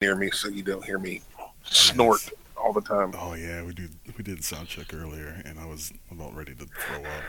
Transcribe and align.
near 0.00 0.16
me 0.16 0.30
so 0.30 0.48
you 0.48 0.62
don't 0.62 0.82
hear 0.84 0.98
me 0.98 1.20
snort 1.62 2.20
Yes. 2.24 2.32
all 2.56 2.72
the 2.72 2.80
time. 2.80 3.12
Oh 3.18 3.34
yeah, 3.34 3.62
we 3.62 3.74
do. 3.74 3.86
We 4.16 4.24
did 4.24 4.42
sound 4.42 4.66
check 4.68 4.94
earlier, 4.94 5.42
and 5.44 5.58
I 5.60 5.66
was 5.66 5.92
about 6.10 6.34
ready 6.34 6.54
to 6.54 6.64
throw 6.64 7.00
up. 7.04 7.22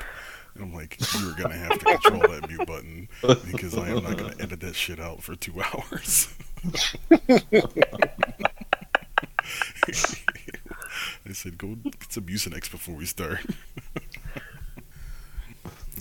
And 0.55 0.63
I'm 0.63 0.73
like, 0.73 0.97
you're 1.21 1.33
gonna 1.33 1.57
have 1.57 1.77
to 1.79 1.85
control 1.85 2.21
that 2.21 2.47
mute 2.47 2.65
button 2.65 3.09
because 3.51 3.77
I 3.77 3.89
am 3.89 4.03
not 4.03 4.17
gonna 4.17 4.35
edit 4.39 4.61
that 4.61 4.75
shit 4.75 5.01
out 5.01 5.21
for 5.21 5.35
two 5.35 5.61
hours. 5.61 6.33
I 11.27 11.33
said, 11.33 11.57
go 11.57 11.75
get 11.75 11.95
some 12.11 12.23
Mucinex 12.25 12.69
before 12.71 12.95
we 12.95 13.05
start. 13.05 13.39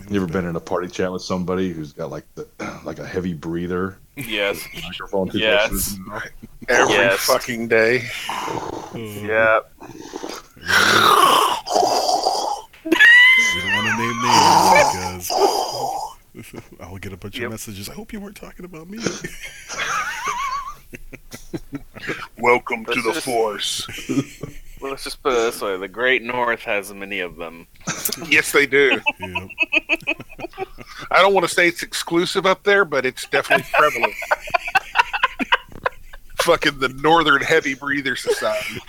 You 0.08 0.16
ever 0.22 0.26
been 0.32 0.46
in 0.46 0.56
a 0.56 0.60
party 0.60 0.88
chat 0.88 1.12
with 1.12 1.22
somebody 1.22 1.72
who's 1.72 1.92
got 1.92 2.10
like 2.10 2.24
the 2.36 2.48
like 2.84 2.98
a 3.00 3.06
heavy 3.06 3.34
breather 3.34 3.98
Yes. 4.16 4.66
microphone? 4.82 5.30
Yes. 5.34 5.96
Close 6.70 6.88
to 6.88 6.92
his 6.94 6.98
mouth? 6.98 6.98
Every 6.98 7.04
Yes. 7.04 7.20
fucking 7.20 7.68
day. 7.68 8.08
Yeah. 9.26 9.60
We 13.54 13.60
don't 13.60 13.74
want 13.74 13.86
to 13.86 13.94
name 13.98 14.18
names 14.22 15.28
because 16.32 16.62
I'll 16.80 16.98
get 16.98 17.12
a 17.12 17.16
bunch 17.16 17.36
Yep. 17.36 17.44
of 17.46 17.50
messages. 17.52 17.88
I 17.88 17.94
hope 17.94 18.12
you 18.12 18.20
weren't 18.20 18.36
talking 18.36 18.64
about 18.64 18.88
me. 18.88 18.98
Welcome 22.38 22.84
to 22.86 22.92
Let's 22.92 23.04
the 23.04 23.12
just- 23.12 23.24
Force. 23.26 23.86
Well, 24.80 24.90
let's 24.92 25.04
just 25.04 25.22
put 25.22 25.32
it 25.32 25.36
this 25.36 25.60
way: 25.60 25.76
the 25.76 25.88
Great 25.88 26.22
North 26.22 26.62
has 26.62 26.92
many 26.92 27.20
of 27.20 27.36
them. 27.36 27.66
yes, 28.28 28.52
they 28.52 28.66
do. 28.66 29.00
Yep. 29.20 29.48
I 31.10 31.20
don't 31.20 31.34
want 31.34 31.46
to 31.46 31.52
say 31.54 31.68
it's 31.68 31.82
exclusive 31.82 32.46
up 32.46 32.62
there, 32.64 32.84
but 32.84 33.04
it's 33.04 33.26
definitely 33.26 33.66
prevalent. 33.72 34.14
Fucking 36.42 36.78
the 36.78 36.88
Northern 36.88 37.42
Heavy 37.42 37.74
Breather 37.74 38.16
Society. 38.16 38.80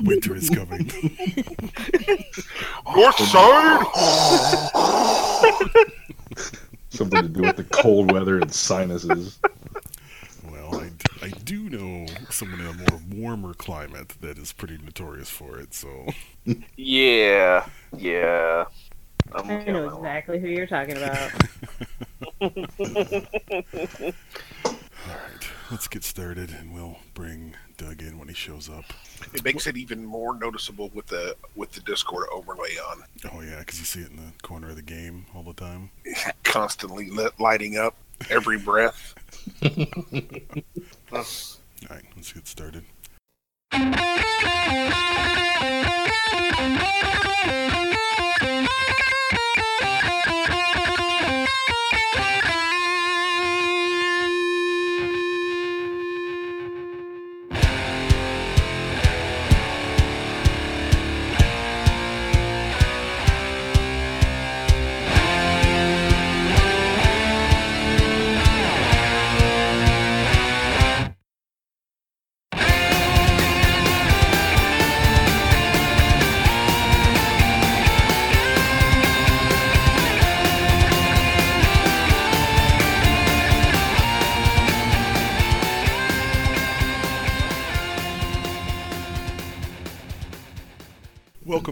Winter 0.00 0.34
is 0.34 0.48
coming. 0.50 0.90
North 2.96 3.18
Side! 3.18 3.84
Something 6.90 7.22
to 7.22 7.28
do 7.28 7.42
with 7.42 7.56
the 7.56 7.66
cold 7.70 8.12
weather 8.12 8.38
and 8.38 8.52
sinuses. 8.52 9.38
Well, 10.50 10.80
I, 10.80 10.90
I 11.22 11.28
do 11.44 11.68
know 11.68 12.06
someone 12.30 12.60
in 12.60 12.66
a 12.66 12.72
more 12.72 13.00
warmer 13.10 13.54
climate 13.54 14.14
that 14.20 14.38
is 14.38 14.52
pretty 14.52 14.78
notorious 14.78 15.28
for 15.28 15.58
it. 15.58 15.74
So 15.74 16.06
Yeah. 16.76 17.66
Yeah. 17.96 18.64
I'm 19.32 19.50
I 19.50 19.64
know 19.64 19.88
exactly 19.96 20.38
who 20.38 20.48
you're 20.48 20.66
talking 20.66 20.96
about. 20.96 21.30
all 25.74 25.78
right, 25.78 25.80
let's 25.80 25.88
get 25.88 26.04
started, 26.04 26.50
and 26.50 26.72
we'll 26.72 26.98
bring 27.14 27.56
Doug 27.76 28.00
in 28.00 28.16
when 28.16 28.28
he 28.28 28.34
shows 28.34 28.68
up. 28.68 28.84
It 29.32 29.42
makes 29.42 29.66
it 29.66 29.76
even 29.76 30.04
more 30.04 30.38
noticeable 30.38 30.88
with 30.94 31.08
the 31.08 31.34
with 31.56 31.72
the 31.72 31.80
Discord 31.80 32.28
overlay 32.32 32.76
on. 32.90 33.02
Oh 33.32 33.40
yeah, 33.40 33.58
because 33.58 33.80
you 33.80 33.84
see 33.84 34.00
it 34.00 34.10
in 34.10 34.16
the 34.16 34.32
corner 34.42 34.70
of 34.70 34.76
the 34.76 34.82
game 34.82 35.26
all 35.34 35.42
the 35.42 35.52
time. 35.52 35.90
Constantly 36.44 37.10
lit, 37.10 37.32
lighting 37.40 37.76
up 37.76 37.96
every 38.30 38.58
breath. 38.58 39.14
All 41.12 41.24
right, 41.90 42.04
let's 42.16 42.32
get 42.32 42.46
started. 42.46 42.84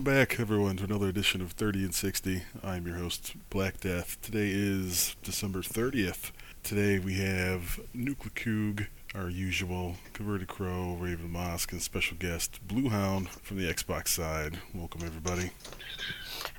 Welcome 0.03 0.19
back, 0.19 0.41
everyone, 0.41 0.77
to 0.79 0.85
another 0.85 1.07
edition 1.07 1.41
of 1.43 1.53
30 1.53 1.85
and 1.85 1.95
60. 1.95 2.43
I'm 2.65 2.89
your 2.89 2.97
host, 2.97 3.35
Black 3.51 3.79
Death. 3.79 4.21
Today 4.21 4.51
is 4.53 5.15
December 5.23 5.61
30th. 5.61 6.33
Today 6.65 6.99
we 6.99 7.15
have 7.19 7.79
Nuclecoog, 7.95 8.89
our 9.15 9.29
usual, 9.31 9.95
Converted 10.13 10.49
Crow, 10.49 10.97
Raven 10.99 11.31
Mosk, 11.33 11.71
and 11.71 11.81
special 11.81 12.17
guest, 12.19 12.59
Bluehound 12.67 13.29
from 13.29 13.59
the 13.59 13.73
Xbox 13.73 14.09
side. 14.09 14.59
Welcome, 14.75 15.03
everybody. 15.05 15.53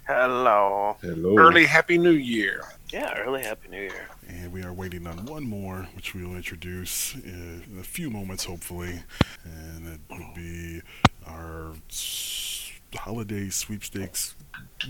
Hello. 0.08 0.96
Hello. 1.02 1.38
Early 1.38 1.66
Happy 1.66 1.98
New 1.98 2.12
Year. 2.12 2.64
Yeah. 2.94 3.14
Early 3.18 3.44
Happy 3.44 3.68
New 3.68 3.82
Year. 3.82 4.08
And 4.30 4.54
we 4.54 4.64
are 4.64 4.72
waiting 4.72 5.06
on 5.06 5.26
one 5.26 5.44
more, 5.44 5.90
which 5.98 6.16
we 6.16 6.24
will 6.26 6.38
introduce 6.38 7.14
in 7.16 7.78
a 7.78 7.84
few 7.84 8.10
moments, 8.10 8.46
hopefully. 8.46 9.04
And 9.44 9.86
it 9.96 10.00
would 10.10 10.34
be 10.34 10.82
our 11.28 11.74
s- 11.90 12.53
holiday 12.96 13.50
sweepstakes 13.50 14.36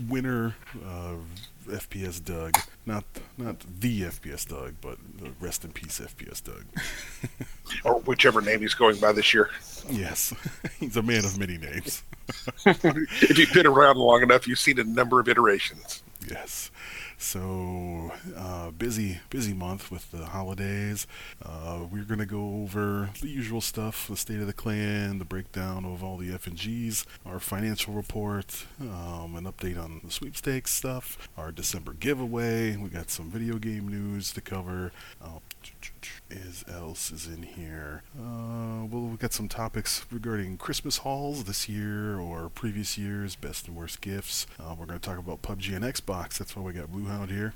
winner, 0.08 0.54
uh, 0.84 1.14
FPS 1.66 2.22
Doug. 2.22 2.56
Not 2.86 3.04
not 3.38 3.56
the 3.80 4.02
FPS 4.02 4.46
Doug, 4.46 4.74
but 4.80 4.98
the 5.18 5.30
rest 5.40 5.64
in 5.64 5.72
peace 5.72 6.00
FPS 6.00 6.42
Doug. 6.42 6.64
Or 7.82 7.98
whichever 8.00 8.42
name 8.42 8.60
he's 8.60 8.74
going 8.74 8.98
by 9.00 9.12
this 9.12 9.32
year. 9.32 9.48
yes, 9.90 10.34
he's 10.80 10.96
a 10.98 11.02
man 11.02 11.24
of 11.24 11.38
many 11.38 11.56
names. 11.56 12.02
if 12.66 13.38
you've 13.38 13.52
been 13.54 13.66
around 13.66 13.96
long 13.96 14.22
enough, 14.22 14.46
you've 14.46 14.58
seen 14.58 14.78
a 14.78 14.84
number 14.84 15.18
of 15.18 15.28
iterations. 15.28 16.02
Yes. 16.28 16.70
So 17.18 18.12
uh, 18.36 18.70
busy, 18.70 19.20
busy 19.30 19.52
month 19.52 19.90
with 19.90 20.10
the 20.10 20.26
holidays. 20.26 21.06
Uh, 21.42 21.84
we're 21.90 22.04
gonna 22.04 22.26
go 22.26 22.62
over 22.62 23.10
the 23.20 23.28
usual 23.28 23.60
stuff: 23.60 24.08
the 24.08 24.16
state 24.16 24.40
of 24.40 24.46
the 24.46 24.52
clan, 24.52 25.18
the 25.18 25.24
breakdown 25.24 25.84
of 25.84 26.02
all 26.02 26.16
the 26.16 26.32
F 26.32 26.46
and 26.46 26.56
Gs, 26.56 27.04
our 27.26 27.38
financial 27.38 27.94
report, 27.94 28.66
um, 28.80 29.34
an 29.36 29.44
update 29.44 29.82
on 29.82 30.00
the 30.04 30.10
sweepstakes 30.10 30.70
stuff, 30.70 31.28
our 31.36 31.52
December 31.52 31.92
giveaway. 31.92 32.76
We 32.76 32.88
got 32.88 33.10
some 33.10 33.30
video 33.30 33.58
game 33.58 33.88
news 33.88 34.32
to 34.32 34.40
cover. 34.40 34.92
Uh, 35.22 35.40
is 36.30 36.64
else 36.68 37.10
is 37.10 37.26
in 37.26 37.42
here? 37.42 38.02
Uh, 38.18 38.84
well, 38.86 39.02
we've 39.02 39.18
got 39.18 39.32
some 39.32 39.48
topics 39.48 40.04
regarding 40.10 40.56
Christmas 40.56 40.98
hauls 40.98 41.44
this 41.44 41.68
year 41.68 42.18
or 42.18 42.48
previous 42.48 42.98
years, 42.98 43.36
best 43.36 43.68
and 43.68 43.76
worst 43.76 44.00
gifts. 44.00 44.46
Uh, 44.58 44.74
we're 44.78 44.86
going 44.86 44.98
to 44.98 45.06
talk 45.06 45.18
about 45.18 45.42
PUBG 45.42 45.74
and 45.74 45.84
Xbox. 45.84 46.38
That's 46.38 46.56
why 46.56 46.62
we 46.62 46.72
got 46.72 46.90
Bluehound 46.90 47.30
here. 47.30 47.54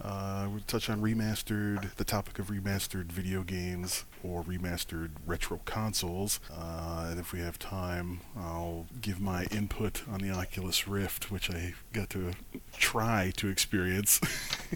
Uh, 0.00 0.48
we'll 0.50 0.60
touch 0.66 0.90
on 0.90 1.00
remastered, 1.00 1.94
the 1.94 2.04
topic 2.04 2.38
of 2.38 2.48
remastered 2.48 3.06
video 3.06 3.42
games 3.42 4.04
or 4.22 4.42
remastered 4.42 5.10
retro 5.24 5.60
consoles. 5.64 6.40
Uh, 6.52 7.06
and 7.10 7.20
if 7.20 7.32
we 7.32 7.40
have 7.40 7.58
time, 7.58 8.20
I'll 8.36 8.86
give 9.00 9.20
my 9.20 9.44
input 9.44 10.02
on 10.10 10.20
the 10.20 10.30
Oculus 10.30 10.88
Rift, 10.88 11.30
which 11.30 11.50
I 11.50 11.74
got 11.92 12.10
to 12.10 12.32
try 12.76 13.32
to 13.36 13.48
experience 13.48 14.20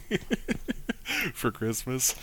for 1.34 1.50
Christmas. 1.50 2.14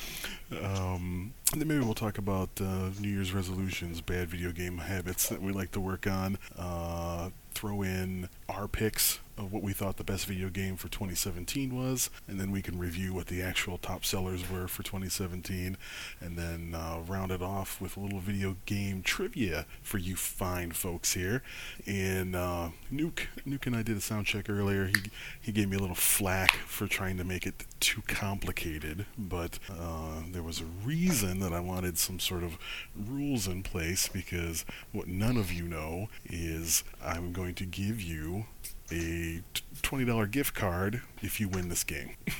Um, 0.51 1.33
then 1.55 1.67
maybe 1.67 1.83
we'll 1.83 1.93
talk 1.93 2.17
about 2.17 2.49
uh, 2.61 2.89
New 2.99 3.09
Year's 3.09 3.33
resolutions, 3.33 4.01
bad 4.01 4.29
video 4.29 4.51
game 4.51 4.77
habits 4.77 5.29
that 5.29 5.41
we 5.41 5.51
like 5.51 5.71
to 5.71 5.79
work 5.79 6.07
on. 6.07 6.37
Uh, 6.57 7.29
throw 7.53 7.81
in 7.81 8.29
our 8.49 8.67
picks 8.67 9.19
of 9.37 9.51
what 9.51 9.63
we 9.63 9.73
thought 9.73 9.97
the 9.97 10.03
best 10.03 10.25
video 10.25 10.49
game 10.49 10.77
for 10.77 10.87
2017 10.87 11.75
was, 11.75 12.09
and 12.27 12.39
then 12.39 12.51
we 12.51 12.61
can 12.61 12.77
review 12.77 13.13
what 13.13 13.27
the 13.27 13.41
actual 13.41 13.77
top 13.77 14.05
sellers 14.05 14.49
were 14.49 14.67
for 14.67 14.83
2017, 14.83 15.77
and 16.21 16.37
then 16.37 16.73
uh, 16.75 16.99
round 17.07 17.31
it 17.31 17.41
off 17.41 17.81
with 17.81 17.97
a 17.97 17.99
little 17.99 18.19
video 18.19 18.55
game 18.65 19.01
trivia 19.01 19.65
for 19.81 19.97
you 19.97 20.15
fine 20.15 20.71
folks 20.71 21.13
here. 21.13 21.43
And 21.85 22.35
uh, 22.35 22.69
Nuke, 22.91 23.27
Nuke 23.45 23.67
and 23.67 23.75
I 23.75 23.83
did 23.83 23.97
a 23.97 24.01
sound 24.01 24.25
check 24.25 24.49
earlier. 24.49 24.87
He 24.87 25.11
he 25.41 25.51
gave 25.51 25.69
me 25.69 25.77
a 25.77 25.79
little 25.79 25.95
flack 25.95 26.55
for 26.55 26.87
trying 26.87 27.17
to 27.17 27.23
make 27.23 27.45
it 27.45 27.65
too 27.79 28.01
complicated, 28.07 29.05
but 29.17 29.59
uh, 29.69 30.21
there 30.31 30.43
was 30.43 30.61
a 30.61 30.65
reason 30.85 31.39
that 31.39 31.53
I 31.53 31.59
wanted 31.59 31.97
some 31.97 32.19
sort 32.19 32.43
of 32.43 32.57
rules 32.95 33.47
in 33.47 33.63
place 33.63 34.07
because 34.07 34.65
what 34.91 35.07
none 35.07 35.37
of 35.37 35.51
you 35.51 35.67
know 35.67 36.09
is 36.25 36.83
I'm 37.03 37.33
going 37.33 37.55
to 37.55 37.65
give 37.65 38.01
you 38.01 38.45
a 38.91 39.41
t- 39.53 39.63
$20 39.81 40.31
gift 40.31 40.53
card 40.53 41.01
if 41.21 41.39
you 41.39 41.47
win 41.47 41.69
this 41.69 41.83
game. 41.83 42.11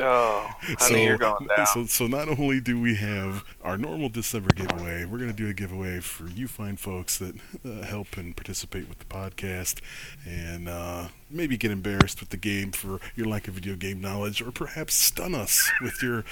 Oh, 0.00 0.48
honey, 0.78 1.04
you're 1.04 1.18
going 1.18 1.46
down. 1.48 1.66
So, 1.74 1.84
so 1.86 2.06
not 2.06 2.28
only 2.28 2.60
do 2.60 2.80
we 2.80 2.94
have 2.96 3.44
our 3.62 3.76
normal 3.76 4.08
December 4.08 4.50
giveaway, 4.54 5.04
we're 5.04 5.18
going 5.18 5.30
to 5.30 5.36
do 5.36 5.48
a 5.48 5.52
giveaway 5.52 5.98
for 6.00 6.28
you 6.28 6.46
fine 6.46 6.76
folks 6.76 7.18
that 7.18 7.34
uh, 7.64 7.84
help 7.84 8.16
and 8.16 8.36
participate 8.36 8.88
with 8.88 9.00
the 9.00 9.04
podcast, 9.06 9.80
and 10.24 10.68
uh, 10.68 11.08
maybe 11.28 11.56
get 11.56 11.72
embarrassed 11.72 12.20
with 12.20 12.28
the 12.28 12.36
game 12.36 12.70
for 12.70 13.00
your 13.16 13.26
lack 13.26 13.48
of 13.48 13.54
video 13.54 13.74
game 13.74 14.00
knowledge, 14.00 14.40
or 14.40 14.52
perhaps 14.52 14.94
stun 14.94 15.34
us 15.34 15.70
with 15.82 16.00
your 16.02 16.24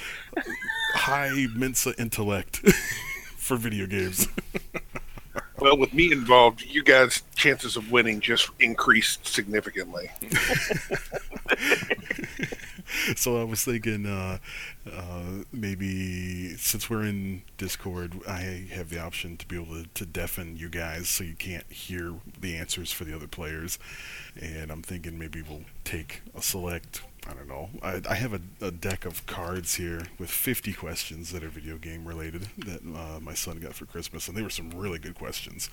high 0.93 1.47
Mensa 1.53 1.93
intellect 1.99 2.57
for 3.37 3.57
video 3.57 3.85
games. 3.85 4.27
Well, 5.59 5.77
with 5.77 5.93
me 5.93 6.11
involved, 6.11 6.61
you 6.61 6.83
guys' 6.83 7.23
chances 7.35 7.75
of 7.75 7.91
winning 7.91 8.19
just 8.19 8.49
increased 8.59 9.25
significantly. 9.25 10.11
so 13.15 13.41
I 13.41 13.43
was 13.43 13.63
thinking, 13.63 14.05
uh, 14.05 14.37
uh, 14.91 15.43
maybe 15.51 16.55
since 16.57 16.89
we're 16.89 17.03
in 17.03 17.41
Discord, 17.57 18.21
I 18.27 18.67
have 18.71 18.89
the 18.89 18.99
option 18.99 19.37
to 19.37 19.47
be 19.47 19.55
able 19.55 19.83
to, 19.83 19.85
to 19.95 20.05
deafen 20.05 20.57
you 20.57 20.69
guys 20.69 21.09
so 21.09 21.23
you 21.23 21.33
can't 21.33 21.69
hear 21.71 22.13
the 22.39 22.55
answers 22.55 22.91
for 22.91 23.03
the 23.03 23.15
other 23.15 23.27
players. 23.27 23.79
And 24.39 24.71
I'm 24.71 24.83
thinking 24.83 25.17
maybe 25.17 25.41
we'll 25.41 25.63
take 25.83 26.21
a 26.35 26.41
select. 26.41 27.01
I 27.27 27.33
don't 27.33 27.47
know. 27.47 27.69
I, 27.83 28.01
I 28.09 28.15
have 28.15 28.33
a, 28.33 28.41
a 28.61 28.71
deck 28.71 29.05
of 29.05 29.25
cards 29.25 29.75
here 29.75 30.03
with 30.17 30.29
50 30.29 30.73
questions 30.73 31.31
that 31.31 31.43
are 31.43 31.49
video 31.49 31.77
game 31.77 32.05
related 32.07 32.47
that 32.59 32.81
uh, 32.81 33.19
my 33.19 33.33
son 33.33 33.59
got 33.59 33.73
for 33.73 33.85
Christmas, 33.85 34.27
and 34.27 34.37
they 34.37 34.41
were 34.41 34.49
some 34.49 34.69
really 34.71 34.99
good 34.99 35.15
questions 35.15 35.69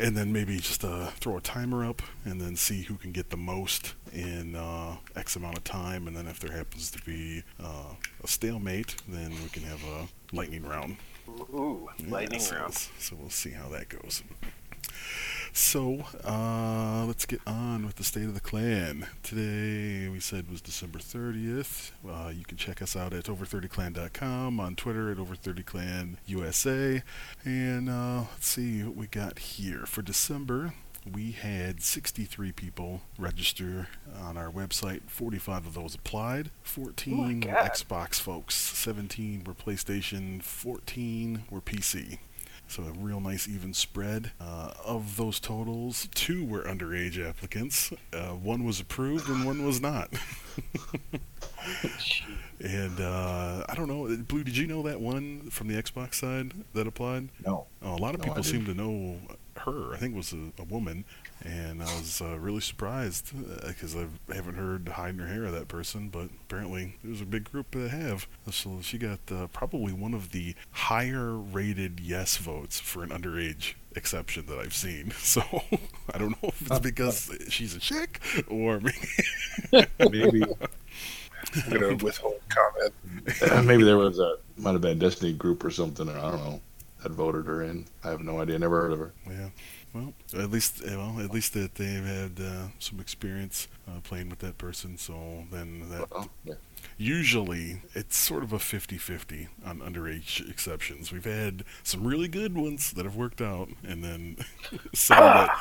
and 0.00 0.16
then 0.16 0.32
maybe 0.32 0.56
just 0.56 0.82
uh, 0.82 1.08
throw 1.08 1.36
a 1.36 1.40
timer 1.40 1.84
up 1.84 2.00
and 2.24 2.40
then 2.40 2.56
see 2.56 2.82
who 2.82 2.94
can 2.94 3.12
get 3.12 3.28
the 3.28 3.36
most 3.36 3.94
in 4.12 4.56
uh, 4.56 4.96
X 5.14 5.36
amount 5.36 5.58
of 5.58 5.64
time. 5.64 6.08
And 6.08 6.16
then 6.16 6.26
if 6.26 6.40
there 6.40 6.56
happens 6.56 6.90
to 6.92 7.02
be 7.04 7.42
uh, 7.62 7.94
a 8.24 8.26
stalemate, 8.26 8.96
then 9.06 9.30
we 9.30 9.48
can 9.50 9.62
have 9.64 9.80
a 9.84 10.08
lightning 10.34 10.66
round. 10.66 10.96
Ooh, 11.28 11.88
lightning 12.08 12.40
round. 12.50 12.74
So 12.98 13.16
we'll 13.18 13.28
see 13.28 13.50
how 13.50 13.68
that 13.68 13.90
goes. 13.90 14.22
So 15.52 16.04
uh, 16.24 17.04
let's 17.06 17.26
get 17.26 17.40
on 17.46 17.84
with 17.84 17.96
the 17.96 18.04
state 18.04 18.24
of 18.24 18.34
the 18.34 18.40
clan. 18.40 19.06
Today 19.22 20.08
we 20.08 20.20
said 20.20 20.50
was 20.50 20.60
December 20.60 20.98
30th. 20.98 21.90
Uh, 22.08 22.28
you 22.28 22.44
can 22.44 22.56
check 22.56 22.80
us 22.80 22.96
out 22.96 23.12
at 23.12 23.24
over30clan.com, 23.24 24.60
on 24.60 24.76
Twitter 24.76 25.10
at 25.10 25.18
over30clanusa, 25.18 27.02
and 27.44 27.90
uh, 27.90 28.24
let's 28.32 28.46
see 28.46 28.82
what 28.82 28.96
we 28.96 29.06
got 29.06 29.38
here 29.38 29.86
for 29.86 30.02
December. 30.02 30.74
We 31.10 31.32
had 31.32 31.82
63 31.82 32.52
people 32.52 33.00
register 33.18 33.88
on 34.22 34.36
our 34.36 34.50
website. 34.50 35.00
45 35.08 35.66
of 35.68 35.74
those 35.74 35.94
applied. 35.94 36.50
14 36.62 37.40
were 37.40 37.48
Xbox 37.48 38.20
folks. 38.20 38.54
17 38.54 39.44
were 39.44 39.54
PlayStation. 39.54 40.42
14 40.42 41.44
were 41.50 41.62
PC. 41.62 42.18
So 42.70 42.84
a 42.84 42.92
real 42.92 43.20
nice 43.20 43.48
even 43.48 43.74
spread. 43.74 44.30
Uh, 44.40 44.70
of 44.84 45.16
those 45.16 45.40
totals, 45.40 46.08
two 46.14 46.44
were 46.44 46.62
underage 46.62 47.18
applicants. 47.18 47.92
Uh, 48.12 48.28
one 48.28 48.62
was 48.62 48.78
approved 48.78 49.28
and 49.28 49.44
one 49.44 49.66
was 49.66 49.80
not. 49.80 50.08
and 52.60 53.00
uh, 53.00 53.64
I 53.68 53.74
don't 53.74 53.88
know, 53.88 54.16
Blue. 54.16 54.44
Did 54.44 54.56
you 54.56 54.68
know 54.68 54.82
that 54.82 55.00
one 55.00 55.50
from 55.50 55.66
the 55.66 55.82
Xbox 55.82 56.14
side 56.14 56.52
that 56.74 56.86
applied? 56.86 57.30
No. 57.44 57.66
Oh, 57.82 57.94
a 57.94 57.96
lot 57.96 58.14
of 58.14 58.20
No, 58.20 58.28
people 58.28 58.44
seem 58.44 58.64
to 58.66 58.74
know 58.74 59.18
her. 59.60 59.92
I 59.92 59.96
think 59.96 60.14
it 60.14 60.16
was 60.16 60.32
a, 60.32 60.52
a 60.60 60.64
woman, 60.64 61.04
and 61.44 61.82
I 61.82 61.86
was 61.86 62.20
uh, 62.20 62.38
really 62.38 62.60
surprised 62.60 63.32
because 63.66 63.94
I 63.96 64.06
haven't 64.32 64.54
heard 64.54 64.88
hide 64.88 65.16
nor 65.16 65.26
hair 65.26 65.44
of 65.44 65.52
that 65.52 65.68
person. 65.68 66.08
But 66.08 66.28
apparently, 66.46 66.96
there's 67.02 67.20
a 67.20 67.26
big 67.26 67.44
group 67.50 67.70
that 67.72 67.90
have. 67.90 68.26
So 68.50 68.78
she 68.82 68.98
got 68.98 69.20
uh, 69.30 69.46
probably 69.52 69.92
one 69.92 70.14
of 70.14 70.30
the 70.32 70.54
higher 70.72 71.32
rated 71.34 72.00
yes 72.00 72.36
votes 72.36 72.80
for 72.80 73.02
an 73.02 73.10
underage 73.10 73.74
exception 73.96 74.46
that 74.46 74.58
I've 74.58 74.74
seen. 74.74 75.12
So 75.20 75.42
I 76.12 76.18
don't 76.18 76.30
know 76.42 76.48
if 76.48 76.62
it's 76.62 76.78
because 76.80 77.30
she's 77.48 77.74
a 77.74 77.78
chick 77.78 78.20
or 78.48 78.80
maybe 80.10 80.10
Maybe 80.10 80.42
I'm 81.66 81.78
going 81.78 81.98
to 81.98 82.04
withhold 82.04 82.40
comment. 82.48 82.92
maybe 83.66 83.84
there 83.84 83.96
was 83.96 84.18
a 84.18 84.36
might 84.56 84.72
have 84.72 84.80
been 84.80 84.92
a 84.92 85.00
Destiny 85.00 85.32
group 85.32 85.64
or 85.64 85.70
something. 85.70 86.08
Or 86.08 86.18
I 86.18 86.30
don't 86.30 86.44
know. 86.44 86.60
That 87.02 87.12
voted 87.12 87.46
her 87.46 87.62
in. 87.62 87.86
I 88.04 88.10
have 88.10 88.20
no 88.20 88.40
idea. 88.40 88.58
Never 88.58 88.82
heard 88.82 88.92
of 88.92 88.98
her. 88.98 89.12
Yeah. 89.28 89.48
Well, 89.94 90.12
at 90.38 90.50
least 90.50 90.82
eh, 90.86 90.94
well, 90.96 91.18
at 91.18 91.30
least 91.32 91.54
that 91.54 91.74
they've 91.74 92.04
had 92.04 92.38
uh, 92.40 92.68
some 92.78 93.00
experience 93.00 93.66
uh, 93.88 94.00
playing 94.04 94.28
with 94.28 94.38
that 94.40 94.56
person. 94.58 94.96
So 94.98 95.44
then 95.50 95.88
that 95.90 96.06
Oh, 96.12 96.28
yeah. 96.44 96.54
usually 96.96 97.82
it's 97.94 98.16
sort 98.16 98.44
of 98.44 98.52
a 98.52 98.58
50-50 98.58 99.48
on 99.64 99.80
underage 99.80 100.48
exceptions. 100.48 101.10
We've 101.10 101.24
had 101.24 101.64
some 101.82 102.06
really 102.06 102.28
good 102.28 102.54
ones 102.56 102.92
that 102.92 103.04
have 103.04 103.16
worked 103.16 103.40
out, 103.40 103.68
and 103.82 104.04
then 104.04 104.36
some 104.94 105.18
that 105.18 105.58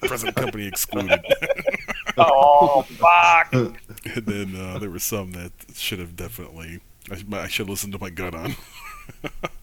present 0.00 0.34
company 0.36 0.66
excluded. 0.66 1.20
Oh, 2.18 2.82
fuck. 2.82 3.54
and 3.54 4.26
then 4.26 4.54
uh, 4.54 4.78
there 4.78 4.90
were 4.90 4.98
some 4.98 5.32
that 5.32 5.50
should 5.74 5.98
have 5.98 6.14
definitely 6.14 6.80
I, 7.10 7.24
I 7.38 7.48
should 7.48 7.64
have 7.64 7.70
listened 7.70 7.94
to 7.94 7.98
my 7.98 8.10
gut 8.10 8.34
on. 8.34 8.54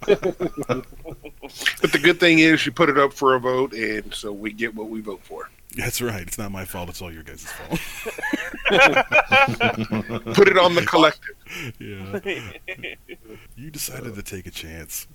But 0.05 1.91
the 1.91 1.99
good 2.01 2.19
thing 2.19 2.39
is 2.39 2.65
you 2.65 2.71
put 2.71 2.89
it 2.89 2.97
up 2.97 3.13
for 3.13 3.35
a 3.35 3.39
vote, 3.39 3.73
and 3.73 4.13
so 4.13 4.31
we 4.31 4.51
get 4.51 4.75
what 4.75 4.89
we 4.89 5.01
vote 5.01 5.21
for. 5.23 5.49
That's 5.75 6.01
right. 6.01 6.21
It's 6.21 6.37
not 6.37 6.51
my 6.51 6.65
fault. 6.65 6.89
It's 6.89 7.01
all 7.01 7.11
your 7.11 7.23
guys' 7.23 7.43
fault. 7.43 7.79
Put 10.33 10.47
it 10.47 10.57
on 10.57 10.73
the 10.73 10.83
collective. 10.85 11.35
yeah. 11.79 12.19
You 13.55 13.69
decided 13.69 14.15
to 14.15 14.23
take 14.23 14.47
a 14.47 14.51
chance. 14.51 15.07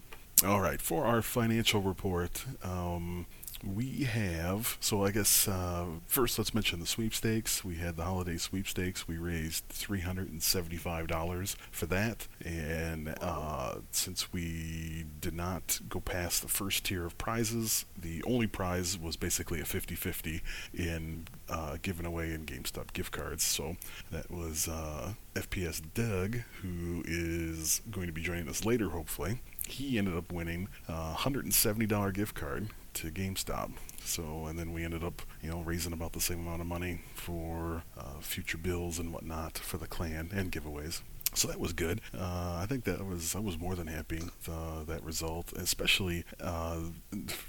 All 0.45 0.61
right, 0.61 0.81
for 0.81 1.05
our 1.05 1.23
financial 1.23 1.81
report, 1.81 2.45
um, 2.63 3.27
we 3.67 4.05
have. 4.05 4.77
So 4.81 5.05
I 5.05 5.11
guess 5.11 5.49
uh, 5.49 5.87
first 6.07 6.39
let's 6.39 6.55
mention 6.55 6.81
the 6.81 6.87
sweepstakes. 6.87 7.65
We 7.65 7.77
had 7.77 7.97
the 7.97 8.05
holiday 8.05 8.37
sweepstakes. 8.37 9.09
We 9.09 9.17
raised 9.17 9.69
three 9.69 10.01
hundred 10.01 10.31
and 10.31 10.43
seventy-five 10.43 11.07
dollars 11.07 11.57
for 11.71 11.87
that, 11.87 12.27
and 12.45 13.15
uh, 13.21 13.77
since 13.91 14.33
we 14.33 15.07
did 15.21 15.35
not 15.35 15.81
go 15.89 16.01
past 16.01 16.43
the 16.43 16.49
first 16.49 16.85
tier 16.85 17.05
of 17.05 17.17
prizes, 17.19 17.85
the 17.99 18.23
only 18.25 18.47
prize 18.47 18.99
was 18.99 19.17
basically 19.17 19.61
a 19.61 19.65
50-50 19.65 20.41
in 20.75 21.27
uh, 21.49 21.77
given 21.83 22.05
away 22.07 22.33
in 22.33 22.45
GameStop 22.45 22.93
gift 22.93 23.13
cards. 23.13 23.43
So 23.43 23.77
that 24.11 24.31
was 24.31 24.69
uh, 24.69 25.15
FPS 25.35 25.83
Doug, 25.95 26.43
who 26.63 27.03
is 27.07 27.81
going 27.91 28.07
to 28.07 28.13
be 28.13 28.23
joining 28.23 28.49
us 28.49 28.65
later, 28.65 28.91
hopefully. 28.91 29.41
He 29.67 29.99
ended 29.99 30.17
up 30.17 30.31
winning 30.33 30.69
a 30.89 31.15
$170 31.15 32.13
gift 32.13 32.35
card 32.35 32.69
to 32.95 33.11
GameStop. 33.11 33.73
So, 34.05 34.47
and 34.47 34.59
then 34.59 34.73
we 34.73 34.85
ended 34.85 35.03
up, 35.03 35.23
you 35.43 35.51
know, 35.51 35.61
raising 35.61 35.93
about 35.93 36.13
the 36.13 36.21
same 36.21 36.41
amount 36.41 36.61
of 36.61 36.67
money 36.67 37.01
for 37.15 37.83
uh, 37.99 38.21
future 38.21 38.59
bills 38.59 38.99
and 38.99 39.13
whatnot 39.13 39.59
for 39.59 39.79
the 39.79 39.87
clan 39.87 40.31
and 40.33 40.53
giveaways. 40.53 41.01
So 41.35 41.49
that 41.49 41.59
was 41.59 41.73
good. 41.73 42.01
Uh, 42.17 42.59
I 42.63 42.67
think 42.69 42.85
that 42.85 43.05
was 43.05 43.35
I 43.35 43.41
was 43.41 43.59
more 43.59 43.75
than 43.75 43.89
happy 43.89 44.17
with 44.17 44.49
uh, 44.49 44.85
that 44.85 45.03
result, 45.03 45.53
especially 45.55 46.25
uh, 46.41 46.79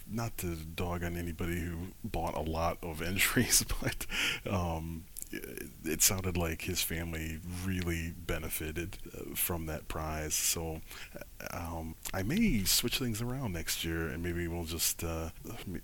not 0.10 0.38
to 0.40 0.56
dog 0.56 1.04
on 1.04 1.16
anybody 1.16 1.60
who 1.60 1.78
bought 2.04 2.36
a 2.36 2.42
lot 2.42 2.80
of 2.82 3.02
entries, 3.04 3.64
but 3.82 4.08
um, 4.50 5.04
it, 5.32 6.02
sounded 6.02 6.38
like 6.38 6.62
his 6.62 6.82
family 6.82 7.40
really 7.66 8.14
benefited 8.16 8.98
uh, 9.14 9.36
from 9.36 9.66
that 9.66 9.88
prize. 9.88 10.34
So 10.34 10.82
um, 11.52 11.96
I 12.14 12.24
may 12.24 12.64
switch 12.64 13.00
things 13.00 13.22
around 13.22 13.54
next 13.54 13.84
year, 13.84 14.08
and 14.08 14.22
maybe 14.22 14.48
we'll 14.48 14.66
just 14.66 15.04
uh, 15.04 15.30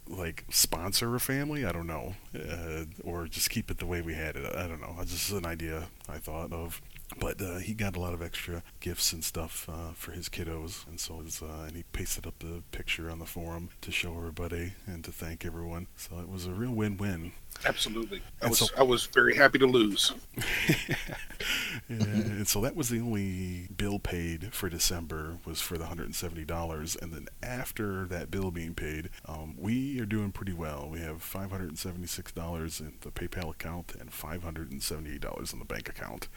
like 0.07 0.45
sponsor 0.49 1.15
a 1.15 1.19
family. 1.19 1.65
I 1.65 1.71
don't 1.71 1.87
know, 1.87 2.15
uh, 2.35 2.85
or 3.03 3.27
just 3.27 3.49
keep 3.49 3.71
it 3.71 3.79
the 3.79 3.85
way 3.85 4.01
we 4.01 4.13
had 4.13 4.35
it. 4.35 4.55
I 4.55 4.67
don't 4.67 4.81
know. 4.81 4.95
It's 4.99 5.11
just 5.11 5.31
an 5.31 5.45
idea 5.45 5.87
I 6.07 6.17
thought 6.17 6.53
of. 6.53 6.81
But 7.19 7.41
uh, 7.41 7.57
he 7.57 7.73
got 7.73 7.97
a 7.97 7.99
lot 7.99 8.13
of 8.13 8.21
extra 8.21 8.63
gifts 8.79 9.11
and 9.11 9.21
stuff 9.21 9.67
uh, 9.69 9.91
for 9.95 10.13
his 10.13 10.29
kiddos, 10.29 10.87
and 10.87 10.97
so 10.97 11.21
it's, 11.25 11.41
uh, 11.41 11.65
and 11.67 11.75
he 11.75 11.83
pasted 11.91 12.25
up 12.25 12.39
the 12.39 12.63
picture 12.71 13.09
on 13.11 13.19
the 13.19 13.25
forum 13.25 13.69
to 13.81 13.91
show 13.91 14.15
everybody 14.15 14.73
and 14.85 15.03
to 15.03 15.11
thank 15.11 15.45
everyone. 15.45 15.87
So 15.97 16.19
it 16.19 16.29
was 16.29 16.45
a 16.45 16.51
real 16.51 16.71
win-win. 16.71 17.33
Absolutely. 17.65 18.19
I 18.41 18.45
And 18.45 18.49
was 18.51 18.59
so- 18.59 18.67
I 18.77 18.83
was 18.83 19.05
very 19.05 19.35
happy 19.35 19.59
to 19.59 19.67
lose. 19.67 20.13
and 21.89 22.47
so 22.47 22.61
that 22.61 22.75
was 22.75 22.89
the 22.89 22.99
only 22.99 23.67
bill 23.75 23.99
paid 23.99 24.53
for 24.53 24.69
December 24.69 25.37
was 25.45 25.61
for 25.61 25.77
the 25.77 25.85
$170, 25.85 27.01
and 27.01 27.13
then 27.13 27.27
after 27.43 28.05
that 28.05 28.31
bill 28.31 28.51
being 28.51 28.73
paid, 28.73 29.09
um, 29.25 29.55
we 29.57 29.99
are 29.99 30.05
doing 30.05 30.31
pretty 30.31 30.53
well. 30.53 30.87
We 30.89 30.99
have 31.01 31.17
$576 31.17 32.79
in 32.79 32.93
the 33.01 33.11
PayPal 33.11 33.51
account 33.51 33.93
and 33.99 34.11
$578 34.11 35.53
in 35.53 35.59
the 35.59 35.65
bank 35.65 35.89
account. 35.89 36.27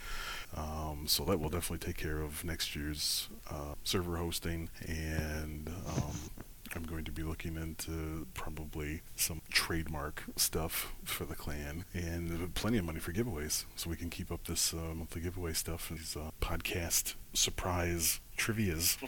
Um, 0.55 1.05
so 1.07 1.25
that 1.25 1.41
will 1.41 1.51
definitely 1.51 1.87
take 1.87 1.97
care 1.97 2.21
of 2.21 2.45
next 2.45 2.75
year's 2.77 3.29
uh, 3.51 3.75
server 3.83 4.17
hosting, 4.17 4.69
and 4.87 5.71
um, 5.89 6.31
I'm 6.75 6.83
going 6.85 7.05
to 7.05 7.13
be 7.13 7.23
looking 7.23 7.57
into 7.57 8.27
probably 8.35 9.03
some 9.17 9.43
trademark 9.51 10.25
stuff 10.37 10.93
for 11.05 11.25
the 11.25 11.35
clan 11.35 11.85
and 11.95 12.53
plenty 12.55 12.79
of 12.79 12.85
money 12.85 12.99
for 12.99 13.13
giveaways, 13.13 13.65
so 13.77 13.91
we 13.91 13.97
can 13.97 14.11
keep 14.11 14.33
up 14.33 14.47
this 14.47 14.73
uh, 14.75 14.95
monthly 14.95 15.21
giveaway 15.21 15.53
stuff. 15.53 15.89
These 15.91 16.17
uh, 16.17 16.31
podcast 16.41 17.15
surprise 17.33 18.21
trivia's. 18.37 18.99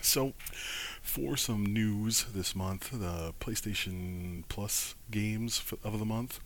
So, 0.00 0.32
for 1.02 1.36
some 1.36 1.66
news 1.66 2.24
this 2.32 2.54
month, 2.54 2.90
the 2.92 3.34
PlayStation 3.40 4.44
Plus 4.48 4.94
games 5.10 5.62
of 5.84 5.98
the 5.98 6.04
month. 6.04 6.40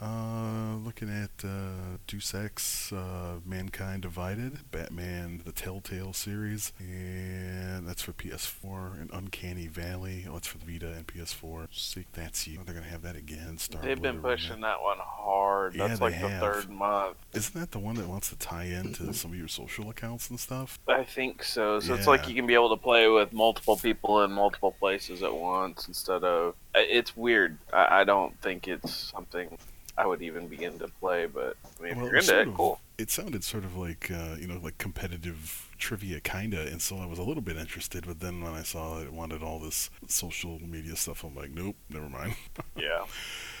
Uh, 0.00 0.74
looking 0.84 1.08
at 1.08 1.30
uh, 1.44 1.98
Deus 2.08 2.34
Ex, 2.34 2.92
uh, 2.92 3.36
Mankind 3.46 4.02
Divided, 4.02 4.70
Batman: 4.72 5.42
The 5.44 5.52
Telltale 5.52 6.12
series, 6.12 6.72
and 6.80 7.86
that's 7.86 8.02
for 8.02 8.12
PS4. 8.12 9.00
And 9.00 9.10
Uncanny 9.12 9.68
Valley, 9.68 10.26
oh, 10.28 10.36
it's 10.36 10.48
for 10.48 10.58
the 10.58 10.64
Vita 10.64 10.92
and 10.92 11.06
PS4. 11.06 11.68
See, 11.70 12.06
that's 12.12 12.48
you. 12.48 12.58
They're 12.64 12.74
gonna 12.74 12.86
have 12.86 13.02
that 13.02 13.14
again. 13.14 13.56
Star 13.58 13.82
They've 13.82 14.00
been 14.00 14.20
pushing 14.20 14.62
that 14.62 14.82
one 14.82 14.98
hard. 15.00 15.76
Yeah, 15.76 15.86
That's 15.86 16.00
like 16.00 16.20
the 16.20 16.28
third 16.28 16.68
month. 16.68 17.16
Isn't 17.32 17.60
that 17.60 17.70
the 17.70 17.78
one 17.78 17.94
that 17.94 18.08
wants 18.08 18.30
to 18.30 18.36
tie 18.36 18.64
into 18.64 19.12
some 19.14 19.30
of 19.30 19.38
your 19.38 19.48
social 19.48 19.90
accounts 19.90 20.28
and 20.28 20.40
stuff? 20.40 20.80
I 20.88 21.04
think 21.04 21.44
so. 21.44 21.78
So 21.78 21.94
it's 21.94 22.08
like 22.08 22.28
you 22.28 22.34
can 22.34 22.48
be 22.48 22.54
able 22.54 22.76
to 22.76 22.82
play 22.82 23.06
with 23.08 23.32
multiple 23.32 23.76
people 23.76 24.24
in 24.24 24.32
multiple 24.32 24.72
places 24.72 25.22
at 25.22 25.32
once 25.32 25.86
instead 25.86 26.24
of. 26.24 26.56
It's 26.74 27.16
weird. 27.16 27.58
I, 27.72 28.00
I 28.00 28.04
don't 28.04 28.36
think 28.40 28.66
it's 28.66 28.92
something 28.92 29.56
I 29.96 30.06
would 30.06 30.22
even 30.22 30.48
begin 30.48 30.78
to 30.80 30.88
play, 31.00 31.26
but 31.26 31.56
I 31.78 31.82
mean, 31.82 31.92
if 31.92 31.98
you're 31.98 32.16
into 32.16 32.40
it, 32.40 32.48
of. 32.48 32.54
cool. 32.54 32.80
It 32.98 33.10
sounded 33.10 33.44
sort 33.44 33.64
of 33.64 33.76
like 33.76 34.10
uh, 34.10 34.36
you 34.38 34.46
know 34.46 34.58
like 34.62 34.78
competitive 34.78 35.70
trivia 35.78 36.20
kinda, 36.20 36.60
and 36.62 36.80
so 36.80 36.98
I 36.98 37.06
was 37.06 37.18
a 37.18 37.22
little 37.22 37.42
bit 37.42 37.56
interested. 37.56 38.06
But 38.06 38.20
then 38.20 38.42
when 38.42 38.54
I 38.54 38.62
saw 38.62 39.00
it 39.00 39.12
wanted 39.12 39.42
all 39.42 39.58
this 39.58 39.90
social 40.08 40.60
media 40.60 40.96
stuff, 40.96 41.24
I'm 41.24 41.34
like, 41.34 41.50
nope, 41.50 41.76
never 41.90 42.08
mind. 42.08 42.34
Yeah. 42.76 43.04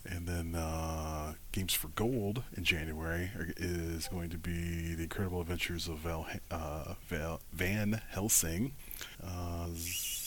And 0.04 0.26
then 0.26 0.54
uh, 0.54 1.34
Games 1.52 1.72
for 1.72 1.88
Gold 1.88 2.42
in 2.56 2.64
January 2.64 3.30
is 3.56 4.08
going 4.08 4.28
to 4.30 4.36
be 4.36 4.94
the 4.94 5.04
Incredible 5.04 5.40
Adventures 5.40 5.88
of 5.88 5.98
Val, 5.98 6.26
uh, 6.50 6.94
Val, 7.06 7.40
Van 7.52 8.02
Helsing. 8.10 8.72
Uh, 9.24 9.68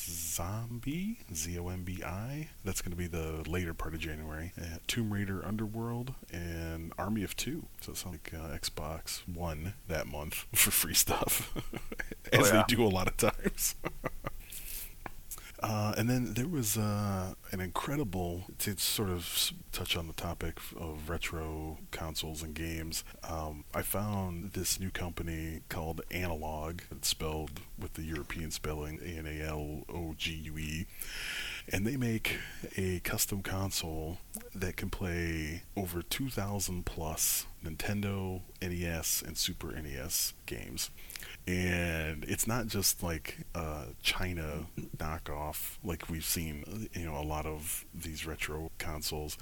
Zombie, 0.08 1.20
Z 1.34 1.58
O 1.60 1.68
M 1.70 1.84
B 1.84 2.02
I. 2.04 2.50
That's 2.64 2.82
going 2.82 2.92
to 2.92 2.98
be 2.98 3.08
the 3.08 3.44
later 3.48 3.74
part 3.74 3.94
of 3.94 4.00
January. 4.00 4.54
Uh, 4.60 4.78
Tomb 4.88 5.12
Raider 5.14 5.46
Underworld 5.46 6.14
and 6.32 6.94
Army 6.98 7.24
of 7.24 7.36
Two. 7.36 7.68
So 7.82 7.92
it 7.92 7.98
sounds 7.98 8.16
like 8.16 8.34
uh, 8.34 8.56
Xbox 8.58 9.28
One 9.28 9.74
that 9.88 10.08
month 10.08 10.46
for 10.54 10.72
free 10.72 10.94
stuff, 10.94 11.54
as 12.34 12.52
Oh, 12.52 12.54
yeah. 12.54 12.64
they 12.68 12.76
do 12.76 12.84
a 12.84 12.88
lot 12.88 13.08
of 13.08 13.18
times. 13.18 13.76
Uh, 15.62 15.94
and 15.98 16.08
then 16.08 16.34
there 16.36 16.48
was 16.48 16.78
uh, 16.78 17.34
an 17.52 17.60
incredible, 17.60 18.44
to 18.60 18.78
sort 18.78 19.10
of 19.10 19.52
touch 19.72 19.98
on 19.98 20.06
the 20.08 20.14
topic 20.14 20.60
of 20.80 21.10
retro 21.10 21.80
consoles 21.92 22.44
and 22.44 22.54
games. 22.54 23.04
Um, 23.28 23.64
I 23.74 23.82
found 23.82 24.52
this 24.54 24.80
new 24.80 24.92
company 24.92 25.62
called 25.68 26.02
Analogue, 26.12 26.84
it's 26.92 27.08
spelled 27.08 27.62
with 27.80 27.94
the 27.94 28.04
European 28.04 28.52
spelling 28.52 29.00
A 29.04 29.18
N 29.18 29.26
A 29.26 29.48
L 29.48 29.84
O 29.90 30.14
G 30.18 30.32
U 30.34 30.58
E. 30.58 30.86
And 31.72 31.86
they 31.86 31.98
make 31.98 32.38
a 32.78 33.00
custom 33.02 33.42
console 33.42 34.20
that 34.56 34.78
can 34.78 34.90
play 34.90 35.64
over 35.76 36.02
2,000 36.02 36.86
plus 36.86 37.46
Nintendo, 37.64 38.42
NES, 38.62 39.22
and 39.26 39.38
Super 39.38 39.72
NES 39.74 40.34
games. 40.46 40.90
And 41.46 42.24
it's 42.26 42.48
not 42.48 42.68
just 42.68 43.04
like 43.04 43.40
a 43.56 43.86
China 44.02 44.68
knockoff 44.98 45.78
like 45.84 46.10
we've 46.10 46.26
seen 46.26 46.90
you 46.94 47.06
know 47.06 47.18
a 47.18 47.24
lot 47.24 47.46
of 47.46 47.86
these 47.94 48.26
retro 48.26 48.70
consoles. 48.78 49.38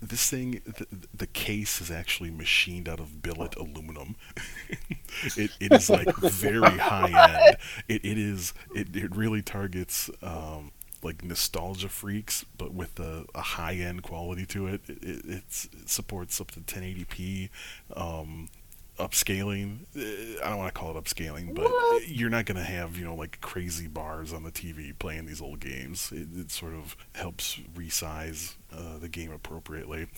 This 0.00 0.30
thing 0.30 0.62
the, 0.64 0.86
the 1.12 1.26
case 1.26 1.80
is 1.80 1.90
actually 1.90 2.30
machined 2.30 2.88
out 2.88 3.00
of 3.00 3.22
billet 3.22 3.56
aluminum. 3.56 4.16
It, 5.36 5.50
it 5.60 5.72
is 5.72 5.90
like 5.90 6.16
very 6.16 6.78
high 6.78 7.44
end 7.46 7.56
it, 7.86 8.02
it 8.02 8.16
is 8.16 8.54
it, 8.74 8.96
it 8.96 9.14
really 9.14 9.42
targets 9.42 10.10
um, 10.22 10.72
like 11.02 11.24
nostalgia 11.24 11.88
freaks, 11.88 12.44
but 12.56 12.72
with 12.72 12.98
a, 13.00 13.24
a 13.34 13.40
high 13.40 13.74
end 13.74 14.02
quality 14.02 14.46
to 14.46 14.66
it. 14.68 14.80
It, 14.88 15.02
it, 15.02 15.22
it's, 15.26 15.64
it 15.66 15.88
supports 15.88 16.40
up 16.40 16.50
to 16.52 16.60
1080p. 16.60 17.50
Um, 17.94 18.48
upscaling. 18.98 19.78
I 20.42 20.50
don't 20.50 20.58
want 20.58 20.72
to 20.74 20.78
call 20.78 20.96
it 20.96 21.02
upscaling 21.02 21.54
but 21.54 21.70
you're 22.06 22.30
not 22.30 22.44
going 22.44 22.58
to 22.58 22.62
have 22.62 22.96
you 22.96 23.04
know 23.04 23.14
like 23.14 23.40
crazy 23.40 23.86
bars 23.86 24.32
on 24.32 24.42
the 24.42 24.50
tv 24.50 24.96
playing 24.98 25.26
these 25.26 25.40
old 25.40 25.60
games. 25.60 26.12
It, 26.12 26.28
it 26.36 26.50
sort 26.50 26.74
of 26.74 26.96
helps 27.14 27.58
resize 27.74 28.54
uh, 28.72 28.98
the 28.98 29.08
game 29.08 29.32
appropriately. 29.32 30.08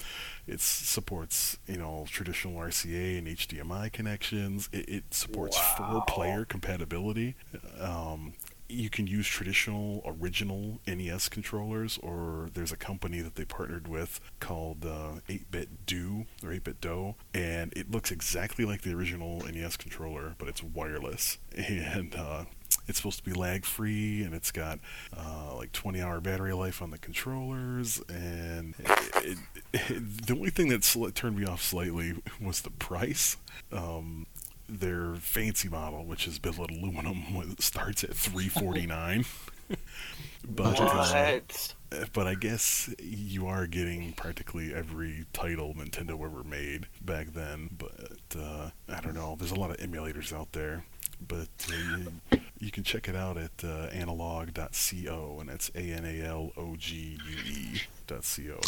It 0.46 0.60
supports 0.60 1.58
you 1.66 1.76
know 1.76 2.06
traditional 2.08 2.54
rca 2.54 3.18
and 3.18 3.28
hdmi 3.28 3.92
connections. 3.92 4.68
It, 4.72 4.88
it 4.88 5.04
supports 5.14 5.58
four 5.58 6.02
player 6.06 6.44
compatibility. 6.44 7.36
Um, 7.78 8.34
you 8.74 8.90
can 8.90 9.06
use 9.06 9.26
traditional 9.26 10.02
original 10.04 10.80
NES 10.86 11.28
controllers, 11.28 11.98
or 12.02 12.48
there's 12.54 12.72
a 12.72 12.76
company 12.76 13.20
that 13.20 13.36
they 13.36 13.44
partnered 13.44 13.88
with 13.88 14.20
called 14.40 14.84
uh, 14.84 15.20
8BitDo 15.28 16.26
or 16.42 16.50
8BitDo, 16.50 17.14
and 17.32 17.72
it 17.74 17.90
looks 17.90 18.10
exactly 18.10 18.64
like 18.64 18.82
the 18.82 18.92
original 18.92 19.40
NES 19.40 19.76
controller, 19.76 20.34
but 20.38 20.48
it's 20.48 20.62
wireless, 20.62 21.38
and 21.56 22.14
uh, 22.14 22.44
it's 22.86 22.98
supposed 22.98 23.18
to 23.18 23.24
be 23.24 23.32
lag 23.32 23.64
free, 23.64 24.22
and 24.22 24.34
it's 24.34 24.50
got 24.50 24.78
uh, 25.16 25.54
like 25.56 25.72
20 25.72 26.00
hour 26.00 26.20
battery 26.20 26.52
life 26.52 26.82
on 26.82 26.90
the 26.90 26.98
controllers, 26.98 28.02
and 28.08 28.74
it, 29.22 29.38
it, 29.72 30.26
the 30.26 30.34
only 30.34 30.50
thing 30.50 30.68
that 30.68 30.82
sli- 30.82 31.14
turned 31.14 31.36
me 31.36 31.46
off 31.46 31.62
slightly 31.62 32.14
was 32.40 32.60
the 32.60 32.70
price. 32.70 33.36
Um, 33.72 34.26
their 34.68 35.14
fancy 35.16 35.68
model, 35.68 36.04
which 36.04 36.26
is 36.26 36.38
billet 36.38 36.70
aluminum, 36.70 37.54
starts 37.58 38.04
at 38.04 38.14
349 38.14 39.24
but 40.48 40.80
uh, 40.80 42.04
but 42.12 42.26
I 42.26 42.34
guess 42.34 42.92
you 42.98 43.46
are 43.46 43.66
getting 43.66 44.12
practically 44.12 44.74
every 44.74 45.26
title 45.32 45.74
Nintendo 45.74 46.24
ever 46.24 46.44
made 46.44 46.86
back 47.00 47.28
then. 47.28 47.70
But 47.78 48.38
uh, 48.38 48.70
I 48.88 49.00
don't 49.00 49.14
know. 49.14 49.36
There's 49.38 49.52
a 49.52 49.58
lot 49.58 49.70
of 49.70 49.76
emulators 49.78 50.32
out 50.32 50.52
there, 50.52 50.84
but 51.26 51.48
uh, 51.70 51.98
you, 52.32 52.40
you 52.58 52.70
can 52.70 52.84
check 52.84 53.08
it 53.08 53.16
out 53.16 53.36
at 53.36 53.52
uh, 53.62 53.88
analogue.co, 53.92 55.36
and 55.40 55.48
that's 55.48 55.70
A 55.74 55.80
N 55.80 56.04
A 56.04 56.26
L 56.26 56.52
O 56.56 56.76
G 56.76 57.18
U 57.26 57.52
E 57.52 57.82
dot 58.06 58.24
co. 58.24 58.60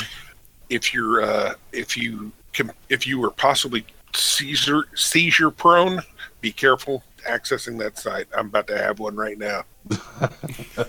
If 0.68 0.94
you're 0.94 1.22
uh, 1.22 1.54
if 1.72 1.96
you 1.96 2.32
can, 2.52 2.70
if 2.88 3.06
you 3.06 3.18
were 3.20 3.30
possibly 3.30 3.84
seizure 4.16 4.85
seizure 4.94 5.50
prone, 5.50 6.00
be 6.40 6.52
careful 6.52 7.02
accessing 7.28 7.78
that 7.78 7.99
site. 7.99 8.26
I'm 8.37 8.46
about 8.46 8.66
to 8.68 8.78
have 8.78 8.99
one 9.00 9.16
right 9.16 9.38
now. 9.38 9.64
Yes. 9.90 10.87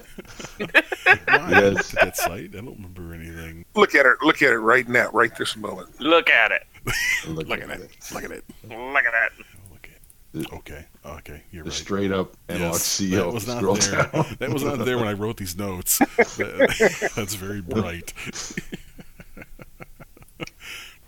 Look 0.60 0.76
at 0.76 1.86
that 2.02 2.14
site. 2.18 2.32
I 2.56 2.58
don't 2.62 2.76
remember 2.76 3.14
anything. 3.14 3.66
Look 3.76 3.96
at 3.96 4.06
it. 4.06 4.18
Look 4.24 4.42
at 4.42 4.52
it 4.52 4.58
right 4.60 4.88
now, 4.88 5.10
right 5.12 5.36
this 5.38 5.56
moment. 5.56 6.00
Look 6.00 6.30
at 6.30 6.52
it. 6.52 6.64
Look, 7.28 7.48
Look 7.48 7.60
at 7.62 7.70
it. 7.70 7.90
Look 8.14 8.24
at 8.24 8.32
it. 8.32 8.44
Look 8.64 9.04
at 9.04 9.12
that. 9.12 9.30
Oh, 9.40 9.44
look 9.72 9.90
at. 10.46 10.54
Okay. 10.54 10.86
Okay. 11.06 11.44
You're 11.52 11.64
The 11.64 11.70
right. 11.70 11.76
straight 11.78 12.12
up 12.12 12.34
analog 12.50 12.74
Yes, 12.74 13.00
CEO. 13.02 13.12
that 13.26 13.34
was 13.34 13.48
not 13.48 13.58
scroll 13.58 13.76
there. 13.76 14.10
down. 14.12 14.36
That 14.40 14.50
was 14.52 14.64
not 14.64 14.86
there 14.86 14.98
when 14.98 15.08
I 15.08 15.14
wrote 15.14 15.38
these 15.38 15.58
notes. 15.58 15.98
That- 16.38 17.12
that's 17.16 17.36
very 17.36 17.62
bright. 17.62 18.14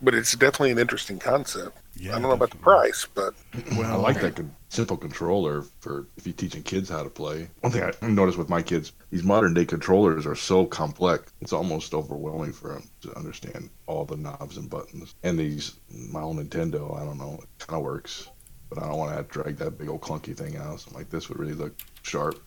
But 0.02 0.14
it's 0.14 0.32
definitely 0.34 0.70
an 0.70 0.78
interesting 0.78 1.18
concept. 1.18 1.76
Yeah, 1.94 2.10
I 2.10 2.12
don't 2.14 2.22
know 2.22 2.30
about 2.32 2.50
the 2.50 2.56
price, 2.56 3.06
but 3.14 3.34
Well, 3.76 3.92
I 3.92 3.96
like 3.96 4.20
that 4.20 4.36
con- 4.36 4.54
simple 4.70 4.96
controller 4.96 5.62
for 5.80 6.06
if 6.16 6.26
you're 6.26 6.32
teaching 6.34 6.62
kids 6.62 6.88
how 6.88 7.02
to 7.02 7.10
play. 7.10 7.48
One 7.60 7.72
thing 7.72 7.82
I 7.82 8.06
noticed 8.06 8.38
with 8.38 8.48
my 8.48 8.62
kids, 8.62 8.92
these 9.10 9.22
modern 9.24 9.52
day 9.52 9.64
controllers 9.66 10.26
are 10.26 10.34
so 10.34 10.64
complex. 10.64 11.32
It's 11.40 11.52
almost 11.52 11.92
overwhelming 11.92 12.52
for 12.52 12.72
them 12.72 12.84
to 13.02 13.14
understand 13.16 13.68
all 13.86 14.04
the 14.04 14.16
knobs 14.16 14.56
and 14.56 14.70
buttons. 14.70 15.14
And 15.22 15.38
these, 15.38 15.76
my 15.90 16.22
own 16.22 16.36
Nintendo, 16.42 16.98
I 17.00 17.04
don't 17.04 17.18
know, 17.18 17.38
it 17.42 17.66
kind 17.66 17.78
of 17.78 17.84
works, 17.84 18.28
but 18.70 18.82
I 18.82 18.88
don't 18.88 18.96
want 18.98 19.10
to 19.10 19.16
have 19.16 19.28
drag 19.28 19.56
that 19.58 19.76
big 19.76 19.88
old 19.88 20.00
clunky 20.00 20.34
thing 20.36 20.56
out. 20.56 20.80
Something 20.80 20.98
like 20.98 21.10
this 21.10 21.28
would 21.28 21.38
really 21.38 21.54
look 21.54 21.74
sharp 22.02 22.36
in 22.36 22.40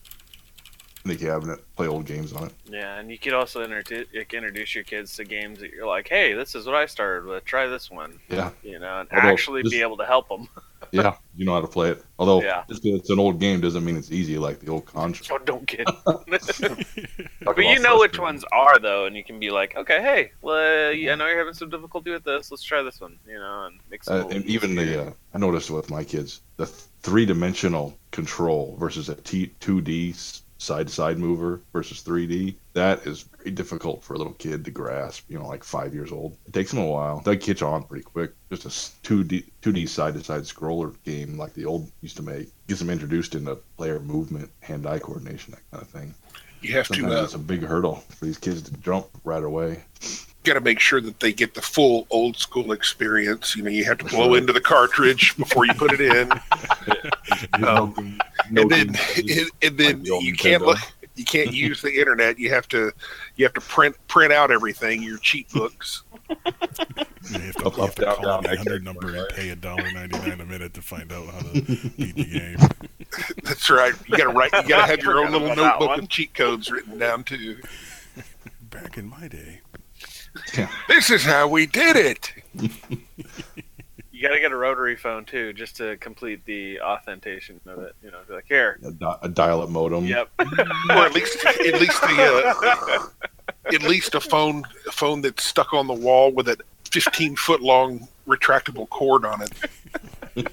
the 1.04 1.16
cabinet, 1.16 1.60
play 1.76 1.86
old 1.86 2.06
games 2.06 2.32
on 2.32 2.46
it. 2.46 2.52
Yeah, 2.66 2.98
and 2.98 3.10
you 3.10 3.18
could 3.18 3.34
also 3.34 3.62
introduce 3.62 4.06
introduce 4.14 4.74
your 4.74 4.84
kids 4.84 5.14
to 5.16 5.24
games 5.24 5.60
that 5.60 5.70
you're 5.70 5.86
like, 5.86 6.08
hey, 6.08 6.32
this 6.32 6.54
is 6.54 6.66
what 6.66 6.74
I 6.74 6.86
started 6.86 7.28
with. 7.28 7.44
Try 7.44 7.66
this 7.66 7.90
one. 7.90 8.18
Yeah, 8.28 8.50
You 8.62 8.78
know, 8.78 9.00
and 9.00 9.08
Although 9.12 9.28
actually 9.28 9.62
be 9.64 9.82
able 9.82 9.98
to 9.98 10.06
help 10.06 10.28
them. 10.28 10.48
yeah, 10.92 11.14
you 11.36 11.44
know 11.44 11.54
how 11.54 11.60
to 11.60 11.66
play 11.66 11.90
it. 11.90 12.02
Although 12.18 12.42
Yeah. 12.42 12.64
just 12.68 12.82
'cause 12.82 12.92
it's 12.94 13.10
an 13.10 13.18
old 13.18 13.38
game 13.38 13.60
doesn't 13.60 13.84
mean 13.84 13.96
it's 13.96 14.10
easy 14.12 14.38
like 14.38 14.60
the 14.60 14.70
old 14.70 14.86
Contra. 14.86 15.36
Oh, 15.36 15.38
don't 15.44 15.66
get. 15.66 15.86
Talk 16.06 16.24
but 17.44 17.58
you 17.58 17.78
know 17.80 17.98
which 17.98 18.18
ones 18.18 18.44
are 18.52 18.78
though, 18.78 19.04
and 19.04 19.14
you 19.14 19.24
can 19.24 19.38
be 19.38 19.50
like, 19.50 19.76
okay, 19.76 20.00
hey, 20.00 20.32
well, 20.40 20.56
I 20.56 20.94
know 21.16 21.26
you're 21.26 21.38
having 21.38 21.54
some 21.54 21.68
difficulty 21.68 22.10
with 22.12 22.24
this. 22.24 22.50
Let's 22.50 22.62
try 22.62 22.82
this 22.82 23.00
one. 23.00 23.18
You 23.26 23.38
know, 23.38 23.66
and 23.66 23.78
mix 23.90 24.08
it. 24.08 24.12
Uh, 24.12 24.28
and 24.28 24.44
even 24.46 24.74
the 24.74 25.08
uh, 25.08 25.12
I 25.34 25.38
noticed 25.38 25.70
with 25.70 25.90
my 25.90 26.02
kids 26.02 26.40
the 26.56 26.66
three 26.66 27.26
dimensional 27.26 27.98
control 28.10 28.76
versus 28.78 29.10
a 29.10 29.16
T 29.16 29.48
two 29.60 29.80
D 29.82 30.14
side 30.64 30.88
to 30.88 30.92
side 30.92 31.18
mover 31.18 31.60
versus 31.72 32.02
3D. 32.02 32.56
That 32.72 33.06
is 33.06 33.22
very 33.38 33.50
difficult 33.50 34.02
for 34.02 34.14
a 34.14 34.18
little 34.18 34.32
kid 34.34 34.64
to 34.64 34.70
grasp. 34.70 35.24
You 35.28 35.38
know, 35.38 35.46
like 35.46 35.62
five 35.62 35.94
years 35.94 36.10
old. 36.10 36.36
It 36.46 36.52
takes 36.52 36.70
them 36.70 36.80
a 36.80 36.86
while. 36.86 37.20
They 37.20 37.36
catch 37.36 37.62
on 37.62 37.84
pretty 37.84 38.04
quick. 38.04 38.32
Just 38.50 38.64
a 38.64 38.68
2D 39.08 39.44
2D 39.62 39.88
side 39.88 40.14
to 40.14 40.24
side 40.24 40.42
scroller 40.42 40.94
game 41.04 41.36
like 41.36 41.54
the 41.54 41.66
old 41.66 41.90
used 42.00 42.16
to 42.16 42.22
make 42.22 42.48
gets 42.66 42.80
them 42.80 42.90
introduced 42.90 43.34
into 43.34 43.56
player 43.76 44.00
movement, 44.00 44.50
hand 44.60 44.86
eye 44.86 44.98
coordination, 44.98 45.52
that 45.52 45.70
kind 45.70 45.82
of 45.82 45.88
thing. 45.88 46.14
You 46.62 46.72
have 46.72 46.86
Sometimes 46.86 47.12
to 47.12 47.20
uh, 47.20 47.24
it's 47.24 47.34
a 47.34 47.38
big 47.38 47.62
hurdle 47.62 47.96
for 48.08 48.24
these 48.24 48.38
kids 48.38 48.62
to 48.62 48.72
jump 48.78 49.06
right 49.22 49.44
away. 49.44 49.84
Got 50.44 50.54
to 50.54 50.60
make 50.60 50.78
sure 50.78 51.00
that 51.00 51.20
they 51.20 51.32
get 51.32 51.54
the 51.54 51.62
full 51.62 52.06
old 52.10 52.36
school 52.36 52.72
experience. 52.72 53.56
You 53.56 53.62
know, 53.64 53.70
you 53.70 53.84
have 53.84 53.98
to 53.98 54.04
blow 54.04 54.34
into 54.34 54.52
the 54.52 54.60
cartridge 54.60 55.36
before 55.36 55.66
you 55.66 55.74
put 55.74 55.92
it 55.92 56.00
in, 56.00 56.30
Um, 57.66 58.20
and 58.56 58.70
then 58.70 58.94
and, 59.16 59.50
and 59.62 59.78
then 59.78 59.96
Like 59.96 60.02
the 60.02 60.10
old 60.10 60.24
you 60.24 60.34
can't 60.34 60.62
look. 60.62 60.78
You 61.16 61.24
can't 61.24 61.52
use 61.52 61.82
the 61.82 61.98
internet. 61.98 62.38
You 62.38 62.50
have 62.50 62.68
to 62.68 62.92
you 63.36 63.44
have 63.44 63.54
to 63.54 63.60
print 63.60 63.96
print 64.08 64.32
out 64.32 64.50
everything, 64.50 65.02
your 65.02 65.18
cheat 65.18 65.50
books. 65.50 66.02
You 66.28 66.36
have 67.40 67.54
to, 67.54 67.66
Up, 67.66 67.76
you 67.76 67.82
have 67.82 67.94
to 67.94 68.02
down, 68.02 68.16
call 68.16 68.24
down, 68.24 68.42
the 68.42 68.56
hundred 68.56 68.84
back, 68.84 68.94
number 68.94 69.16
and 69.16 69.28
pay 69.30 69.50
a 69.50 69.56
dollar 69.56 69.90
ninety 69.92 70.18
nine 70.18 70.40
a 70.40 70.44
minute 70.44 70.74
to 70.74 70.82
find 70.82 71.12
out 71.12 71.26
how 71.26 71.40
to 71.40 71.52
beat 71.96 72.16
the 72.16 72.24
game. 72.24 72.56
That's 73.42 73.70
right. 73.70 73.94
You 74.08 74.16
got 74.16 74.24
to 74.24 74.30
write. 74.30 74.52
You 74.52 74.68
got 74.68 74.86
to 74.86 74.90
have 74.90 75.00
your 75.00 75.18
own 75.18 75.32
little 75.32 75.54
notebook 75.54 75.88
one. 75.88 76.00
with 76.00 76.10
cheat 76.10 76.34
codes 76.34 76.70
written 76.70 76.98
down 76.98 77.24
too. 77.24 77.58
Back 78.70 78.98
in 78.98 79.08
my 79.08 79.28
day, 79.28 79.60
This 80.88 81.10
is 81.10 81.24
how 81.24 81.48
we 81.48 81.66
did 81.66 81.96
it. 81.96 82.32
You 84.12 84.22
got 84.22 84.34
to 84.34 84.40
get 84.40 84.52
a 84.52 84.56
rotary 84.56 84.96
phone 84.96 85.24
too, 85.24 85.52
just 85.52 85.76
to 85.76 85.96
complete 85.96 86.44
the 86.44 86.80
authentication 86.80 87.60
of 87.66 87.80
it. 87.80 87.94
You 88.02 88.10
know, 88.10 88.18
be 88.28 88.34
like 88.34 88.46
here. 88.46 88.78
a, 88.84 88.90
di- 88.92 89.18
a 89.22 89.28
dial-up 89.28 89.68
modem. 89.70 90.06
Yep. 90.06 90.30
or 90.38 90.46
at 90.92 91.12
least 91.14 91.44
at 91.44 91.80
least 91.80 92.00
the 92.00 92.54
uh, 92.62 93.06
at 93.72 93.82
least 93.82 94.14
a 94.14 94.20
phone 94.20 94.64
a 94.86 94.92
phone 94.92 95.20
that's 95.20 95.44
stuck 95.44 95.72
on 95.72 95.86
the 95.86 95.94
wall 95.94 96.32
with 96.32 96.48
a 96.48 96.56
15 96.90 97.36
foot 97.36 97.60
long 97.60 98.06
retractable 98.26 98.88
cord 98.88 99.24
on 99.24 99.42
it. 99.42 99.52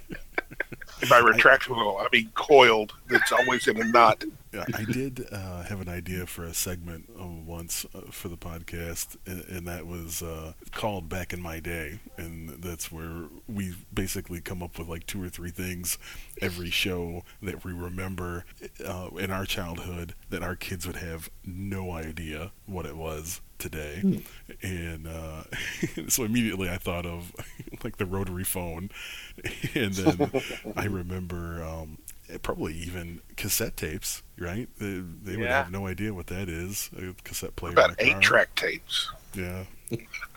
By 1.09 1.21
retractable, 1.21 1.99
I 1.99 2.07
mean 2.11 2.29
coiled. 2.35 2.93
That's 3.09 3.31
always 3.31 3.67
in 3.67 3.79
a 3.81 3.85
knot. 3.85 4.23
Yeah, 4.53 4.65
I 4.73 4.83
did 4.83 5.27
uh, 5.31 5.63
have 5.63 5.79
an 5.79 5.87
idea 5.87 6.25
for 6.25 6.43
a 6.43 6.53
segment 6.53 7.09
uh, 7.17 7.25
once 7.25 7.85
uh, 7.95 8.01
for 8.11 8.27
the 8.27 8.35
podcast, 8.37 9.15
and, 9.25 9.45
and 9.45 9.67
that 9.67 9.87
was 9.87 10.21
uh, 10.21 10.53
called 10.71 11.07
"Back 11.07 11.31
in 11.31 11.41
My 11.41 11.61
Day," 11.61 11.99
and 12.17 12.49
that's 12.61 12.91
where 12.91 13.29
we 13.47 13.75
basically 13.93 14.41
come 14.41 14.61
up 14.61 14.77
with 14.77 14.89
like 14.89 15.05
two 15.05 15.23
or 15.23 15.29
three 15.29 15.51
things 15.51 15.97
every 16.41 16.69
show 16.69 17.23
that 17.41 17.63
we 17.63 17.71
remember 17.71 18.43
uh, 18.85 19.09
in 19.17 19.31
our 19.31 19.45
childhood 19.45 20.15
that 20.29 20.43
our 20.43 20.57
kids 20.57 20.85
would 20.85 20.97
have 20.97 21.29
no 21.45 21.91
idea 21.91 22.51
what 22.65 22.85
it 22.85 22.97
was 22.97 23.39
today, 23.57 24.21
and 24.63 25.07
uh, 25.07 25.43
so 26.09 26.23
immediately 26.23 26.67
I 26.69 26.77
thought 26.77 27.05
of 27.05 27.31
like 27.83 27.97
the 27.97 28.05
rotary 28.05 28.43
phone, 28.43 28.89
and 29.75 29.93
then 29.93 30.31
I 30.75 30.85
remember 30.85 31.63
um, 31.63 31.99
Eh, 32.31 32.37
probably 32.41 32.73
even 32.75 33.21
cassette 33.35 33.75
tapes, 33.77 34.23
right? 34.39 34.67
They, 34.79 35.01
they 35.23 35.37
would 35.37 35.47
have 35.49 35.71
no 35.71 35.87
idea 35.87 36.13
what 36.13 36.27
that 36.27 36.47
is. 36.49 36.89
A 36.97 37.13
cassette 37.23 37.55
player. 37.55 37.71
in 37.73 37.77
About 37.77 37.95
eight 37.99 38.19
track 38.21 38.53
tapes. 38.55 39.09
Yeah. 39.33 39.63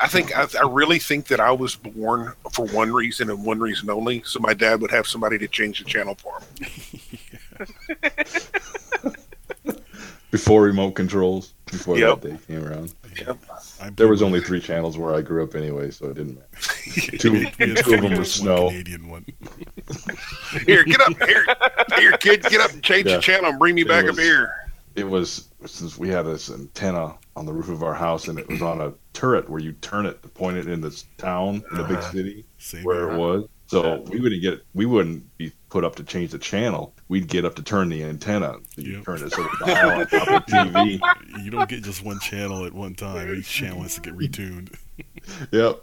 I 0.01 0.09
think 0.09 0.37
I, 0.37 0.47
I 0.61 0.67
really 0.69 0.99
think 0.99 1.29
that 1.29 1.39
I 1.39 1.53
was 1.53 1.77
born 1.77 2.33
for 2.53 2.67
one 2.67 2.93
reason 2.93 3.31
and 3.31 3.45
one 3.45 3.61
reason 3.61 3.89
only, 3.91 4.23
so 4.25 4.41
my 4.41 4.53
dad 4.55 4.81
would 4.81 4.91
have 4.91 5.07
somebody 5.07 5.39
to 5.39 5.47
change 5.47 5.79
the 5.79 5.85
channel 5.85 6.17
for 6.17 6.41
him. 6.41 6.69
Before 10.31 10.63
remote 10.63 10.97
controls, 10.97 11.55
before 11.67 11.97
Yep. 11.97 12.21
that 12.23 12.29
day 12.49 12.55
came 12.55 12.65
around. 12.67 12.93
I'm 13.81 13.95
There 13.95 14.09
was 14.09 14.21
only 14.21 14.41
three 14.41 14.59
channels 14.61 14.99
where 14.99 15.15
I 15.15 15.23
grew 15.23 15.45
up 15.45 15.55
anyway, 15.55 15.93
so 15.93 16.07
it 16.09 16.15
didn't 16.15 16.35
matter. 16.39 17.19
Two, 17.19 17.45
two 17.85 17.95
of 17.95 18.03
them 18.03 18.15
were 18.17 18.25
snow. 18.25 18.69
Canadian 18.71 19.09
one. 19.09 19.25
Here, 20.67 20.85
get 20.85 21.01
up 21.01 21.13
here, 21.27 21.45
here, 21.99 22.13
kid, 22.13 22.43
get 22.45 22.61
up 22.61 22.73
and 22.73 22.83
change 22.83 23.07
Yeah. 23.07 23.17
the 23.17 23.23
channel 23.23 23.51
and 23.51 23.59
bring 23.59 23.75
me 23.75 23.83
It 23.83 23.89
back 23.89 24.05
a 24.05 24.09
was- 24.09 24.17
beer. 24.17 24.51
It 24.95 25.09
was 25.09 25.49
since 25.67 25.99
we 25.99 26.09
had 26.09 26.25
this 26.27 26.51
antenna 26.51 27.15
on 27.35 27.47
the 27.47 27.53
roof 27.53 27.69
of 27.69 27.83
our 27.83 27.95
house, 27.95 28.29
and 28.29 28.39
it 28.39 28.47
was 28.49 28.63
on 28.63 28.81
a 28.81 28.93
turret 29.13 29.49
where 29.51 29.61
you 29.61 29.73
turn 29.73 30.07
it 30.07 30.23
to 30.23 30.29
point 30.29 30.57
it 30.57 30.69
in 30.69 30.81
this 30.81 31.05
town 31.19 31.65
in 31.73 31.77
the 31.79 31.83
big 31.85 31.97
Uh-huh. 31.97 32.13
city 32.13 32.45
Same 32.59 32.85
where 32.85 33.11
it 33.11 33.17
was. 33.19 33.49
So 33.67 34.03
we 34.09 34.21
wouldn't 34.21 34.41
get 34.43 34.61
we 34.75 34.87
wouldn't 34.87 35.37
be 35.37 35.51
put 35.71 35.83
up 35.85 35.97
to 35.97 36.05
change 36.05 36.31
the 36.31 36.39
channel. 36.39 36.95
We'd 37.09 37.27
get 37.27 37.45
up 37.45 37.57
to 37.57 37.63
turn 37.63 37.89
the 37.89 38.05
antenna. 38.05 38.55
So 38.77 38.83
you 38.83 38.93
Yep. 38.99 39.05
turn 39.05 39.15
it 39.25 39.33
so 39.33 39.43
the 39.43 39.67
dial 39.67 40.01
on 40.01 40.07
top 40.07 40.29
of 40.29 40.47
TV. 40.47 41.01
You 41.43 41.51
don't 41.51 41.69
get 41.69 41.83
just 41.83 42.05
one 42.05 42.21
channel 42.21 42.65
at 42.65 42.73
one 42.73 42.95
time. 42.95 43.35
Each 43.35 43.49
channel 43.49 43.83
has 43.83 43.97
to 43.97 44.01
get 44.01 44.17
retuned. 44.17 44.75
Yep. 45.51 45.83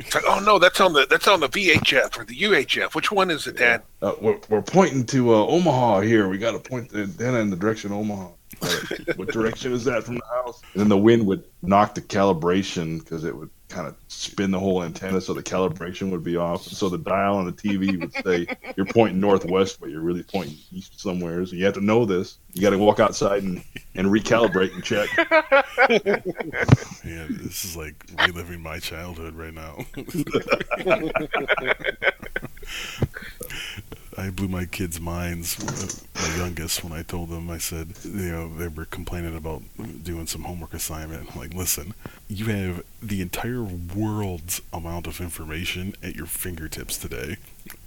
It's 0.00 0.14
like, 0.14 0.24
oh 0.26 0.40
no, 0.40 0.58
that's 0.58 0.80
on 0.80 0.94
the 0.94 1.06
that's 1.08 1.28
on 1.28 1.40
the 1.40 1.48
VHF 1.48 2.18
or 2.18 2.24
the 2.24 2.34
UHF. 2.34 2.94
Which 2.94 3.12
one 3.12 3.30
is 3.30 3.46
it, 3.46 3.58
Dad? 3.58 3.82
Uh, 4.00 4.14
we're, 4.20 4.38
we're 4.48 4.62
pointing 4.62 5.04
to 5.06 5.34
uh, 5.34 5.46
Omaha 5.46 6.00
here. 6.00 6.28
We 6.28 6.38
got 6.38 6.52
to 6.52 6.58
point 6.58 6.88
the 6.88 7.02
antenna 7.02 7.38
in 7.38 7.50
the 7.50 7.56
direction 7.56 7.92
of 7.92 7.98
Omaha. 7.98 8.28
What 9.16 9.28
direction 9.28 9.72
is 9.72 9.84
that 9.84 10.04
from 10.04 10.16
the 10.16 10.24
house? 10.30 10.62
And 10.72 10.80
then 10.80 10.88
the 10.88 10.98
wind 10.98 11.26
would 11.26 11.44
knock 11.62 11.94
the 11.94 12.00
calibration 12.00 12.98
because 12.98 13.24
it 13.24 13.36
would 13.36 13.50
kind 13.70 13.86
of 13.86 13.96
spin 14.08 14.50
the 14.50 14.58
whole 14.58 14.82
antenna, 14.82 15.20
so 15.20 15.32
the 15.32 15.42
calibration 15.42 16.10
would 16.10 16.24
be 16.24 16.36
off. 16.36 16.64
So 16.64 16.88
the 16.88 16.98
dial 16.98 17.36
on 17.36 17.46
the 17.46 17.52
TV 17.52 17.98
would 17.98 18.12
say 18.24 18.46
you're 18.76 18.86
pointing 18.86 19.20
northwest, 19.20 19.80
but 19.80 19.90
you're 19.90 20.00
really 20.00 20.22
pointing 20.22 20.56
east 20.72 21.00
somewhere. 21.00 21.44
So 21.46 21.56
you 21.56 21.64
have 21.64 21.74
to 21.74 21.80
know 21.80 22.04
this. 22.04 22.38
You 22.52 22.62
got 22.62 22.70
to 22.70 22.78
walk 22.78 23.00
outside 23.00 23.42
and, 23.42 23.62
and 23.94 24.08
recalibrate 24.08 24.74
and 24.74 24.84
check. 24.84 25.08
Man, 27.04 27.38
this 27.42 27.64
is 27.64 27.76
like 27.76 28.04
reliving 28.26 28.60
my 28.60 28.78
childhood 28.78 29.34
right 29.34 29.54
now. 29.54 29.84
I 34.20 34.28
blew 34.28 34.48
my 34.48 34.66
kids' 34.66 35.00
minds, 35.00 35.58
uh, 35.58 36.20
my 36.20 36.36
youngest, 36.36 36.84
when 36.84 36.92
I 36.92 37.02
told 37.02 37.30
them, 37.30 37.48
I 37.48 37.56
said, 37.56 37.94
you 38.04 38.30
know, 38.30 38.54
they 38.54 38.68
were 38.68 38.84
complaining 38.84 39.34
about 39.34 39.62
doing 40.02 40.26
some 40.26 40.42
homework 40.42 40.74
assignment. 40.74 41.30
I'm 41.32 41.40
like, 41.40 41.54
listen, 41.54 41.94
you 42.28 42.44
have 42.46 42.84
the 43.02 43.22
entire 43.22 43.62
world's 43.62 44.60
amount 44.74 45.06
of 45.06 45.22
information 45.22 45.94
at 46.02 46.16
your 46.16 46.26
fingertips 46.26 46.98
today 46.98 47.38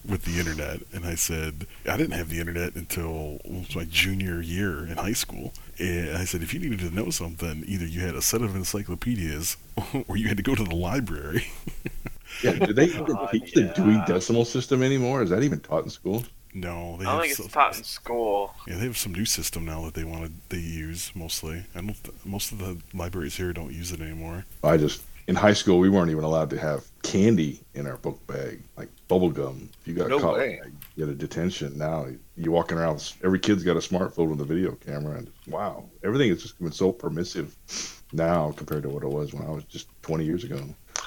with 0.08 0.26
the 0.26 0.39
internet. 0.39 0.80
And 0.91 1.06
I 1.06 1.13
said, 1.13 1.67
I 1.88 1.98
didn't 1.98 2.17
have 2.17 2.30
the 2.30 2.39
internet 2.39 2.74
until 2.74 3.39
my 3.76 3.86
junior 3.86 4.41
year 4.41 4.80
in 4.88 4.98
high 4.98 5.13
school. 5.13 5.54
And 5.78 6.17
I 6.17 6.26
said, 6.26 6.41
if 6.41 6.52
you 6.52 6.60
needed 6.60 6.80
to 6.80 6.89
know 6.93 7.12
something, 7.12 7.63
either 7.67 7.86
you 7.86 8.02
had 8.02 8.15
a 8.15 8.22
set 8.24 8.41
of 8.41 8.56
encyclopedias 8.56 9.56
or 10.08 10.17
you 10.17 10.30
had 10.30 10.38
to 10.38 10.43
go 10.43 10.56
to 10.56 10.63
the 10.63 10.76
library. 10.76 11.46
Yeah, 12.43 12.53
do 12.53 12.73
they 12.73 12.86
even 12.93 13.05
God, 13.05 13.29
teach 13.31 13.53
the. 13.53 13.63
Dewey 13.75 14.01
Decimal 14.07 14.45
System 14.45 14.81
anymore? 14.83 15.21
Is 15.23 15.29
that 15.29 15.43
even 15.43 15.59
taught 15.59 15.83
in 15.83 15.89
school? 15.89 16.23
no, 16.55 16.97
they 16.97 17.05
I 17.05 17.09
don't 17.09 17.15
have 17.15 17.21
think 17.23 17.36
so- 17.36 17.43
it's 17.45 17.53
taught 17.53 17.77
in 17.77 17.83
school. 17.83 18.53
Yeah, 18.67 18.75
they 18.77 18.83
have 18.86 18.97
some 18.97 19.13
new 19.13 19.25
system 19.25 19.65
now 19.65 19.83
that 19.86 19.95
they 19.95 20.03
want 20.03 20.25
to 20.25 20.31
they 20.49 20.62
use 20.62 21.12
mostly. 21.15 21.65
I 21.75 21.81
don't. 21.81 22.03
Th- 22.03 22.15
most 22.25 22.51
of 22.51 22.59
the 22.59 22.77
libraries 22.93 23.36
here 23.38 23.51
don't 23.53 23.73
use 23.73 23.91
it 23.91 24.01
anymore. 24.01 24.45
I 24.63 24.77
just 24.77 25.01
in 25.25 25.36
high 25.36 25.53
school 25.53 25.79
we 25.79 25.89
weren't 25.89 26.12
even 26.12 26.23
allowed 26.25 26.49
to 26.51 26.57
have 26.59 26.86
candy 27.01 27.62
in 27.73 27.88
our 27.88 27.95
book 27.97 28.19
bag, 28.27 28.62
like 28.77 28.89
bubble 29.07 29.29
gum. 29.31 29.69
If 29.81 29.88
you 29.88 29.93
got 29.95 30.09
No 30.09 30.19
caught, 30.19 30.38
way. 30.38 30.59
you 30.95 31.05
get 31.05 31.12
a 31.12 31.15
detention. 31.15 31.77
Now 31.77 32.07
you're 32.38 32.51
walking 32.51 32.77
around, 32.77 33.13
every 33.23 33.39
kid's 33.39 33.63
got 33.63 33.75
a 33.77 33.79
smartphone 33.79 34.29
with 34.29 34.41
a 34.41 34.45
video 34.45 34.73
camera, 34.73 35.17
and 35.17 35.31
wow, 35.47 35.86
everything 36.03 36.29
has 36.29 36.41
just 36.41 36.59
been 36.59 36.71
so 36.71 36.91
permissive 36.91 37.55
now 38.12 38.51
compared 38.51 38.83
to 38.83 38.89
what 38.89 39.01
it 39.03 39.09
was 39.09 39.33
when 39.33 39.43
I 39.47 39.49
was 39.49 39.63
just 39.63 39.88
20 40.03 40.23
years 40.25 40.43
ago. 40.43 40.62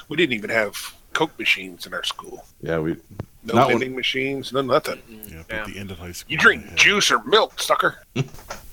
We 0.09 0.17
didn't 0.17 0.33
even 0.35 0.51
have 0.51 0.75
Coke 1.17 1.39
machines 1.39 1.87
in 1.87 1.95
our 1.95 2.05
school. 2.05 2.45
Yeah, 2.61 2.79
we 2.79 2.97
No 3.43 3.55
Not 3.55 3.69
when- 3.69 3.79
vending 3.79 3.97
machines, 3.97 4.53
no 4.53 4.61
nothing. 4.61 5.01
Yeah, 5.09 5.45
but 5.49 5.55
Yeah. 5.55 5.61
at 5.63 5.67
the 5.67 5.79
end 5.79 5.91
of 5.93 5.99
high 5.99 6.13
school, 6.13 6.31
You 6.33 6.37
drink 6.37 6.65
they 6.65 6.69
had- 6.71 6.79
juice 6.79 7.11
or 7.13 7.23
milk, 7.25 7.59
sucker. 7.63 8.03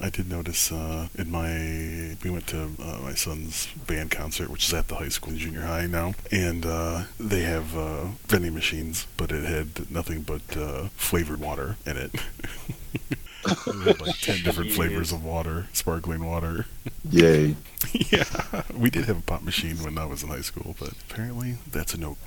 I 0.01 0.09
did 0.09 0.29
notice 0.29 0.71
uh, 0.71 1.07
in 1.15 1.31
my 1.31 2.17
we 2.21 2.29
went 2.29 2.47
to 2.47 2.63
uh, 2.81 2.97
my 3.01 3.13
son's 3.13 3.67
band 3.87 4.11
concert, 4.11 4.49
which 4.49 4.65
is 4.67 4.73
at 4.73 4.87
the 4.89 4.95
high 4.95 5.09
school, 5.09 5.33
junior 5.35 5.61
high 5.61 5.85
now, 5.85 6.15
and 6.31 6.65
uh, 6.65 7.03
they 7.17 7.43
have 7.43 7.77
uh, 7.77 8.07
vending 8.27 8.53
machines, 8.55 9.05
but 9.15 9.31
it 9.31 9.45
had 9.45 9.89
nothing 9.89 10.21
but 10.23 10.41
uh, 10.57 10.89
flavored 10.97 11.39
water 11.39 11.77
in 11.85 11.95
it. 11.97 12.11
They 13.65 13.91
had 13.91 14.01
like 14.01 14.17
ten 14.19 14.37
different 14.43 14.71
flavors 14.71 15.11
of 15.11 15.23
water, 15.23 15.67
sparkling 15.73 16.25
water. 16.25 16.65
yay. 17.09 17.55
yeah, 17.93 18.23
we 18.73 18.89
did 18.89 19.05
have 19.05 19.17
a 19.17 19.21
pop 19.21 19.41
machine 19.43 19.77
when 19.77 19.97
I 19.97 20.05
was 20.05 20.23
in 20.23 20.29
high 20.29 20.41
school, 20.41 20.75
but 20.79 20.93
apparently 21.09 21.57
that's 21.69 21.93
a 21.93 21.99
no. 21.99 22.17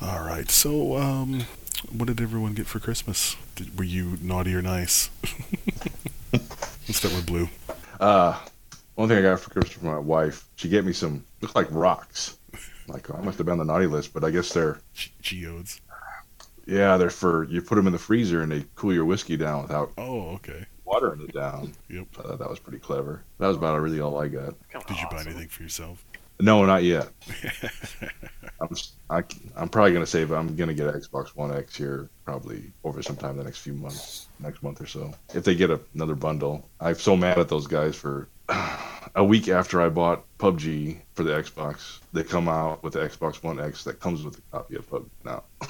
All 0.00 0.24
right, 0.24 0.50
so 0.50 0.96
um, 0.96 1.46
what 1.90 2.06
did 2.06 2.20
everyone 2.20 2.54
get 2.54 2.66
for 2.66 2.80
Christmas? 2.80 3.36
Did, 3.54 3.78
were 3.78 3.84
you 3.84 4.18
naughty 4.20 4.54
or 4.54 4.62
nice? 4.62 5.10
Let's 6.32 6.98
start 6.98 7.14
with 7.14 7.26
Blue. 7.26 7.48
Uh, 8.00 8.38
one 8.96 9.08
thing 9.08 9.18
I 9.18 9.22
got 9.22 9.40
for 9.40 9.50
Christmas 9.50 9.74
from 9.76 9.88
my 9.88 9.98
wife, 9.98 10.44
she 10.56 10.68
gave 10.68 10.84
me 10.84 10.92
some 10.92 11.24
look 11.40 11.54
like 11.54 11.68
rocks. 11.70 12.36
Like 12.88 13.12
I 13.14 13.20
must 13.20 13.38
have 13.38 13.46
been 13.46 13.52
on 13.60 13.66
the 13.66 13.72
naughty 13.72 13.86
list, 13.86 14.14
but 14.14 14.24
I 14.24 14.30
guess 14.30 14.52
they're 14.52 14.78
G- 14.94 15.12
geodes. 15.20 15.80
Yeah 16.66 16.96
they're 16.96 17.10
for 17.10 17.44
you 17.44 17.62
put 17.62 17.76
them 17.76 17.86
in 17.86 17.92
the 17.92 17.98
freezer 17.98 18.42
and 18.42 18.50
they 18.52 18.64
cool 18.74 18.92
your 18.92 19.04
whiskey 19.04 19.36
down 19.36 19.62
without 19.62 19.92
Oh, 19.96 20.30
okay. 20.34 20.66
watering 20.84 21.20
it 21.22 21.32
down. 21.34 21.72
Yep. 21.88 22.06
So 22.14 22.20
I 22.20 22.26
thought 22.28 22.38
that 22.38 22.50
was 22.50 22.58
pretty 22.58 22.78
clever. 22.78 23.22
That 23.38 23.48
was 23.48 23.56
about 23.56 23.80
really 23.80 24.00
all 24.00 24.18
I 24.20 24.28
got. 24.28 24.54
Kinda 24.70 24.86
Did 24.86 24.98
you 25.00 25.06
buy 25.10 25.20
anything 25.22 25.48
for 25.48 25.62
yourself? 25.62 26.04
No, 26.38 26.64
not 26.66 26.82
yet. 26.84 27.08
I'm 28.60 28.68
s- 28.72 28.92
I, 29.08 29.22
am 29.56 29.68
probably 29.68 29.92
gonna 29.92 30.06
save. 30.06 30.30
I'm 30.32 30.54
gonna 30.54 30.74
get 30.74 30.86
an 30.86 31.00
Xbox 31.00 31.28
One 31.34 31.50
X 31.54 31.74
here 31.76 32.10
probably 32.24 32.72
over 32.84 33.02
sometime 33.02 33.36
the 33.38 33.44
next 33.44 33.58
few 33.58 33.72
months, 33.72 34.26
next 34.38 34.62
month 34.62 34.80
or 34.80 34.86
so. 34.86 35.14
If 35.34 35.44
they 35.44 35.54
get 35.54 35.70
a, 35.70 35.80
another 35.94 36.14
bundle, 36.14 36.68
I'm 36.80 36.94
so 36.96 37.16
mad 37.16 37.38
at 37.38 37.48
those 37.48 37.66
guys 37.66 37.96
for 37.96 38.28
a 39.14 39.24
week 39.24 39.48
after 39.48 39.80
I 39.80 39.88
bought 39.88 40.24
PUBG 40.38 41.00
for 41.14 41.22
the 41.22 41.30
Xbox, 41.32 42.00
they 42.12 42.22
come 42.22 42.48
out 42.48 42.82
with 42.82 42.92
the 42.94 43.00
Xbox 43.00 43.42
One 43.42 43.58
X 43.58 43.84
that 43.84 43.98
comes 44.00 44.22
with 44.22 44.38
a 44.38 44.42
copy 44.52 44.76
of 44.76 44.88
PUBG 44.90 45.06
now. 45.24 45.42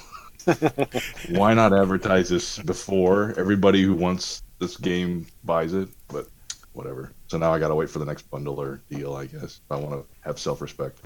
Why 1.31 1.55
not 1.55 1.73
advertise 1.73 2.29
this 2.29 2.59
before 2.61 3.35
everybody 3.37 3.83
who 3.83 3.95
wants 3.95 4.43
this 4.59 4.77
game 4.77 5.27
buys 5.45 5.73
it? 5.75 5.89
But 6.09 6.29
whatever. 6.73 7.13
So 7.29 7.39
now 7.39 7.53
I 7.53 7.59
gotta 7.59 7.75
wait 7.75 7.91
for 7.91 7.99
the 7.99 8.05
next 8.05 8.23
bundle 8.31 8.61
or 8.61 8.81
deal, 8.91 9.15
I 9.15 9.27
guess. 9.27 9.61
I 9.71 9.77
want 9.77 9.95
to 9.95 10.05
have 10.23 10.39
self-respect. 10.39 10.99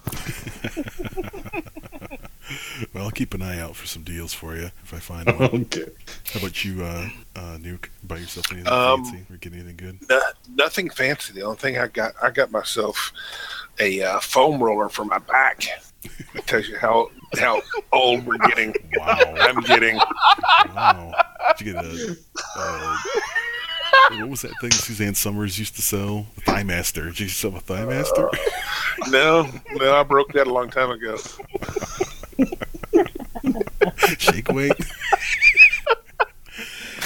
Well, 2.92 3.04
I'll 3.04 3.10
keep 3.12 3.34
an 3.34 3.42
eye 3.42 3.60
out 3.60 3.76
for 3.76 3.86
some 3.86 4.02
deals 4.02 4.32
for 4.32 4.56
you 4.56 4.70
if 4.82 4.92
I 4.92 4.98
find 4.98 5.26
one. 5.38 5.62
okay. 5.62 5.84
How 6.32 6.40
about 6.40 6.64
you, 6.64 6.82
uh, 6.82 7.08
uh, 7.36 7.56
Nuke? 7.58 7.88
Buy 8.02 8.16
yourself 8.18 8.50
anything 8.50 8.72
Um, 8.72 9.04
fancy 9.04 9.24
or 9.30 9.36
get 9.36 9.52
anything 9.52 9.76
good? 9.76 9.98
No, 10.08 10.20
nothing 10.56 10.90
fancy. 10.90 11.32
The 11.32 11.42
only 11.42 11.58
thing 11.58 11.78
I 11.78 11.86
got, 11.86 12.14
I 12.20 12.30
got 12.30 12.50
myself 12.50 13.12
a 13.78 14.02
uh, 14.02 14.18
foam 14.18 14.60
roller 14.60 14.88
for 14.88 15.04
my 15.04 15.18
back. 15.18 15.62
It 16.34 16.46
tells 16.46 16.68
you 16.68 16.78
how 16.78 17.10
how 17.38 17.60
old 17.92 18.26
we're 18.26 18.38
getting. 18.38 18.74
Wow. 18.96 19.18
I'm 19.38 19.60
getting. 19.62 19.96
wow. 20.74 21.12
Did 21.58 21.66
you 21.66 21.72
get 21.72 21.84
a. 21.84 22.16
Uh, 22.56 22.96
what 24.10 24.28
was 24.28 24.42
that 24.42 24.52
thing 24.60 24.70
Suzanne 24.70 25.14
Somers 25.14 25.58
used 25.58 25.76
to 25.76 25.82
sell? 25.82 26.26
The 26.36 26.40
Thigh 26.42 26.62
Master. 26.64 27.04
Did 27.06 27.20
you 27.20 27.28
sell 27.28 27.54
a 27.56 27.60
Thigh 27.60 27.84
Master? 27.84 28.28
No, 29.08 29.48
no, 29.74 29.94
I 29.94 30.02
broke 30.02 30.32
that 30.32 30.46
a 30.46 30.52
long 30.52 30.70
time 30.70 30.90
ago. 30.90 31.16
Shake 34.18 34.48
weight? 34.48 34.72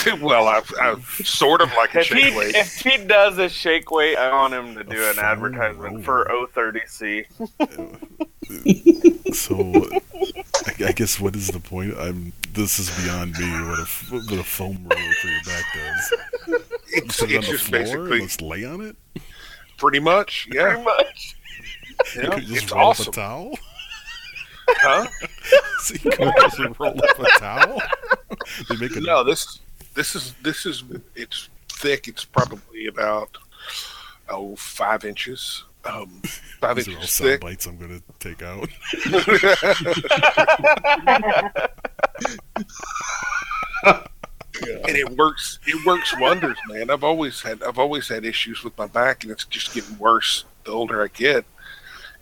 well, 0.20 0.48
I, 0.48 0.62
I 0.80 1.00
sort 1.22 1.60
of 1.60 1.70
like 1.74 1.94
a 1.94 2.00
If 2.00 2.08
he, 2.08 2.20
shake 2.20 2.34
weight. 2.36 2.54
if 2.54 2.74
he 2.80 2.96
does 3.04 3.38
a 3.38 3.48
shake 3.48 3.90
weight, 3.90 4.16
I 4.16 4.30
want 4.32 4.54
him 4.54 4.74
to 4.74 4.84
do 4.84 5.02
A 5.02 5.08
an 5.10 5.14
foam 5.14 5.24
advertisement 5.24 6.04
for 6.04 6.24
O30C. 6.26 7.26
So, 9.32 9.56
I, 10.66 10.88
I 10.88 10.92
guess 10.92 11.18
what 11.18 11.34
is 11.34 11.48
the 11.48 11.58
point? 11.58 11.94
I'm. 11.98 12.32
This 12.52 12.78
is 12.78 12.90
beyond 13.02 13.32
me. 13.38 13.46
What 13.68 13.78
a 13.78 13.82
f- 13.82 14.12
what 14.12 14.32
a 14.38 14.44
foam 14.44 14.86
roller 14.88 15.12
for 15.20 15.28
your 15.28 15.42
back 15.44 15.64
does. 15.74 16.12
You 16.46 16.60
It's, 16.92 17.22
it 17.22 17.24
on 17.24 17.30
it's 17.38 17.46
the 17.46 17.52
just 17.52 17.64
floor 17.64 17.80
and 17.80 18.08
basically 18.10 18.20
let's 18.20 18.40
lay 18.42 18.64
on 18.64 18.80
it. 18.82 18.96
pretty 19.78 19.98
much, 19.98 20.46
yeah. 20.52 20.68
Pretty 20.74 20.84
much. 20.84 21.36
You 22.14 22.22
yeah 22.22 22.28
could 22.30 22.44
just 22.46 22.62
it's 22.64 22.72
roll 22.72 22.84
awesome, 22.88 23.08
up 23.08 23.14
a 23.14 23.16
towel. 23.16 23.58
huh? 24.68 25.06
So 25.80 25.94
you 25.94 26.10
could 26.10 26.32
just 26.38 26.78
roll 26.78 26.98
up 27.04 27.18
a 27.18 27.38
towel. 27.40 27.82
They 28.68 28.76
make 28.76 28.94
a 28.96 29.00
No, 29.00 29.24
this 29.24 29.58
this 29.94 30.14
is 30.14 30.34
this 30.42 30.66
is 30.66 30.84
it's 31.14 31.48
thick. 31.68 32.08
It's 32.08 32.24
probably 32.24 32.86
about 32.86 33.36
oh 34.28 34.56
five 34.56 35.04
inches. 35.04 35.64
Um, 35.86 36.22
five 36.60 36.76
These 36.76 36.88
are 36.88 36.92
all 36.92 36.96
inches 36.96 37.10
sound 37.10 37.30
thick. 37.30 37.40
bites 37.40 37.66
I'm 37.66 37.76
gonna 37.76 38.00
take 38.18 38.42
out. 38.42 38.68
and 44.86 44.96
it 44.96 45.10
works 45.16 45.58
it 45.66 45.84
works 45.84 46.14
wonders 46.20 46.56
man 46.68 46.88
i've 46.90 47.02
always 47.04 47.42
had 47.42 47.62
i've 47.64 47.78
always 47.78 48.08
had 48.08 48.24
issues 48.24 48.62
with 48.62 48.76
my 48.78 48.86
back 48.86 49.24
and 49.24 49.32
it's 49.32 49.44
just 49.46 49.74
getting 49.74 49.98
worse 49.98 50.44
the 50.64 50.70
older 50.70 51.02
i 51.02 51.08
get 51.08 51.44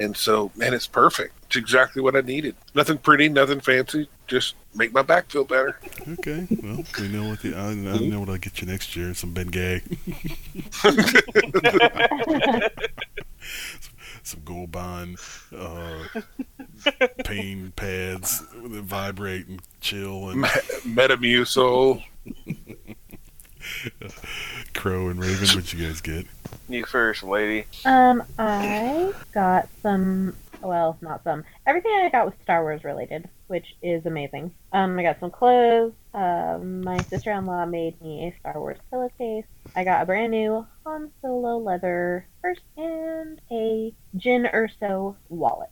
and 0.03 0.17
so 0.17 0.51
man 0.57 0.75
it's 0.75 0.87
perfect. 0.87 1.35
It's 1.47 1.57
exactly 1.57 2.03
what 2.03 2.17
i 2.17 2.21
needed. 2.21 2.57
Nothing 2.75 2.99
pretty 2.99 3.29
nothing 3.29 3.61
fancy. 3.61 4.09
Just 4.27 4.55
make 4.75 4.93
my 4.93 5.03
back 5.03 5.31
feel 5.31 5.45
better. 5.45 5.79
Okay, 6.09 6.47
well, 6.63 6.85
we 6.99 7.09
know 7.09 7.29
what 7.29 7.41
the 7.41 7.55
I, 7.55 7.71
I 7.71 7.99
know 7.99 8.21
what 8.21 8.29
I'll 8.29 8.39
get 8.39 8.61
you 8.61 8.67
next 8.67 8.97
year. 8.97 9.15
Some 9.15 9.35
Bengay, 9.35 9.83
some 14.23 14.41
Gold 14.45 14.73
Bond, 14.73 15.19
uh, 15.57 16.05
pain 17.25 17.73
pads 17.77 18.41
that 18.41 18.83
vibrate 18.83 19.47
and 19.47 19.63
chill, 19.81 20.31
and 20.31 20.45
metamucil 20.45 22.03
Crow 24.75 25.09
and 25.09 25.21
Raven. 25.21 25.49
What'd 25.49 25.73
you 25.73 25.87
guys 25.87 26.01
get? 26.01 26.27
You 26.69 26.85
first, 26.85 27.23
lady. 27.23 27.67
Um, 27.85 28.23
I 28.39 29.13
got 29.33 29.69
some. 29.83 30.35
Well, 30.61 30.97
not 31.01 31.25
some. 31.25 31.45
Everything 31.67 31.91
I 31.93 32.09
got 32.09 32.27
was 32.27 32.35
Star 32.43 32.63
Wars 32.63 32.85
related, 32.85 33.29
which 33.49 33.75
is 33.83 34.07
amazing. 34.07 34.55
Um, 34.73 34.99
I 34.99 35.03
got 35.03 35.19
some 35.19 35.31
clothes. 35.31 35.93
Um, 36.15 36.83
my 36.83 36.99
sister-in-law 36.99 37.67
made 37.67 38.01
me 38.01 38.29
a 38.29 38.39
Star 38.39 38.61
Wars 38.61 38.79
pillowcase. 38.91 39.45
I 39.75 39.83
got 39.83 40.03
a 40.03 40.07
brand 40.07 40.31
new 40.31 40.65
Han 40.85 41.11
Solo 41.21 41.59
leather 41.59 42.27
purse 42.41 42.61
and 42.77 43.41
a 43.51 43.93
Jyn 44.17 44.53
Erso 44.55 45.17
wallet. 45.29 45.71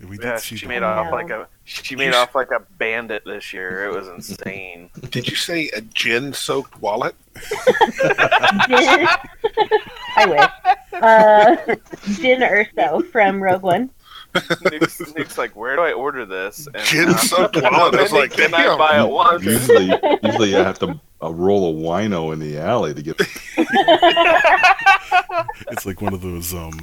Wow, 0.00 0.08
we 0.08 0.18
Yeah, 0.18 0.38
she 0.38 0.66
made 0.66 0.82
off 0.82 1.06
know. 1.06 1.12
like 1.12 1.30
a 1.30 1.48
she 1.64 1.96
made 1.96 2.14
off 2.14 2.34
like 2.34 2.50
a 2.50 2.60
bandit 2.78 3.24
this 3.24 3.52
year. 3.52 3.86
It 3.86 3.94
was 3.94 4.08
insane. 4.08 4.90
did 5.10 5.28
you 5.28 5.36
say 5.36 5.68
a 5.74 5.80
gin 5.80 6.32
soaked 6.32 6.80
wallet 6.80 7.14
Jin, 7.34 7.44
I 10.16 10.26
wish. 10.26 10.40
Uh, 10.92 11.56
Jyn 12.16 12.40
Erso 12.40 13.06
from 13.10 13.42
Rogue 13.42 13.62
One. 13.62 13.90
Nick's, 14.70 15.14
Nick's 15.14 15.38
like, 15.38 15.56
where 15.56 15.76
do 15.76 15.82
I 15.82 15.92
order 15.92 16.26
this? 16.26 16.68
And, 16.74 16.84
Gin 16.84 17.08
uh, 17.08 17.16
soaked 17.16 17.56
wallet 17.62 17.94
i 17.94 18.02
was 18.02 18.12
like 18.12 18.32
can 18.32 18.54
I 18.54 18.76
buy 18.76 19.02
it 19.02 19.08
once? 19.08 19.44
Usually, 19.44 19.90
usually 20.22 20.56
I 20.56 20.62
have 20.62 20.78
to 20.80 21.00
uh, 21.22 21.32
roll 21.32 21.70
a 21.70 21.82
wino 21.82 22.32
in 22.32 22.38
the 22.38 22.58
alley 22.58 22.94
to 22.94 23.02
get. 23.02 23.20
It's 25.70 25.86
like 25.86 26.00
one 26.00 26.14
of 26.14 26.20
those 26.22 26.54
um, 26.54 26.80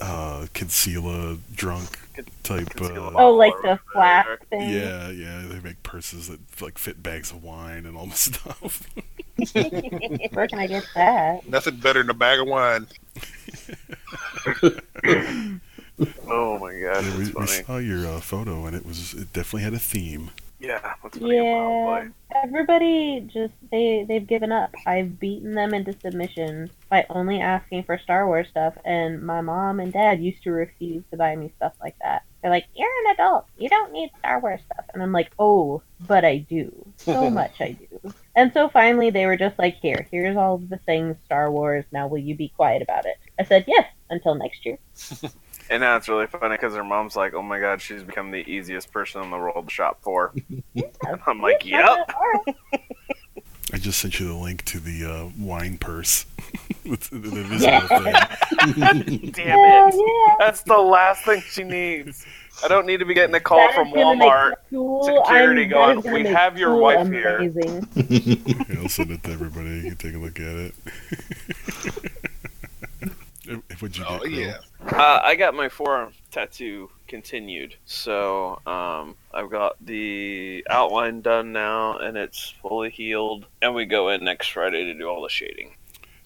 uh, 0.00 0.46
concealer 0.54 1.36
drunk 1.54 1.98
type. 2.46 2.70
Conceal 2.70 3.06
Uh, 3.06 3.10
Oh, 3.16 3.30
like 3.34 3.60
the 3.62 3.78
Or 3.78 3.82
flask 3.92 4.28
thing. 4.50 4.60
yeah, 4.70 5.10
yeah, 5.10 5.42
they 5.46 5.60
make 5.60 5.82
purses 5.82 6.28
that 6.28 6.40
like 6.62 6.78
fit 6.78 7.02
bags 7.02 7.30
of 7.30 7.42
wine 7.42 7.86
and 7.86 7.96
all 7.96 8.06
this 8.06 8.20
stuff. 8.34 8.82
Where 10.30 10.48
can 10.48 10.58
I 10.58 10.66
get 10.66 10.84
that? 10.94 11.42
nothing 11.48 11.76
better 11.76 12.00
than 12.02 12.10
a 12.10 12.14
bag 12.14 12.40
of 12.40 12.46
wine 12.48 12.86
Oh 16.28 16.58
my 16.58 16.72
god, 16.80 17.04
Yeah, 17.04 17.10
we, 17.10 17.24
that's 17.24 17.36
we 17.36 17.46
saw 17.46 17.76
your 17.78 18.06
uh, 18.06 18.20
photo, 18.20 18.66
and 18.66 18.74
it 18.76 18.84
was 18.84 19.14
it 19.14 19.32
definitely 19.32 19.62
had 19.62 19.74
a 19.74 19.78
theme. 19.78 20.30
Yeah, 20.58 20.80
that's 21.02 21.18
pretty 21.18 21.36
Yeah, 21.36 21.68
boy. 21.82 22.08
Everybody 22.46 23.20
just 23.32 23.52
they 23.70 24.04
they've 24.08 24.26
given 24.26 24.52
up. 24.52 24.74
I've 24.86 25.18
beaten 25.18 25.54
them 25.54 25.74
into 25.74 25.92
submission 26.00 26.70
by 26.88 27.04
only 27.10 27.40
asking 27.40 27.84
for 27.84 27.98
Star 27.98 28.26
Wars 28.26 28.48
stuff, 28.48 28.74
and 28.84 29.22
my 29.22 29.40
mom 29.40 29.80
and 29.80 29.92
dad 29.92 30.22
used 30.22 30.42
to 30.44 30.52
refuse 30.52 31.02
to 31.10 31.16
buy 31.16 31.34
me 31.34 31.52
stuff 31.56 31.72
like 31.82 31.96
that. 32.02 32.22
They're 32.40 32.50
like, 32.50 32.66
"You're 32.74 32.88
an 33.06 33.14
adult. 33.14 33.46
You 33.58 33.68
don't 33.68 33.92
need 33.92 34.10
Star 34.18 34.40
Wars 34.40 34.60
stuff," 34.64 34.84
and 34.94 35.02
I'm 35.02 35.12
like, 35.12 35.32
"Oh, 35.38 35.82
but 36.06 36.24
I 36.24 36.38
do. 36.38 36.86
So 36.96 37.30
much 37.42 37.60
I 37.60 37.72
do." 37.72 38.12
And 38.36 38.52
so 38.52 38.68
finally, 38.68 39.10
they 39.10 39.26
were 39.26 39.36
just 39.36 39.58
like, 39.58 39.76
"Here, 39.76 40.06
here's 40.10 40.36
all 40.36 40.58
the 40.58 40.78
things 40.78 41.16
Star 41.24 41.50
Wars. 41.50 41.84
Now, 41.90 42.06
will 42.06 42.18
you 42.18 42.36
be 42.36 42.48
quiet 42.48 42.82
about 42.82 43.06
it?" 43.06 43.16
I 43.38 43.44
said, 43.44 43.64
"Yes." 43.66 43.86
Until 44.08 44.36
next 44.36 44.64
year. 44.64 44.78
And 45.68 45.80
now 45.80 45.96
it's 45.96 46.08
really 46.08 46.26
funny 46.26 46.54
because 46.54 46.74
her 46.74 46.84
mom's 46.84 47.16
like, 47.16 47.34
"Oh 47.34 47.42
my 47.42 47.58
god, 47.58 47.80
she's 47.80 48.02
become 48.02 48.30
the 48.30 48.48
easiest 48.50 48.92
person 48.92 49.22
in 49.22 49.30
the 49.30 49.36
world 49.36 49.68
to 49.68 49.74
shop 49.74 49.98
for." 50.02 50.32
I'm 51.26 51.40
like, 51.40 51.64
"Yep." 51.64 52.12
I 53.72 53.78
just 53.78 53.98
sent 53.98 54.20
you 54.20 54.28
the 54.28 54.34
link 54.34 54.64
to 54.66 54.78
the 54.78 55.04
uh, 55.04 55.28
wine 55.38 55.78
purse. 55.78 56.26
It's 56.88 57.08
the 57.08 57.18
visible 57.18 57.80
thing. 57.88 59.32
Damn 59.32 59.58
Hell 59.58 59.88
it! 59.88 59.94
yeah. 59.96 60.36
That's 60.38 60.62
the 60.62 60.78
last 60.78 61.24
thing 61.24 61.40
she 61.50 61.64
needs. 61.64 62.24
I 62.62 62.68
don't 62.68 62.86
need 62.86 62.98
to 62.98 63.04
be 63.04 63.12
getting 63.12 63.34
a 63.34 63.40
call 63.40 63.58
That 63.58 63.74
from 63.74 63.88
is 63.88 63.94
gonna 63.94 64.18
make 64.20 64.28
Walmart. 64.30 64.52
school- 64.68 65.02
security 65.02 65.62
I'm- 65.62 65.70
going, 65.70 65.96
that 65.96 65.98
is 65.98 66.04
gonna 66.04 66.16
"We 66.16 66.24
have 66.32 66.56
your 66.56 66.68
school 66.68 66.80
wife 66.82 67.08
here." 67.08 67.38
amazing. 67.38 67.88
Yeah, 68.68 68.82
I'll 68.82 68.88
send 68.88 69.10
it 69.10 69.24
to 69.24 69.32
everybody. 69.32 69.68
You 69.70 69.82
can 69.82 69.96
take 69.96 70.14
a 70.14 70.18
look 70.18 70.38
at 70.38 70.56
it. 70.56 70.74
What'd 73.80 73.96
you 73.98 74.04
get? 74.04 74.20
oh 74.20 74.24
yeah 74.24 74.56
Uh, 74.86 75.20
I 75.22 75.34
got 75.36 75.54
my 75.54 75.68
forearm 75.68 76.12
tattoo 76.30 76.90
continued, 77.08 77.76
so 77.86 78.60
um, 78.66 79.16
I've 79.32 79.50
got 79.50 79.76
the 79.84 80.64
outline 80.70 81.20
done 81.22 81.52
now, 81.52 81.98
and 81.98 82.16
it's 82.16 82.54
fully 82.62 82.90
healed. 82.90 83.46
And 83.62 83.74
we 83.74 83.84
go 83.86 84.08
in 84.10 84.22
next 84.24 84.48
Friday 84.50 84.84
to 84.84 84.94
do 84.94 85.08
all 85.08 85.22
the 85.22 85.28
shading. 85.28 85.74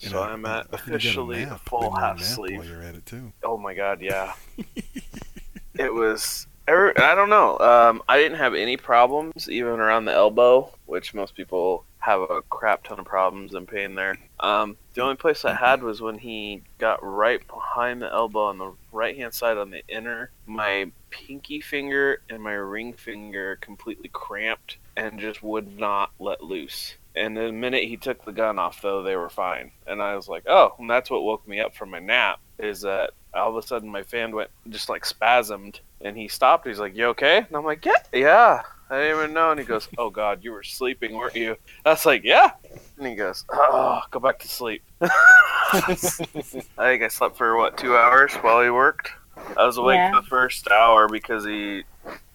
And 0.02 0.10
So 0.10 0.20
I- 0.22 0.30
I'm 0.32 0.44
at 0.46 0.66
I 0.66 0.72
a 0.72 0.74
officially 0.74 1.42
a 1.42 1.46
map. 1.48 1.60
full 1.68 1.94
a 1.94 2.00
half 2.00 2.20
sleeve. 2.20 2.64
You're 2.66 2.82
at 2.82 2.94
it 2.94 3.06
too. 3.06 3.32
Oh 3.44 3.56
my 3.58 3.74
god, 3.74 4.00
yeah. 4.00 4.32
it 5.78 5.92
was 5.92 6.46
I 6.68 7.14
don't 7.16 7.30
know. 7.30 7.58
Um, 7.58 8.00
I 8.08 8.18
didn't 8.18 8.38
have 8.38 8.54
any 8.54 8.76
problems 8.76 9.50
even 9.50 9.80
around 9.80 10.04
the 10.04 10.12
elbow, 10.12 10.72
which 10.86 11.14
most 11.14 11.34
people 11.34 11.84
have 11.98 12.20
a 12.20 12.42
crap 12.42 12.84
ton 12.84 13.00
of 13.00 13.04
problems 13.06 13.54
and 13.54 13.66
pain 13.66 13.94
there. 13.96 14.16
Um, 14.40 14.76
the 14.94 15.02
only 15.02 15.16
place 15.16 15.44
I 15.44 15.54
had 15.54 15.82
was 15.82 16.00
when 16.00 16.18
he 16.18 16.62
got 16.78 16.98
right 17.02 17.46
behind 17.46 18.02
the 18.02 18.10
elbow 18.10 18.46
on 18.46 18.58
the 18.58 18.72
right 18.90 19.16
hand 19.16 19.34
side 19.34 19.58
on 19.58 19.70
the 19.70 19.86
inner. 19.86 20.30
My 20.46 20.90
pinky 21.10 21.60
finger 21.60 22.22
and 22.28 22.42
my 22.42 22.52
ring 22.52 22.94
finger 22.94 23.56
completely 23.60 24.10
cramped 24.12 24.78
and 24.96 25.20
just 25.20 25.42
would 25.42 25.78
not 25.78 26.10
let 26.18 26.42
loose. 26.42 26.94
And 27.14 27.36
the 27.36 27.52
minute 27.52 27.84
he 27.84 27.96
took 27.96 28.24
the 28.24 28.32
gun 28.32 28.58
off, 28.58 28.82
though, 28.82 29.02
they 29.02 29.16
were 29.16 29.28
fine. 29.28 29.72
And 29.86 30.00
I 30.00 30.16
was 30.16 30.28
like, 30.28 30.44
oh, 30.46 30.74
and 30.78 30.88
that's 30.88 31.10
what 31.10 31.22
woke 31.22 31.46
me 31.46 31.60
up 31.60 31.74
from 31.74 31.90
my 31.90 31.98
nap. 31.98 32.40
Is 32.58 32.82
that 32.82 33.10
all 33.34 33.50
of 33.50 33.62
a 33.62 33.66
sudden 33.66 33.88
my 33.88 34.02
fan 34.02 34.34
went 34.34 34.50
just 34.68 34.88
like 34.88 35.04
spasmed, 35.04 35.80
and 36.00 36.16
he 36.16 36.28
stopped. 36.28 36.66
He's 36.66 36.78
like, 36.78 36.96
"You 36.96 37.06
okay?" 37.06 37.38
And 37.38 37.56
I'm 37.56 37.64
like, 37.64 37.84
"Yeah, 37.84 38.02
yeah." 38.12 38.62
I 38.90 38.98
didn't 38.98 39.18
even 39.18 39.32
know. 39.32 39.50
And 39.52 39.60
he 39.60 39.64
goes, 39.66 39.88
"Oh 39.96 40.10
God, 40.10 40.42
you 40.42 40.50
were 40.52 40.62
sleeping, 40.64 41.14
weren't 41.14 41.36
you?" 41.36 41.56
I 41.86 41.90
was 41.90 42.04
like, 42.04 42.24
"Yeah." 42.24 42.50
And 42.98 43.06
he 43.06 43.14
goes, 43.14 43.44
"Oh, 43.50 44.00
go 44.10 44.18
back 44.20 44.38
to 44.40 44.48
sleep." 44.48 44.82
I 45.02 45.94
think 45.94 47.02
I 47.02 47.08
slept 47.08 47.36
for 47.36 47.56
what 47.56 47.76
two 47.78 47.96
hours 47.96 48.32
while 48.36 48.62
he 48.62 48.70
worked. 48.70 49.10
I 49.56 49.64
was 49.64 49.76
awake 49.76 49.96
Yeah. 49.96 50.12
the 50.20 50.26
first 50.26 50.68
hour 50.70 51.08
because 51.08 51.44
he 51.44 51.84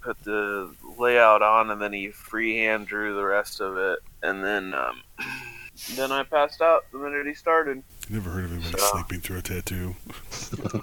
put 0.01 0.17
the 0.23 0.73
layout 0.97 1.41
on 1.41 1.71
and 1.71 1.81
then 1.81 1.91
he 1.93 2.09
freehand 2.09 2.87
drew 2.87 3.15
the 3.15 3.25
rest 3.25 3.59
of 3.61 3.77
it, 3.77 3.99
and 4.23 4.43
then 4.43 4.73
um, 4.73 5.01
then 5.95 6.11
I 6.11 6.23
passed 6.23 6.61
out 6.61 6.85
the 6.91 6.97
minute 6.99 7.27
he 7.27 7.33
started. 7.33 7.83
Never 8.09 8.29
heard 8.29 8.45
of 8.45 8.53
anyone 8.53 8.71
So- 8.71 8.77
sleeping 8.93 9.19
through 9.21 9.39
a 9.39 9.41
tattoo. 9.41 9.95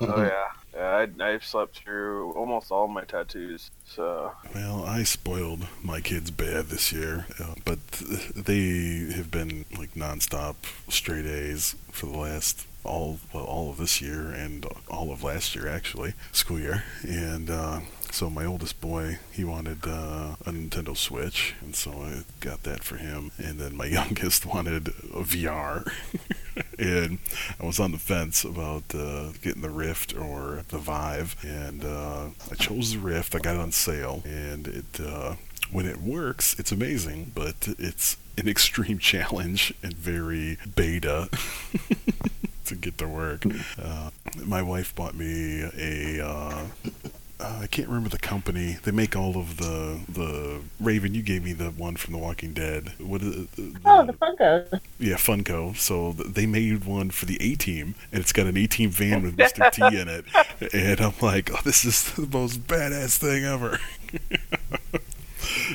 Oh 0.00 0.22
yeah, 0.22 0.26
yeah. 0.28 0.48
I, 0.78 1.08
I've 1.20 1.44
slept 1.44 1.78
through 1.78 2.32
almost 2.32 2.70
all 2.70 2.88
my 2.88 3.04
tattoos. 3.04 3.70
So 3.84 4.32
Well, 4.54 4.84
I 4.84 5.02
spoiled 5.02 5.66
my 5.82 6.00
kids 6.00 6.30
bad 6.30 6.66
this 6.66 6.92
year, 6.92 7.26
uh, 7.38 7.54
but 7.64 7.78
they 8.34 9.12
have 9.14 9.30
been 9.30 9.64
like 9.78 9.94
nonstop 9.94 10.56
straight 10.88 11.26
A's 11.26 11.74
for 11.90 12.06
the 12.06 12.18
last 12.18 12.66
all 12.84 13.18
well, 13.32 13.44
all 13.44 13.70
of 13.70 13.76
this 13.76 14.00
year 14.00 14.30
and 14.30 14.66
all 14.88 15.12
of 15.12 15.22
last 15.22 15.54
year 15.54 15.68
actually 15.68 16.14
school 16.32 16.58
year 16.58 16.82
and 17.02 17.48
uh, 17.48 17.80
so 18.12 18.28
my 18.28 18.44
oldest 18.44 18.78
boy 18.80 19.18
he 19.32 19.42
wanted 19.42 19.78
uh, 19.86 20.36
a 20.44 20.50
Nintendo 20.50 20.94
Switch 20.94 21.54
and 21.62 21.74
so 21.74 21.90
I 21.90 22.24
got 22.40 22.62
that 22.64 22.84
for 22.84 22.96
him 22.96 23.30
and 23.38 23.58
then 23.58 23.74
my 23.74 23.86
youngest 23.98 24.44
wanted 24.44 24.88
a 24.88 25.22
VR 25.22 25.90
and 26.78 27.18
I 27.58 27.64
was 27.64 27.80
on 27.80 27.92
the 27.92 27.98
fence 27.98 28.44
about 28.44 28.94
uh, 28.94 29.32
getting 29.42 29.62
the 29.62 29.70
Rift 29.70 30.14
or 30.14 30.64
the 30.68 30.78
Vive 30.78 31.36
and 31.42 31.84
uh, 31.84 32.26
I 32.50 32.54
chose 32.56 32.92
the 32.92 32.98
Rift 32.98 33.34
I 33.34 33.38
got 33.38 33.56
it 33.56 33.60
on 33.60 33.72
sale 33.72 34.22
and 34.26 34.68
it 34.68 35.00
uh, 35.00 35.36
when 35.70 35.86
it 35.86 36.02
works 36.02 36.54
it's 36.58 36.70
amazing 36.70 37.32
but 37.34 37.66
it's 37.78 38.18
an 38.36 38.46
extreme 38.56 38.98
challenge 38.98 39.72
and 39.82 39.94
very 39.94 40.58
beta 40.76 41.30
to 42.66 42.74
get 42.76 42.96
to 42.98 43.06
work. 43.06 43.44
Uh, 43.80 44.10
my 44.44 44.62
wife 44.62 44.94
bought 44.94 45.14
me 45.14 45.62
a. 45.76 46.66
Uh, 47.42 47.46
uh, 47.52 47.58
I 47.62 47.66
can't 47.66 47.88
remember 47.88 48.08
the 48.08 48.18
company. 48.18 48.78
They 48.82 48.90
make 48.92 49.16
all 49.16 49.36
of 49.36 49.56
the 49.56 50.00
the 50.08 50.60
Raven. 50.80 51.14
You 51.14 51.22
gave 51.22 51.44
me 51.44 51.52
the 51.52 51.70
one 51.70 51.96
from 51.96 52.12
The 52.12 52.18
Walking 52.18 52.52
Dead. 52.52 52.92
What 52.98 53.22
is 53.22 53.36
it? 53.36 53.52
The, 53.52 53.74
Oh, 53.84 54.04
the 54.06 54.12
Funko. 54.12 54.80
yeah, 54.98 55.14
Funko. 55.16 55.76
So 55.76 56.12
they 56.12 56.46
made 56.46 56.84
one 56.84 57.10
for 57.10 57.26
the 57.26 57.36
A 57.40 57.54
Team, 57.54 57.94
and 58.12 58.20
it's 58.20 58.32
got 58.32 58.46
an 58.46 58.56
A 58.56 58.66
Team 58.66 58.90
van 58.90 59.22
with 59.22 59.36
Mr. 59.42 59.70
T 59.70 59.82
in 59.98 60.08
it. 60.08 60.24
And 60.72 61.00
I'm 61.00 61.14
like, 61.20 61.50
oh, 61.52 61.60
this 61.64 61.84
is 61.84 62.12
the 62.12 62.26
most 62.26 62.66
badass 62.66 63.18
thing 63.18 63.44
ever. 63.44 63.78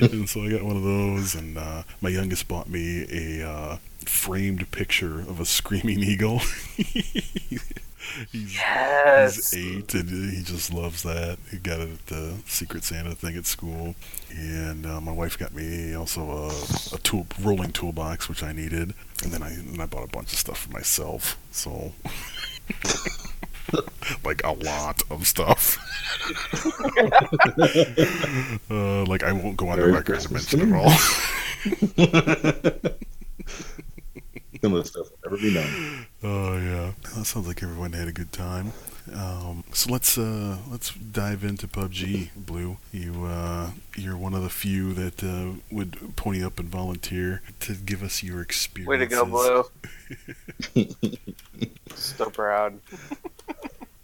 and 0.00 0.28
so 0.28 0.42
I 0.42 0.50
got 0.50 0.62
one 0.62 0.76
of 0.76 0.82
those, 0.82 1.34
and 1.34 1.58
uh, 1.58 1.82
my 2.00 2.08
youngest 2.08 2.48
bought 2.48 2.68
me 2.68 3.06
a 3.10 3.48
uh, 3.48 3.76
framed 4.04 4.70
picture 4.70 5.20
of 5.20 5.40
a 5.40 5.44
screaming 5.44 6.00
eagle. 6.00 6.40
he's, 8.32 8.54
yes, 8.54 9.52
He's 9.52 9.76
eight, 9.76 9.94
and 9.94 10.32
he 10.32 10.42
just 10.42 10.72
loves 10.72 11.02
that. 11.02 11.38
He 11.50 11.58
got 11.58 11.80
it 11.80 11.90
at 11.90 12.06
the 12.06 12.34
Secret 12.46 12.84
Santa 12.84 13.14
thing 13.14 13.36
at 13.36 13.46
school, 13.46 13.94
and 14.30 14.86
uh, 14.86 15.00
my 15.00 15.12
wife 15.12 15.38
got 15.38 15.54
me 15.54 15.94
also 15.94 16.22
a, 16.30 16.48
a 16.94 16.98
tool 16.98 17.26
rolling 17.40 17.72
toolbox, 17.72 18.28
which 18.28 18.42
I 18.42 18.52
needed, 18.52 18.94
and 19.22 19.32
then 19.32 19.42
I 19.42 19.50
and 19.50 19.80
I 19.80 19.86
bought 19.86 20.04
a 20.04 20.08
bunch 20.08 20.32
of 20.32 20.38
stuff 20.38 20.58
for 20.58 20.70
myself. 20.70 21.38
So, 21.52 21.92
like 24.24 24.42
a 24.44 24.52
lot 24.52 25.02
of 25.10 25.26
stuff. 25.26 25.78
uh, 28.70 29.04
like 29.04 29.22
I 29.22 29.32
won't 29.32 29.56
go 29.56 29.68
on 29.68 29.78
the 29.78 29.84
Merry 29.86 29.92
record 29.92 30.20
to 30.20 30.32
mention 30.32 30.60
to 30.60 30.66
it 30.66 30.74
all. 30.74 30.92
Some 34.62 34.74
of 34.74 34.82
the 34.82 34.88
stuff 34.88 35.08
will 35.10 35.30
never 35.30 35.36
be 35.36 35.54
known. 35.54 36.06
Oh 36.22 36.58
yeah, 36.58 36.92
that 37.14 37.24
sounds 37.24 37.46
like 37.46 37.62
everyone 37.62 37.92
had 37.92 38.08
a 38.08 38.12
good 38.12 38.32
time. 38.32 38.72
Um, 39.14 39.64
so 39.72 39.90
let's 39.92 40.18
uh, 40.18 40.58
let's 40.70 40.92
dive 40.94 41.44
into 41.44 41.66
PUBG. 41.66 42.30
Blue, 42.34 42.76
you 42.92 43.24
uh, 43.24 43.70
you're 43.96 44.16
one 44.16 44.34
of 44.34 44.42
the 44.42 44.50
few 44.50 44.92
that 44.94 45.22
uh, 45.22 45.58
would 45.70 46.16
pony 46.16 46.44
up 46.44 46.58
and 46.58 46.68
volunteer 46.68 47.42
to 47.60 47.74
give 47.74 48.02
us 48.02 48.22
your 48.22 48.40
experience. 48.42 48.88
way 48.88 48.98
to 48.98 49.06
go, 49.06 49.24
Blue. 49.24 49.64
so 51.94 52.30
proud. 52.30 52.78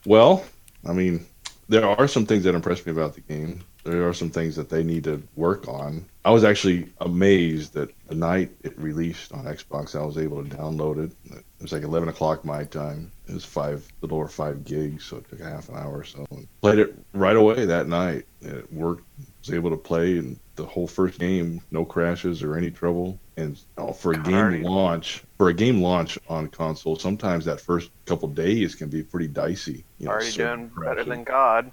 Well, 0.06 0.44
I 0.86 0.92
mean, 0.92 1.26
there 1.68 1.86
are 1.86 2.08
some 2.08 2.26
things 2.26 2.44
that 2.44 2.54
impressed 2.54 2.86
me 2.86 2.92
about 2.92 3.14
the 3.14 3.20
game. 3.22 3.62
There 3.84 4.08
are 4.08 4.14
some 4.14 4.30
things 4.30 4.56
that 4.56 4.70
they 4.70 4.82
need 4.82 5.04
to 5.04 5.22
work 5.36 5.68
on. 5.68 6.06
I 6.24 6.30
was 6.30 6.42
actually 6.42 6.90
amazed 7.00 7.74
that 7.74 7.90
the 8.06 8.14
night 8.14 8.50
it 8.62 8.78
released 8.78 9.32
on 9.32 9.44
Xbox, 9.44 9.94
I 9.94 10.04
was 10.04 10.16
able 10.16 10.42
to 10.42 10.48
download 10.56 11.04
it. 11.04 11.12
It 11.30 11.44
was 11.60 11.72
like 11.72 11.82
11 11.82 12.08
o'clock 12.08 12.44
my 12.44 12.64
time. 12.64 13.12
It 13.28 13.34
was 13.34 13.44
five, 13.44 13.86
a 13.86 13.94
little 14.00 14.18
over 14.18 14.28
five 14.28 14.64
gigs, 14.64 15.04
so 15.04 15.18
it 15.18 15.28
took 15.28 15.40
a 15.40 15.44
half 15.44 15.68
an 15.68 15.76
hour 15.76 15.98
or 15.98 16.04
so. 16.04 16.26
And 16.30 16.48
played 16.62 16.78
it 16.78 16.94
right 17.12 17.36
away 17.36 17.66
that 17.66 17.86
night. 17.86 18.24
It 18.40 18.72
worked. 18.72 19.04
Was 19.40 19.52
able 19.52 19.70
to 19.70 19.76
play 19.76 20.16
and 20.16 20.40
the 20.56 20.64
whole 20.64 20.86
first 20.86 21.18
game, 21.18 21.60
no 21.70 21.84
crashes 21.84 22.42
or 22.42 22.56
any 22.56 22.70
trouble. 22.70 23.18
And 23.36 23.60
oh, 23.76 23.92
for 23.92 24.12
a 24.12 24.18
game 24.18 24.62
launch, 24.62 25.22
for 25.36 25.50
a 25.50 25.54
game 25.54 25.82
launch 25.82 26.18
on 26.28 26.48
console, 26.48 26.96
sometimes 26.96 27.44
that 27.44 27.60
first 27.60 27.90
couple 28.06 28.28
days 28.28 28.74
can 28.74 28.88
be 28.88 29.02
pretty 29.02 29.28
dicey. 29.28 29.84
You 29.98 30.06
know, 30.06 30.12
Already 30.12 30.32
doing 30.32 30.70
better 30.82 31.04
than 31.04 31.24
God. 31.24 31.70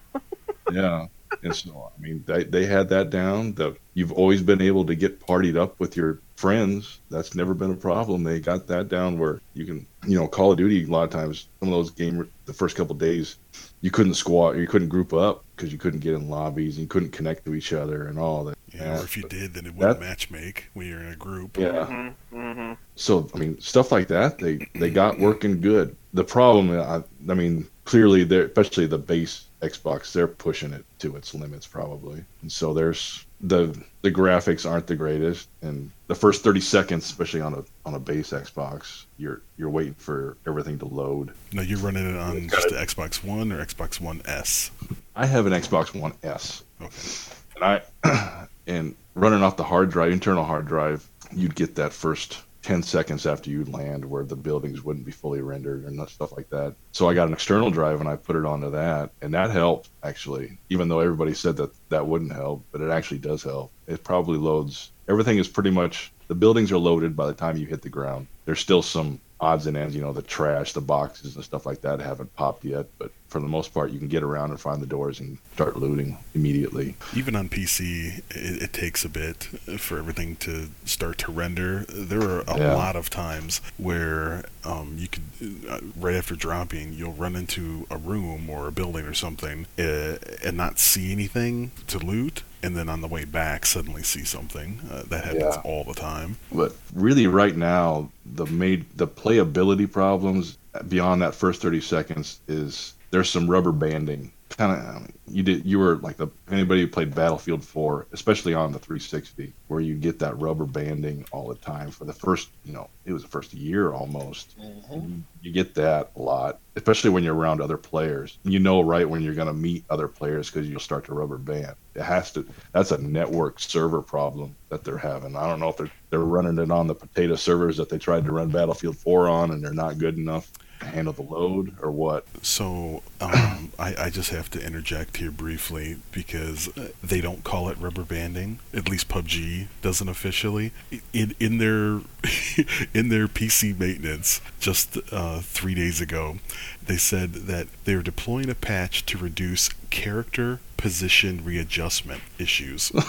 yeah. 0.71 1.07
And 1.43 1.55
so, 1.55 1.91
I 1.97 2.01
mean, 2.01 2.23
they, 2.27 2.43
they 2.43 2.65
had 2.65 2.89
that 2.89 3.09
down. 3.09 3.53
The, 3.53 3.75
you've 3.93 4.11
always 4.11 4.41
been 4.41 4.61
able 4.61 4.85
to 4.85 4.95
get 4.95 5.19
partied 5.19 5.57
up 5.57 5.79
with 5.79 5.95
your 5.95 6.19
friends. 6.35 6.99
That's 7.09 7.35
never 7.35 7.53
been 7.53 7.71
a 7.71 7.75
problem. 7.75 8.23
They 8.23 8.39
got 8.39 8.67
that 8.67 8.89
down 8.89 9.17
where 9.17 9.41
you 9.53 9.65
can, 9.65 9.85
you 10.07 10.19
know, 10.19 10.27
Call 10.27 10.51
of 10.51 10.57
Duty, 10.57 10.83
a 10.83 10.87
lot 10.87 11.03
of 11.03 11.09
times, 11.09 11.47
some 11.59 11.69
of 11.69 11.73
those 11.73 11.91
game, 11.91 12.29
the 12.45 12.53
first 12.53 12.75
couple 12.75 12.95
days, 12.95 13.37
you 13.81 13.91
couldn't 13.91 14.15
squat, 14.15 14.57
you 14.57 14.67
couldn't 14.67 14.89
group 14.89 15.13
up 15.13 15.43
because 15.55 15.71
you 15.71 15.77
couldn't 15.77 15.99
get 16.01 16.13
in 16.13 16.29
lobbies 16.29 16.75
and 16.77 16.83
you 16.83 16.87
couldn't 16.87 17.11
connect 17.11 17.45
to 17.45 17.55
each 17.55 17.73
other 17.73 18.07
and 18.07 18.19
all 18.19 18.43
that. 18.45 18.57
Yeah, 18.73 18.99
or 18.99 19.03
if 19.03 19.17
you 19.17 19.23
but- 19.23 19.31
did, 19.31 19.53
then 19.53 19.65
it 19.65 19.75
wouldn't 19.75 19.99
That- 19.99 20.05
match 20.05 20.31
make 20.31 20.69
when 20.73 20.87
you're 20.87 21.01
in 21.01 21.13
a 21.13 21.15
group. 21.15 21.57
Yeah. 21.57 21.85
hmm 21.85 22.07
hmm 22.35 22.73
so 22.95 23.29
I 23.33 23.37
mean, 23.37 23.59
stuff 23.59 23.91
like 23.91 24.07
that 24.09 24.37
they 24.37 24.67
they 24.75 24.89
got 24.89 25.17
working 25.19 25.59
good. 25.59 25.95
The 26.13 26.23
problem, 26.23 26.71
I, 26.71 27.01
I 27.29 27.33
mean, 27.33 27.67
clearly 27.85 28.23
they're 28.23 28.45
especially 28.45 28.85
the 28.85 28.97
base 28.97 29.45
Xbox, 29.61 30.11
they're 30.11 30.27
pushing 30.27 30.73
it 30.73 30.83
to 30.99 31.15
its 31.15 31.33
limits 31.33 31.67
probably, 31.67 32.23
and 32.41 32.51
so 32.51 32.73
there's 32.73 33.25
the 33.41 33.77
the 34.01 34.11
graphics 34.11 34.69
aren't 34.69 34.87
the 34.87 34.95
greatest, 34.95 35.47
and 35.61 35.91
the 36.07 36.15
first 36.15 36.43
30 36.43 36.59
seconds, 36.61 37.05
especially 37.05 37.41
on 37.41 37.53
a 37.53 37.63
on 37.85 37.93
a 37.93 37.99
base 37.99 38.31
Xbox, 38.31 39.05
you're 39.17 39.41
you're 39.57 39.69
waiting 39.69 39.93
for 39.95 40.37
everything 40.47 40.79
to 40.79 40.85
load. 40.85 41.31
No, 41.53 41.61
you're 41.61 41.79
running 41.79 42.07
it 42.09 42.17
on 42.17 42.49
just 42.49 42.69
got 42.69 42.69
the 42.69 42.85
Xbox 42.85 43.23
One 43.23 43.51
or 43.51 43.63
Xbox 43.65 43.99
One 44.01 44.21
S. 44.25 44.71
I 45.15 45.25
have 45.25 45.45
an 45.45 45.53
Xbox 45.53 45.93
One 45.93 46.13
S, 46.23 46.63
Okay. 46.81 47.35
and 47.55 47.81
I 48.03 48.47
and 48.67 48.95
running 49.15 49.43
off 49.43 49.57
the 49.57 49.63
hard 49.63 49.91
drive, 49.91 50.11
internal 50.11 50.43
hard 50.43 50.65
drive, 50.67 51.07
you'd 51.35 51.55
get 51.55 51.75
that 51.75 51.93
first 51.93 52.39
10 52.61 52.83
seconds 52.83 53.25
after 53.25 53.49
you 53.49 53.65
land 53.65 54.05
where 54.05 54.23
the 54.23 54.35
buildings 54.35 54.83
wouldn't 54.83 55.05
be 55.05 55.11
fully 55.11 55.41
rendered 55.41 55.85
and 55.85 56.07
stuff 56.09 56.31
like 56.35 56.49
that. 56.49 56.75
So 56.91 57.09
I 57.09 57.13
got 57.13 57.27
an 57.27 57.33
external 57.33 57.71
drive 57.71 57.99
and 57.99 58.09
I 58.09 58.15
put 58.15 58.35
it 58.35 58.45
onto 58.45 58.71
that, 58.71 59.11
and 59.21 59.33
that 59.33 59.51
helped 59.51 59.89
actually. 60.03 60.59
Even 60.69 60.87
though 60.87 60.99
everybody 60.99 61.33
said 61.33 61.57
that 61.57 61.71
that 61.89 62.07
wouldn't 62.07 62.33
help, 62.33 62.65
but 62.71 62.81
it 62.81 62.91
actually 62.91 63.19
does 63.19 63.43
help. 63.43 63.71
It 63.87 64.03
probably 64.03 64.37
loads. 64.37 64.91
Everything 65.07 65.37
is 65.37 65.47
pretty 65.47 65.71
much 65.71 66.11
the 66.27 66.35
buildings 66.35 66.71
are 66.71 66.77
loaded 66.77 67.15
by 67.15 67.27
the 67.27 67.33
time 67.33 67.57
you 67.57 67.65
hit 67.65 67.81
the 67.81 67.89
ground. 67.89 68.27
There's 68.45 68.59
still 68.59 68.81
some 68.81 69.19
odds 69.41 69.65
and 69.65 69.75
ends, 69.75 69.95
you 69.95 70.01
know, 70.01 70.13
the 70.13 70.21
trash, 70.21 70.73
the 70.73 70.81
boxes 70.81 71.35
and 71.35 71.43
stuff 71.43 71.65
like 71.65 71.81
that 71.81 71.99
haven't 71.99 72.33
popped 72.35 72.63
yet. 72.63 72.85
But 72.99 73.11
for 73.27 73.39
the 73.39 73.47
most 73.47 73.73
part, 73.73 73.91
you 73.91 73.97
can 73.97 74.07
get 74.07 74.21
around 74.21 74.51
and 74.51 74.59
find 74.61 74.81
the 74.81 74.85
doors 74.87 75.19
and 75.19 75.39
start 75.53 75.77
looting 75.77 76.17
immediately. 76.35 76.95
Even 77.15 77.35
on 77.35 77.49
PC, 77.49 78.19
it, 78.29 78.61
it 78.63 78.73
takes 78.73 79.03
a 79.03 79.09
bit 79.09 79.43
for 79.79 79.97
everything 79.97 80.35
to 80.37 80.69
start 80.85 81.17
to 81.19 81.31
render. 81.31 81.85
There 81.89 82.21
are 82.21 82.41
a 82.47 82.57
Yeah. 82.59 82.75
lot 82.75 82.95
of 82.95 83.09
times 83.09 83.61
where 83.77 84.43
um, 84.63 84.95
you 84.99 85.07
could, 85.07 85.23
uh, 85.67 85.79
right 85.95 86.15
after 86.15 86.35
dropping, 86.35 86.93
you'll 86.93 87.13
run 87.13 87.35
into 87.35 87.87
a 87.89 87.97
room 87.97 88.47
or 88.47 88.67
a 88.67 88.71
building 88.71 89.05
or 89.05 89.13
something 89.15 89.65
uh, 89.79 90.17
and 90.43 90.55
not 90.55 90.77
see 90.77 91.11
anything 91.11 91.71
to 91.87 91.97
loot, 91.97 92.43
and 92.61 92.77
then 92.77 92.87
on 92.89 93.01
the 93.01 93.07
way 93.07 93.25
back, 93.25 93.65
suddenly 93.65 94.03
see 94.03 94.23
something. 94.23 94.81
Uh, 94.91 95.01
that 95.07 95.23
happens 95.23 95.55
Yeah. 95.55 95.61
all 95.63 95.83
the 95.83 95.95
time. 95.95 96.37
But 96.51 96.75
really, 96.93 97.25
right 97.25 97.55
now, 97.57 98.11
the 98.35 98.45
made 98.47 98.85
the 98.97 99.07
playability 99.07 99.91
problems 99.91 100.57
beyond 100.87 101.21
that 101.21 101.35
first 101.35 101.61
thirty 101.61 101.81
seconds 101.81 102.39
is 102.47 102.93
there's 103.11 103.29
some 103.29 103.49
rubber 103.49 103.71
banding. 103.71 104.31
Kind 104.49 104.71
of, 104.71 105.07
you 105.31 105.43
did 105.43 105.65
you 105.65 105.79
were 105.79 105.95
like 105.97 106.17
the 106.17 106.27
anybody 106.51 106.81
who 106.81 106.87
played 106.87 107.13
Battlefield 107.15 107.63
4, 107.63 108.07
especially 108.11 108.53
on 108.53 108.71
the 108.71 108.79
360, 108.79 109.53
where 109.67 109.79
you 109.79 109.95
get 109.95 110.19
that 110.19 110.39
rubber 110.39 110.65
banding 110.65 111.25
all 111.31 111.47
the 111.47 111.55
time 111.55 111.91
for 111.91 112.05
the 112.05 112.13
first, 112.13 112.49
you 112.65 112.73
know, 112.73 112.89
it 113.05 113.13
was 113.13 113.21
the 113.23 113.27
first 113.29 113.53
year 113.53 113.91
almost. 113.93 114.55
You- 114.57 115.23
You 115.43 115.51
get 115.51 115.73
that 115.73 116.11
a 116.15 116.21
lot, 116.21 116.59
especially 116.75 117.09
when 117.09 117.23
you're 117.23 117.33
around 117.35 117.61
other 117.61 117.77
players. 117.77 118.37
You 118.43 118.59
know 118.59 118.81
right 118.81 119.09
when 119.09 119.23
you're 119.23 119.33
going 119.33 119.47
to 119.47 119.53
meet 119.53 119.83
other 119.89 120.07
players 120.07 120.51
because 120.51 120.69
you'll 120.69 120.79
start 120.79 121.05
to 121.05 121.15
rubber 121.15 121.39
band. 121.39 121.73
It 121.95 122.03
has 122.03 122.31
to. 122.33 122.45
That's 122.73 122.91
a 122.91 122.99
network 123.01 123.59
server 123.59 124.03
problem 124.03 124.55
that 124.69 124.83
they're 124.83 124.97
having. 124.99 125.35
I 125.35 125.47
don't 125.49 125.59
know 125.59 125.69
if 125.69 125.77
they're 125.77 125.89
they're 126.11 126.19
running 126.19 126.59
it 126.59 126.69
on 126.69 126.85
the 126.87 126.93
potato 126.93 127.35
servers 127.35 127.77
that 127.77 127.89
they 127.89 127.97
tried 127.97 128.25
to 128.25 128.31
run 128.31 128.49
Battlefield 128.49 128.97
4 128.97 129.29
on, 129.29 129.49
and 129.51 129.63
they're 129.63 129.73
not 129.73 129.97
good 129.97 130.17
enough 130.17 130.51
to 130.81 130.85
handle 130.85 131.13
the 131.13 131.21
load, 131.23 131.75
or 131.81 131.89
what. 131.91 132.25
So 132.43 133.01
um, 133.21 133.71
I, 133.79 133.95
I 133.97 134.09
just 134.09 134.29
have 134.29 134.49
to 134.51 134.63
interject 134.63 135.13
here 135.21 135.31
briefly 135.31 135.97
because 136.11 136.75
uh, 136.75 136.89
they 137.03 137.21
don't 137.21 137.43
call 137.43 137.69
it 137.69 137.77
rubber 137.77 138.01
banding. 138.01 138.59
At 138.73 138.89
least 138.89 139.07
PUBG 139.07 139.67
doesn't 139.83 140.09
officially. 140.09 140.71
In 141.13 141.35
in 141.39 141.59
their 141.59 142.01
in 142.93 143.09
their 143.09 143.27
PC 143.27 143.77
maintenance 143.77 144.41
just 144.59 144.97
uh, 145.11 145.39
three 145.41 145.75
days 145.75 146.01
ago, 146.01 146.37
they 146.83 146.97
said 146.97 147.33
that 147.33 147.67
they're 147.85 148.01
deploying 148.01 148.49
a 148.49 148.55
patch 148.55 149.05
to 149.05 149.17
reduce 149.19 149.69
character 149.91 150.59
position 150.75 151.43
readjustment 151.45 152.21
issues. 152.39 152.91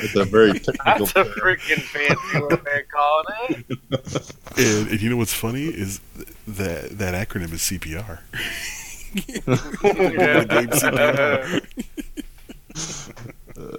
It's 0.00 0.14
a 0.14 0.24
very 0.24 0.52
technical. 0.52 1.06
That's 1.06 1.10
a 1.16 1.24
freaking 1.24 1.82
fancy 1.82 2.40
way 2.40 2.80
of 2.80 2.88
calling 2.88 3.64
it. 3.68 4.34
and, 4.56 4.90
and 4.90 5.02
you 5.02 5.10
know 5.10 5.16
what's 5.16 5.34
funny 5.34 5.64
is 5.64 6.00
that 6.46 6.98
that 6.98 7.28
acronym 7.28 7.52
is 7.52 7.62
CPR. 7.62 8.20
Game 9.14 10.68
CPR. 10.70 11.64
Uh, 13.58 13.76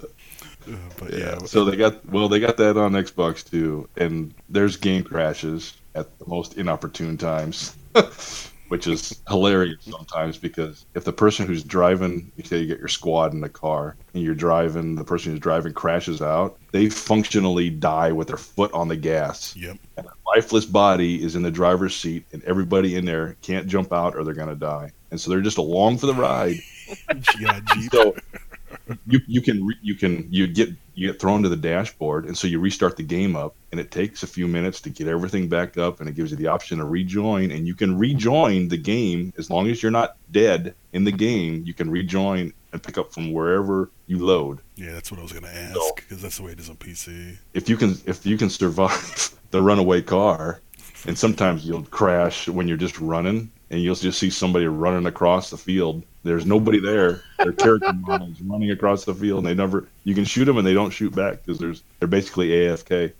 but 0.98 1.14
yeah, 1.14 1.20
Yeah. 1.20 1.46
So 1.46 1.64
they 1.64 1.78
got 1.78 2.06
well, 2.10 2.28
they 2.28 2.40
got 2.40 2.58
that 2.58 2.78
on 2.78 2.92
Xbox 2.92 3.50
too, 3.50 3.88
and 3.98 4.34
there's 4.50 4.76
game 4.76 5.04
crashes 5.04 5.78
at 5.96 6.20
the 6.20 6.26
most 6.28 6.58
inopportune 6.58 7.18
times, 7.18 7.76
which 8.68 8.88
is 8.88 9.22
hilarious 9.28 9.78
sometimes 9.82 10.38
because 10.38 10.86
if 10.94 11.06
the 11.06 11.14
person 11.14 11.48
who's 11.48 11.64
driving, 11.64 12.32
you 12.36 12.44
say 12.44 12.60
you 12.60 12.68
get 12.68 12.80
your 12.80 12.88
squad 12.88 13.34
in 13.34 13.42
the 13.42 13.50
car 13.50 13.96
and 14.14 14.22
you're 14.22 14.36
driving, 14.36 14.96
the 14.96 15.04
person 15.04 15.32
who's 15.32 15.40
driving 15.40 15.74
crashes 15.74 16.22
out, 16.22 16.58
they 16.72 16.90
functionally 16.90 17.70
die 17.70 18.12
with 18.12 18.28
their 18.28 18.38
foot 18.38 18.72
on 18.74 18.88
the 18.88 18.98
gas. 18.98 19.56
yep. 19.56 19.78
And 19.98 20.06
a 20.06 20.12
lifeless 20.36 20.66
body 20.66 21.24
is 21.24 21.36
in 21.36 21.42
the 21.42 21.52
driver's 21.52 21.96
seat, 21.96 22.26
and 22.34 22.44
everybody 22.44 22.96
in 22.96 23.06
there 23.06 23.38
can't 23.42 23.68
jump 23.68 23.94
out 23.94 24.16
or 24.16 24.24
they're 24.24 24.34
gonna 24.34 24.56
die. 24.56 24.92
And 25.12 25.20
so 25.20 25.30
they're 25.30 25.42
just 25.42 25.58
along 25.58 25.98
for 25.98 26.06
the 26.08 26.14
ride. 26.14 26.56
So 27.92 28.16
you 29.06 29.20
you 29.28 29.42
can 29.42 29.66
re, 29.66 29.76
you 29.82 29.96
can 29.96 30.28
you 30.32 30.48
get 30.48 30.70
you 30.96 31.12
get 31.12 31.20
thrown 31.22 31.44
to 31.44 31.50
the 31.50 31.56
dashboard, 31.56 32.26
and 32.26 32.36
so 32.38 32.48
you 32.48 32.60
restart 32.60 32.98
the 32.98 33.04
game 33.04 33.36
up, 33.36 33.56
and 33.72 33.80
it 33.80 33.92
takes 33.92 34.24
a 34.24 34.28
few 34.28 34.48
minutes 34.48 34.82
to 34.82 34.90
get 34.90 35.08
everything 35.08 35.48
back 35.48 35.78
up, 35.78 36.00
and 36.00 36.10
it 36.10 36.16
gives 36.16 36.32
you 36.32 36.38
the 36.38 36.48
option 36.48 36.80
to 36.80 36.86
rejoin, 36.86 37.52
and 37.52 37.68
you 37.68 37.76
can 37.76 37.98
rejoin 37.98 38.68
the 38.70 38.78
game 38.78 39.34
as 39.38 39.50
long 39.50 39.70
as 39.70 39.82
you're 39.84 39.92
not 39.92 40.18
dead 40.32 40.74
in 40.94 41.04
the 41.04 41.12
game. 41.12 41.62
You 41.66 41.74
can 41.74 41.90
rejoin 41.92 42.54
and 42.74 42.82
pick 42.82 42.98
up 42.98 43.14
from 43.14 43.32
wherever 43.32 43.90
you 44.08 44.26
load. 44.26 44.60
Yeah, 44.76 44.94
that's 44.94 45.12
what 45.12 45.20
I 45.20 45.24
was 45.24 45.32
gonna 45.32 45.48
ask 45.48 45.74
So- 45.76 45.92
because 45.96 46.22
that's 46.22 46.38
the 46.38 46.44
way 46.44 46.52
it 46.54 46.60
is 46.60 46.70
on 46.70 46.78
PC. 46.78 47.38
If 47.54 47.70
you 47.70 47.78
can 47.78 47.96
if 48.06 48.26
you 48.26 48.38
can 48.38 48.50
survive 48.50 49.30
the 49.52 49.62
runaway 49.62 50.02
car, 50.02 50.62
and 51.06 51.18
sometimes 51.18 51.66
you'll 51.66 51.84
crash 51.84 52.48
when 52.48 52.68
you're 52.68 52.78
just 52.78 53.00
running, 53.00 53.52
and 53.72 53.82
you'll 53.82 53.96
just 53.96 54.20
see 54.20 54.30
somebody 54.30 54.66
running 54.68 55.06
across 55.06 55.50
the 55.50 55.58
field. 55.58 56.04
There's 56.24 56.46
nobody 56.46 56.80
there. 56.80 57.22
Their 57.38 57.54
character 57.54 57.94
models 58.00 58.42
running 58.42 58.72
across 58.72 59.06
the 59.06 59.14
field, 59.14 59.40
and 59.40 59.48
they 59.48 59.54
never. 59.54 59.88
You 60.04 60.16
can 60.16 60.26
shoot 60.26 60.46
them, 60.46 60.58
and 60.58 60.66
they 60.68 60.74
don't 60.74 60.92
shoot 60.92 61.16
back 61.16 61.44
because 61.44 61.60
there's 61.60 61.84
they're 62.00 62.08
basically 62.08 62.50
AFK. 62.50 63.14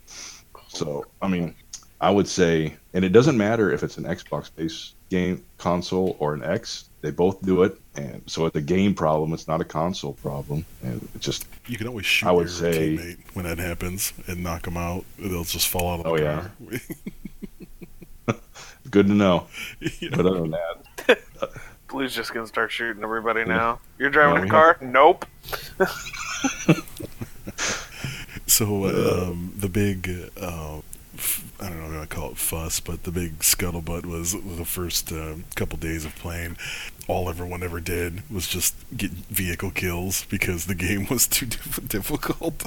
So 0.68 1.06
I 1.22 1.28
mean, 1.28 1.56
I 2.02 2.12
would 2.12 2.28
say, 2.28 2.76
and 2.94 3.06
it 3.06 3.10
doesn't 3.10 3.38
matter 3.38 3.72
if 3.72 3.84
it's 3.84 3.98
an 3.98 4.06
Xbox-based 4.06 4.96
game 5.10 5.44
console 5.58 6.16
or 6.20 6.34
an 6.34 6.44
X. 6.44 6.86
They 7.02 7.12
both 7.12 7.42
do 7.44 7.64
it, 7.64 7.80
and 7.96 8.22
so 8.26 8.46
it's 8.46 8.58
a 8.58 8.62
game 8.62 8.94
problem. 8.94 9.32
It's 9.34 9.48
not 9.48 9.62
a 9.62 9.66
console 9.66 10.14
problem, 10.16 10.66
and 10.84 11.08
it's 11.16 11.26
just 11.26 11.48
You 11.68 11.78
can 11.78 11.88
always 11.88 12.06
shoot 12.06 12.28
I 12.28 12.32
would 12.32 12.48
your 12.48 12.50
say- 12.50 12.98
teammate 12.98 13.18
when 13.36 13.46
that 13.46 13.58
happens 13.58 14.12
and 14.28 14.44
knock 14.44 14.64
them 14.64 14.76
out. 14.76 15.06
They'll 15.18 15.46
just 15.46 15.70
fall 15.70 15.94
out 15.94 16.02
of 16.02 16.08
oh, 16.08 16.18
the 16.18 16.28
Oh, 16.28 16.80
yeah. 18.28 18.34
car. 18.92 19.04
good 19.04 19.08
to 19.08 19.14
know. 19.14 19.48
Yeah. 20.00 20.10
But 20.12 20.26
other 20.26 20.42
than 20.42 20.52
that, 20.52 21.20
Blue's 21.88 22.14
just 22.14 22.34
gonna 22.34 22.48
start 22.48 22.72
shooting 22.72 23.04
everybody 23.04 23.46
now. 23.46 23.80
You're 23.98 24.10
driving 24.10 24.36
Yeah, 24.36 24.42
a 24.42 24.44
we 24.46 24.50
car? 24.50 24.78
Nope. 24.82 25.26
So 28.46 28.86
um, 28.88 29.54
the 29.56 29.70
big, 29.70 30.10
uh, 30.42 30.80
f- 31.14 31.54
I 31.62 31.70
don't 31.70 31.80
know 31.92 32.00
what 32.00 32.04
I 32.04 32.06
call 32.08 32.32
it 32.32 32.38
fuss, 32.38 32.80
but 32.80 33.04
the 33.04 33.12
big 33.12 33.40
scuttlebutt 33.40 34.06
was 34.08 34.32
the 34.34 34.66
first 34.66 35.12
uh, 35.12 35.36
couple 35.56 35.78
days 35.78 36.04
of 36.04 36.16
playing. 36.16 36.58
All 37.08 37.30
everyone 37.30 37.62
ever 37.64 37.80
did 37.80 38.24
was 38.30 38.48
just 38.48 38.74
get 38.98 39.12
vehicle 39.12 39.70
kills 39.72 40.26
because 40.26 40.66
the 40.66 40.76
game 40.76 41.06
was 41.10 41.28
too 41.28 41.46
diff- 41.46 41.88
difficult. 41.88 42.66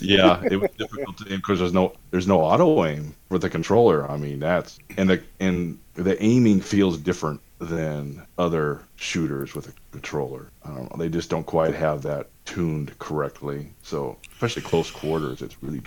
Yeah, 0.00 0.42
it 0.50 0.56
was 0.56 0.70
difficult 0.78 1.18
to 1.18 1.32
aim 1.32 1.36
because 1.36 1.58
there's 1.58 1.72
no 1.72 1.94
there's 2.10 2.26
no 2.26 2.40
auto 2.40 2.84
aim 2.84 3.14
with 3.28 3.42
the 3.42 3.50
controller. 3.50 4.10
I 4.10 4.16
mean 4.16 4.40
that's 4.40 4.78
and 4.96 5.10
the 5.10 5.22
and 5.40 5.78
the 5.94 6.22
aiming 6.22 6.60
feels 6.60 6.98
different 6.98 7.40
than 7.60 8.24
other 8.38 8.82
shooters 8.96 9.54
with 9.54 9.68
a 9.68 9.72
controller. 9.90 10.50
I 10.64 10.68
don't 10.68 10.90
know. 10.90 10.96
They 10.96 11.08
just 11.08 11.30
don't 11.30 11.46
quite 11.46 11.74
have 11.74 12.02
that 12.02 12.28
tuned 12.44 12.96
correctly. 12.98 13.68
So 13.82 14.16
especially 14.32 14.62
close 14.62 14.90
quarters, 14.90 15.42
it's 15.42 15.60
really 15.62 15.82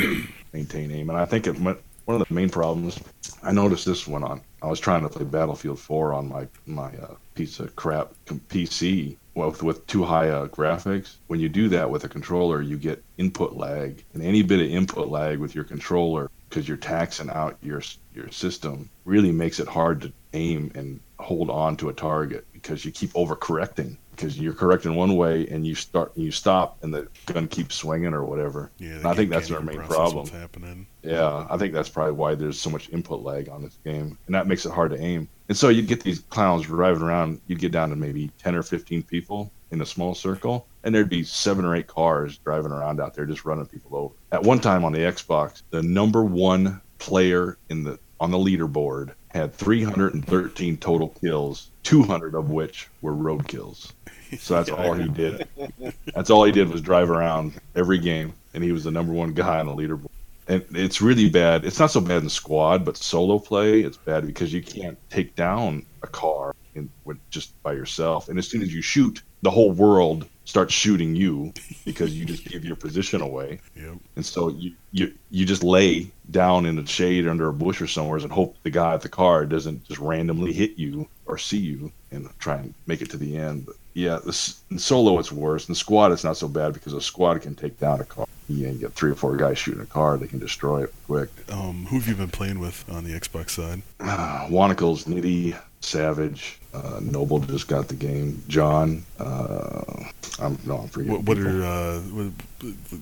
maintain 0.54 0.91
aim. 0.91 1.10
And 1.10 1.17
I 1.17 1.26
think 1.26 1.47
it 1.47 1.58
went, 1.60 1.80
one 2.06 2.19
of 2.19 2.28
the 2.28 2.34
main 2.34 2.50
problems. 2.50 3.00
I 3.43 3.52
noticed 3.52 3.86
this 3.86 4.08
one 4.08 4.24
on. 4.24 4.41
I 4.62 4.67
was 4.67 4.80
trying 4.80 5.04
to 5.04 5.10
play 5.10 5.24
Battlefield 5.24 5.80
4 5.80 6.13
on 6.13 6.28
my 6.28 6.47
my 6.65 6.89
uh, 6.97 7.15
piece 7.36 7.60
of 7.60 7.76
crap 7.76 8.12
PC 8.26 9.17
with 9.34 9.63
with 9.63 9.86
too 9.88 10.04
high 10.04 10.30
uh, 10.30 10.48
graphics. 10.48 11.15
When 11.28 11.39
you 11.39 11.50
do 11.50 11.70
that 11.70 11.89
with 11.89 12.04
a 12.04 12.10
controller, 12.10 12.62
you 12.62 12.78
get 12.78 13.04
input 13.17 13.54
lag, 13.54 14.04
and 14.13 14.24
any 14.24 14.44
bit 14.44 14.60
of 14.60 14.67
input 14.67 15.10
lag 15.10 15.39
with 15.39 15.56
your 15.56 15.63
controller 15.63 16.30
because 16.50 16.67
you're 16.67 16.78
taxing 16.78 17.30
out 17.30 17.58
your 17.62 17.82
your 18.13 18.30
system 18.32 18.89
really 19.06 19.32
makes 19.32 19.60
it 19.60 19.67
hard 19.67 20.02
to 20.02 20.13
aim 20.34 20.72
and 20.76 21.00
hold 21.20 21.50
on 21.50 21.78
to 21.78 21.89
a 21.89 21.94
target 21.94 22.46
because 22.54 22.84
you 22.84 22.91
keep 22.91 23.12
overcorrecting 23.13 23.98
because 24.21 24.39
you're 24.39 24.53
correcting 24.53 24.95
one 24.95 25.15
way 25.15 25.47
and 25.47 25.65
you 25.65 25.73
start 25.73 26.12
you 26.15 26.31
stop 26.31 26.77
and 26.84 26.93
the 26.93 27.07
gun 27.25 27.47
keeps 27.47 27.75
swinging 27.75 28.13
or 28.13 28.23
whatever. 28.23 28.71
Yeah, 28.77 28.97
And 28.97 29.07
I 29.07 29.13
think 29.15 29.31
that's 29.31 29.49
our 29.49 29.62
main 29.62 29.81
problem. 29.81 30.27
Yeah, 31.01 31.47
I 31.49 31.57
think 31.57 31.73
that's 31.73 31.89
probably 31.89 32.13
why 32.13 32.36
there's 32.36 32.60
so 32.60 32.69
much 32.69 32.89
input 32.89 33.23
lag 33.23 33.49
on 33.49 33.63
this 33.63 33.77
game, 33.84 34.17
and 34.27 34.36
that 34.36 34.45
makes 34.47 34.65
it 34.65 34.71
hard 34.71 34.91
to 34.91 35.01
aim. 35.01 35.27
And 35.49 35.57
so 35.57 35.69
you'd 35.69 35.88
get 35.88 36.03
these 36.03 36.19
clowns 36.19 36.65
driving 36.67 37.01
around. 37.01 37.41
You'd 37.47 37.60
get 37.60 37.71
down 37.71 37.89
to 37.89 37.95
maybe 37.95 38.31
ten 38.38 38.55
or 38.55 38.62
fifteen 38.63 39.01
people 39.01 39.51
in 39.71 39.81
a 39.81 39.86
small 39.86 40.13
circle, 40.13 40.67
and 40.84 40.93
there'd 40.93 41.10
be 41.10 41.23
seven 41.23 41.65
or 41.65 41.75
eight 41.75 41.88
cars 41.88 42.38
driving 42.38 42.71
around 42.71 43.01
out 43.01 43.15
there 43.15 43.25
just 43.25 43.45
running 43.45 43.65
people 43.65 43.97
over. 43.97 44.13
At 44.31 44.43
one 44.43 44.60
time 44.60 44.86
on 44.86 44.91
the 44.91 44.99
Xbox, 44.99 45.63
the 45.71 45.81
number 45.81 46.23
one 46.23 46.79
player 46.99 47.57
in 47.69 47.84
the 47.84 47.97
on 48.19 48.29
the 48.29 48.38
leaderboard 48.38 49.13
had 49.29 49.53
313 49.53 50.77
total 50.77 51.10
kills, 51.21 51.71
200 51.84 52.36
of 52.36 52.51
which 52.51 52.88
were 53.01 53.13
road 53.13 53.47
kills. 53.47 53.93
So 54.39 54.56
that's 54.56 54.70
all 54.70 54.94
he 54.94 55.10
did. 55.10 55.48
That's 56.15 56.30
all 56.30 56.46
he 56.46 56.52
did 56.52 56.70
was 56.70 56.82
drive 56.82 57.10
around 57.10 57.60
every 57.76 58.00
game, 58.00 58.34
and 58.54 58.63
he 58.63 58.72
was 58.72 58.86
the 58.86 58.91
number 58.91 59.13
one 59.13 59.34
guy 59.34 59.60
on 59.60 59.67
the 59.67 59.74
leaderboard. 59.74 60.10
And 60.48 60.65
it's 60.74 61.02
really 61.02 61.30
bad. 61.30 61.65
It's 61.65 61.80
not 61.80 61.91
so 61.91 62.02
bad 62.02 62.24
in 62.24 62.30
squad, 62.30 62.84
but 62.84 62.98
solo 62.98 63.39
play, 63.39 63.82
it's 63.82 63.98
bad 63.98 64.26
because 64.26 64.54
you 64.54 64.63
can't 64.63 64.98
take 65.10 65.36
down 65.36 65.86
a 66.02 66.08
car 66.08 66.56
in, 66.76 66.89
with 67.06 67.17
just 67.30 67.62
by 67.63 67.74
yourself. 67.74 68.30
And 68.30 68.39
as 68.39 68.48
soon 68.48 68.62
as 68.62 68.74
you 68.74 68.82
shoot, 68.82 69.22
the 69.41 69.52
whole 69.52 69.72
world 69.72 70.28
starts 70.46 70.74
shooting 70.74 71.15
you 71.15 71.54
because 71.86 72.17
you 72.17 72.25
just 72.25 72.46
give 72.46 72.65
your 72.65 72.75
position 72.75 73.21
away. 73.21 73.60
Yep. 73.75 73.98
And 74.15 74.25
so 74.25 74.50
you, 74.50 74.73
you 74.92 75.13
you 75.29 75.46
just 75.46 75.63
lay 75.63 76.12
down 76.29 76.65
in 76.65 76.75
the 76.75 76.86
shade 76.86 77.27
under 77.27 77.48
a 77.48 77.54
bush 77.54 77.82
or 77.82 77.88
somewhere 77.88 78.17
and 78.17 78.32
hope 78.32 78.56
the 78.63 78.69
guy 78.69 78.94
at 78.94 79.02
the 79.02 79.10
car 79.10 79.46
doesn't 79.46 79.84
just 79.86 80.00
randomly 80.00 80.54
hit 80.54 80.77
you 80.77 81.08
or 81.25 81.38
see 81.38 81.58
you 81.58 81.92
and 82.12 82.27
try 82.40 82.58
and 82.58 82.73
make 82.88 83.02
it 83.02 83.10
to 83.12 83.17
the 83.17 83.38
end. 83.38 83.65
But 83.65 83.75
yeah, 83.94 84.19
in 84.69 84.79
solo 84.79 85.19
it's 85.19 85.31
worse. 85.31 85.67
In 85.69 85.75
squad 85.75 86.12
it's 86.12 86.23
not 86.23 86.37
so 86.37 86.48
bad 86.48 86.73
because 86.73 86.94
a 86.94 87.02
squad 87.02 87.42
can 87.42 87.56
take 87.56 87.79
down 87.79 88.00
a 88.00 88.06
car. 88.06 88.27
You, 88.48 88.67
know, 88.67 88.73
you 88.73 88.79
get 88.79 88.94
three 88.94 89.12
or 89.12 89.15
four 89.15 89.37
guys 89.37 89.58
shooting 89.58 89.81
a 89.81 89.85
car, 89.85 90.17
they 90.17 90.27
can 90.27 90.39
destroy 90.39 90.83
it 90.83 90.94
quick. 91.08 91.29
Um, 91.50 91.85
who 91.85 91.98
have 91.98 92.08
you 92.08 92.15
been 92.15 92.29
playing 92.29 92.60
with 92.60 92.83
on 92.89 93.04
the 93.06 93.12
Xbox 93.12 93.52
side? 93.52 93.81
Uh, 94.00 94.48
Wanacles, 94.52 95.06
Nitty, 95.06 95.58
Savage, 95.79 96.60
uh, 96.73 97.00
Noble 97.02 97.39
just 97.39 97.67
got 97.67 97.87
the 97.87 97.96
game. 97.96 98.44
John, 98.48 99.04
uh, 99.19 99.83
I'm 100.39 100.58
no, 100.65 100.77
I'm 100.79 100.87
forgetting. 100.89 101.13
What, 101.13 101.23
what 101.23 101.37
are 101.37 101.63
uh, 101.65 102.00
what, 102.00 102.31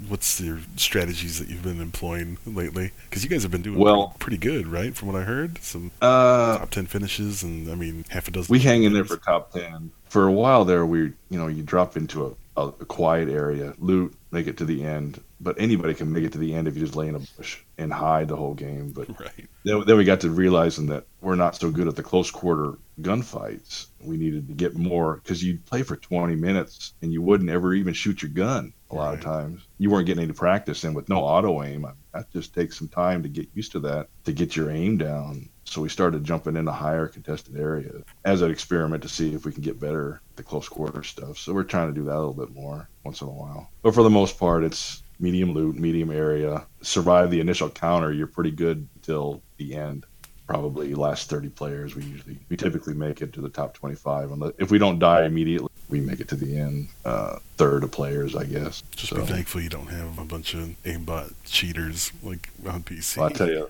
what's 0.07 0.39
your 0.39 0.59
strategies 0.75 1.39
that 1.39 1.49
you've 1.49 1.63
been 1.63 1.81
employing 1.81 2.37
lately? 2.45 2.91
Because 3.09 3.23
you 3.23 3.29
guys 3.29 3.43
have 3.43 3.51
been 3.51 3.61
doing 3.61 3.79
Well- 3.79 4.15
pretty 4.19 4.37
good, 4.37 4.67
right? 4.67 4.95
From 4.95 5.09
what 5.09 5.19
I 5.19 5.23
heard, 5.23 5.61
some 5.63 5.91
uh, 6.01 6.57
top 6.59 6.71
ten 6.71 6.85
finishes, 6.85 7.43
and 7.43 7.69
I 7.69 7.75
mean 7.75 8.05
half 8.09 8.27
a 8.27 8.31
dozen. 8.31 8.51
we 8.51 8.59
hang 8.59 8.83
in 8.83 8.93
there 8.93 9.05
for 9.05 9.17
top 9.17 9.51
10 9.51 9.91
for 10.09 10.27
a 10.27 10.31
while 10.31 10.65
there 10.65 10.85
we 10.85 10.99
you 11.29 11.39
know 11.39 11.47
you 11.47 11.63
drop 11.63 11.95
into 11.95 12.25
a, 12.25 12.61
a, 12.61 12.67
a 12.67 12.85
quiet 12.85 13.29
area 13.29 13.73
loot 13.77 14.13
make 14.31 14.47
it 14.47 14.57
to 14.57 14.65
the 14.65 14.83
end 14.83 15.21
but 15.41 15.55
anybody 15.59 15.93
can 15.93 16.11
make 16.11 16.23
it 16.23 16.33
to 16.33 16.37
the 16.37 16.53
end 16.53 16.67
if 16.67 16.75
you 16.75 16.81
just 16.81 16.95
lay 16.95 17.07
in 17.07 17.15
a 17.15 17.19
bush 17.37 17.59
and 17.77 17.93
hide 17.93 18.27
the 18.27 18.35
whole 18.35 18.53
game 18.53 18.91
but 18.91 19.07
right. 19.19 19.47
then, 19.63 19.83
then 19.85 19.97
we 19.97 20.03
got 20.03 20.19
to 20.19 20.29
realizing 20.29 20.87
that 20.87 21.05
we're 21.21 21.35
not 21.35 21.55
so 21.55 21.71
good 21.71 21.87
at 21.87 21.95
the 21.95 22.03
close 22.03 22.31
quarter 22.31 22.77
gunfights. 23.01 23.87
We 24.01 24.17
needed 24.17 24.47
to 24.47 24.53
get 24.53 24.75
more 24.75 25.15
because 25.15 25.43
you'd 25.43 25.65
play 25.65 25.83
for 25.83 25.95
20 25.95 26.35
minutes 26.35 26.93
and 27.01 27.13
you 27.13 27.21
wouldn't 27.21 27.49
ever 27.49 27.73
even 27.73 27.93
shoot 27.93 28.21
your 28.21 28.31
gun 28.31 28.73
a 28.91 28.95
lot 28.95 29.13
of 29.13 29.21
times. 29.21 29.61
You 29.77 29.89
weren't 29.89 30.05
getting 30.05 30.23
any 30.23 30.33
practice 30.33 30.83
and 30.83 30.95
with 30.95 31.09
no 31.09 31.19
auto 31.19 31.63
aim 31.63 31.85
that 32.13 32.31
just 32.31 32.53
takes 32.53 32.77
some 32.77 32.87
time 32.87 33.23
to 33.23 33.29
get 33.29 33.47
used 33.53 33.71
to 33.73 33.79
that 33.81 34.07
to 34.25 34.33
get 34.33 34.55
your 34.55 34.71
aim 34.71 34.97
down 34.97 35.49
so 35.69 35.81
we 35.81 35.89
started 35.89 36.23
jumping 36.23 36.55
into 36.57 36.71
higher 36.71 37.07
contested 37.07 37.55
areas 37.57 38.03
as 38.25 38.41
an 38.41 38.49
experiment 38.51 39.03
to 39.03 39.09
see 39.09 39.33
if 39.33 39.45
we 39.45 39.51
can 39.51 39.61
get 39.61 39.79
better 39.79 40.21
at 40.31 40.35
the 40.37 40.43
close 40.43 40.67
quarter 40.67 41.03
stuff. 41.03 41.37
So 41.37 41.53
we're 41.53 41.63
trying 41.63 41.89
to 41.89 41.93
do 41.93 42.05
that 42.05 42.15
a 42.15 42.19
little 42.19 42.33
bit 42.33 42.53
more 42.55 42.89
once 43.03 43.21
in 43.21 43.27
a 43.27 43.31
while. 43.31 43.69
But 43.83 43.93
for 43.93 44.03
the 44.03 44.09
most 44.09 44.39
part 44.39 44.63
it's 44.63 45.03
medium 45.19 45.53
loot 45.53 45.75
medium 45.77 46.11
area. 46.11 46.65
Survive 46.81 47.29
the 47.29 47.39
initial 47.39 47.69
counter 47.69 48.11
you're 48.11 48.27
pretty 48.27 48.51
good 48.51 48.87
until 48.95 49.41
the 49.57 49.75
end. 49.75 50.05
Probably 50.47 50.95
last 50.95 51.29
30 51.29 51.49
players 51.49 51.95
we 51.95 52.03
usually 52.03 52.39
we 52.49 52.57
typically 52.57 52.95
make 52.95 53.21
it 53.21 53.31
to 53.33 53.41
the 53.41 53.49
top 53.49 53.75
25 53.75 54.31
and 54.31 54.53
if 54.57 54.71
we 54.71 54.79
don't 54.79 54.97
die 54.97 55.25
immediately 55.25 55.69
we 55.89 56.01
make 56.01 56.19
it 56.19 56.27
to 56.29 56.35
the 56.35 56.57
end 56.57 56.87
uh, 57.05 57.37
third 57.57 57.83
of 57.83 57.91
players 57.91 58.35
i 58.35 58.43
guess. 58.45 58.81
Just 58.95 59.09
So- 59.09 59.17
be 59.17 59.23
thankful 59.27 59.61
you 59.61 59.69
don't 59.69 59.87
have 59.89 60.17
a 60.17 60.25
bunch 60.25 60.55
of 60.55 60.75
aimbot 60.83 61.33
cheaters 61.45 62.11
like 62.23 62.49
on 62.67 62.81
PC. 62.81 63.17
Well, 63.17 63.27
I 63.27 63.31
tell 63.31 63.47
you, 63.49 63.69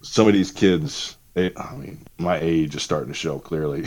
some 0.00 0.26
of 0.28 0.32
these 0.32 0.50
kids, 0.52 1.16
they, 1.36 1.52
I 1.54 1.76
mean, 1.76 1.98
my 2.16 2.38
age 2.40 2.74
is 2.74 2.82
starting 2.82 3.08
to 3.08 3.14
show 3.14 3.38
clearly 3.38 3.84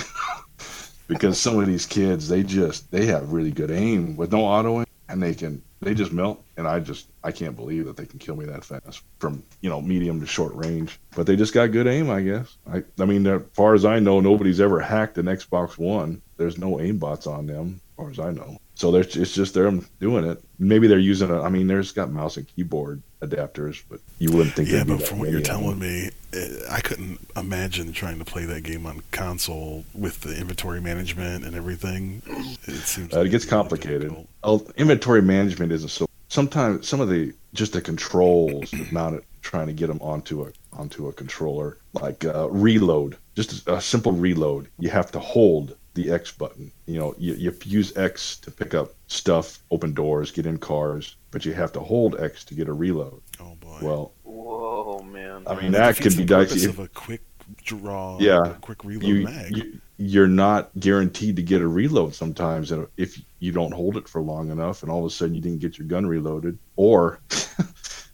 because 1.07 1.39
some 1.39 1.59
of 1.59 1.65
these 1.65 1.87
kids, 1.87 2.29
they 2.29 2.43
just, 2.43 2.89
they 2.91 3.07
have 3.07 3.33
really 3.33 3.49
good 3.49 3.71
aim 3.71 4.15
with 4.15 4.31
no 4.31 4.45
auto 4.45 4.81
aim 4.81 4.85
and 5.09 5.21
they 5.21 5.33
can, 5.33 5.63
they 5.81 5.95
just 5.95 6.11
melt. 6.11 6.43
And 6.57 6.67
I 6.67 6.79
just, 6.79 7.07
I 7.23 7.31
can't 7.31 7.55
believe 7.55 7.85
that 7.85 7.97
they 7.97 8.05
can 8.05 8.19
kill 8.19 8.35
me 8.35 8.45
that 8.45 8.63
fast 8.63 9.01
from, 9.17 9.41
you 9.61 9.69
know, 9.69 9.81
medium 9.81 10.19
to 10.19 10.27
short 10.27 10.53
range. 10.53 10.99
But 11.15 11.25
they 11.25 11.35
just 11.35 11.55
got 11.55 11.71
good 11.71 11.87
aim, 11.87 12.11
I 12.11 12.21
guess. 12.21 12.55
I, 12.71 12.83
I 12.99 13.05
mean, 13.05 13.25
as 13.25 13.41
far 13.53 13.73
as 13.73 13.83
I 13.83 13.97
know, 13.97 14.19
nobody's 14.19 14.61
ever 14.61 14.79
hacked 14.79 15.17
an 15.17 15.25
Xbox 15.25 15.75
One. 15.75 16.21
There's 16.37 16.59
no 16.59 16.73
aimbots 16.73 17.25
on 17.25 17.47
them, 17.47 17.81
as 17.83 17.95
far 17.95 18.11
as 18.11 18.19
I 18.19 18.31
know. 18.31 18.59
So 18.79 18.91
there's, 18.91 19.17
it's 19.17 19.33
just 19.33 19.55
them 19.55 19.85
doing 19.99 20.23
it. 20.23 20.41
Maybe 20.57 20.87
they're 20.87 20.99
using 20.99 21.29
a, 21.29 21.41
I 21.41 21.49
mean, 21.49 21.67
there's 21.67 21.91
got 21.91 22.11
mouse 22.11 22.37
and 22.37 22.47
keyboard 22.47 23.01
adapters, 23.21 23.83
but 23.89 23.99
you 24.19 24.31
wouldn't 24.31 24.55
think 24.55 24.69
Yeah, 24.69 24.85
but 24.85 24.99
that 24.99 25.05
from 25.05 25.19
what 25.19 25.29
you're 25.29 25.41
telling 25.41 25.79
me, 25.79 26.11
uh, 26.33 26.39
I 26.71 26.79
couldn't 26.79 27.19
imagine 27.35 27.91
trying 27.91 28.19
to 28.19 28.25
play 28.25 28.45
that 28.45 28.63
game 28.63 28.85
on 28.85 29.01
console 29.11 29.83
with 29.93 30.21
the 30.21 30.33
inventory 30.39 30.79
management 30.79 31.43
and 31.43 31.57
everything. 31.57 32.21
It 32.63 32.75
seems 32.87 33.13
Uh, 33.13 33.19
it 33.19 33.31
gets 33.31 33.43
complicated. 33.43 34.15
Oh, 34.45 34.65
inventory 34.77 35.21
management 35.21 35.73
isn't 35.73 35.89
so. 35.89 36.07
Sometimes 36.29 36.87
some 36.87 37.01
of 37.01 37.09
the 37.09 37.33
just 37.53 37.73
the 37.73 37.81
controls 37.81 38.73
mounted 38.93 39.25
trying 39.41 39.67
to 39.67 39.73
get 39.73 39.87
them 39.87 39.99
onto 40.01 40.43
a 40.43 40.51
onto 40.71 41.09
a 41.09 41.11
controller 41.11 41.77
like 41.91 42.23
uh, 42.23 42.47
reload, 42.49 43.17
just 43.35 43.67
a 43.67 43.81
simple 43.81 44.13
reload. 44.13 44.69
You 44.77 44.89
have 44.89 45.11
to 45.11 45.19
hold 45.19 45.75
the 45.93 46.11
X 46.11 46.31
button. 46.31 46.71
You 46.85 46.99
know, 46.99 47.15
you, 47.17 47.33
you 47.33 47.55
use 47.65 47.95
X 47.97 48.37
to 48.37 48.51
pick 48.51 48.73
up 48.73 48.93
stuff, 49.07 49.59
open 49.71 49.93
doors, 49.93 50.31
get 50.31 50.45
in 50.45 50.57
cars, 50.57 51.15
but 51.31 51.45
you 51.45 51.53
have 51.53 51.71
to 51.73 51.79
hold 51.79 52.19
X 52.19 52.43
to 52.45 52.53
get 52.55 52.67
a 52.67 52.73
reload. 52.73 53.21
Oh 53.39 53.55
boy. 53.55 53.79
Well, 53.81 54.13
Whoa, 54.23 55.01
man. 55.03 55.43
I 55.47 55.55
mean 55.55 55.71
That 55.71 55.95
that 55.95 56.01
could 56.03 56.15
be 56.17 56.23
the 56.23 56.35
purpose 56.35 56.53
dicey. 56.53 56.69
Of 56.69 56.79
a 56.79 56.87
quick 56.87 57.21
draw, 57.63 58.17
Yeah, 58.19 58.51
a 58.51 58.53
quick 58.55 58.83
reload 58.83 59.03
you, 59.03 59.23
mag. 59.23 59.57
you 59.57 59.81
you're 60.01 60.27
not 60.27 60.69
guaranteed 60.79 61.35
to 61.35 61.41
get 61.43 61.61
a 61.61 61.67
reload 61.67 62.15
sometimes 62.15 62.71
if 62.95 63.21
you 63.39 63.51
don't 63.51 63.73
hold 63.73 63.97
it 63.97 64.07
for 64.07 64.21
long 64.21 64.49
enough 64.49 64.81
and 64.81 64.89
all 64.89 64.99
of 64.99 65.05
a 65.05 65.09
sudden 65.09 65.35
you 65.35 65.41
didn't 65.41 65.59
get 65.59 65.77
your 65.77 65.87
gun 65.87 66.05
reloaded 66.05 66.57
or 66.77 67.19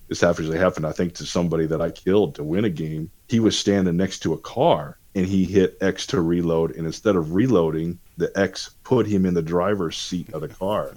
this 0.10 0.24
actually 0.24 0.58
happened 0.58 0.88
i 0.88 0.92
think 0.92 1.14
to 1.14 1.26
somebody 1.26 1.68
that 1.68 1.82
i 1.82 1.92
killed 1.92 2.34
to 2.34 2.44
win 2.44 2.66
a 2.66 2.70
game 2.72 3.12
he 3.28 3.40
was 3.40 3.58
standing 3.58 3.96
next 3.96 4.20
to 4.20 4.34
a 4.34 4.38
car 4.40 4.98
and 5.16 5.26
he 5.26 5.46
hit 5.46 5.78
x 5.82 6.06
to 6.06 6.22
reload 6.22 6.76
and 6.76 6.86
instead 6.86 7.16
of 7.16 7.34
reloading 7.34 7.98
the 8.18 8.32
x 8.38 8.72
put 8.84 9.08
him 9.08 9.26
in 9.26 9.34
the 9.34 9.42
driver's 9.42 9.98
seat 9.98 10.32
of 10.34 10.42
the 10.42 10.48
car 10.48 10.94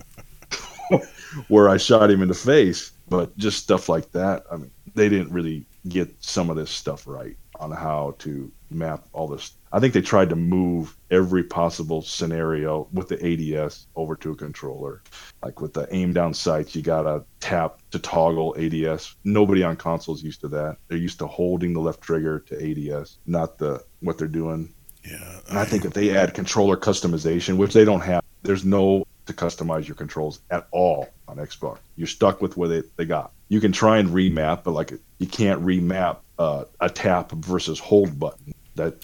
where 1.49 1.69
i 1.69 1.77
shot 1.77 2.11
him 2.11 2.23
in 2.23 2.29
the 2.29 2.35
face 2.35 2.93
but 3.09 3.37
just 3.39 3.63
stuff 3.63 3.89
like 3.89 4.11
that 4.13 4.45
i 4.53 4.57
mean 4.57 4.71
they 4.95 5.09
didn't 5.09 5.33
really 5.33 5.65
get 5.89 6.13
some 6.23 6.51
of 6.51 6.57
this 6.57 6.71
stuff 6.71 7.07
right 7.07 7.37
on 7.61 7.71
how 7.71 8.15
to 8.19 8.51
map 8.71 9.07
all 9.13 9.29
this. 9.29 9.53
I 9.73 9.81
think 9.81 9.93
they 9.93 10.01
tried 10.01 10.29
to 10.31 10.37
move 10.37 10.97
every 11.11 11.43
possible 11.43 12.03
scenario 12.03 12.89
with 12.93 13.09
the 13.09 13.57
ADS 13.57 13.87
over 13.97 14.17
to 14.17 14.33
a 14.33 14.37
controller. 14.37 15.03
Like 15.43 15.61
with 15.61 15.75
the 15.75 15.93
aim 15.95 16.13
down 16.13 16.35
sights, 16.35 16.75
you 16.75 16.83
gotta 16.83 17.25
tap 17.41 17.81
to 17.91 17.99
toggle 17.99 18.57
ADS. 18.59 19.17
Nobody 19.25 19.63
on 19.63 19.77
consoles 19.77 20.23
used 20.23 20.41
to 20.43 20.49
that. 20.49 20.79
They're 20.89 20.99
used 20.99 21.19
to 21.19 21.27
holding 21.27 21.73
the 21.73 21.81
left 21.81 22.01
trigger 22.01 22.41
to 22.41 22.93
ADS, 22.95 23.19
not 23.27 23.59
the 23.59 23.85
what 24.01 24.19
they're 24.19 24.29
doing. 24.29 24.73
yeah, 25.05 25.41
And 25.49 25.59
I 25.59 25.65
think 25.65 25.85
if 25.85 25.93
they 25.93 26.17
add 26.17 26.35
controller 26.35 26.77
customization, 26.77 27.57
which 27.57 27.73
they 27.73 27.85
don't 27.85 28.01
have, 28.01 28.23
there's 28.43 28.65
no 28.65 29.07
to 29.27 29.33
customize 29.33 29.87
your 29.87 29.95
controls 29.95 30.41
at 30.51 30.67
all 30.71 31.09
on 31.29 31.37
Xbox. 31.37 31.79
You're 31.97 32.07
stuck 32.07 32.41
with 32.41 32.57
what 32.57 32.69
they, 32.71 32.83
they 32.97 33.05
got. 33.05 33.33
You 33.49 33.61
can 33.61 33.73
try 33.73 33.99
and 33.99 34.09
remap, 34.09 34.65
but 34.65 34.73
like 34.73 34.93
you 35.19 35.27
can't 35.27 35.65
remap 35.65 36.19
uh, 36.39 36.65
a 36.81 36.89
tap 36.89 37.33
versus 37.33 37.79
hold 37.79 38.19
button. 38.19 38.55
That 38.75 38.95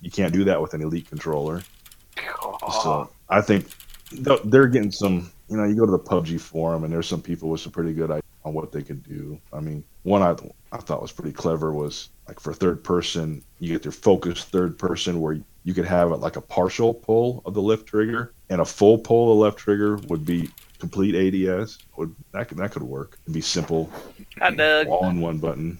you 0.00 0.10
can't 0.10 0.32
do 0.32 0.44
that 0.44 0.60
with 0.60 0.74
an 0.74 0.82
Elite 0.82 1.08
controller. 1.08 1.62
So 2.82 3.10
I 3.28 3.40
think 3.40 3.68
they're 4.44 4.66
getting 4.68 4.92
some. 4.92 5.30
You 5.48 5.56
know, 5.58 5.64
you 5.64 5.76
go 5.76 5.84
to 5.84 5.92
the 5.92 5.98
PUBG 5.98 6.40
forum, 6.40 6.84
and 6.84 6.92
there's 6.92 7.06
some 7.06 7.20
people 7.20 7.50
with 7.50 7.60
some 7.60 7.72
pretty 7.72 7.92
good 7.92 8.10
ideas 8.10 8.31
on 8.44 8.54
what 8.54 8.72
they 8.72 8.82
could 8.82 9.02
do. 9.02 9.38
I 9.52 9.60
mean, 9.60 9.84
one 10.02 10.22
I 10.22 10.34
I 10.72 10.78
thought 10.78 11.02
was 11.02 11.12
pretty 11.12 11.32
clever 11.32 11.72
was 11.72 12.08
like 12.28 12.40
for 12.40 12.52
third 12.52 12.82
person, 12.82 13.42
you 13.60 13.72
get 13.72 13.84
your 13.84 13.92
focused 13.92 14.48
third 14.48 14.78
person 14.78 15.20
where 15.20 15.38
you 15.64 15.74
could 15.74 15.84
have 15.84 16.10
it 16.10 16.16
like 16.16 16.36
a 16.36 16.40
partial 16.40 16.92
pull 16.94 17.42
of 17.46 17.54
the 17.54 17.62
left 17.62 17.86
trigger, 17.86 18.32
and 18.50 18.60
a 18.60 18.64
full 18.64 18.98
pull 18.98 19.30
of 19.32 19.36
the 19.38 19.44
left 19.44 19.58
trigger 19.58 19.96
would 20.08 20.24
be 20.24 20.50
complete 20.78 21.14
ADS. 21.14 21.78
Would 21.96 22.14
that 22.32 22.48
could 22.48 22.58
that 22.58 22.72
could 22.72 22.82
work? 22.82 23.18
It'd 23.24 23.34
be 23.34 23.40
simple, 23.40 23.90
Hot 24.38 24.58
all 24.86 25.06
in 25.08 25.20
one 25.20 25.38
button. 25.38 25.78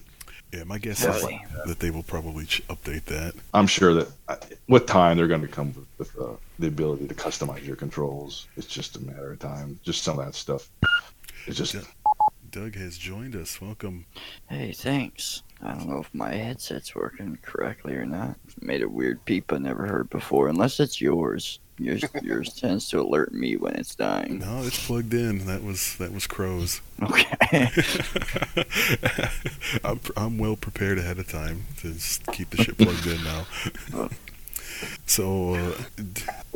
yeah. 0.53 0.63
My 0.65 0.79
guess 0.79 1.01
Stuff 1.01 1.17
is 1.17 1.23
like 1.25 1.41
that 1.67 1.81
they 1.81 1.91
will 1.91 2.05
probably 2.05 2.45
update 2.45 3.07
that. 3.07 3.35
I'm 3.55 3.67
sure 3.67 3.95
that 3.95 4.09
uh, 4.29 4.37
with 4.69 4.87
time 4.87 5.17
they're 5.17 5.27
going 5.27 5.41
to 5.41 5.49
come 5.49 5.75
with, 5.75 5.87
with 6.15 6.21
uh, 6.21 6.35
the 6.61 6.69
ability 6.69 7.09
to 7.09 7.15
customize 7.15 7.67
your 7.67 7.77
controls. 7.77 8.47
It's 8.57 8.67
just 8.67 8.97
a 8.97 9.01
matter 9.01 9.33
of 9.33 9.39
time. 9.41 9.81
Just 9.83 10.05
some 10.05 10.19
of 10.19 10.25
that 10.27 10.35
stuff. 10.35 10.69
It's 11.47 11.57
just 11.57 11.75
Yeah. 11.75 11.81
Doug 12.53 12.77
has 12.77 12.99
joined 12.99 13.35
us. 13.35 13.63
Welcome. 13.63 14.05
Hey, 14.47 14.73
thanks. 14.73 15.43
I 15.63 15.73
don't 15.73 15.89
know 15.89 16.01
if 16.01 16.15
my 16.15 16.35
headset's 16.35 16.95
working 16.95 17.39
correctly 17.41 17.95
or 17.95 18.05
not. 18.05 18.37
It 18.47 18.63
made 18.63 18.83
a 18.83 18.89
weird 18.91 19.25
beep 19.25 19.51
I 19.55 19.57
never 19.57 19.87
heard 19.87 20.11
before, 20.11 20.49
unless 20.49 20.79
it's 20.79 21.01
yours. 21.01 21.61
Yours, 21.79 22.05
yours 22.23 22.53
tends 22.53 22.91
to 22.91 23.01
alert 23.01 23.33
me 23.33 23.57
when 23.57 23.75
it's 23.75 23.95
dying. 23.95 24.41
No, 24.41 24.65
it's 24.65 24.87
plugged 24.87 25.15
in. 25.15 25.47
That 25.47 25.65
was 25.65 25.97
that 25.97 26.13
was 26.13 26.27
crows. 26.27 26.83
Okay. 27.03 27.71
I'm, 29.83 30.01
I'm 30.15 30.37
well 30.37 30.57
prepared 30.57 30.99
ahead 30.99 31.19
of 31.19 31.29
time 31.29 31.65
to 31.79 31.95
just 31.95 32.27
keep 32.33 32.51
the 32.51 32.63
shit 32.63 32.77
plugged 32.77 33.07
in 33.07 33.25
now. 33.25 33.47
So, 35.07 35.55
uh, 35.55 35.75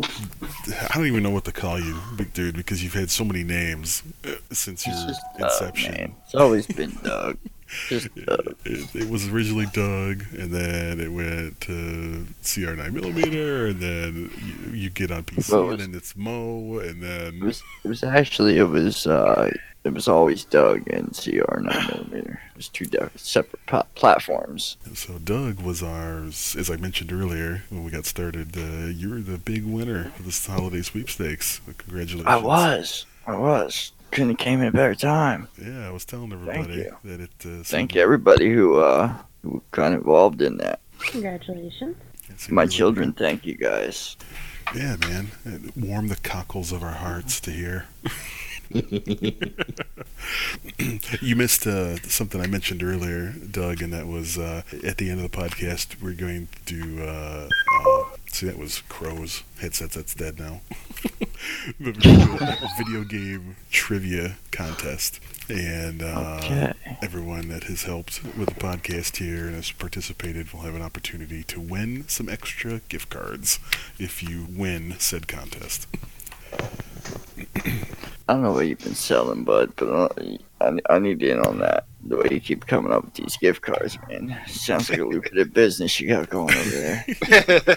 I 0.03 0.95
don't 0.95 1.07
even 1.07 1.23
know 1.23 1.31
what 1.31 1.45
to 1.45 1.53
call 1.53 1.79
you, 1.81 1.97
big 2.17 2.33
dude, 2.33 2.57
because 2.57 2.83
you've 2.83 2.95
had 2.95 3.11
so 3.11 3.25
many 3.25 3.45
names 3.45 4.03
uh, 4.25 4.33
since 4.53 4.87
your 4.87 4.95
It's 4.95 5.05
just 5.05 5.21
Doug, 5.39 5.51
inception. 5.51 6.15
It's 6.25 6.35
always 6.35 6.67
been 6.67 6.97
Doug. 7.03 7.39
Uh, 7.91 8.37
it, 8.65 8.95
it 8.95 9.11
was 9.11 9.27
originally 9.29 9.67
Doug, 9.73 10.25
and 10.39 10.53
then 10.53 11.01
it 11.01 11.09
went 11.09 11.61
to 11.63 12.25
CR9 12.43 12.93
millimeter, 12.93 13.67
and 13.67 13.81
then 13.81 14.31
you, 14.71 14.73
you 14.73 14.91
get 14.91 15.11
on 15.11 15.25
PC, 15.25 15.53
Well, 15.53 15.71
and 15.71 15.81
then 15.81 15.95
it's 15.95 16.17
Mo, 16.17 16.79
and 16.79 17.03
it 17.03 17.07
then 17.07 17.41
was 17.41 17.65
it 17.85 17.89
was 17.89 18.05
actually 18.05 18.59
it 18.59 18.69
was 18.69 19.09
uh 19.09 19.51
it 19.87 19.95
was 19.95 20.09
always 20.09 20.45
Doug 20.45 20.89
and 20.89 21.17
CR 21.17 21.61
nine 21.61 21.87
millimeter. 21.89 22.41
It 22.51 22.57
was 22.57 22.69
two 22.69 22.87
separate 23.17 23.65
pa- 23.67 23.87
platforms. 23.95 24.77
so 24.95 25.19
Doug 25.19 25.61
was 25.61 25.83
ours, 25.83 26.55
as 26.59 26.71
I 26.71 26.77
mentioned 26.77 27.13
earlier 27.13 27.63
when 27.71 27.85
we 27.85 27.91
got 27.91 28.05
started. 28.07 28.57
Uh, 28.57 28.87
you 28.89 29.11
were 29.11 29.21
the 29.21 29.39
big 29.39 29.65
winner 29.65 30.13
of 30.19 30.25
this 30.25 30.45
holiday 30.47 30.83
sweepstakes. 30.83 31.61
Congratulations! 31.79 32.27
I 32.27 32.37
was, 32.37 33.07
I 33.27 33.37
was. 33.37 33.93
Couldn't 34.11 34.31
have 34.31 34.39
came 34.39 34.61
in 34.61 34.69
a 34.69 34.73
better 34.73 34.95
time. 34.95 35.49
Yeah, 35.61 35.87
I 35.89 35.91
was 35.91 36.05
telling 36.05 36.31
Thank 36.31 36.49
everybody 36.49 36.75
you. 36.83 36.97
that 37.05 37.21
it. 37.21 37.31
Uh, 37.41 37.63
Thank 37.65 37.93
seemed- 37.93 37.97
everybody 37.97 38.53
who 38.53 38.79
uh 38.79 39.13
who 39.43 39.63
got 39.71 39.93
involved 39.93 40.43
in 40.43 40.57
that. 40.59 40.81
Congratulations. 41.01 41.97
it 42.29 42.51
My 42.51 42.63
really- 42.63 42.73
children, 42.73 43.13
thank 43.13 43.45
you 43.47 43.55
guys. 43.57 44.17
Yeah, 44.75 44.97
man, 44.97 45.31
it 45.45 45.77
warmed 45.77 46.11
the 46.11 46.17
cockles 46.17 46.73
of 46.73 46.83
our 46.83 46.93
hearts 46.95 47.39
to 47.43 47.51
hear. 47.53 47.87
you 51.21 51.37
missed 51.37 51.67
uh, 51.67 51.97
something 52.03 52.41
I 52.41 52.47
mentioned 52.47 52.83
earlier, 52.83 53.33
Doug, 53.33 53.83
and 53.83 53.93
that 53.93 54.07
was 54.07 54.39
uh, 54.39 54.63
at 54.85 54.99
the 54.99 55.11
end 55.11 55.25
of 55.25 55.31
the 55.31 55.37
podcast. 55.37 56.01
We're 56.03 56.15
going 56.15 56.49
to 56.67 56.75
do. 56.75 57.03
Uh, 57.03 57.49
uh, 57.87 58.05
see, 58.31 58.47
that 58.47 58.59
was 58.59 58.83
Crow's 58.89 59.43
headsets. 59.61 59.95
That's 59.95 60.15
dead 60.15 60.39
now. 60.39 60.61
the 61.81 61.93
video, 61.93 62.57
video 62.79 63.05
game 63.05 63.57
trivia 63.71 64.37
contest, 64.51 65.21
and 65.49 66.03
uh, 66.03 66.41
Okay. 66.45 66.73
everyone 67.03 67.49
that 67.49 67.65
has 67.65 67.85
helped 67.85 68.23
with 68.37 68.49
the 68.49 68.61
podcast 68.61 69.17
here 69.17 69.47
and 69.47 69.55
has 69.57 69.71
participated 69.73 70.53
will 70.53 70.61
have 70.61 70.75
an 70.75 70.83
opportunity 70.83 71.43
to 71.45 71.61
win 71.61 72.07
some 72.09 72.29
extra 72.29 72.81
gift 72.89 73.11
cards 73.11 73.59
if 73.99 74.23
you 74.23 74.47
win 74.51 74.95
said 74.99 75.29
contest. 75.29 75.87
I 78.29 78.33
don't 78.33 78.43
know 78.43 78.53
what 78.53 78.67
you've 78.67 78.79
been 78.81 78.95
selling, 78.95 79.45
bud, 79.45 79.73
but 79.77 79.89
uh, 79.89 80.09
I, 80.61 80.79
I 80.91 80.99
need 80.99 81.23
in 81.23 81.39
on 81.41 81.59
that. 81.61 81.87
The 82.05 82.17
way 82.17 82.29
you 82.33 82.41
keep 82.41 82.67
coming 82.67 82.93
up 82.93 83.05
with 83.05 83.15
these 83.15 83.37
gift 83.37 83.63
cards, 83.63 83.99
man. 84.09 84.37
Sounds 84.47 84.91
like 84.91 84.99
a 85.01 85.05
lucrative 85.05 85.53
business 85.53 86.01
you 86.01 86.09
got 86.09 86.29
going 86.31 86.55
over 86.55 86.71
there. 86.71 87.05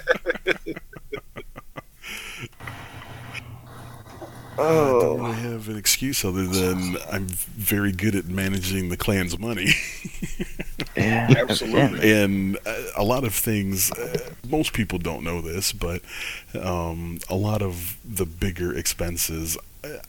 I 4.58 4.62
don't 4.62 5.02
Oh, 5.02 5.18
really 5.18 5.36
have 5.54 5.70
an 5.70 5.78
excuse 5.78 6.26
other 6.26 6.46
than 6.46 6.98
I'm 7.10 7.28
very 7.28 7.94
good 7.94 8.14
at 8.14 8.26
managing 8.26 8.90
the 8.90 8.98
clan's 8.98 9.40
money. 9.40 9.70
yeah. 10.98 11.34
Absolutely. 11.38 12.12
and 12.12 12.58
uh, 12.66 12.76
a 12.98 13.04
lot 13.04 13.24
of 13.24 13.34
things 13.34 13.90
uh, 13.94 14.32
most 14.50 14.74
people 14.74 15.00
don't 15.00 15.24
know 15.24 15.40
this 15.40 15.72
but 15.72 16.02
um, 16.62 17.20
a 17.30 17.36
lot 17.36 17.62
of 17.62 17.98
the 18.04 18.26
bigger 18.26 18.76
expenses 18.76 19.58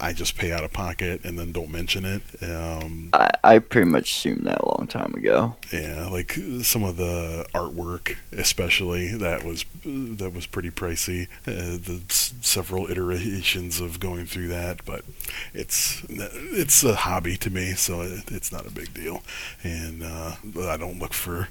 i 0.01 0.13
just 0.13 0.37
pay 0.37 0.53
out 0.53 0.65
of 0.65 0.73
pocket 0.73 1.21
and 1.25 1.39
then 1.39 1.53
don't 1.53 1.71
mention 1.71 2.05
it 2.05 2.23
um, 2.43 3.11
I, 3.13 3.31
I 3.45 3.59
pretty 3.59 3.91
much 3.91 4.11
assumed 4.13 4.47
that 4.47 4.61
a 4.61 4.69
long 4.79 4.87
time 4.87 5.15
ago. 5.15 5.57
yeah 5.73 6.09
like 6.11 6.33
some 6.63 6.85
of 6.85 6.97
the 6.97 7.47
artwork 7.55 8.17
especially 8.33 9.15
that 9.17 9.45
was 9.45 9.65
that 9.85 10.33
was 10.35 10.47
pretty 10.47 10.71
pricey. 10.71 11.27
Uh, 11.47 11.79
the 11.79 12.01
s- 12.09 12.35
several 12.41 12.91
iterations 12.91 13.81
of 13.81 14.01
going 14.01 14.27
through 14.27 14.49
that 14.49 14.85
but 14.85 15.05
it's 15.55 16.03
it's 16.09 16.83
a 16.85 16.95
hobby 16.95 17.37
to 17.37 17.51
me 17.51 17.73
so 17.75 18.03
it, 18.03 18.31
it's 18.31 18.53
not 18.53 18.67
a 18.67 18.71
big 18.71 18.93
deal. 18.95 19.23
And 19.63 20.03
uh, 20.03 20.35
I 20.69 20.77
don't 20.77 20.99
look 20.99 21.13
for 21.13 21.49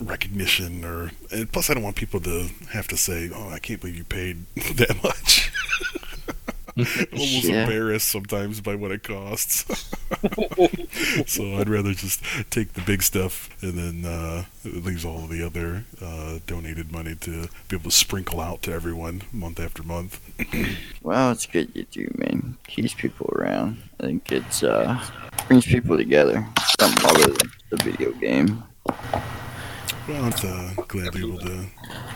recognition 0.00 0.84
or 0.84 1.10
and 1.30 1.50
plus 1.50 1.70
I 1.70 1.74
don't 1.74 1.82
want 1.82 1.96
people 1.96 2.20
to 2.20 2.48
have 2.72 2.88
to 2.88 2.96
say 2.96 3.30
oh 3.34 3.48
I 3.50 3.58
can't 3.58 3.80
believe 3.80 3.96
you 3.96 4.04
paid 4.04 4.44
that 4.76 5.00
much 5.02 5.52
almost 7.12 7.44
Yeah. 7.44 7.62
embarrassed 7.62 8.08
sometimes 8.08 8.60
by 8.60 8.74
what 8.74 8.90
it 8.90 9.02
costs 9.02 9.64
so 11.26 11.56
I'd 11.58 11.68
rather 11.68 11.94
just 11.94 12.22
take 12.50 12.72
the 12.74 12.80
big 12.80 13.02
stuff 13.02 13.48
and 13.62 13.74
then 13.74 14.04
uh, 14.10 14.44
it 14.64 14.84
leaves 14.84 15.04
all 15.04 15.24
of 15.24 15.30
the 15.30 15.44
other 15.44 15.84
uh, 16.02 16.38
donated 16.46 16.92
money 16.92 17.14
to 17.16 17.48
be 17.68 17.76
able 17.76 17.90
to 17.90 17.96
sprinkle 17.96 18.40
out 18.40 18.62
to 18.62 18.72
everyone 18.72 19.22
month 19.32 19.60
after 19.60 19.82
month 19.82 20.20
Well, 21.02 21.30
it's 21.32 21.46
good 21.46 21.70
you 21.74 21.84
do, 21.90 22.08
man. 22.16 22.56
Keeps 22.66 22.94
people 22.94 23.32
around. 23.36 23.82
I 24.00 24.04
think 24.04 24.30
it's 24.30 24.62
uh 24.62 25.02
brings 25.48 25.64
people 25.66 25.96
together. 25.96 26.46
Something 26.80 27.04
other 27.10 27.26
than 27.32 27.50
the 27.70 27.76
video 27.78 28.12
game. 28.12 28.62
Well, 30.08 30.24
I'm 30.24 30.32
uh, 30.32 30.82
glad 30.88 31.12
to 31.12 31.18
be 31.18 31.26
able 31.26 31.38
to, 31.38 31.66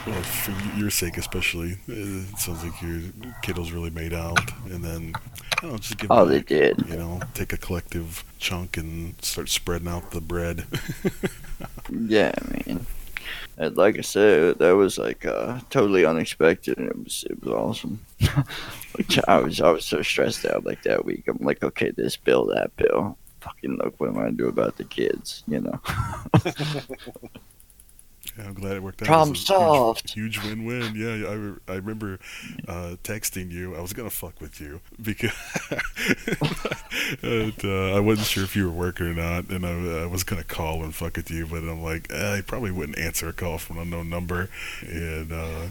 well, 0.07 0.23
for 0.23 0.79
your 0.79 0.91
sake 0.91 1.17
especially, 1.17 1.73
uh, 1.89 2.27
it 2.33 2.39
sounds 2.39 2.65
like 2.65 2.81
your 2.83 3.01
kiddos 3.43 3.73
really 3.73 3.91
made 3.91 4.13
out, 4.13 4.39
and 4.71 4.83
then, 4.85 5.15
I 5.59 5.61
don't 5.63 5.73
know, 5.73 5.79
just 5.79 5.99
give 5.99 6.11
Oh, 6.11 6.25
back, 6.25 6.47
they 6.47 6.57
did. 6.57 6.85
you 6.89 6.97
know, 6.97 7.21
take 7.35 7.53
a 7.53 7.57
collective 7.57 8.25
chunk 8.39 8.77
and 8.77 9.15
start 9.25 9.49
spreading 9.49 9.89
out 9.89 10.11
the 10.11 10.21
bread. 10.21 10.65
Yeah, 11.91 12.33
man. 12.67 12.87
And 13.59 13.77
like 13.77 13.97
I 13.99 14.01
said, 14.01 14.59
that 14.59 14.73
was 14.73 14.99
like 14.99 15.25
uh, 15.25 15.61
totally 15.71 16.05
unexpected, 16.05 16.79
and 16.79 16.89
it 16.89 16.97
was 17.05 17.25
it 17.31 17.43
was 17.43 17.53
awesome. 17.53 18.01
like, 18.99 19.29
I 19.29 19.39
was 19.39 19.61
I 19.61 19.71
was 19.71 19.85
so 19.85 20.03
stressed 20.03 20.45
out 20.47 20.65
like 20.65 20.83
that 20.83 21.05
week. 21.05 21.29
I'm 21.29 21.39
like, 21.41 21.63
okay, 21.63 21.91
this 21.91 22.17
bill, 22.17 22.47
that 22.47 22.75
bill. 22.77 23.17
Fucking 23.41 23.77
look, 23.77 24.01
what 24.01 24.09
am 24.09 24.17
I 24.19 24.23
gonna 24.23 24.33
do 24.33 24.49
about 24.49 24.77
the 24.79 24.85
kids? 24.85 25.43
You 25.47 25.61
know. 25.61 25.81
Yeah, 28.37 28.47
I'm 28.47 28.55
glad 28.55 28.73
it 28.77 28.83
worked 28.83 29.01
out. 29.03 29.07
Problem 29.07 29.29
It 29.29 29.33
was 29.33 29.43
a 29.43 29.47
solved. 29.47 30.11
Huge, 30.11 30.37
huge 30.39 30.45
win-win. 30.45 30.95
Yeah, 30.97 31.29
I, 31.29 31.35
re- 31.35 31.59
I 31.69 31.75
remember 31.75 32.19
uh, 32.67 32.97
texting 33.05 33.53
you. 33.53 33.77
I 33.77 33.81
was 33.81 33.93
gonna 33.93 34.11
fuck 34.11 34.41
with 34.41 34.61
you 34.61 34.81
because 35.01 35.31
and, 37.23 37.55
uh, 37.65 37.95
I 37.97 38.01
wasn't 38.01 38.27
sure 38.27 38.45
if 38.45 38.57
you 38.57 38.65
were 38.65 38.75
working 38.77 39.07
or 39.07 39.15
not, 39.15 39.49
and 39.51 39.65
I, 39.65 40.03
I 40.03 40.07
was 40.07 40.25
gonna 40.25 40.45
call 40.45 40.83
and 40.83 40.95
fuck 40.95 41.17
with 41.17 41.31
you, 41.31 41.47
but 41.47 41.59
I'm 41.59 41.83
like, 41.83 42.13
eh, 42.13 42.39
I 42.39 42.41
probably 42.41 42.71
wouldn't 42.71 42.99
answer 42.99 43.29
a 43.29 43.33
call 43.33 43.59
from 43.59 43.77
an 43.77 43.85
unknown 43.85 44.11
number, 44.11 44.49
and 44.83 45.33
uh, 45.33 45.67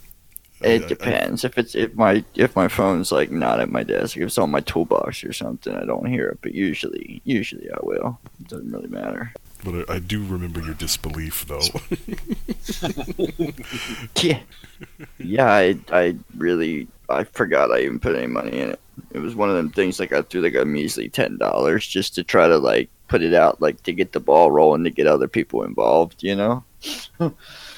It 0.61 0.83
I- 0.83 0.87
depends. 0.87 1.43
If 1.43 1.57
it's 1.57 1.75
if 1.75 1.93
my 1.95 2.23
if 2.35 2.55
my 2.55 2.67
phone's 2.69 3.11
like 3.11 3.29
not 3.31 3.59
at 3.59 3.69
my 3.69 3.83
desk, 3.83 4.15
if 4.17 4.23
it's 4.23 4.37
on 4.37 4.51
my 4.51 4.61
toolbox 4.61 5.23
or 5.23 5.33
something, 5.33 5.73
I 5.75 5.85
don't 5.85 6.05
hear 6.05 6.29
it. 6.29 6.39
But 6.41 6.53
usually, 6.53 7.21
usually 7.25 7.69
I 7.71 7.77
will. 7.83 8.19
It 8.39 8.47
doesn't 8.47 8.71
really 8.71 8.87
matter. 8.89 9.33
But 9.63 9.89
I, 9.89 9.95
I 9.95 9.99
do 9.99 10.23
remember 10.25 10.61
your 10.61 10.73
disbelief, 10.73 11.45
though. 11.47 11.61
Yeah, 14.21 14.39
yeah. 15.17 15.51
I 15.51 15.77
I 15.91 16.15
really 16.37 16.87
I 17.09 17.23
forgot 17.23 17.71
I 17.71 17.81
even 17.81 17.99
put 17.99 18.15
any 18.15 18.27
money 18.27 18.59
in 18.59 18.69
it. 18.71 18.79
It 19.11 19.19
was 19.19 19.35
one 19.35 19.49
of 19.49 19.55
them 19.55 19.69
things 19.69 19.99
like 19.99 20.13
I 20.13 20.21
threw 20.21 20.41
like 20.41 20.55
a 20.55 20.65
measly 20.65 21.09
ten 21.09 21.37
dollars 21.37 21.87
just 21.87 22.15
to 22.15 22.23
try 22.23 22.47
to 22.47 22.57
like 22.57 22.89
put 23.07 23.21
it 23.21 23.33
out 23.33 23.61
like 23.61 23.81
to 23.83 23.93
get 23.93 24.11
the 24.11 24.19
ball 24.19 24.51
rolling 24.51 24.83
to 24.83 24.89
get 24.89 25.07
other 25.07 25.27
people 25.27 25.63
involved. 25.63 26.23
You 26.23 26.35
know. 26.35 26.63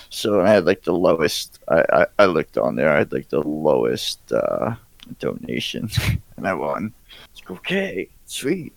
so 0.09 0.41
I 0.41 0.49
had 0.49 0.65
like 0.65 0.83
the 0.83 0.93
lowest. 0.93 1.59
I, 1.67 1.83
I 1.91 2.05
I 2.19 2.25
looked 2.25 2.57
on 2.57 2.75
there. 2.75 2.91
I 2.91 2.99
had 2.99 3.11
like 3.11 3.29
the 3.29 3.41
lowest 3.41 4.31
uh, 4.31 4.75
donation, 5.19 5.89
and 6.37 6.47
I 6.47 6.53
won. 6.53 6.93
It's 7.31 7.41
like, 7.41 7.51
okay, 7.59 8.09
sweet. 8.25 8.73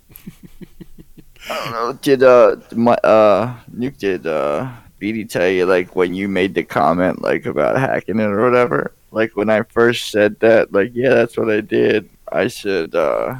I 1.50 1.64
don't 1.64 1.72
know. 1.72 1.92
Did 2.02 2.22
uh 2.22 2.56
my 2.74 2.94
uh 3.04 3.54
Nuke 3.74 3.98
did 3.98 4.26
uh 4.26 4.70
Beatty 4.98 5.24
tell 5.24 5.48
you 5.48 5.64
like 5.66 5.94
when 5.94 6.14
you 6.14 6.28
made 6.28 6.54
the 6.54 6.64
comment 6.64 7.22
like 7.22 7.46
about 7.46 7.78
hacking 7.78 8.18
it 8.18 8.24
or 8.24 8.42
whatever? 8.42 8.92
Like 9.12 9.36
when 9.36 9.48
I 9.50 9.62
first 9.62 10.10
said 10.10 10.38
that, 10.40 10.72
like 10.72 10.92
yeah, 10.94 11.10
that's 11.10 11.36
what 11.36 11.50
I 11.50 11.60
did. 11.60 12.08
I 12.32 12.48
said 12.48 12.94
uh 12.94 13.38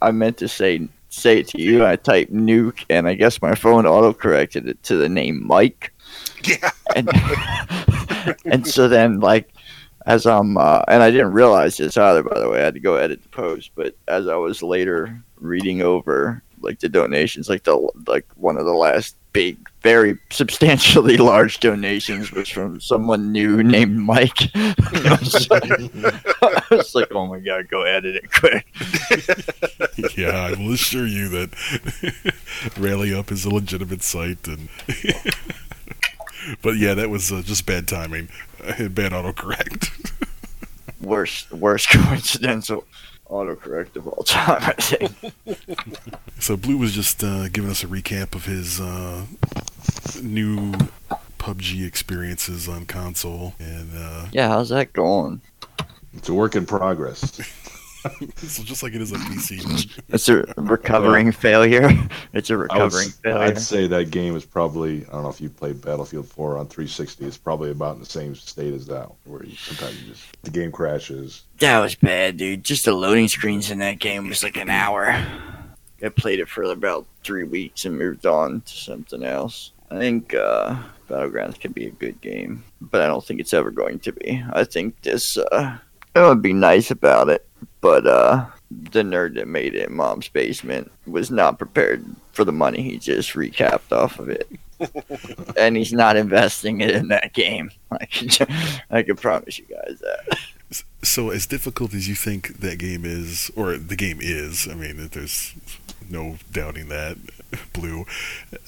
I 0.00 0.10
meant 0.12 0.38
to 0.38 0.48
say 0.48 0.88
say 1.08 1.40
it 1.40 1.48
to 1.48 1.60
you. 1.60 1.84
I 1.84 1.96
typed 1.96 2.32
Nuke, 2.32 2.84
and 2.88 3.08
I 3.08 3.14
guess 3.14 3.42
my 3.42 3.54
phone 3.54 3.84
auto 3.86 4.12
corrected 4.12 4.68
it 4.68 4.82
to 4.84 4.96
the 4.96 5.08
name 5.08 5.44
Mike 5.46 5.92
Yeah. 6.44 6.70
and 6.94 7.10
and 8.44 8.66
so 8.66 8.88
then 8.88 9.20
like 9.20 9.50
as 10.06 10.24
I'm 10.26 10.56
uh, 10.56 10.82
and 10.88 11.02
I 11.02 11.10
didn't 11.10 11.32
realize 11.32 11.76
this 11.76 11.96
either 11.96 12.22
by 12.22 12.38
the 12.38 12.48
way 12.48 12.60
I 12.60 12.64
had 12.64 12.74
to 12.74 12.80
go 12.80 12.94
edit 12.96 13.22
the 13.22 13.28
post 13.28 13.72
but 13.74 13.94
as 14.08 14.28
I 14.28 14.36
was 14.36 14.62
later 14.62 15.20
reading 15.36 15.82
over 15.82 16.42
like 16.60 16.80
the 16.80 16.88
donations 16.88 17.48
like 17.48 17.64
the 17.64 17.90
like 18.06 18.26
one 18.36 18.56
of 18.56 18.64
the 18.64 18.72
last 18.72 19.16
big 19.32 19.56
very 19.82 20.18
substantially 20.30 21.16
large 21.18 21.60
donations 21.60 22.32
was 22.32 22.48
from 22.48 22.80
someone 22.80 23.32
new 23.32 23.62
named 23.62 23.96
Mike. 23.96 24.38
I, 24.54 25.18
was 25.20 25.50
like, 25.50 25.70
I 26.42 26.62
was 26.70 26.94
like 26.94 27.08
oh 27.12 27.26
my 27.26 27.40
god 27.40 27.68
go 27.68 27.82
edit 27.82 28.16
it 28.16 28.32
quick. 28.32 28.66
Yeah, 30.16 30.30
I 30.30 30.50
will 30.52 30.72
assure 30.72 31.06
you 31.06 31.28
that 31.28 32.74
Rally 32.78 33.14
Up 33.14 33.30
is 33.30 33.44
a 33.44 33.50
legitimate 33.50 34.02
site, 34.02 34.46
and 34.46 34.68
but 36.62 36.76
yeah, 36.76 36.94
that 36.94 37.10
was 37.10 37.30
uh, 37.32 37.42
just 37.42 37.66
bad 37.66 37.88
timing, 37.88 38.28
bad 38.58 39.12
autocorrect. 39.12 40.12
worst 41.00 41.50
worst 41.52 41.90
coincidental 41.90 42.84
autocorrect 43.30 43.96
of 43.96 44.06
all 44.08 44.22
time. 44.24 44.62
I 44.62 44.72
think. 44.72 45.32
So 46.40 46.56
Blue 46.56 46.78
was 46.78 46.94
just 46.94 47.22
uh, 47.22 47.48
giving 47.48 47.70
us 47.70 47.84
a 47.84 47.86
recap 47.86 48.34
of 48.34 48.46
his 48.46 48.80
uh, 48.80 49.26
new 50.22 50.72
PUBG 51.38 51.86
experiences 51.86 52.66
on 52.66 52.86
console, 52.86 53.54
and 53.58 53.90
uh, 53.94 54.26
yeah, 54.32 54.48
how's 54.48 54.70
that 54.70 54.94
going? 54.94 55.42
It's 56.14 56.30
a 56.30 56.34
work 56.34 56.56
in 56.56 56.64
progress. 56.66 57.38
so 58.36 58.62
just 58.62 58.82
like 58.82 58.94
it 58.94 59.00
is 59.00 59.12
a 59.12 59.16
PC. 59.16 60.00
It's 60.08 60.28
a 60.28 60.42
recovering 60.56 61.32
failure. 61.32 61.90
It's 62.32 62.50
a 62.50 62.56
recovering 62.56 63.08
s- 63.08 63.16
failure. 63.22 63.38
I'd 63.38 63.58
say 63.58 63.86
that 63.86 64.10
game 64.10 64.36
is 64.36 64.44
probably 64.44 65.04
I 65.06 65.12
don't 65.12 65.22
know 65.24 65.28
if 65.30 65.40
you 65.40 65.48
played 65.48 65.80
Battlefield 65.80 66.28
4 66.28 66.58
on 66.58 66.66
360. 66.66 67.24
It's 67.24 67.36
probably 67.36 67.70
about 67.70 67.94
in 67.94 68.00
the 68.00 68.06
same 68.06 68.34
state 68.34 68.72
as 68.72 68.86
that, 68.86 69.10
where 69.24 69.44
you, 69.44 69.56
sometimes 69.56 70.00
you 70.02 70.12
just 70.12 70.24
the 70.42 70.50
game 70.50 70.72
crashes. 70.72 71.42
That 71.58 71.80
was 71.80 71.94
bad, 71.94 72.36
dude. 72.36 72.64
Just 72.64 72.84
the 72.84 72.92
loading 72.92 73.28
screens 73.28 73.70
in 73.70 73.78
that 73.80 73.98
game 73.98 74.28
was 74.28 74.42
like 74.42 74.56
an 74.56 74.70
hour. 74.70 75.24
I 76.02 76.08
played 76.08 76.40
it 76.40 76.48
for 76.48 76.62
about 76.62 77.06
three 77.24 77.44
weeks 77.44 77.84
and 77.84 77.98
moved 77.98 78.24
on 78.26 78.62
to 78.62 78.72
something 78.72 79.22
else. 79.22 79.72
I 79.90 79.98
think 79.98 80.34
uh, 80.34 80.76
Battlegrounds 81.08 81.58
can 81.60 81.72
be 81.72 81.86
a 81.86 81.90
good 81.90 82.20
game, 82.20 82.62
but 82.80 83.02
I 83.02 83.06
don't 83.06 83.24
think 83.24 83.40
it's 83.40 83.52
ever 83.52 83.70
going 83.70 83.98
to 84.00 84.12
be. 84.12 84.42
I 84.52 84.64
think 84.64 85.02
this 85.02 85.36
uh, 85.36 85.76
it 86.14 86.20
would 86.20 86.42
be 86.42 86.52
nice 86.52 86.90
about 86.90 87.28
it, 87.28 87.46
but 87.80 88.06
uh, 88.06 88.46
the 88.70 89.02
nerd 89.02 89.34
that 89.34 89.48
made 89.48 89.74
it 89.74 89.88
in 89.88 89.96
Mom's 89.96 90.28
basement 90.28 90.90
was 91.06 91.30
not 91.30 91.58
prepared 91.58 92.04
for 92.32 92.44
the 92.44 92.52
money 92.52 92.82
he 92.82 92.98
just 92.98 93.32
recapped 93.32 93.92
off 93.92 94.18
of 94.18 94.28
it. 94.28 94.48
and 95.56 95.76
he's 95.76 95.92
not 95.92 96.16
investing 96.16 96.80
it 96.80 96.90
in 96.90 97.08
that 97.08 97.32
game. 97.32 97.70
I 97.90 98.04
can, 98.06 98.46
I 98.90 99.02
can 99.02 99.16
promise 99.16 99.58
you 99.58 99.66
guys 99.66 99.98
that. 100.00 100.38
So 101.02 101.30
as 101.30 101.46
difficult 101.46 101.94
as 101.94 102.08
you 102.08 102.14
think 102.14 102.58
that 102.58 102.78
game 102.78 103.04
is, 103.04 103.50
or 103.56 103.76
the 103.76 103.96
game 103.96 104.18
is, 104.20 104.68
I 104.68 104.74
mean, 104.74 105.08
there's 105.12 105.54
no 106.08 106.36
doubting 106.52 106.88
that. 106.88 107.16
Blue 107.72 108.06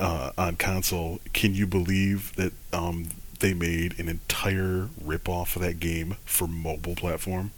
uh, 0.00 0.32
on 0.36 0.56
console, 0.56 1.20
can 1.32 1.54
you 1.54 1.68
believe 1.68 2.34
that 2.34 2.52
um, 2.72 3.10
they 3.38 3.54
made 3.54 3.98
an 4.00 4.08
entire 4.08 4.88
rip 5.00 5.28
off 5.28 5.54
of 5.54 5.62
that 5.62 5.78
game 5.78 6.16
for 6.24 6.48
mobile 6.48 6.96
platform? 6.96 7.52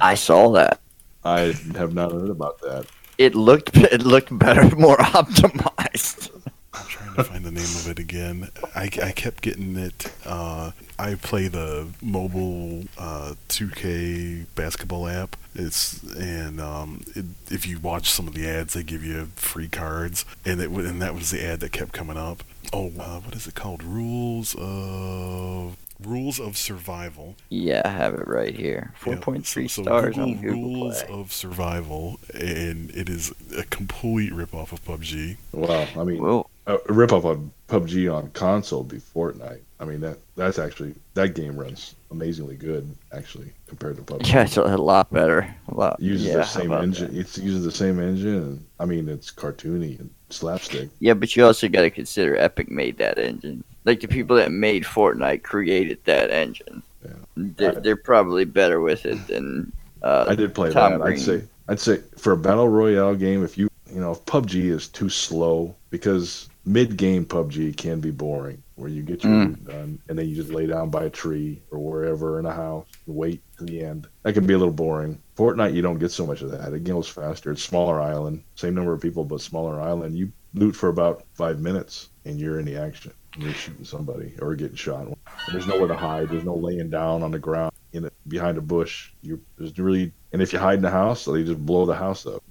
I 0.00 0.14
saw 0.14 0.50
that. 0.52 0.80
I 1.24 1.54
have 1.76 1.94
not 1.94 2.12
heard 2.12 2.30
about 2.30 2.60
that. 2.60 2.86
It 3.18 3.34
looked 3.34 3.76
it 3.76 4.02
looked 4.02 4.36
better, 4.38 4.74
more 4.76 4.96
optimized. 4.96 6.30
I'm 6.72 6.86
trying 6.86 7.16
to 7.16 7.24
find 7.24 7.44
the 7.44 7.50
name 7.50 7.64
of 7.64 7.88
it 7.88 7.98
again. 7.98 8.48
I, 8.76 8.84
I 9.02 9.10
kept 9.12 9.42
getting 9.42 9.76
it. 9.76 10.12
Uh, 10.24 10.70
I 10.98 11.16
play 11.16 11.48
the 11.48 11.88
mobile 12.00 12.84
uh, 12.96 13.34
2K 13.48 14.46
basketball 14.54 15.08
app. 15.08 15.36
It's 15.54 16.02
and 16.14 16.60
um, 16.60 17.02
it, 17.16 17.26
if 17.50 17.66
you 17.66 17.80
watch 17.80 18.08
some 18.08 18.28
of 18.28 18.34
the 18.34 18.48
ads, 18.48 18.74
they 18.74 18.84
give 18.84 19.04
you 19.04 19.26
free 19.34 19.68
cards, 19.68 20.24
and 20.44 20.60
it 20.60 20.70
and 20.70 21.02
that 21.02 21.14
was 21.14 21.30
the 21.30 21.44
ad 21.44 21.60
that 21.60 21.72
kept 21.72 21.92
coming 21.92 22.16
up. 22.16 22.44
Oh, 22.72 22.92
uh, 23.00 23.20
what 23.20 23.34
is 23.34 23.48
it 23.48 23.54
called? 23.56 23.82
Rules 23.82 24.54
of 24.54 25.76
Rules 26.02 26.40
of 26.40 26.56
Survival. 26.56 27.36
Yeah, 27.48 27.82
I 27.84 27.88
have 27.88 28.14
it 28.14 28.26
right 28.26 28.54
here. 28.54 28.92
Four 28.96 29.14
Yeah, 29.14 29.20
point 29.20 29.46
three 29.46 29.68
so- 29.68 29.82
so 29.82 29.88
stars 29.88 30.14
Google 30.16 30.22
on 30.30 30.40
Google 30.40 30.62
Rules 30.62 31.02
Play. 31.02 31.14
of 31.20 31.32
Survival, 31.32 32.20
and 32.34 32.90
it 32.90 33.08
is 33.08 33.32
a 33.56 33.64
complete 33.64 34.32
ripoff 34.32 34.72
of 34.72 34.84
PUBG. 34.84 35.36
Wow, 35.52 35.86
I 35.96 36.04
mean, 36.04 36.22
Well, 36.22 36.50
a 36.66 36.78
rip 36.88 37.12
off 37.12 37.24
on 37.24 37.50
PUBG 37.68 38.08
on 38.12 38.30
console 38.30 38.82
would 38.82 38.88
be 38.92 38.98
Fortnite. 38.98 39.60
I 39.78 39.86
mean 39.86 40.00
that 40.00 40.18
that's 40.36 40.58
actually 40.58 40.94
that 41.14 41.34
game 41.34 41.56
runs 41.56 41.94
amazingly 42.10 42.54
good 42.56 42.94
actually 43.12 43.50
compared 43.66 43.96
to 43.96 44.02
PUBG. 44.02 44.30
yeah, 44.32 44.42
it's 44.42 44.56
a 44.58 44.62
lot 44.76 45.10
better. 45.10 45.54
A 45.68 45.74
lot. 45.74 45.98
It 46.00 46.04
uses 46.04 46.26
yeah, 46.28 46.36
the 46.36 46.44
same 46.44 46.72
engine. 46.72 47.14
that? 47.14 47.20
It 47.20 47.38
uses 47.42 47.64
the 47.64 47.72
same 47.72 47.98
engine. 47.98 48.36
And, 48.36 48.66
I 48.78 48.84
mean, 48.84 49.08
it's 49.08 49.30
cartoony 49.30 49.98
and 49.98 50.10
slapstick. 50.28 50.90
Yeah, 50.98 51.14
but 51.14 51.34
you 51.34 51.46
also 51.46 51.66
got 51.68 51.82
to 51.82 51.90
consider 51.90 52.36
Epic 52.36 52.70
made 52.70 52.98
that 52.98 53.18
engine. 53.18 53.64
Like 53.84 54.00
the 54.00 54.08
people 54.08 54.36
that 54.36 54.52
made 54.52 54.84
Fortnite 54.84 55.42
created 55.42 55.98
that 56.04 56.30
engine. 56.30 56.82
Yeah. 57.04 57.12
They're, 57.36 57.72
they're 57.72 57.96
probably 57.96 58.44
better 58.44 58.80
with 58.80 59.06
it 59.06 59.26
than. 59.26 59.72
Uh, 60.02 60.26
I 60.28 60.34
did 60.34 60.54
play 60.54 60.70
Tom 60.72 60.92
that. 60.92 61.00
Green. 61.00 61.14
I'd 61.14 61.20
say 61.20 61.42
I'd 61.68 61.80
say 61.80 62.00
for 62.18 62.32
a 62.32 62.36
battle 62.36 62.68
royale 62.68 63.14
game, 63.14 63.42
if 63.44 63.56
you 63.56 63.68
you 63.92 64.00
know 64.00 64.12
if 64.12 64.24
PUBG 64.26 64.64
is 64.70 64.88
too 64.88 65.08
slow 65.08 65.74
because 65.90 66.48
mid 66.66 66.96
game 66.96 67.24
PUBG 67.24 67.76
can 67.76 68.00
be 68.00 68.10
boring, 68.10 68.62
where 68.76 68.90
you 68.90 69.02
get 69.02 69.24
your 69.24 69.32
Mm. 69.32 69.48
loot 69.48 69.64
done 69.66 69.98
and 70.08 70.18
then 70.18 70.28
you 70.28 70.34
just 70.34 70.50
lay 70.50 70.66
down 70.66 70.90
by 70.90 71.04
a 71.04 71.10
tree 71.10 71.60
or 71.70 71.78
wherever 71.78 72.38
in 72.38 72.46
a 72.46 72.52
house 72.52 72.86
and 73.06 73.16
wait 73.16 73.40
to 73.58 73.64
the 73.64 73.82
end. 73.82 74.06
That 74.22 74.34
can 74.34 74.46
be 74.46 74.54
a 74.54 74.58
little 74.58 74.72
boring. 74.74 75.18
Fortnite, 75.36 75.74
you 75.74 75.80
don't 75.82 75.98
get 75.98 76.10
so 76.10 76.26
much 76.26 76.42
of 76.42 76.50
that. 76.50 76.72
It 76.74 76.84
goes 76.84 77.08
faster. 77.08 77.50
It's 77.52 77.62
smaller 77.62 78.00
island, 78.00 78.42
same 78.56 78.74
number 78.74 78.92
of 78.92 79.00
people 79.00 79.24
but 79.24 79.40
smaller 79.40 79.80
island. 79.80 80.16
You 80.18 80.30
loot 80.54 80.76
for 80.76 80.88
about 80.90 81.24
five 81.32 81.60
minutes 81.60 82.08
and 82.26 82.38
you're 82.38 82.58
in 82.58 82.66
the 82.66 82.76
action. 82.76 83.12
You're 83.38 83.52
shooting 83.52 83.84
somebody 83.84 84.34
or 84.40 84.54
getting 84.54 84.76
shot. 84.76 85.06
There's 85.52 85.66
nowhere 85.66 85.88
to 85.88 85.96
hide. 85.96 86.28
There's 86.28 86.44
no 86.44 86.54
laying 86.54 86.90
down 86.90 87.22
on 87.22 87.30
the 87.30 87.38
ground 87.38 87.72
in 87.92 88.04
it 88.04 88.12
behind 88.28 88.58
a 88.58 88.60
bush. 88.60 89.12
You 89.22 89.40
there's 89.56 89.78
really 89.78 90.12
and 90.32 90.42
if 90.42 90.52
you 90.52 90.58
hide 90.58 90.76
in 90.76 90.82
the 90.82 90.90
house, 90.90 91.24
they 91.24 91.44
just 91.44 91.64
blow 91.64 91.86
the 91.86 91.94
house 91.94 92.26
up. 92.26 92.42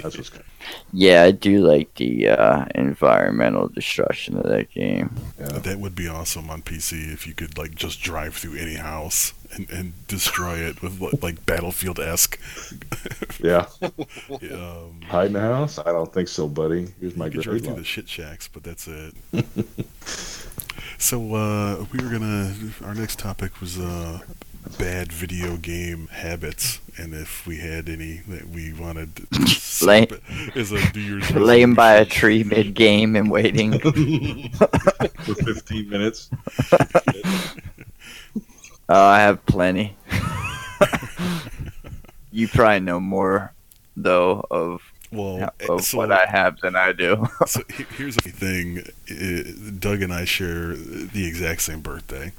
That's 0.00 0.16
what's 0.16 0.30
yeah, 0.92 1.22
I 1.22 1.30
do 1.30 1.66
like 1.66 1.94
the 1.94 2.28
uh, 2.28 2.64
environmental 2.74 3.68
destruction 3.68 4.36
of 4.36 4.44
that 4.44 4.70
game. 4.70 5.14
yeah. 5.38 5.46
That 5.48 5.78
would 5.78 5.94
be 5.94 6.08
awesome 6.08 6.50
on 6.50 6.62
PC 6.62 7.12
if 7.12 7.26
you 7.26 7.34
could 7.34 7.58
like 7.58 7.74
just 7.74 8.00
drive 8.00 8.36
through 8.36 8.56
any 8.56 8.76
house 8.76 9.32
and, 9.52 9.70
and 9.70 10.06
destroy 10.06 10.56
it 10.58 10.82
with 10.82 11.22
like 11.22 11.44
Battlefield 11.46 11.98
esque. 11.98 12.38
Yeah, 13.42 13.66
um, 13.82 15.00
hide 15.06 15.28
in 15.28 15.32
the 15.34 15.40
house? 15.40 15.78
I 15.78 15.84
don't 15.92 16.12
think 16.12 16.28
so, 16.28 16.48
buddy. 16.48 16.88
Here's 17.00 17.16
my 17.16 17.26
you 17.26 17.32
could 17.32 17.42
drive 17.42 17.64
through 17.64 17.74
the 17.74 17.84
shit 17.84 18.08
shacks, 18.08 18.48
but 18.48 18.62
that's 18.62 18.88
it. 18.88 19.14
so 20.98 21.34
uh, 21.34 21.84
we 21.92 22.02
were 22.02 22.10
gonna. 22.10 22.54
Our 22.84 22.94
next 22.94 23.18
topic 23.18 23.60
was 23.60 23.78
uh, 23.78 24.20
bad 24.78 25.12
video 25.12 25.56
game 25.56 26.08
habits, 26.08 26.80
and 26.96 27.14
if 27.14 27.46
we 27.46 27.58
had 27.58 27.88
any 27.88 28.22
that 28.28 28.48
we 28.48 28.72
wanted 28.72 29.16
to 29.32 29.46
set 29.46 29.86
Lay- 30.10 30.18
as 30.54 30.72
a 30.72 30.80
New 30.94 31.00
Year's 31.00 31.30
Laying 31.34 31.74
by 31.74 31.94
a 31.94 32.04
tree 32.04 32.44
mid 32.44 32.74
game 32.74 33.16
and 33.16 33.30
waiting. 33.30 33.78
for 33.80 35.34
15 35.34 35.88
minutes. 35.88 36.30
Oh, 38.88 39.02
I 39.06 39.20
have 39.20 39.44
plenty. 39.46 39.96
you 42.30 42.48
probably 42.48 42.80
know 42.80 43.00
more, 43.00 43.52
though, 43.96 44.44
of, 44.50 44.82
Well, 45.10 45.50
of 45.70 45.82
so 45.84 45.98
what 45.98 46.12
I 46.12 46.26
have 46.26 46.58
than 46.60 46.76
I 46.76 46.92
do. 46.92 47.26
so 47.46 47.62
here's 47.96 48.16
the 48.16 48.30
thing 48.30 48.82
uh, 49.10 49.70
Doug 49.78 50.02
and 50.02 50.12
I 50.12 50.24
share 50.26 50.74
the 50.76 51.26
exact 51.26 51.62
same 51.62 51.80
birthday. 51.80 52.32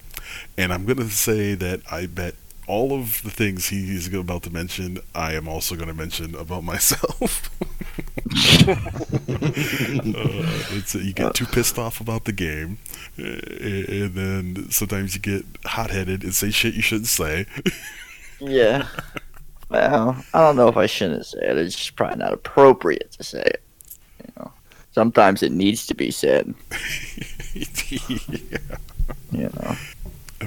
And 0.57 0.73
I'm 0.73 0.85
going 0.85 0.97
to 0.97 1.09
say 1.09 1.53
that 1.55 1.81
I 1.91 2.05
bet 2.05 2.35
all 2.67 2.93
of 2.93 3.21
the 3.21 3.29
things 3.29 3.69
he 3.69 3.95
is 3.95 4.11
about 4.13 4.43
to 4.43 4.49
mention, 4.49 4.99
I 5.13 5.33
am 5.33 5.47
also 5.47 5.75
going 5.75 5.87
to 5.87 5.93
mention 5.93 6.35
about 6.35 6.63
myself. 6.63 7.49
uh, 8.67 8.75
it's 10.75 10.95
you 10.95 11.13
get 11.13 11.35
too 11.35 11.45
pissed 11.45 11.77
off 11.77 12.01
about 12.01 12.25
the 12.25 12.31
game, 12.31 12.79
and 13.17 14.13
then 14.13 14.71
sometimes 14.71 15.15
you 15.15 15.21
get 15.21 15.45
hot 15.65 15.91
headed 15.91 16.23
and 16.23 16.33
say 16.33 16.49
shit 16.49 16.73
you 16.73 16.81
shouldn't 16.81 17.07
say. 17.07 17.45
yeah. 18.39 18.87
Well, 19.69 20.23
I 20.33 20.41
don't 20.41 20.55
know 20.55 20.67
if 20.67 20.77
I 20.77 20.85
shouldn't 20.85 21.25
say 21.25 21.39
it. 21.41 21.57
It's 21.57 21.75
just 21.75 21.95
probably 21.95 22.17
not 22.17 22.33
appropriate 22.33 23.11
to 23.13 23.23
say 23.23 23.41
it. 23.41 23.61
You 24.19 24.33
know, 24.37 24.51
sometimes 24.91 25.43
it 25.43 25.51
needs 25.51 25.87
to 25.87 25.95
be 25.95 26.11
said. 26.11 26.53
yeah. 27.53 28.77
You 29.31 29.49
know. 29.61 29.75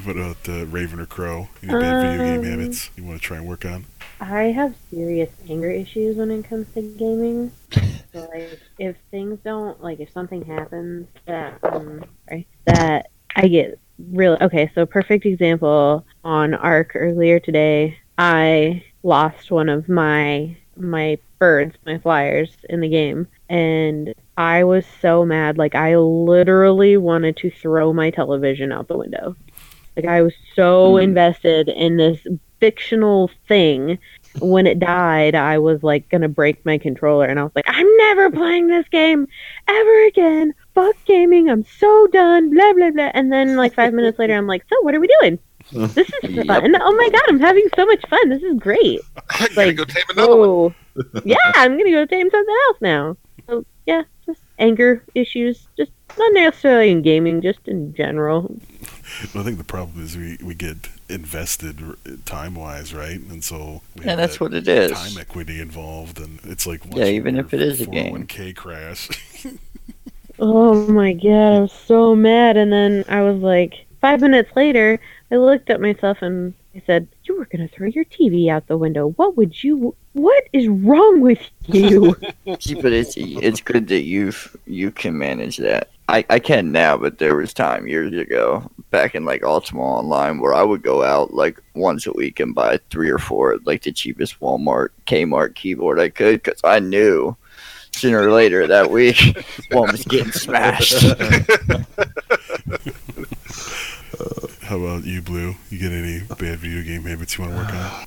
What 0.05 0.17
about 0.17 0.49
uh, 0.49 0.67
Raven 0.67 1.01
or 1.01 1.07
Crow? 1.07 1.49
Any 1.63 1.75
bad 1.75 1.99
video 2.01 2.19
game 2.19 2.41
Um, 2.41 2.45
habits 2.45 2.91
you 2.97 3.05
want 3.05 3.21
to 3.21 3.27
try 3.27 3.37
and 3.39 3.47
work 3.47 3.65
on? 3.65 3.85
I 4.21 4.45
have 4.45 4.75
serious 4.91 5.31
anger 5.49 5.71
issues 5.71 6.17
when 6.17 6.31
it 6.31 6.45
comes 6.45 6.67
to 6.75 6.83
gaming. 6.83 7.53
So 8.15 8.27
like, 8.33 8.59
if 8.79 8.97
things 9.11 9.39
don't 9.45 9.83
like, 9.83 10.01
if 10.01 10.11
something 10.13 10.43
happens 10.43 11.09
that 11.27 11.59
um, 11.63 12.03
sorry, 12.27 12.47
that 12.65 13.11
I 13.37 13.49
get 13.49 13.79
really 14.11 14.39
okay. 14.41 14.71
So 14.75 14.87
perfect 14.87 15.27
example 15.27 16.07
on 16.25 16.55
ARK 16.55 16.93
earlier 16.95 17.39
today, 17.39 17.99
I 18.17 18.83
lost 19.03 19.51
one 19.51 19.69
of 19.69 19.91
my 19.91 20.57
my 20.75 21.19
birds, 21.39 21.77
my 21.85 21.99
flyers 21.99 22.51
in 22.71 22.81
the 22.81 22.89
game, 22.89 23.29
and 23.51 24.15
I 24.39 24.65
was 24.65 24.87
so 25.03 25.27
mad. 25.27 25.59
Like 25.59 25.75
I 25.75 25.97
literally 25.99 26.97
wanted 26.97 27.37
to 27.39 27.51
throw 27.51 27.93
my 27.93 28.09
television 28.11 28.73
out 28.73 28.89
the 28.89 28.97
window. 28.97 29.37
Like 29.99 30.07
I 30.07 30.23
was 30.23 30.35
so 30.55 30.95
Mm. 30.95 31.03
invested 31.03 31.69
in 31.69 31.97
this 31.97 32.25
fictional 32.61 33.31
thing 33.49 33.99
when 34.41 34.69
it 34.69 34.79
died, 34.79 35.35
I 35.35 35.59
was 35.59 35.83
like 35.83 36.09
gonna 36.09 36.29
break 36.29 36.65
my 36.65 36.79
controller, 36.79 37.27
and 37.27 37.41
I 37.41 37.43
was 37.43 37.51
like, 37.57 37.65
I'm 37.67 37.97
never 37.97 38.31
playing 38.31 38.69
this 38.69 38.87
game 38.91 39.27
ever 39.67 40.05
again. 40.07 40.55
Fuck 40.77 40.95
gaming. 41.05 41.51
I'm 41.51 41.65
so 41.65 42.07
done. 42.13 42.51
Blah 42.51 42.75
blah 42.75 42.91
blah. 42.93 43.11
And 43.13 43.33
then 43.33 43.57
like 43.57 43.75
five 43.75 43.93
minutes 43.93 44.21
later, 44.21 44.37
I'm 44.37 44.47
like, 44.47 44.63
so 44.69 44.81
what 44.83 44.95
are 44.95 45.01
we 45.01 45.09
doing? 45.21 45.41
This 45.97 46.07
is 46.23 46.37
Yep. 46.37 46.47
fun. 46.47 46.77
Oh 46.81 46.93
my 46.97 47.09
god, 47.13 47.23
I'm 47.29 47.41
having 47.41 47.69
so 47.75 47.85
much 47.85 48.07
fun. 48.09 48.29
This 48.29 48.43
is 48.45 48.57
great. 48.61 49.01
I 49.31 49.49
gotta 49.49 49.55
Like, 49.57 49.77
go 49.77 49.85
tame 49.85 50.05
another 50.11 50.37
one. 50.37 50.49
Oh, 50.49 50.75
yeah, 51.25 51.37
I'm 51.57 51.77
gonna 51.77 51.91
go 51.91 52.07
tame 52.07 52.31
something 52.31 52.57
else 52.69 52.79
now. 52.81 53.17
So 53.51 53.65
yeah, 53.87 54.03
just 54.27 54.43
anger 54.61 55.05
issues, 55.17 55.67
just 55.77 55.91
not 56.17 56.33
necessarily 56.35 56.91
in 56.91 57.03
gaming, 57.03 57.41
just 57.43 57.67
in 57.67 57.93
general. 57.95 58.55
I 59.35 59.43
think 59.43 59.59
the 59.59 59.65
problem 59.65 60.05
is 60.05 60.17
we, 60.17 60.39
we 60.43 60.55
get 60.55 60.89
invested 61.09 61.81
time 62.25 62.55
wise, 62.55 62.95
right? 62.95 63.21
And 63.21 63.43
so 63.43 63.83
we 63.97 64.05
Yeah, 64.05 64.17
have 64.17 64.17
that's 64.17 64.41
that 64.41 64.41
what 64.41 64.55
it 64.55 64.67
is. 64.69 64.99
Time 64.99 65.19
equity 65.19 65.61
involved, 65.61 66.19
and 66.19 66.41
it's 66.45 66.67
like 66.67 66.83
Yeah, 66.85 67.07
even 67.07 67.37
if 67.39 67.53
it 67.55 67.61
is 67.63 67.81
a 67.81 67.87
game. 67.87 68.27
401k 68.27 68.53
crash. 68.53 69.09
Oh 70.41 70.87
my 70.89 71.13
god, 71.13 71.57
I 71.57 71.61
was 71.61 71.73
so 71.73 72.15
mad. 72.17 72.57
And 72.57 72.73
then 72.73 73.05
I 73.09 73.23
was 73.23 73.41
like, 73.43 73.87
five 74.01 74.21
minutes 74.21 74.51
later, 74.57 74.99
I 75.31 75.37
looked 75.37 75.71
at 75.71 75.81
myself 75.81 76.19
and 76.23 76.55
I 76.75 76.83
said, 76.87 77.09
"You 77.25 77.37
were 77.37 77.47
gonna 77.47 77.69
throw 77.69 77.87
your 77.89 78.05
TV 78.05 78.49
out 78.51 78.67
the 78.67 78.79
window. 78.79 79.09
What 79.11 79.37
would 79.37 79.63
you? 79.63 79.97
What 80.13 80.45
is 80.53 80.69
wrong 80.69 81.21
with 81.21 81.41
you?" 81.67 82.17
See, 82.61 82.75
but 82.75 82.93
it's 82.93 83.15
it's 83.17 83.61
good 83.61 83.89
that 83.89 84.03
you 84.03 84.33
you 84.67 84.91
can 84.91 85.17
manage 85.17 85.59
that. 85.59 85.91
I, 86.09 86.25
I 86.31 86.39
can 86.41 86.73
now, 86.73 86.97
but 86.97 87.19
there 87.19 87.37
was 87.37 87.53
time 87.55 87.87
years 87.87 88.13
ago 88.17 88.71
back 88.91 89.15
in 89.15 89.25
like 89.25 89.43
Ultima 89.43 89.83
Online 89.83 90.41
where 90.41 90.55
I 90.55 90.63
would 90.63 90.83
go 90.83 91.03
out 91.03 91.35
like 91.35 91.61
once 91.75 92.07
a 92.07 92.13
week 92.13 92.41
and 92.41 92.55
buy 92.55 92.81
three 92.91 93.11
or 93.11 93.19
four 93.19 93.59
like 93.65 93.83
the 93.83 93.93
cheapest 93.93 94.41
Walmart 94.41 94.89
Kmart 95.07 95.55
keyboard 95.55 96.01
I 96.01 96.09
could 96.09 96.43
because 96.43 96.61
I 96.65 96.79
knew 96.81 97.37
sooner 97.93 98.21
or 98.23 98.33
later 98.33 98.67
that 98.67 98.91
week 98.91 99.45
one 99.71 99.93
was 99.93 100.05
getting 100.05 100.33
smashed. 100.33 101.03
How 104.63 104.77
about 104.77 105.05
you, 105.05 105.23
Blue? 105.23 105.55
You 105.71 105.79
get 105.79 105.93
any 105.93 106.21
bad 106.39 106.59
video 106.59 106.83
game 106.83 107.03
habits 107.03 107.39
you 107.39 107.45
want 107.45 107.57
to 107.57 107.63
work 107.63 107.73
on? 107.73 108.07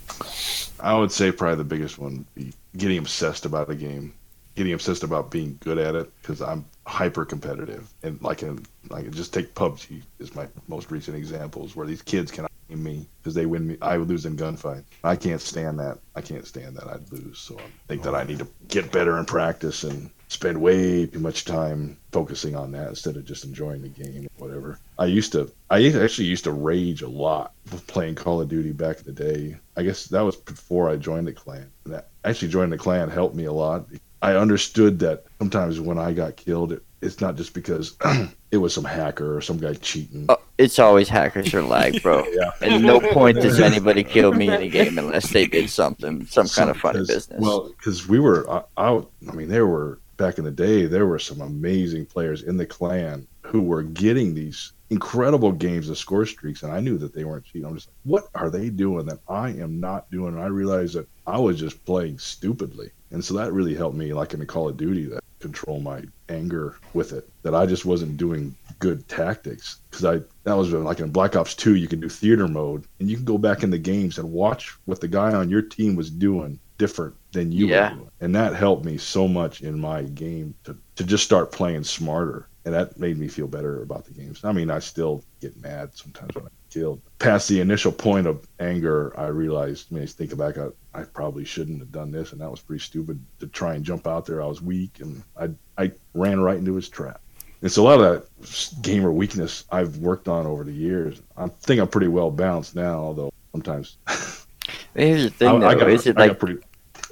I 0.80 0.98
would 0.98 1.12
say 1.12 1.32
probably 1.32 1.56
the 1.58 1.64
biggest 1.64 1.98
one 1.98 2.26
be 2.36 2.54
getting 2.78 2.98
obsessed 3.00 3.46
about 3.46 3.70
a 3.70 3.76
game, 3.76 4.14
getting 4.56 4.74
obsessed 4.74 5.04
about 5.04 5.32
being 5.32 5.58
good 5.62 5.78
at 5.78 5.96
it 5.96 6.12
because 6.22 6.42
I'm 6.42 6.66
hyper 6.88 7.26
competitive 7.26 7.94
and 8.04 8.22
like 8.22 8.42
in 8.44 8.66
like 8.90 9.10
just 9.12 9.34
take 9.34 9.54
PUBG 9.54 10.02
is 10.20 10.36
my 10.36 10.48
most 10.68 10.90
recent 10.92 11.16
examples 11.16 11.76
where 11.76 11.86
these 11.86 12.02
kids 12.02 12.32
can 12.32 12.48
beat 12.68 12.78
me 12.78 13.08
because 13.22 13.36
they 13.36 13.46
win 13.46 13.68
me 13.68 13.78
I 13.82 13.98
would 13.98 14.10
lose 14.10 14.26
in 14.26 14.36
gunfight. 14.36 14.84
I 15.04 15.16
can't 15.16 15.42
stand 15.42 15.80
that. 15.80 16.00
I 16.16 16.22
can't 16.22 16.46
stand 16.46 16.76
that 16.78 16.88
I'd 16.88 17.12
lose. 17.12 17.38
So 17.38 17.58
I 17.60 17.88
think 17.88 18.04
that 18.04 18.16
I 18.16 18.24
need 18.24 18.40
to 18.40 18.48
get 18.68 18.92
better 18.92 19.18
in 19.18 19.26
practice 19.26 19.84
and 19.84 20.10
spend 20.28 20.60
way 20.60 21.06
too 21.06 21.20
much 21.20 21.46
time 21.46 21.98
focusing 22.12 22.56
on 22.56 22.72
that 22.72 22.88
instead 22.88 23.18
of 23.18 23.26
just 23.26 23.44
enjoying 23.44 23.82
the 23.82 23.90
game 23.90 24.28
or 24.40 24.48
whatever. 24.48 24.80
I 24.98 25.06
used 25.06 25.34
to 25.34 25.52
I 25.70 25.86
actually 25.88 26.28
used 26.28 26.46
to 26.46 26.52
rage 26.52 27.02
a 27.02 27.08
lot 27.08 27.54
playing 27.88 28.16
Call 28.16 28.42
of 28.42 28.50
Duty 28.50 28.72
back 28.72 29.00
in 29.00 29.06
the 29.06 29.12
day. 29.12 29.58
I 29.78 29.84
guess 29.84 30.06
that 30.06 30.22
was 30.22 30.36
before 30.36 30.90
I 30.90 30.96
joined 30.96 31.28
the 31.28 31.34
clan. 31.34 31.70
And 31.86 31.94
that 31.94 32.10
actually 32.24 32.48
joining 32.48 32.72
the 32.72 32.78
clan 32.78 33.10
helped 33.10 33.36
me 33.36 33.46
a 33.46 33.54
lot. 33.54 33.86
I 34.22 34.36
understood 34.36 35.00
that 35.00 35.26
sometimes 35.40 35.80
when 35.80 35.98
I 35.98 36.14
got 36.14 36.36
killed, 36.36 36.74
it, 36.74 36.84
it's 37.02 37.20
not 37.20 37.36
just 37.36 37.54
because 37.54 37.98
it 38.52 38.58
was 38.58 38.74
some 38.74 38.84
hacker 38.84 39.36
or 39.36 39.42
some 39.42 39.58
guy 39.58 39.74
cheating. 39.74 40.28
Oh, 40.30 40.38
it's 40.58 40.78
always 40.78 41.10
hackers 41.10 41.54
or 41.54 41.64
lag, 41.64 42.02
bro. 42.04 42.24
Yeah. 42.32 42.52
At 42.62 42.82
no 42.82 43.00
point 43.00 43.42
does 43.42 43.60
anybody 43.60 44.04
kill 44.04 44.32
me 44.34 44.48
in 44.48 44.62
a 44.62 44.70
game 44.70 44.98
unless 44.98 45.32
they 45.32 45.46
did 45.48 45.70
something, 45.70 46.26
some 46.28 46.48
kind 46.48 46.70
of 46.70 46.78
funny 46.78 47.00
business. 47.00 47.40
Well, 47.40 47.70
because 47.70 48.08
we 48.08 48.20
were 48.20 48.50
uh, 48.50 48.64
out. 48.78 49.12
I 49.28 49.34
mean, 49.34 49.50
there 49.50 49.68
were 49.68 50.00
back 50.18 50.38
in 50.38 50.46
the 50.46 50.52
day. 50.52 50.86
There 50.86 51.08
were 51.08 51.20
some 51.20 51.42
amazing 51.42 52.06
players 52.06 52.44
in 52.44 52.58
the 52.58 52.66
clan 52.66 53.28
who 53.42 53.62
were 53.62 53.84
getting 53.84 54.34
these 54.34 54.74
incredible 54.92 55.52
games 55.52 55.90
of 55.90 55.98
score 55.98 56.26
streaks, 56.26 56.64
and 56.64 56.72
I 56.72 56.80
knew 56.80 56.98
that 57.00 57.14
they 57.14 57.24
weren't 57.24 57.46
cheating. 57.46 57.66
I'm 57.66 57.76
just 57.76 57.88
like, 57.88 57.96
what 58.04 58.28
are 58.36 58.50
they 58.50 58.70
doing 58.70 59.06
that 59.08 59.20
I 59.28 59.50
am 59.50 59.80
not 59.80 60.10
doing? 60.12 60.36
And 60.36 60.44
I 60.44 60.48
realized 60.48 60.96
that 60.96 61.08
I 61.26 61.38
was 61.40 61.60
just 61.60 61.84
playing 61.86 62.20
stupidly, 62.20 62.92
and 63.12 63.24
so 63.24 63.34
that 63.36 63.54
really 63.54 63.76
helped 63.76 63.98
me, 63.98 64.14
like 64.14 64.34
in 64.34 64.40
the 64.40 64.46
Call 64.46 64.70
of 64.70 64.78
Duty, 64.78 65.06
that 65.08 65.22
control 65.42 65.80
my 65.80 66.04
anger 66.30 66.78
with 66.94 67.14
it. 67.14 67.28
That 67.44 67.56
I 67.56 67.66
just 67.66 67.86
wasn't 67.86 68.18
doing 68.18 68.56
good 68.80 69.08
tactics 69.08 69.80
because 69.92 70.06
I 70.06 70.24
that 70.46 70.56
was 70.58 70.72
like 70.74 71.00
in 71.00 71.12
Black 71.12 71.36
Ops 71.36 71.56
2, 71.56 71.76
you 71.76 71.88
can 71.88 72.00
do 72.00 72.10
theater 72.10 72.48
mode, 72.48 72.86
and 73.00 73.10
you 73.10 73.16
can 73.16 73.26
go 73.26 73.38
back 73.38 73.64
in 73.64 73.70
the 73.70 73.78
games 73.78 74.18
and 74.18 74.32
watch 74.32 74.76
what 74.86 75.02
the 75.02 75.08
guy 75.08 75.34
on 75.34 75.50
your 75.50 75.62
team 75.62 75.96
was 75.96 76.10
doing 76.12 76.60
different 76.78 77.16
than 77.34 77.52
you 77.52 77.68
Yeah. 77.68 77.90
were 77.92 77.96
doing. 77.96 78.10
And 78.20 78.36
that 78.36 78.56
helped 78.56 78.86
me 78.86 78.98
so 78.98 79.28
much 79.28 79.62
in 79.62 79.80
my 79.80 80.04
game 80.04 80.56
to, 80.66 80.78
to 80.96 81.04
just 81.04 81.24
start 81.24 81.52
playing 81.52 81.84
smarter. 81.84 82.48
And 82.66 82.74
that 82.74 82.98
made 83.00 83.18
me 83.18 83.28
feel 83.28 83.48
better 83.48 83.82
about 83.82 84.06
the 84.06 84.14
games. 84.14 84.42
I 84.44 84.52
mean, 84.52 84.70
I 84.72 84.80
still 84.80 85.24
get 85.42 85.56
mad 85.58 85.92
sometimes 85.96 86.36
when 86.36 86.46
I 86.46 86.50
killed. 86.72 87.02
Past 87.20 87.48
the 87.48 87.62
initial 87.62 87.92
point 87.92 88.28
of 88.28 88.48
anger, 88.60 89.18
I 89.20 89.28
realized, 89.28 89.88
I 89.92 89.96
mean, 89.96 90.04
I 90.04 90.08
think 90.08 90.36
back, 90.38 90.58
I, 90.58 90.68
I 90.94 91.04
probably 91.04 91.46
shouldn't 91.46 91.80
have 91.80 91.92
done 91.92 92.12
this. 92.12 92.32
And 92.32 92.42
that 92.42 92.50
was 92.50 92.60
pretty 92.60 92.82
stupid 92.82 93.24
to 93.40 93.48
try 93.48 93.76
and 93.76 93.86
jump 93.86 94.08
out 94.08 94.26
there. 94.26 94.42
I 94.42 94.48
was 94.48 94.62
weak 94.62 95.00
and 95.00 95.22
I, 95.38 95.50
I 95.78 95.92
ran 96.14 96.40
right 96.40 96.58
into 96.58 96.76
his 96.76 96.90
trap. 96.90 97.22
It's 97.62 97.78
a 97.78 97.82
lot 97.84 98.02
of 98.02 98.02
that 98.02 98.82
gamer 98.82 99.12
weakness 99.12 99.66
I've 99.72 99.98
worked 99.98 100.28
on 100.28 100.48
over 100.48 100.64
the 100.64 100.74
years. 100.74 101.22
I 101.38 101.48
think 101.48 101.80
I'm 101.80 101.88
pretty 101.88 102.08
well 102.08 102.32
balanced 102.32 102.76
now, 102.76 102.96
although 102.96 103.32
sometimes 103.52 103.98
Here's 104.96 105.24
the 105.24 105.30
thing, 105.30 105.48
I, 105.48 105.60
though. 105.60 105.68
I 105.68 105.76
got, 105.76 105.90
is 105.90 106.08
it 106.08 106.18
like 106.18 106.40
pretty, 106.40 106.60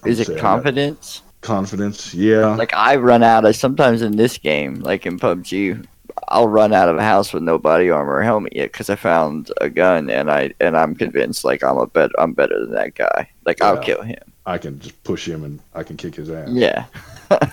is 0.05 0.19
it 0.19 0.27
say 0.27 0.37
I 0.37 0.39
confidence? 0.39 1.21
confidence? 1.41 2.13
Yeah. 2.13 2.55
Like 2.55 2.73
I 2.73 2.95
run 2.97 3.23
out 3.23 3.45
of 3.45 3.55
sometimes 3.55 4.01
in 4.01 4.15
this 4.17 4.37
game, 4.37 4.81
like 4.81 5.05
in 5.05 5.19
PUBG, 5.19 5.85
I'll 6.29 6.47
run 6.47 6.73
out 6.73 6.89
of 6.89 6.97
a 6.97 7.03
house 7.03 7.33
with 7.33 7.43
no 7.43 7.57
body 7.57 7.89
armor 7.89 8.13
or 8.13 8.23
helmet 8.23 8.55
yet 8.55 8.71
because 8.71 8.89
I 8.89 8.95
found 8.95 9.51
a 9.61 9.69
gun 9.69 10.09
and 10.09 10.31
I 10.31 10.53
and 10.59 10.77
I'm 10.77 10.95
convinced 10.95 11.43
like 11.43 11.63
I'm 11.63 11.77
a 11.77 11.87
bet 11.87 12.11
I'm 12.17 12.33
better 12.33 12.59
than 12.59 12.71
that 12.71 12.95
guy. 12.95 13.29
Like 13.45 13.61
I'll 13.61 13.79
kill 13.79 14.01
him. 14.01 14.21
I 14.45 14.57
can 14.57 14.79
just 14.79 15.03
push 15.03 15.27
him 15.27 15.43
and 15.43 15.59
I 15.73 15.83
can 15.83 15.97
kick 15.97 16.15
his 16.15 16.29
ass. 16.29 16.49
Yeah. 16.51 16.85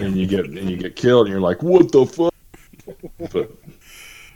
And 0.00 0.16
you 0.16 0.26
get 0.26 0.44
and 0.44 0.68
you 0.68 0.76
get 0.76 0.96
killed 0.96 1.26
and 1.26 1.32
you're 1.32 1.40
like, 1.40 1.62
what 1.62 1.90
the 1.90 2.04
fuck? 2.04 2.34
But 3.32 3.50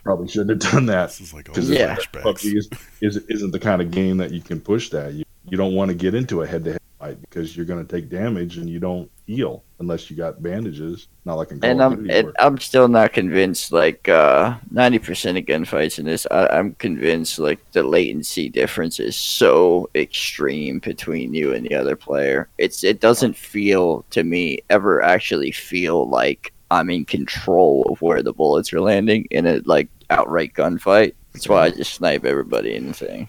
probably 0.03 0.29
shouldn't 0.29 0.63
have 0.63 0.73
done 0.73 0.87
that. 0.87 1.09
This 1.09 1.21
is 1.21 1.35
like 1.35 1.51
all 1.51 1.59
yeah. 1.63 1.97
flashbacks. 1.97 2.45
Is, 2.45 2.71
is, 3.03 3.17
isn't 3.29 3.51
the 3.51 3.59
kind 3.59 3.83
of 3.83 3.91
game 3.91 4.17
that 4.17 4.31
you 4.31 4.41
can 4.41 4.61
push 4.61 4.89
that. 4.91 5.13
You 5.13 5.25
you 5.45 5.59
don't 5.59 5.75
want 5.75 5.91
to 5.91 5.95
get 5.95 6.15
into 6.15 6.41
a 6.43 6.47
head 6.47 6.65
to 6.65 6.73
head 6.73 6.81
fight 6.99 7.21
because 7.21 7.57
you're 7.57 7.67
going 7.67 7.85
to 7.85 7.97
take 7.97 8.09
damage 8.09 8.59
and 8.59 8.69
you 8.69 8.79
don't 8.79 9.11
heal 9.27 9.63
unless 9.79 10.11
you 10.11 10.17
got 10.17 10.43
bandages. 10.43 11.09
Not 11.25 11.35
like 11.35 11.51
in 11.51 11.61
Call 11.61 11.71
and 11.71 11.83
I'm 11.83 12.11
and 12.11 12.33
I'm 12.39 12.59
still 12.59 12.89
not 12.89 13.13
convinced. 13.13 13.73
Like 13.73 14.09
uh, 14.09 14.57
ninety 14.71 14.99
percent 14.99 15.39
of 15.39 15.45
gunfights 15.45 15.99
in 15.99 16.07
this, 16.07 16.27
I, 16.31 16.47
I'm 16.47 16.75
convinced 16.75 17.39
like 17.39 17.59
the 17.73 17.83
latency 17.83 18.49
difference 18.49 19.01
is 19.01 19.17
so 19.17 19.89
extreme 19.95 20.79
between 20.81 21.35
you 21.35 21.53
and 21.53 21.67
the 21.67 21.75
other 21.75 21.97
player. 21.97 22.49
It's 22.59 22.85
it 22.85 23.01
doesn't 23.01 23.37
feel 23.37 24.05
to 24.11 24.25
me 24.25 24.61
ever 24.71 25.03
actually 25.03 25.53
feel 25.53 26.09
like 26.09 26.53
I'm 26.71 26.91
in 26.91 27.05
control 27.05 27.87
of 27.91 28.03
where 28.03 28.23
the 28.23 28.33
bullets 28.33 28.73
are 28.73 28.81
landing 28.81 29.27
in 29.31 29.47
a 29.47 29.61
like 29.65 29.89
outright 30.11 30.55
gunfight. 30.55 31.15
That's 31.33 31.49
why 31.49 31.65
I 31.65 31.71
just 31.71 31.95
snipe 31.95 32.25
everybody 32.25 32.75
in 32.75 32.89
the 32.89 32.95
thing. 32.95 33.29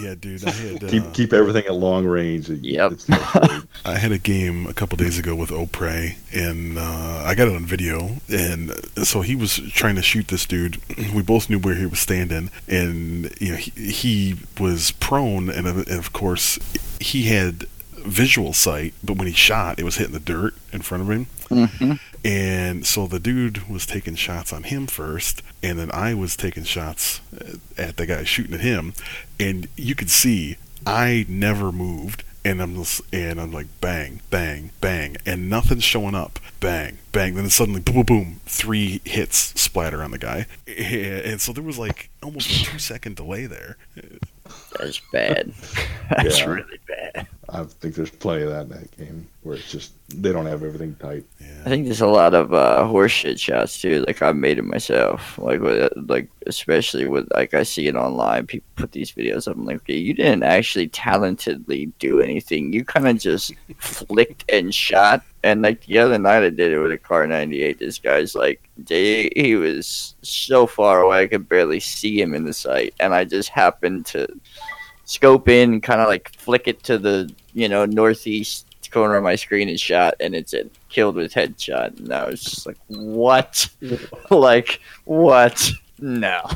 Yeah, 0.00 0.14
dude. 0.14 0.44
I 0.46 0.50
had 0.50 0.84
uh, 0.84 0.88
keep 0.88 1.12
keep 1.12 1.32
everything 1.32 1.64
at 1.66 1.74
long 1.74 2.06
range. 2.06 2.48
It- 2.50 2.62
Yep. 2.64 2.92
it's. 2.92 3.06
I 3.84 3.96
had 3.98 4.12
a 4.12 4.18
game 4.18 4.66
a 4.66 4.72
couple 4.74 4.96
days 4.96 5.18
ago 5.18 5.34
with 5.34 5.50
Opre, 5.50 6.16
and 6.32 6.78
uh, 6.78 7.22
I 7.26 7.34
got 7.34 7.48
it 7.48 7.54
on 7.56 7.64
video. 7.66 8.16
And 8.28 8.72
so 9.06 9.20
he 9.22 9.34
was 9.36 9.56
trying 9.72 9.96
to 9.96 10.02
shoot 10.02 10.28
this 10.28 10.46
dude. 10.46 10.78
We 11.14 11.20
both 11.22 11.50
knew 11.50 11.58
where 11.58 11.74
he 11.74 11.84
was 11.86 11.98
standing, 11.98 12.50
and 12.68 13.32
you 13.40 13.50
know 13.52 13.56
he, 13.58 13.70
he 13.70 14.36
was 14.58 14.92
prone, 14.92 15.50
and 15.50 15.66
of, 15.66 15.76
and 15.78 15.98
of 15.98 16.12
course 16.12 16.58
he 17.00 17.24
had 17.24 17.64
visual 17.98 18.52
sight. 18.52 18.94
But 19.04 19.16
when 19.18 19.26
he 19.26 19.32
shot, 19.34 19.78
it 19.78 19.84
was 19.84 19.96
hitting 19.96 20.14
the 20.14 20.20
dirt 20.20 20.54
in 20.72 20.80
front 20.82 21.02
of 21.02 21.10
him. 21.10 21.26
hmm 21.78 21.92
And 22.24 22.86
so 22.86 23.06
the 23.06 23.18
dude 23.18 23.68
was 23.68 23.84
taking 23.84 24.14
shots 24.14 24.52
on 24.52 24.62
him 24.64 24.86
first, 24.86 25.42
and 25.62 25.78
then 25.78 25.90
I 25.92 26.14
was 26.14 26.36
taking 26.36 26.62
shots 26.64 27.20
uh, 27.40 27.54
at 27.76 27.96
the 27.96 28.06
guy 28.06 28.22
shooting 28.24 28.54
at 28.54 28.60
him, 28.60 28.94
and 29.40 29.66
you 29.76 29.94
could 29.96 30.10
see 30.10 30.56
I 30.86 31.26
never 31.28 31.72
moved, 31.72 32.22
and 32.44 32.62
I'm 32.62 32.76
just, 32.76 33.00
and 33.12 33.40
I'm 33.40 33.50
like 33.52 33.66
bang, 33.80 34.20
bang, 34.30 34.70
bang, 34.80 35.16
and 35.26 35.50
nothing's 35.50 35.82
showing 35.82 36.14
up, 36.14 36.38
bang, 36.60 36.98
bang, 37.10 37.34
then 37.34 37.50
suddenly 37.50 37.80
boom, 37.80 37.94
boom, 37.96 38.04
boom, 38.04 38.40
three 38.46 39.00
hits 39.04 39.60
splatter 39.60 40.00
on 40.02 40.12
the 40.12 40.18
guy, 40.18 40.46
and 40.68 41.40
so 41.40 41.52
there 41.52 41.64
was 41.64 41.78
like 41.78 42.08
almost 42.22 42.48
a 42.50 42.64
two 42.64 42.78
second 42.78 43.16
delay 43.16 43.46
there. 43.46 43.76
That's 44.78 45.00
bad. 45.12 45.52
That's 46.10 46.38
Yeah. 46.38 46.46
really 46.50 46.78
bad. 46.86 47.26
I 47.54 47.64
think 47.64 47.94
there's 47.94 48.10
plenty 48.10 48.44
of 48.44 48.48
that 48.48 48.62
in 48.62 48.68
that 48.70 48.96
game 48.96 49.28
where 49.42 49.56
it's 49.56 49.70
just 49.70 49.92
they 50.08 50.32
don't 50.32 50.46
have 50.46 50.62
everything 50.62 50.94
tight. 50.94 51.24
I 51.66 51.68
think 51.68 51.84
there's 51.84 52.00
a 52.00 52.06
lot 52.06 52.32
of 52.32 52.54
uh, 52.54 52.80
horseshit 52.84 53.38
shots 53.38 53.78
too. 53.78 54.02
Like 54.06 54.22
I've 54.22 54.36
made 54.36 54.58
it 54.58 54.64
myself. 54.64 55.36
Like 55.36 55.60
with 55.60 55.92
like 56.08 56.30
especially 56.46 57.06
with 57.06 57.28
like 57.34 57.52
I 57.52 57.62
see 57.62 57.88
it 57.88 57.94
online. 57.94 58.46
People 58.46 58.68
put 58.76 58.92
these 58.92 59.12
videos 59.12 59.48
up. 59.48 59.56
I'm 59.56 59.66
like, 59.66 59.76
okay, 59.76 59.98
you 59.98 60.14
didn't 60.14 60.44
actually 60.44 60.88
talentedly 60.88 61.92
do 61.98 62.22
anything. 62.22 62.72
You 62.72 62.86
kind 62.86 63.06
of 63.06 63.18
just 63.18 63.52
flicked 63.76 64.50
and 64.50 64.74
shot. 64.74 65.22
And 65.42 65.60
like 65.60 65.84
the 65.84 65.98
other 65.98 66.18
night, 66.18 66.44
I 66.44 66.50
did 66.50 66.72
it 66.72 66.78
with 66.78 66.92
a 66.92 66.98
Kar 66.98 67.26
98. 67.26 67.78
This 67.78 67.98
guy's 67.98 68.34
like, 68.34 68.66
they, 68.78 69.30
he 69.36 69.56
was 69.56 70.14
so 70.22 70.66
far 70.66 71.02
away, 71.02 71.24
I 71.24 71.26
could 71.26 71.48
barely 71.48 71.80
see 71.80 72.20
him 72.20 72.32
in 72.32 72.44
the 72.44 72.52
sight, 72.52 72.94
and 73.00 73.12
I 73.12 73.24
just 73.24 73.48
happened 73.48 74.06
to 74.06 74.28
scope 75.04 75.48
in, 75.48 75.80
kind 75.80 76.00
of 76.00 76.06
like 76.06 76.30
flick 76.36 76.68
it 76.68 76.84
to 76.84 76.96
the 76.96 77.28
you 77.54 77.68
know, 77.68 77.84
northeast 77.84 78.66
corner 78.92 79.16
of 79.16 79.24
my 79.24 79.34
screen 79.34 79.68
is 79.68 79.80
shot, 79.80 80.14
and 80.20 80.34
it's 80.34 80.52
said 80.52 80.70
killed 80.88 81.16
with 81.16 81.32
headshot, 81.32 81.98
and 81.98 82.12
I 82.12 82.28
was 82.28 82.42
just 82.42 82.66
like, 82.66 82.76
what? 82.86 83.68
like 84.30 84.80
what? 85.04 85.70
No. 85.98 86.48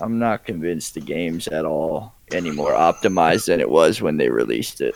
I'm 0.00 0.18
not 0.18 0.44
convinced 0.44 0.94
the 0.94 1.00
game's 1.00 1.48
at 1.48 1.64
all 1.64 2.14
any 2.32 2.50
more 2.50 2.72
optimized 2.72 3.46
than 3.46 3.60
it 3.60 3.70
was 3.70 4.00
when 4.00 4.16
they 4.16 4.28
released 4.28 4.80
it. 4.80 4.94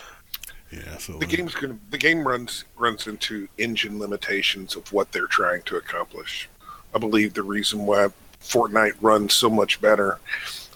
Yeah, 0.73 0.99
so 0.99 1.19
The 1.19 1.27
uh, 1.27 1.29
game's 1.29 1.55
gonna 1.55 1.79
the 1.91 1.99
game 1.99 2.27
runs 2.27 2.64
runs 2.77 3.07
into 3.07 3.49
engine 3.57 3.99
limitations 3.99 4.75
of 4.75 4.93
what 4.93 5.12
they're 5.12 5.29
trying 5.29 5.62
to 5.62 5.77
accomplish. 5.77 6.49
I 6.95 6.99
believe 6.99 7.35
the 7.35 7.43
reason 7.43 7.87
why 7.87 8.09
Fortnite 8.43 8.95
runs 9.01 9.35
so 9.35 9.49
much 9.49 9.81
better 9.81 10.19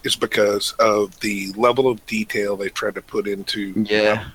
is 0.03 0.15
because 0.15 0.71
of 0.79 1.19
the 1.19 1.51
level 1.55 1.87
of 1.87 2.05
detail 2.05 2.55
they 2.57 2.69
tried 2.69 2.95
to 2.95 3.01
put 3.01 3.27
into 3.27 3.73
Yeah. 3.87 4.25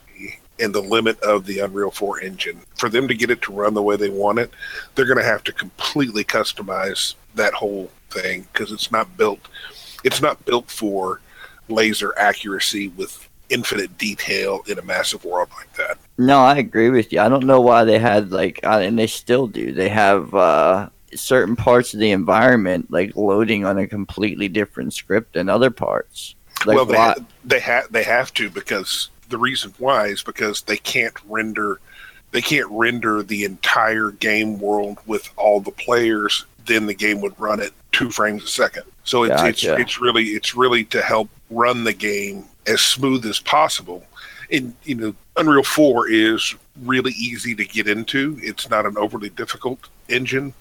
and 0.59 0.75
the 0.75 0.81
limit 0.81 1.21
of 1.21 1.45
the 1.45 1.59
Unreal 1.59 1.91
4 1.91 2.21
engine. 2.21 2.61
For 2.77 2.89
them 2.89 3.09
to 3.09 3.15
get 3.15 3.31
it 3.31 3.43
to 3.43 3.53
run 3.53 3.75
the 3.75 3.83
way 3.83 3.97
they 3.97 4.09
want 4.09 4.39
it, 4.39 4.51
they're 4.95 5.05
going 5.07 5.19
to 5.19 5.25
have 5.25 5.45
to 5.45 5.53
completely 5.53 6.25
customize 6.25 7.15
that 7.35 7.53
whole 7.53 7.91
thing 8.11 8.47
because 8.53 8.73
it's 8.73 8.91
not 8.91 9.17
built. 9.19 9.41
It's 10.05 10.23
not 10.23 10.45
built 10.47 10.71
for 10.71 11.21
laser 11.69 12.15
accuracy 12.19 12.89
with 12.89 13.29
infinite 13.51 13.97
detail 13.99 14.63
in 14.67 14.79
a 14.79 14.83
massive 14.83 15.25
world 15.25 15.49
like 15.57 15.73
that. 15.75 15.99
No, 16.19 16.41
I 16.41 16.57
agree 16.57 16.91
with 16.91 17.13
you. 17.13 17.21
I 17.21 17.29
don't 17.29 17.45
know 17.47 17.61
why 17.61 17.85
they 17.85 17.99
had 17.99 18.31
like, 18.33 18.59
uh, 18.65 18.79
and 18.83 18.99
they 18.99 19.07
still 19.07 19.47
do. 19.47 19.73
They 19.73 19.89
have 19.91 20.35
uh, 20.35 20.89
certain 21.17 21.57
parts 21.57 21.95
of 21.95 22.01
the 22.01 22.11
environment 22.11 22.91
like 22.91 23.17
loading 23.17 23.65
on 23.65 23.79
a 23.79 23.87
completely 23.87 24.49
different 24.49 24.93
script 24.93 25.35
than 25.35 25.49
other 25.49 25.71
parts. 25.71 26.35
Like, 26.65 26.77
well, 26.77 26.87
they 26.87 26.97
ha- 26.97 27.15
they 27.45 27.61
have 27.61 27.93
they 27.93 28.03
have 28.03 28.33
to 28.35 28.51
because 28.51 29.11
the 29.29 29.39
reason 29.39 29.75
why 29.79 30.07
is 30.07 30.23
because 30.23 30.63
they 30.63 30.77
can't 30.77 31.15
render 31.29 31.81
they 32.33 32.43
can't 32.43 32.69
render 32.71 33.23
the 33.23 33.45
entire 33.45 34.11
game 34.11 34.59
world 34.59 34.99
with 35.07 35.31
all 35.37 35.61
the 35.61 35.71
players. 35.71 36.45
Then 36.67 36.87
the 36.87 36.95
game 36.95 37.21
would 37.21 37.39
run 37.39 37.61
at 37.61 37.71
two 37.93 38.11
frames 38.11 38.45
a 38.45 38.49
second. 38.49 38.83
So 39.05 39.23
it's 39.23 39.31
Gotcha. 39.37 39.49
it's 39.49 39.65
it's 39.65 40.01
really 40.01 40.25
it's 40.25 40.55
really 40.55 40.85
to 40.87 41.01
help 41.01 41.31
run 41.51 41.85
the 41.85 41.93
game 41.93 42.45
as 42.67 42.81
smooth 42.81 43.25
as 43.27 43.41
possible. 43.41 44.05
And 44.51 44.75
you 44.85 44.97
know, 44.97 45.15
Unreal 45.37 45.63
Four 45.63 46.09
is 46.09 46.55
really 46.83 47.13
easy 47.13 47.55
to 47.55 47.65
get 47.65 47.89
into. 47.89 48.39
It's 48.43 48.69
not 48.69 48.87
an 48.87 48.99
overly 48.99 49.31
difficult 49.31 49.89
engine, 50.09 50.55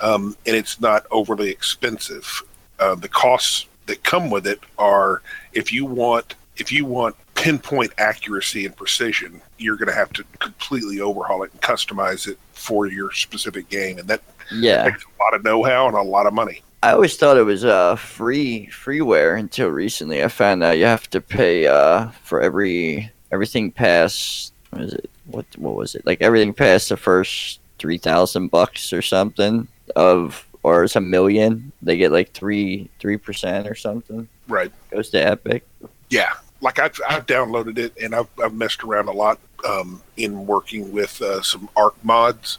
um, 0.00 0.36
and 0.46 0.56
it's 0.56 0.80
not 0.80 1.06
overly 1.10 1.50
expensive. 1.50 2.42
Uh, 2.78 2.94
the 2.94 3.08
costs 3.08 3.66
that 3.86 4.02
come 4.04 4.30
with 4.30 4.46
it 4.46 4.60
are 4.78 5.22
if 5.52 5.72
you 5.72 5.84
want 5.84 6.34
if 6.56 6.72
you 6.72 6.84
want 6.84 7.16
pinpoint 7.34 7.92
accuracy 7.98 8.66
and 8.66 8.76
precision, 8.76 9.40
you're 9.58 9.76
going 9.76 9.88
to 9.88 9.94
have 9.94 10.12
to 10.12 10.24
completely 10.40 11.00
overhaul 11.00 11.44
it 11.44 11.52
and 11.52 11.60
customize 11.60 12.26
it 12.26 12.36
for 12.52 12.86
your 12.86 13.12
specific 13.12 13.68
game, 13.68 13.98
and 13.98 14.08
that 14.08 14.22
yeah. 14.52 14.84
takes 14.84 15.04
a 15.04 15.22
lot 15.22 15.34
of 15.34 15.44
know-how 15.44 15.86
and 15.86 15.96
a 15.96 16.02
lot 16.02 16.26
of 16.26 16.32
money. 16.32 16.62
I 16.82 16.92
always 16.92 17.16
thought 17.16 17.36
it 17.36 17.42
was 17.42 17.64
uh 17.64 17.96
free 17.96 18.68
freeware 18.70 19.38
until 19.38 19.68
recently. 19.68 20.22
I 20.22 20.28
found 20.28 20.62
out 20.62 20.78
you 20.78 20.84
have 20.84 21.10
to 21.10 21.20
pay 21.20 21.66
uh 21.66 22.10
for 22.22 22.40
every 22.40 23.10
everything 23.32 23.72
past 23.72 24.52
what 24.70 24.82
is 24.82 24.92
it 24.92 25.10
what 25.26 25.46
what 25.56 25.74
was 25.74 25.94
it 25.94 26.06
like 26.06 26.22
everything 26.22 26.54
past 26.54 26.88
the 26.88 26.96
first 26.96 27.60
three 27.78 27.98
thousand 27.98 28.48
bucks 28.48 28.92
or 28.92 29.02
something 29.02 29.66
of 29.96 30.46
or 30.62 30.84
it's 30.84 30.96
a 30.96 31.00
million 31.00 31.72
they 31.82 31.96
get 31.96 32.12
like 32.12 32.32
three 32.32 32.88
three 32.98 33.16
percent 33.16 33.66
or 33.68 33.74
something 33.74 34.28
Right. 34.48 34.72
goes 34.90 35.10
to 35.10 35.18
Epic. 35.18 35.66
Yeah, 36.10 36.32
like 36.62 36.78
I've, 36.78 36.98
I've 37.08 37.26
downloaded 37.26 37.76
it 37.78 37.92
and 38.02 38.14
I've, 38.14 38.28
I've 38.42 38.54
messed 38.54 38.82
around 38.82 39.08
a 39.08 39.12
lot 39.12 39.38
um, 39.68 40.02
in 40.16 40.46
working 40.46 40.90
with 40.90 41.20
uh, 41.20 41.42
some 41.42 41.68
ARK 41.76 41.94
mods 42.02 42.58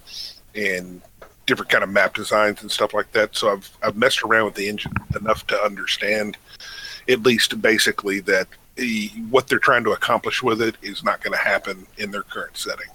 and 0.53 1.01
different 1.47 1.71
kind 1.71 1.83
of 1.83 1.89
map 1.89 2.13
designs 2.13 2.61
and 2.61 2.69
stuff 2.71 2.93
like 2.93 3.11
that. 3.13 3.35
So 3.35 3.51
I've 3.53 3.77
I've 3.81 3.97
messed 3.97 4.21
around 4.23 4.45
with 4.45 4.53
the 4.55 4.69
engine 4.69 4.93
enough 5.19 5.47
to 5.47 5.59
understand 5.63 6.37
at 7.07 7.23
least 7.23 7.59
basically 7.59 8.19
that 8.21 8.47
the, 8.75 9.07
what 9.29 9.47
they're 9.47 9.57
trying 9.57 9.83
to 9.85 9.91
accomplish 9.91 10.43
with 10.43 10.61
it 10.61 10.75
is 10.83 11.03
not 11.03 11.21
going 11.23 11.33
to 11.33 11.43
happen 11.43 11.87
in 11.97 12.11
their 12.11 12.21
current 12.21 12.55
setting. 12.55 12.85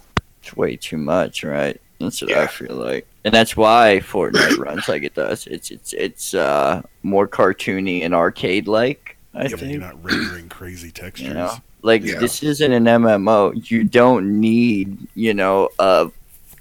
It's 0.41 0.55
way 0.55 0.77
too 0.77 0.97
much, 0.97 1.43
right? 1.43 1.79
That's 1.99 2.21
what 2.21 2.31
I 2.33 2.47
feel 2.47 2.75
like, 2.75 3.07
and 3.23 3.33
that's 3.33 3.55
why 3.55 4.01
Fortnite 4.03 4.57
runs 4.57 4.87
like 4.89 5.03
it 5.03 5.13
does. 5.15 5.47
It's 5.47 5.71
it's 5.71 5.93
it's 5.93 6.33
uh 6.33 6.81
more 7.03 7.27
cartoony 7.27 8.03
and 8.03 8.13
arcade 8.13 8.67
like. 8.67 9.17
I 9.33 9.43
yeah, 9.43 9.55
think. 9.55 9.71
you're 9.71 9.81
not 9.81 10.03
rendering 10.03 10.49
crazy 10.49 10.91
textures. 10.91 11.27
You 11.29 11.33
know, 11.33 11.53
like 11.81 12.03
Yeah. 12.03 12.19
this 12.19 12.43
isn't 12.43 12.71
an 12.71 12.85
MMO. 12.85 13.69
You 13.69 13.83
don't 13.83 14.39
need, 14.39 14.97
you 15.15 15.33
know, 15.33 15.69
a 15.79 16.09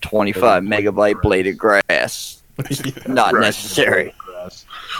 25 0.00 0.62
megabyte 0.62 1.20
blade 1.22 1.46
of 1.46 1.56
grass. 1.58 2.42
Not 3.06 3.32
Right. 3.34 3.40
necessary. 3.40 4.14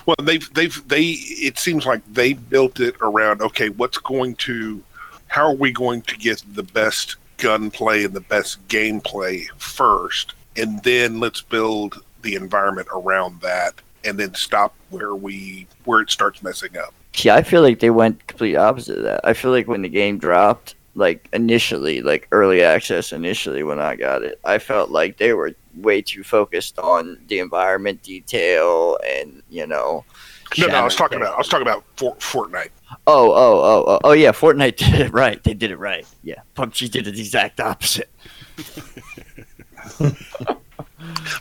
Well, 0.07 0.17
they've 0.23 0.53
they've 0.55 0.89
they. 0.89 1.03
It 1.19 1.59
seems 1.59 1.85
like 1.87 2.01
they 2.13 2.33
built 2.33 2.81
it 2.81 2.97
around. 3.01 3.43
Okay, 3.43 3.69
what's 3.69 3.99
going 3.99 4.35
to? 4.37 4.83
How 5.29 5.47
are 5.49 5.55
we 5.55 5.71
going 5.73 6.03
to 6.03 6.17
get 6.17 6.43
the 6.55 6.63
best 6.63 7.17
gunplay 7.39 8.05
and 8.05 8.15
the 8.15 8.21
best 8.21 8.67
gameplay 8.69 9.47
first, 9.59 10.35
and 10.57 10.83
then 10.83 11.21
let's 11.21 11.43
build 11.43 12.03
the 12.23 12.35
environment 12.35 12.89
around 12.93 13.41
that, 13.43 13.75
and 14.05 14.19
then 14.19 14.35
stop 14.35 14.75
where 14.91 15.15
we 15.15 15.67
where 15.85 16.01
it 16.01 16.11
starts 16.11 16.43
messing 16.43 16.77
up. 16.77 16.95
See, 17.15 17.31
I 17.31 17.43
feel 17.43 17.63
like 17.63 17.79
they 17.79 17.91
went 17.91 18.27
complete 18.27 18.57
opposite 18.57 18.99
of 18.99 19.05
that. 19.05 19.21
I 19.25 19.35
feel 19.35 19.53
like 19.53 19.69
when 19.69 19.83
the 19.83 19.89
game 19.89 20.19
dropped, 20.19 20.75
like 20.95 21.29
initially, 21.33 22.03
like 22.03 22.27
early 22.33 22.63
access 22.63 23.13
initially 23.13 23.63
when 23.63 23.79
I 23.79 23.97
got 23.97 24.23
it, 24.23 24.41
I 24.45 24.59
felt 24.59 24.91
like 24.91 25.19
they 25.19 25.33
were 25.33 25.55
way 25.77 26.03
too 26.03 26.23
focused 26.23 26.79
on 26.79 27.19
the 27.29 27.39
environment 27.39 28.03
detail 28.03 28.99
and 29.07 29.43
you 29.49 29.67
know. 29.67 30.05
No, 30.59 30.67
no, 30.67 30.75
I 30.75 30.85
was 30.85 30.95
talking 30.95 31.19
about 31.19 31.35
I 31.35 31.39
was 31.39 31.49
talking 31.49 31.67
about 31.67 31.85
For, 31.97 32.15
Fortnite. 32.17 32.71
Oh, 33.07 33.33
oh, 33.33 33.35
oh, 33.35 33.85
oh, 33.87 34.01
oh, 34.05 34.13
yeah. 34.13 34.33
Fortnite 34.33 34.77
did 34.77 35.01
it 35.01 35.13
right. 35.13 35.43
They 35.43 35.55
did 35.55 35.71
it 35.71 35.79
right. 35.79 36.07
Yeah, 36.23 36.41
PUBG 36.57 36.91
did 36.91 37.07
the 37.07 37.11
exact 37.11 37.61
opposite. 37.61 38.11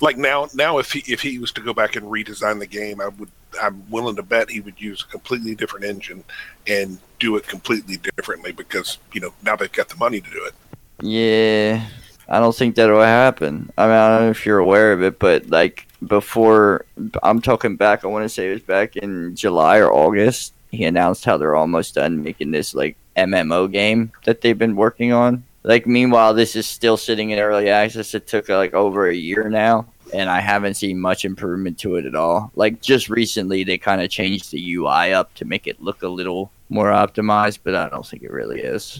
Like 0.01 0.17
now, 0.17 0.47
now 0.53 0.79
if 0.79 0.91
he 0.91 0.99
if 1.11 1.21
he 1.21 1.39
was 1.39 1.51
to 1.53 1.61
go 1.61 1.73
back 1.73 1.95
and 1.95 2.05
redesign 2.05 2.59
the 2.59 2.67
game, 2.67 2.99
I 2.99 3.07
would 3.07 3.29
I'm 3.61 3.89
willing 3.89 4.15
to 4.15 4.23
bet 4.23 4.49
he 4.49 4.59
would 4.59 4.79
use 4.79 5.03
a 5.03 5.11
completely 5.11 5.55
different 5.55 5.85
engine 5.85 6.23
and 6.67 6.97
do 7.19 7.35
it 7.37 7.47
completely 7.47 7.97
differently 7.97 8.51
because 8.51 8.97
you 9.13 9.21
know 9.21 9.33
now 9.43 9.55
they've 9.55 9.71
got 9.71 9.89
the 9.89 9.95
money 9.95 10.21
to 10.21 10.29
do 10.29 10.45
it. 10.45 10.53
Yeah, 11.01 11.85
I 12.27 12.39
don't 12.39 12.55
think 12.55 12.75
that'll 12.75 13.01
happen. 13.01 13.71
I 13.77 13.85
mean, 13.85 13.95
I 13.95 14.09
don't 14.09 14.25
know 14.25 14.31
if 14.31 14.45
you're 14.45 14.59
aware 14.59 14.93
of 14.93 15.01
it, 15.01 15.19
but 15.19 15.49
like 15.49 15.87
before, 16.05 16.85
I'm 17.21 17.41
talking 17.41 17.75
back. 17.75 18.03
I 18.03 18.07
want 18.07 18.23
to 18.23 18.29
say 18.29 18.49
it 18.49 18.53
was 18.53 18.63
back 18.63 18.95
in 18.95 19.35
July 19.35 19.77
or 19.77 19.91
August. 19.91 20.53
He 20.73 20.85
announced 20.85 21.23
how 21.23 21.37
they're 21.37 21.55
almost 21.55 21.93
done 21.93 22.23
making 22.23 22.49
this 22.49 22.73
like 22.73 22.97
MMO 23.15 23.71
game 23.71 24.11
that 24.25 24.41
they've 24.41 24.57
been 24.57 24.75
working 24.75 25.13
on. 25.13 25.43
Like, 25.61 25.85
meanwhile, 25.85 26.33
this 26.33 26.55
is 26.55 26.65
still 26.65 26.97
sitting 26.97 27.29
in 27.29 27.37
early 27.37 27.69
access. 27.69 28.15
It 28.15 28.25
took 28.25 28.49
like 28.49 28.73
over 28.73 29.07
a 29.07 29.15
year 29.15 29.49
now, 29.49 29.85
and 30.13 30.31
I 30.31 30.39
haven't 30.39 30.73
seen 30.73 30.99
much 30.99 31.25
improvement 31.25 31.77
to 31.79 31.95
it 31.97 32.05
at 32.05 32.15
all. 32.15 32.51
Like, 32.55 32.81
just 32.81 33.07
recently, 33.07 33.63
they 33.63 33.77
kind 33.77 34.01
of 34.01 34.09
changed 34.09 34.51
the 34.51 34.73
UI 34.73 35.13
up 35.13 35.33
to 35.35 35.45
make 35.45 35.67
it 35.67 35.81
look 35.81 36.01
a 36.01 36.07
little 36.07 36.51
more 36.69 36.89
optimized, 36.89 37.59
but 37.63 37.75
I 37.75 37.87
don't 37.87 38.05
think 38.05 38.23
it 38.23 38.31
really 38.31 38.59
is. 38.59 38.99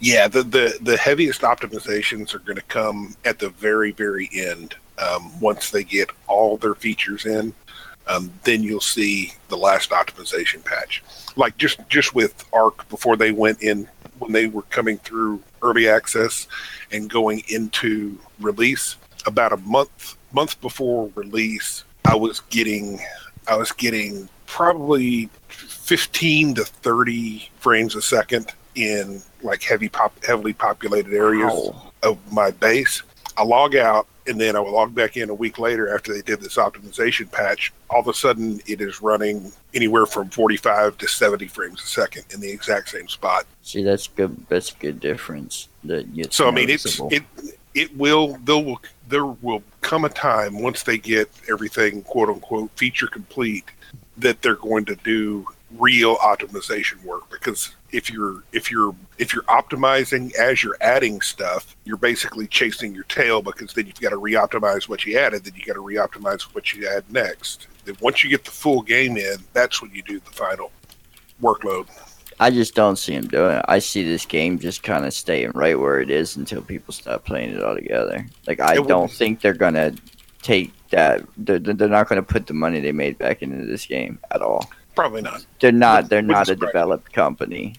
Yeah, 0.00 0.28
the 0.28 0.42
the, 0.42 0.78
the 0.82 0.98
heaviest 0.98 1.40
optimizations 1.40 2.34
are 2.34 2.38
going 2.40 2.56
to 2.56 2.62
come 2.62 3.16
at 3.24 3.38
the 3.38 3.48
very 3.48 3.92
very 3.92 4.28
end. 4.34 4.74
Um, 4.98 5.40
once 5.40 5.70
they 5.70 5.82
get 5.82 6.10
all 6.28 6.56
their 6.56 6.76
features 6.76 7.26
in, 7.26 7.52
um, 8.06 8.32
then 8.44 8.62
you'll 8.62 8.80
see 8.80 9.32
the 9.48 9.56
last 9.56 9.90
optimization 9.90 10.64
patch. 10.64 11.02
Like 11.36 11.56
just 11.56 11.78
just 11.88 12.14
with 12.14 12.44
ARK 12.52 12.88
before 12.88 13.16
they 13.16 13.32
went 13.32 13.62
in 13.62 13.88
when 14.18 14.32
they 14.32 14.46
were 14.46 14.62
coming 14.62 14.98
through 14.98 15.42
early 15.62 15.88
access 15.88 16.46
and 16.92 17.08
going 17.10 17.42
into 17.48 18.18
release. 18.40 18.96
About 19.26 19.52
a 19.52 19.56
month 19.58 20.16
month 20.32 20.60
before 20.60 21.10
release, 21.14 21.84
I 22.04 22.14
was 22.14 22.40
getting 22.50 23.00
I 23.48 23.56
was 23.56 23.72
getting 23.72 24.28
probably 24.46 25.28
15 25.48 26.54
to 26.56 26.64
30 26.64 27.48
frames 27.58 27.94
a 27.96 28.02
second 28.02 28.52
in 28.74 29.22
like 29.42 29.62
heavy 29.62 29.88
pop 29.88 30.12
heavily 30.24 30.52
populated 30.52 31.14
areas 31.14 31.52
Wow. 31.52 31.92
of 32.02 32.32
my 32.32 32.50
base. 32.50 33.02
I 33.36 33.42
log 33.44 33.74
out 33.74 34.06
and 34.26 34.40
then 34.40 34.56
I 34.56 34.60
will 34.60 34.72
log 34.72 34.94
back 34.94 35.16
in 35.16 35.30
a 35.30 35.34
week 35.34 35.58
later 35.58 35.94
after 35.94 36.12
they 36.12 36.22
did 36.22 36.40
this 36.40 36.56
optimization 36.56 37.30
patch. 37.30 37.72
All 37.90 38.00
of 38.00 38.08
a 38.08 38.14
sudden, 38.14 38.60
it 38.66 38.80
is 38.80 39.02
running 39.02 39.52
anywhere 39.74 40.06
from 40.06 40.30
45 40.30 40.98
to 40.98 41.08
70 41.08 41.46
frames 41.48 41.82
a 41.82 41.86
second 41.86 42.24
in 42.30 42.40
the 42.40 42.50
exact 42.50 42.88
same 42.88 43.08
spot. 43.08 43.46
See, 43.62 43.82
that's 43.82 44.08
good. 44.08 44.46
That's 44.48 44.72
a 44.72 44.76
good 44.76 45.00
difference. 45.00 45.68
That 45.84 46.06
it's 46.14 46.36
So 46.36 46.48
I 46.48 46.50
mean, 46.50 46.70
it's 46.70 47.00
it 47.10 47.22
it 47.74 47.96
will 47.96 48.38
there 48.44 48.56
will 48.56 48.80
there 49.08 49.26
will 49.26 49.62
come 49.80 50.04
a 50.04 50.08
time 50.08 50.62
once 50.62 50.82
they 50.82 50.98
get 50.98 51.30
everything 51.50 52.02
quote 52.02 52.28
unquote 52.28 52.70
feature 52.76 53.06
complete 53.06 53.64
that 54.16 54.40
they're 54.42 54.56
going 54.56 54.84
to 54.86 54.96
do 54.96 55.46
real 55.78 56.16
optimization 56.16 57.02
work 57.02 57.28
because 57.30 57.74
if 57.94 58.10
you're 58.10 58.42
if 58.52 58.70
you're 58.70 58.94
if 59.18 59.32
you're 59.32 59.44
optimizing 59.44 60.34
as 60.34 60.62
you're 60.62 60.76
adding 60.80 61.20
stuff, 61.20 61.76
you're 61.84 61.96
basically 61.96 62.48
chasing 62.48 62.94
your 62.94 63.04
tail 63.04 63.40
because 63.40 63.72
then 63.72 63.86
you've 63.86 64.00
got 64.00 64.10
to 64.10 64.16
re-optimize 64.16 64.88
what 64.88 65.06
you 65.06 65.16
added, 65.16 65.44
then 65.44 65.54
you 65.56 65.64
got 65.64 65.74
to 65.74 65.80
re-optimize 65.80 66.42
what 66.54 66.72
you 66.72 66.88
add 66.88 67.04
next. 67.10 67.68
Then 67.84 67.96
once 68.00 68.24
you 68.24 68.30
get 68.30 68.44
the 68.44 68.50
full 68.50 68.82
game 68.82 69.16
in, 69.16 69.36
that's 69.52 69.80
when 69.80 69.92
you 69.92 70.02
do 70.02 70.18
the 70.18 70.30
final 70.30 70.72
workload. 71.40 71.86
I 72.40 72.50
just 72.50 72.74
don't 72.74 72.96
see 72.96 73.12
him 73.12 73.28
doing 73.28 73.56
it. 73.56 73.64
I 73.68 73.78
see 73.78 74.02
this 74.02 74.26
game 74.26 74.58
just 74.58 74.82
kind 74.82 75.04
of 75.04 75.14
staying 75.14 75.52
right 75.54 75.78
where 75.78 76.00
it 76.00 76.10
is 76.10 76.36
until 76.36 76.62
people 76.62 76.92
stop 76.92 77.24
playing 77.24 77.50
it 77.50 77.62
all 77.62 77.76
together. 77.76 78.26
Like 78.48 78.58
I 78.58 78.74
It 78.74 78.88
don't 78.88 79.10
think 79.10 79.40
they're 79.40 79.54
gonna 79.54 79.94
take 80.42 80.72
that. 80.90 81.22
They're, 81.36 81.60
they're 81.60 81.88
not 81.88 82.08
gonna 82.08 82.24
put 82.24 82.48
the 82.48 82.54
money 82.54 82.80
they 82.80 82.90
made 82.90 83.18
back 83.18 83.42
into 83.42 83.64
this 83.66 83.86
game 83.86 84.18
at 84.32 84.42
all. 84.42 84.68
Probably 84.94 85.22
not. 85.22 85.44
They're 85.60 85.72
not. 85.72 86.08
They're 86.08 86.22
Wouldn't 86.22 86.48
a 86.48 86.56
developed 86.56 87.12
company, 87.12 87.74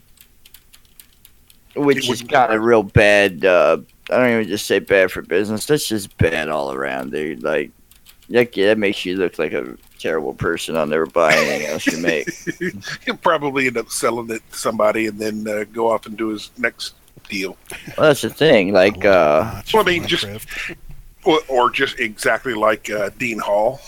which 1.76 1.98
It 1.98 2.04
is 2.04 2.10
wouldn't 2.10 2.32
kind 2.32 2.54
of 2.54 2.62
real 2.62 2.84
bad. 2.84 3.44
Uh, 3.46 3.78
I 4.10 4.18
don't 4.18 4.30
even 4.32 4.48
just 4.48 4.66
say 4.68 4.80
bad 4.80 5.12
for 5.12 5.22
business. 5.22 5.66
That's 5.66 5.88
just 5.88 6.16
bad 6.18 6.50
all 6.50 6.72
around, 6.72 7.12
dude. 7.12 7.44
Like, 7.44 7.72
like 8.30 8.56
yeah, 8.56 8.68
that 8.68 8.78
makes 8.78 9.06
you 9.06 9.18
look 9.18 9.38
like 9.40 9.54
a 9.54 9.76
terrible 10.00 10.34
person. 10.34 10.76
I'll 10.78 10.86
never 10.86 11.06
buy 11.06 11.34
anything 11.34 11.68
else 11.68 11.86
you 11.88 11.98
make. 12.00 12.30
He'll 13.06 13.18
probably 13.18 13.68
end 13.68 13.78
up 13.78 13.90
selling 13.90 14.30
it 14.30 14.42
to 14.52 14.58
somebody 14.58 15.08
and 15.08 15.20
then 15.20 15.48
uh, 15.48 15.64
go 15.74 15.92
off 15.92 16.06
and 16.06 16.18
do 16.18 16.30
his 16.30 16.52
next 16.58 16.94
deal. 17.30 17.58
Well, 17.98 18.08
that's 18.10 18.22
the 18.22 18.30
thing. 18.30 18.72
Like, 18.74 19.04
uh, 19.06 19.52
Notch 19.56 19.74
well, 19.74 19.84
I 19.84 19.86
mean, 19.92 20.08
just- 20.08 20.28
Or, 21.24 21.40
or 21.48 21.70
just 21.72 22.00
exactly 22.00 22.54
like 22.54 22.90
uh, 22.92 23.10
Dean 23.18 23.40
Hall. 23.40 23.82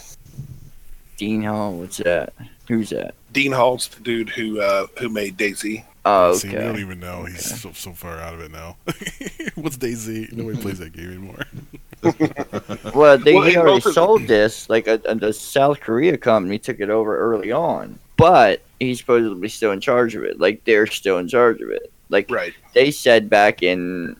Dean 1.17 1.43
Hall. 1.43 1.73
What's 1.73 1.97
that? 1.97 2.33
Who's 2.67 2.89
that? 2.89 3.13
Dean 3.31 3.51
Hall's 3.51 3.87
the 3.89 4.01
dude 4.01 4.29
who 4.29 4.59
uh, 4.59 4.87
who 4.99 5.09
made 5.09 5.37
DayZ. 5.37 5.83
Oh, 6.09 6.33
See, 6.35 6.49
we 6.49 6.55
don't 6.55 6.79
even 6.79 6.99
know. 6.99 7.25
He's 7.25 7.59
so, 7.61 7.71
so 7.73 7.91
far 7.91 8.17
out 8.19 8.33
of 8.35 8.39
it 8.41 8.51
now. 8.51 8.77
What's 9.55 9.77
DayZ? 9.77 10.31
Nobody 10.33 10.57
plays 10.61 10.79
that 10.79 10.93
game 10.93 11.09
anymore. 11.11 11.43
Well, 12.93 13.17
they 13.17 13.33
Well, 13.33 13.43
he 13.43 13.57
already 13.57 13.77
both 13.77 13.85
of- 13.87 13.93
sold 13.93 14.27
this. 14.27 14.69
Like, 14.69 14.87
a, 14.87 14.99
a, 15.05 15.15
the 15.15 15.33
South 15.33 15.79
Korea 15.79 16.17
company 16.17 16.57
took 16.59 16.79
it 16.79 16.89
over 16.89 17.17
early 17.17 17.51
on, 17.51 17.97
but 18.17 18.61
he's 18.79 18.99
supposedly 18.99 19.49
still 19.49 19.71
in 19.71 19.81
charge 19.81 20.15
of 20.15 20.23
it. 20.23 20.39
Like, 20.39 20.63
they're 20.63 20.87
still 20.87 21.17
in 21.17 21.27
charge 21.27 21.59
of 21.61 21.69
it. 21.69 21.91
Like, 22.09 22.29
Right. 22.31 22.53
they 22.73 22.91
said 22.91 23.29
back 23.29 23.61
in 23.63 24.15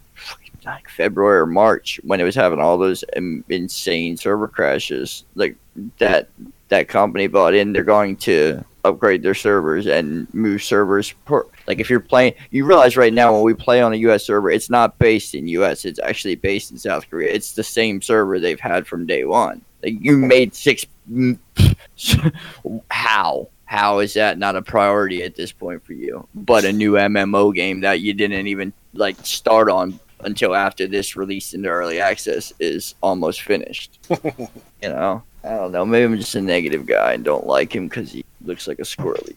like 0.66 0.90
February 0.90 1.40
or 1.40 1.46
March 1.46 2.00
when 2.04 2.20
it 2.20 2.24
was 2.26 2.36
having 2.36 2.60
all 2.60 2.78
those 2.78 3.04
um, 3.16 3.44
insane 3.48 4.18
server 4.18 4.48
crashes, 4.50 5.24
like 5.36 5.56
that 6.00 6.28
that 6.68 6.90
company 6.90 7.28
bought 7.28 7.54
in. 7.54 7.72
They're 7.72 7.84
going 7.86 8.18
to 8.18 8.66
upgrade 8.84 9.24
their 9.24 9.36
servers 9.36 9.88
and 9.88 10.32
move 10.34 10.64
servers. 10.64 11.14
Per, 11.26 11.46
like 11.68 11.80
if 11.80 11.90
you're 11.90 12.00
playing, 12.00 12.34
you 12.52 12.66
realize 12.66 12.98
right 12.98 13.14
now 13.14 13.34
when 13.34 13.44
we 13.44 13.54
play 13.54 13.82
on 13.82 13.94
a 13.94 13.98
U.S. 13.98 14.26
server, 14.26 14.50
it's 14.50 14.70
not 14.70 14.98
based 15.00 15.36
in 15.36 15.48
U.S. 15.48 15.86
It's 15.86 16.00
actually 16.00 16.36
based 16.36 16.72
in 16.72 16.78
South 16.78 17.10
Korea. 17.10 17.32
It's 17.32 17.54
the 17.54 17.64
same 17.64 18.02
server 18.02 18.40
they've 18.40 18.60
had 18.60 18.88
from 18.88 19.06
day 19.06 19.26
one. 19.26 19.62
Like 19.84 19.96
you 20.00 20.18
made 20.18 20.56
six. 20.56 20.86
How? 22.92 23.50
How 23.66 24.00
is 24.00 24.14
that 24.14 24.38
not 24.38 24.56
a 24.56 24.62
priority 24.62 25.24
at 25.24 25.36
this 25.36 25.52
point 25.52 25.84
for 25.84 25.94
you? 25.94 26.28
But 26.34 26.64
a 26.64 26.72
new 26.72 26.94
MMO 26.94 27.54
game 27.54 27.82
that 27.82 28.00
you 28.00 28.14
didn't 28.14 28.48
even 28.48 28.72
like 28.94 29.18
start 29.26 29.70
on 29.70 30.00
until 30.22 30.56
after 30.56 30.88
this 30.88 31.16
release 31.16 31.54
into 31.54 31.70
early 31.70 32.00
access 32.00 32.54
is 32.60 32.96
almost 33.02 33.42
finished. 33.42 34.00
you 34.10 34.90
know, 34.90 35.22
I 35.44 35.50
don't 35.50 35.72
know. 35.72 35.86
Maybe 35.86 36.06
I'm 36.06 36.18
just 36.18 36.36
a 36.36 36.42
negative 36.42 36.86
guy 36.86 37.14
and 37.14 37.24
don't 37.24 37.46
like 37.46 37.76
him 37.76 37.88
because 37.88 38.12
he 38.12 38.26
looks 38.42 38.68
like 38.68 38.80
a 38.80 38.84
squirrely. 38.84 39.36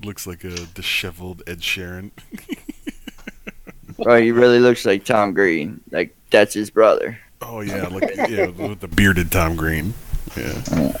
Looks 0.04 0.26
like 0.26 0.44
a 0.44 0.56
disheveled 0.74 1.42
Ed 1.46 1.60
Sheeran. 1.60 2.10
oh, 4.04 4.16
He 4.16 4.32
really 4.32 4.58
looks 4.58 4.84
like 4.84 5.04
Tom 5.04 5.32
Green. 5.34 5.80
Like 5.90 6.14
that's 6.30 6.54
his 6.54 6.70
brother. 6.70 7.18
Oh 7.42 7.60
yeah, 7.60 7.86
like 7.88 8.14
yeah, 8.28 8.46
with 8.48 8.80
the 8.80 8.88
bearded 8.88 9.30
Tom 9.30 9.56
Green. 9.56 9.94
Yeah. 10.36 10.94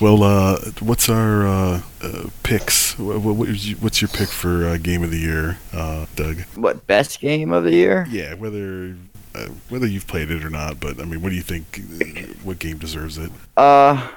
Well, 0.00 0.22
uh, 0.22 0.58
what's 0.80 1.08
our 1.08 1.46
uh, 1.46 1.82
uh, 2.00 2.24
picks? 2.44 2.96
What, 2.98 3.20
what, 3.20 3.36
what's 3.80 4.00
your 4.00 4.08
pick 4.08 4.28
for 4.28 4.66
uh, 4.68 4.76
game 4.76 5.02
of 5.02 5.10
the 5.10 5.18
year, 5.18 5.58
uh, 5.72 6.06
Doug? 6.14 6.38
What 6.54 6.86
best 6.86 7.18
game 7.20 7.52
of 7.52 7.64
the 7.64 7.72
year? 7.72 8.06
Yeah, 8.08 8.34
whether 8.34 8.94
uh, 9.34 9.46
whether 9.68 9.86
you've 9.86 10.06
played 10.06 10.30
it 10.30 10.44
or 10.44 10.50
not, 10.50 10.78
but 10.78 11.00
I 11.00 11.04
mean, 11.04 11.20
what 11.22 11.30
do 11.30 11.34
you 11.34 11.42
think? 11.42 11.80
uh, 12.00 12.32
What 12.44 12.60
game 12.60 12.78
deserves 12.78 13.18
it? 13.18 13.32
Uh, 13.56 14.08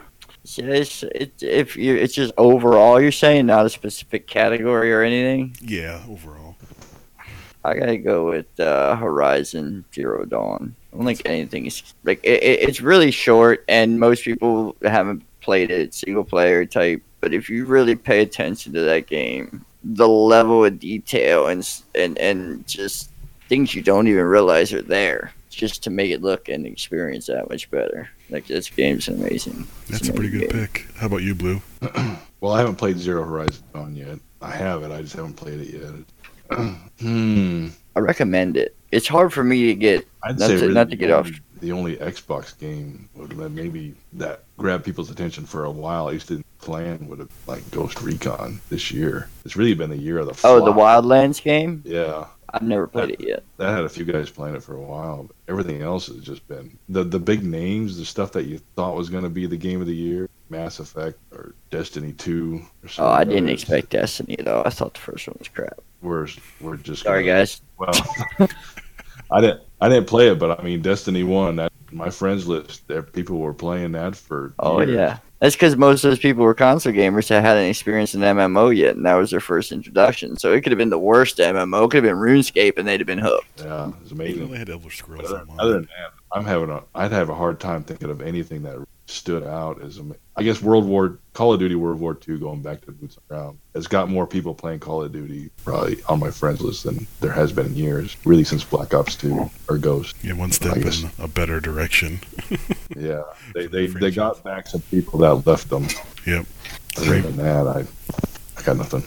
yeah, 0.43 0.65
it's, 0.65 1.03
it, 1.03 1.33
if 1.41 1.75
you 1.77 1.95
it's 1.95 2.13
just 2.13 2.33
overall 2.37 2.99
you're 2.99 3.11
saying 3.11 3.45
not 3.45 3.65
a 3.65 3.69
specific 3.69 4.27
category 4.27 4.91
or 4.91 5.01
anything. 5.01 5.55
Yeah, 5.61 6.01
overall. 6.09 6.55
I 7.63 7.75
gotta 7.75 7.97
go 7.97 8.29
with 8.29 8.59
uh, 8.59 8.95
Horizon 8.95 9.85
Zero 9.93 10.25
Dawn. 10.25 10.75
I 10.91 10.97
don't 10.97 11.05
think 11.05 11.21
anything 11.25 11.67
is 11.67 11.93
like 12.03 12.19
it, 12.23 12.41
it's 12.41 12.81
really 12.81 13.11
short, 13.11 13.63
and 13.67 13.99
most 13.99 14.23
people 14.23 14.75
haven't 14.81 15.23
played 15.41 15.69
it 15.69 15.93
single 15.93 16.23
player 16.23 16.65
type. 16.65 17.03
But 17.19 17.33
if 17.33 17.49
you 17.49 17.65
really 17.65 17.95
pay 17.95 18.21
attention 18.21 18.73
to 18.73 18.81
that 18.81 19.05
game, 19.05 19.63
the 19.83 20.07
level 20.07 20.65
of 20.65 20.79
detail 20.79 21.47
and 21.47 21.67
and 21.93 22.17
and 22.17 22.67
just 22.67 23.11
things 23.47 23.75
you 23.75 23.83
don't 23.83 24.07
even 24.07 24.23
realize 24.23 24.73
are 24.73 24.81
there, 24.81 25.31
just 25.51 25.83
to 25.83 25.91
make 25.91 26.09
it 26.09 26.23
look 26.23 26.49
and 26.49 26.65
experience 26.65 27.27
that 27.27 27.49
much 27.49 27.69
better. 27.69 28.09
Like 28.31 28.47
this 28.47 28.69
game's 28.69 29.07
amazing. 29.09 29.67
It's 29.83 29.91
That's 29.91 30.09
a 30.09 30.13
pretty 30.13 30.29
good 30.29 30.49
game. 30.49 30.67
pick. 30.67 30.87
How 30.95 31.07
about 31.07 31.21
you, 31.23 31.35
Blue? 31.35 31.61
Well, 32.41 32.53
I 32.53 32.57
haven't 32.59 32.77
played 32.77 32.97
Zero 32.97 33.23
Horizon 33.23 33.63
Dawn 33.71 33.95
yet. 33.95 34.17
I 34.41 34.49
have 34.49 34.81
it. 34.81 34.91
I 34.91 35.03
just 35.03 35.15
haven't 35.15 35.35
played 35.35 35.59
it 35.61 35.79
yet. 36.49 36.59
hmm. 36.99 37.67
I 37.95 37.99
recommend 37.99 38.57
it. 38.57 38.75
It's 38.91 39.07
hard 39.07 39.31
for 39.31 39.43
me 39.43 39.67
to 39.67 39.75
get 39.75 40.07
I'd 40.23 40.39
Not 40.39 40.47
say 40.47 40.55
to- 40.55 40.61
really 40.61 40.73
not 40.73 40.85
to 40.85 40.89
the 40.89 40.95
get 40.95 41.11
off- 41.11 41.27
only- 41.27 41.39
The 41.59 41.71
only 41.71 41.95
Xbox 41.97 42.57
game 42.57 43.07
would 43.13 43.37
let 43.37 43.51
maybe 43.51 43.93
that 44.13 44.43
grabbed 44.57 44.85
people's 44.85 45.11
attention 45.11 45.45
for 45.45 45.65
a 45.65 45.69
while. 45.71 46.07
I 46.07 46.13
used 46.13 46.27
to 46.29 46.43
plan 46.59 47.07
would 47.07 47.19
have 47.19 47.29
like 47.45 47.69
Ghost 47.69 48.01
Recon 48.01 48.59
this 48.69 48.89
year. 48.91 49.29
It's 49.45 49.55
really 49.55 49.75
been 49.75 49.91
the 49.91 49.97
year 49.97 50.17
of 50.17 50.25
the. 50.25 50.47
oh 50.47 50.65
the. 50.65 50.73
Wildlands 50.73 51.43
game. 51.43 51.83
Yeah, 51.85 52.25
I've 52.53 52.61
never 52.63 52.87
played 52.87 53.11
it 53.11 53.21
yet. 53.21 53.43
that 53.57 53.71
had 53.75 53.83
a 53.85 53.89
few 53.89 54.03
guys 54.05 54.29
playing 54.29 54.55
it 54.55 54.63
for 54.63 54.75
a 54.75 54.81
while. 54.81 55.23
But 55.23 55.35
everything 55.47 55.81
else 55.81 56.07
has 56.07 56.17
just 56.17 56.47
been 56.47 56.77
the 56.89 57.03
the 57.03 57.19
big 57.19 57.43
names, 57.43 57.97
the 57.97 58.05
stuff 58.05 58.31
that 58.33 58.45
you 58.45 58.59
thought 58.75 58.95
was 58.95 59.09
going 59.09 59.23
to 59.23 59.29
be 59.29 59.45
the 59.47 59.57
game 59.57 59.79
of 59.81 59.87
the 59.87 59.95
year, 59.95 60.29
Mass 60.49 60.79
Effect 60.79 61.17
or 61.31 61.53
Destiny 61.69 62.11
Two. 62.13 62.61
Or 62.83 62.89
Oh, 62.99 63.07
I 63.11 63.23
didn't 63.23 63.45
others. 63.45 63.61
expect 63.63 63.89
Destiny 63.91 64.35
though. 64.39 64.63
I 64.65 64.69
thought 64.69 64.93
the 64.95 64.99
first 64.99 65.27
one 65.27 65.37
was 65.39 65.47
crap. 65.47 65.79
We're 66.01 66.27
we're 66.59 66.77
just 66.77 67.03
Sorry, 67.03 67.23
gonna- 67.25 67.39
guys. 67.39 67.61
Well, 67.77 68.49
I 69.31 69.39
didn't 69.41 69.61
I 69.79 69.89
didn't 69.89 70.07
play 70.07 70.29
it, 70.29 70.39
but 70.39 70.59
I 70.59 70.63
mean 70.63 70.81
Destiny 70.81 71.23
One. 71.23 71.55
That 71.55 71.70
my 71.91 72.09
friends 72.09 72.47
list, 72.47 72.87
there 72.87 73.01
people 73.03 73.37
were 73.39 73.53
playing 73.53 73.91
that 73.93 74.15
for. 74.15 74.53
Oh 74.59 74.79
years. 74.81 74.91
yeah, 74.95 75.17
that's 75.39 75.55
because 75.55 75.75
most 75.75 76.03
of 76.03 76.11
those 76.11 76.19
people 76.19 76.43
were 76.43 76.53
console 76.53 76.93
gamers 76.93 77.27
that 77.27 77.43
hadn't 77.43 77.65
experienced 77.69 78.15
an 78.15 78.21
MMO 78.21 78.75
yet, 78.75 78.95
and 78.95 79.05
that 79.05 79.15
was 79.15 79.31
their 79.31 79.39
first 79.39 79.71
introduction. 79.71 80.37
So 80.37 80.53
it 80.53 80.61
could 80.61 80.71
have 80.71 80.77
been 80.77 80.89
the 80.89 80.99
worst 80.99 81.37
MMO. 81.37 81.85
It 81.85 81.91
could 81.91 82.03
have 82.03 82.11
been 82.11 82.21
RuneScape, 82.21 82.77
and 82.77 82.87
they'd 82.87 82.99
have 82.99 83.07
been 83.07 83.19
hooked. 83.19 83.61
yeah, 83.61 83.91
it's 84.01 84.11
amazing. 84.11 84.43
only 84.43 84.57
had 84.57 84.69
Elder 84.69 84.89
Scrolls 84.89 85.29
Other, 85.31 85.45
other 85.59 85.73
than 85.73 85.81
that, 85.83 86.13
I'm 86.31 86.45
having 86.45 86.69
a 86.69 86.83
I'd 86.95 87.11
have 87.11 87.29
a 87.29 87.35
hard 87.35 87.59
time 87.59 87.83
thinking 87.83 88.09
of 88.09 88.21
anything 88.21 88.63
that 88.63 88.77
stood 89.07 89.43
out 89.43 89.81
as 89.81 89.99
ama- 89.99 90.15
I 90.41 90.43
guess 90.43 90.59
World 90.59 90.85
War 90.85 91.19
Call 91.33 91.53
of 91.53 91.59
Duty 91.59 91.75
World 91.75 91.99
War 91.99 92.17
II 92.27 92.39
going 92.39 92.63
back 92.63 92.81
to 92.81 92.91
boots 92.91 93.15
on 93.15 93.23
ground 93.27 93.59
has 93.75 93.85
got 93.85 94.09
more 94.09 94.25
people 94.25 94.55
playing 94.55 94.79
Call 94.79 95.03
of 95.03 95.11
Duty 95.11 95.51
probably 95.63 96.01
on 96.09 96.19
my 96.19 96.31
friends 96.31 96.61
list 96.61 96.83
than 96.83 97.05
there 97.19 97.31
has 97.31 97.51
been 97.51 97.67
in 97.67 97.75
years. 97.75 98.17
Really 98.25 98.43
since 98.43 98.63
Black 98.63 98.91
Ops 98.95 99.15
2 99.17 99.51
or 99.69 99.77
Ghost. 99.77 100.15
yeah, 100.23 100.33
one 100.33 100.51
step 100.51 100.77
in 100.77 101.11
a 101.19 101.27
better 101.27 101.59
direction. 101.59 102.19
Yeah, 102.97 103.23
they 103.53 103.67
they, 103.67 103.87
they 103.87 104.11
got 104.11 104.43
back 104.43 104.67
some 104.67 104.81
people 104.81 105.19
that 105.19 105.47
left 105.47 105.69
them. 105.69 105.87
Yep. 106.27 106.45
Other 106.97 107.21
than 107.21 107.37
that, 107.37 107.65
I 107.65 107.85
I 108.61 108.63
got 108.63 108.77
nothing. 108.77 109.03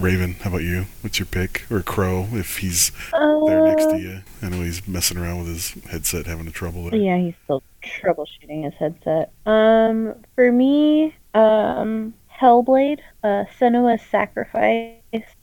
Raven, 0.00 0.34
how 0.34 0.50
about 0.50 0.62
you? 0.62 0.86
What's 1.00 1.18
your 1.18 1.26
pick? 1.26 1.66
Or 1.72 1.82
Crow, 1.82 2.28
if 2.30 2.58
he's 2.58 2.92
there 3.10 3.66
next 3.66 3.86
to 3.86 3.98
you? 3.98 4.20
I 4.40 4.48
know 4.48 4.62
he's 4.62 4.86
messing 4.86 5.18
around 5.18 5.38
with 5.38 5.48
his 5.48 5.70
headset, 5.90 6.26
having 6.26 6.46
a 6.46 6.52
trouble 6.52 6.84
there. 6.84 7.00
Yeah, 7.00 7.18
he's 7.18 7.34
still 7.42 7.64
troubleshooting 7.82 8.62
his 8.62 8.74
headset. 8.74 9.32
Um, 9.44 10.14
for 10.36 10.52
me, 10.52 11.16
um, 11.34 12.14
Hellblade, 12.32 13.00
uh, 13.24 13.44
Senua's 13.58 14.02
Sacrifice 14.08 14.94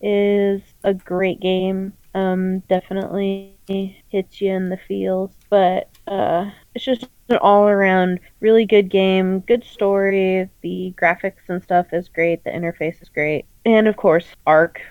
is 0.01 0.61
a 0.85 0.93
great 0.93 1.41
game. 1.41 1.91
Um, 2.15 2.59
definitely 2.69 3.57
hits 3.67 4.39
you 4.39 4.53
in 4.53 4.69
the 4.69 4.79
feels, 4.87 5.31
but 5.49 5.89
uh, 6.09 6.49
it's 6.75 6.85
just 6.85 7.07
an 7.29 7.37
all-around 7.37 8.19
really 8.39 8.65
good 8.65 8.89
game. 8.89 9.39
Good 9.41 9.63
story. 9.63 10.49
The 10.61 10.93
graphics 10.97 11.47
and 11.47 11.61
stuff 11.63 11.93
is 11.93 12.09
great. 12.09 12.43
The 12.43 12.49
interface 12.49 13.01
is 13.01 13.09
great, 13.09 13.45
and 13.65 13.87
of 13.87 13.95
course, 13.95 14.27
Ark. 14.45 14.81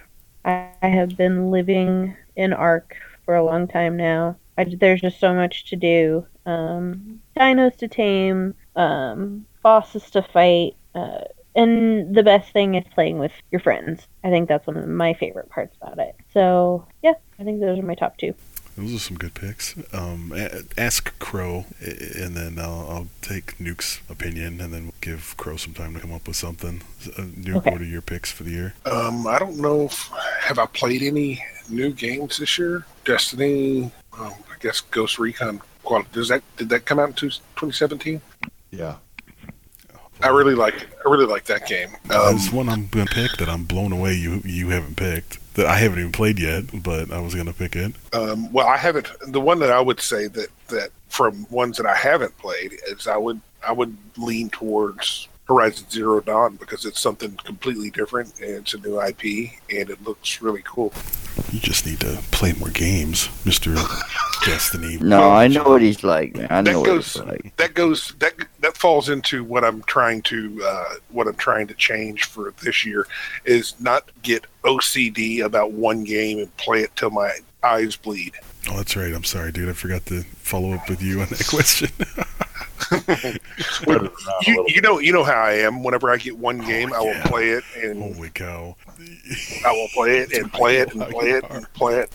I, 0.44 0.70
I 0.82 0.88
have 0.88 1.16
been 1.16 1.50
living 1.50 2.16
in 2.36 2.52
Ark 2.52 2.96
for 3.24 3.34
a 3.34 3.44
long 3.44 3.68
time 3.68 3.96
now. 3.96 4.36
I, 4.56 4.64
there's 4.64 5.00
just 5.00 5.20
so 5.20 5.34
much 5.34 5.66
to 5.70 5.76
do. 5.76 6.26
Um, 6.46 7.20
dinos 7.36 7.76
to 7.78 7.88
tame, 7.88 8.54
um, 8.76 9.44
bosses 9.62 10.10
to 10.12 10.22
fight, 10.22 10.76
uh, 10.94 11.24
and 11.54 12.14
the 12.14 12.22
best 12.22 12.52
thing 12.52 12.74
is 12.76 12.84
playing 12.94 13.18
with 13.18 13.32
your 13.50 13.60
friends. 13.60 14.06
I 14.24 14.30
think 14.30 14.48
that's 14.48 14.66
one 14.66 14.76
of 14.76 14.86
my 14.88 15.14
favorite 15.14 15.50
parts 15.50 15.76
about 15.82 15.98
it. 15.98 16.14
So 16.32 16.86
yeah, 17.02 17.14
I 17.38 17.44
think 17.44 17.60
those 17.60 17.78
are 17.78 17.82
my 17.82 17.94
top 17.96 18.16
two. 18.16 18.34
Those 18.78 18.94
are 18.94 18.98
some 19.00 19.16
good 19.18 19.34
picks. 19.34 19.74
Um, 19.92 20.32
ask 20.76 21.18
Crow, 21.18 21.66
and 21.80 22.36
then 22.36 22.60
I'll, 22.60 22.86
I'll 22.88 23.08
take 23.22 23.58
Nuke's 23.58 24.00
opinion, 24.08 24.60
and 24.60 24.72
then 24.72 24.84
we'll 24.84 24.94
give 25.00 25.34
Crow 25.36 25.56
some 25.56 25.74
time 25.74 25.94
to 25.94 26.00
come 26.00 26.12
up 26.12 26.28
with 26.28 26.36
something. 26.36 26.82
Uh, 27.04 27.22
Nuke, 27.22 27.56
Okay. 27.56 27.70
what 27.72 27.80
are 27.80 27.84
your 27.84 28.02
picks 28.02 28.30
for 28.30 28.44
the 28.44 28.50
year? 28.50 28.74
Um, 28.86 29.26
I 29.26 29.40
don't 29.40 29.56
know. 29.58 29.82
If, 29.86 30.08
have 30.42 30.60
I 30.60 30.66
played 30.66 31.02
any 31.02 31.44
new 31.68 31.92
games 31.92 32.38
this 32.38 32.56
year? 32.56 32.86
Destiny. 33.04 33.90
Um, 34.16 34.32
I 34.48 34.54
guess 34.60 34.80
Ghost 34.80 35.18
Recon. 35.18 35.60
Qual- 35.82 36.06
Does 36.12 36.28
that 36.28 36.42
did 36.56 36.68
that 36.68 36.84
come 36.84 37.00
out 37.00 37.08
in 37.08 37.14
two- 37.14 37.30
2017? 37.30 38.20
Yeah. 38.70 38.96
I 40.22 40.28
really 40.28 40.54
like. 40.54 40.88
I 41.04 41.10
really 41.10 41.26
like 41.26 41.44
that 41.44 41.66
game. 41.66 41.90
Um, 42.10 42.36
There's 42.36 42.52
one 42.52 42.68
I'm 42.68 42.86
gonna 42.88 43.06
pick 43.06 43.32
that 43.38 43.48
I'm 43.48 43.64
blown 43.64 43.92
away 43.92 44.14
you 44.14 44.42
you 44.44 44.70
haven't 44.70 44.96
picked 44.96 45.38
that 45.54 45.66
I 45.66 45.76
haven't 45.76 45.98
even 45.98 46.12
played 46.12 46.38
yet, 46.38 46.64
but 46.82 47.10
I 47.12 47.20
was 47.20 47.34
gonna 47.34 47.52
pick 47.52 47.76
it. 47.76 47.92
Um, 48.12 48.52
well, 48.52 48.66
I 48.66 48.76
haven't. 48.76 49.08
The 49.28 49.40
one 49.40 49.58
that 49.60 49.70
I 49.70 49.80
would 49.80 50.00
say 50.00 50.26
that 50.28 50.48
that 50.68 50.90
from 51.08 51.46
ones 51.50 51.76
that 51.76 51.86
I 51.86 51.94
haven't 51.94 52.36
played 52.38 52.74
is 52.88 53.06
I 53.06 53.16
would 53.16 53.40
I 53.66 53.72
would 53.72 53.96
lean 54.16 54.50
towards 54.50 55.28
Horizon 55.48 55.88
Zero 55.90 56.20
Dawn 56.20 56.56
because 56.56 56.84
it's 56.84 57.00
something 57.00 57.36
completely 57.44 57.90
different 57.90 58.38
and 58.40 58.50
it's 58.50 58.74
a 58.74 58.78
new 58.78 59.00
IP 59.00 59.50
and 59.70 59.88
it 59.90 60.02
looks 60.04 60.42
really 60.42 60.62
cool. 60.64 60.92
You 61.52 61.60
just 61.60 61.86
need 61.86 62.00
to 62.00 62.18
play 62.32 62.52
more 62.54 62.68
games, 62.68 63.28
Mister 63.46 63.74
Destiny. 64.44 64.98
No, 64.98 65.30
I 65.30 65.48
know 65.48 65.64
what 65.64 65.80
he's 65.82 66.04
like, 66.04 66.36
man. 66.36 66.48
I 66.50 66.60
know 66.60 66.72
That 66.72 66.78
what 66.80 66.86
goes 66.86 67.12
he's 67.14 67.22
like. 67.22 67.56
that 67.56 67.74
goes 67.74 68.14
that 68.18 68.34
that 68.60 68.76
falls 68.76 69.08
into 69.08 69.44
what 69.44 69.64
I'm 69.64 69.82
trying 69.84 70.22
to 70.22 70.60
uh, 70.64 70.94
what 71.10 71.26
I'm 71.26 71.36
trying 71.36 71.66
to 71.68 71.74
change 71.74 72.24
for 72.24 72.52
this 72.62 72.84
year 72.84 73.06
is 73.44 73.74
not 73.80 74.10
get 74.22 74.46
OCD 74.64 75.42
about 75.44 75.72
one 75.72 76.04
game 76.04 76.38
and 76.38 76.54
play 76.56 76.80
it 76.82 76.94
till 76.96 77.10
my 77.10 77.30
eyes 77.62 77.96
bleed. 77.96 78.34
Oh, 78.70 78.76
that's 78.76 78.96
right. 78.96 79.14
I'm 79.14 79.24
sorry, 79.24 79.50
dude. 79.52 79.68
I 79.68 79.72
forgot 79.72 80.04
to 80.06 80.22
follow 80.24 80.72
up 80.72 80.88
with 80.90 81.00
you 81.02 81.20
on 81.22 81.28
that 81.28 81.46
question. 81.48 81.88
Spread 82.78 84.02
it 84.04 84.12
around 84.12 84.44
a 84.46 84.50
You, 84.50 84.64
you 84.68 84.80
know 84.80 84.98
you 84.98 85.12
know 85.12 85.24
how 85.24 85.40
I 85.40 85.52
am. 85.52 85.82
Whenever 85.82 86.10
I 86.10 86.16
get 86.16 86.38
one 86.38 86.58
game, 86.58 86.92
I 86.92 87.00
will 87.00 87.06
yeah. 87.06 87.26
play 87.26 87.50
it 87.50 87.64
and 87.76 88.14
Holy 88.14 88.30
cow! 88.30 88.76
I 89.64 89.72
will 89.72 89.88
play 89.94 90.18
it 90.18 90.32
and 90.32 90.52
play 90.52 90.76
it 90.76 90.92
and 90.92 91.02
play 91.10 91.30
it 91.30 91.44
and 91.50 91.72
play 91.74 91.94
it. 91.96 92.10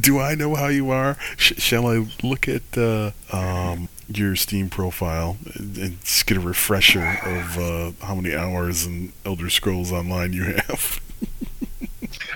Do 0.00 0.18
I 0.18 0.34
know 0.34 0.54
how 0.54 0.68
you 0.68 0.90
are? 0.90 1.16
Sh- 1.36 1.54
shall 1.58 1.86
I 1.86 2.06
look 2.22 2.48
at 2.48 2.76
uh, 2.76 3.12
um, 3.32 3.88
your 4.08 4.36
Steam 4.36 4.70
profile 4.70 5.36
and, 5.54 5.76
and 5.76 6.00
just 6.02 6.26
get 6.26 6.36
a 6.36 6.40
refresher 6.40 7.18
of 7.24 7.58
uh, 7.58 8.06
how 8.06 8.14
many 8.14 8.34
hours 8.34 8.86
in 8.86 9.12
Elder 9.24 9.50
Scrolls 9.50 9.92
Online 9.92 10.32
you 10.32 10.44
have? 10.44 11.00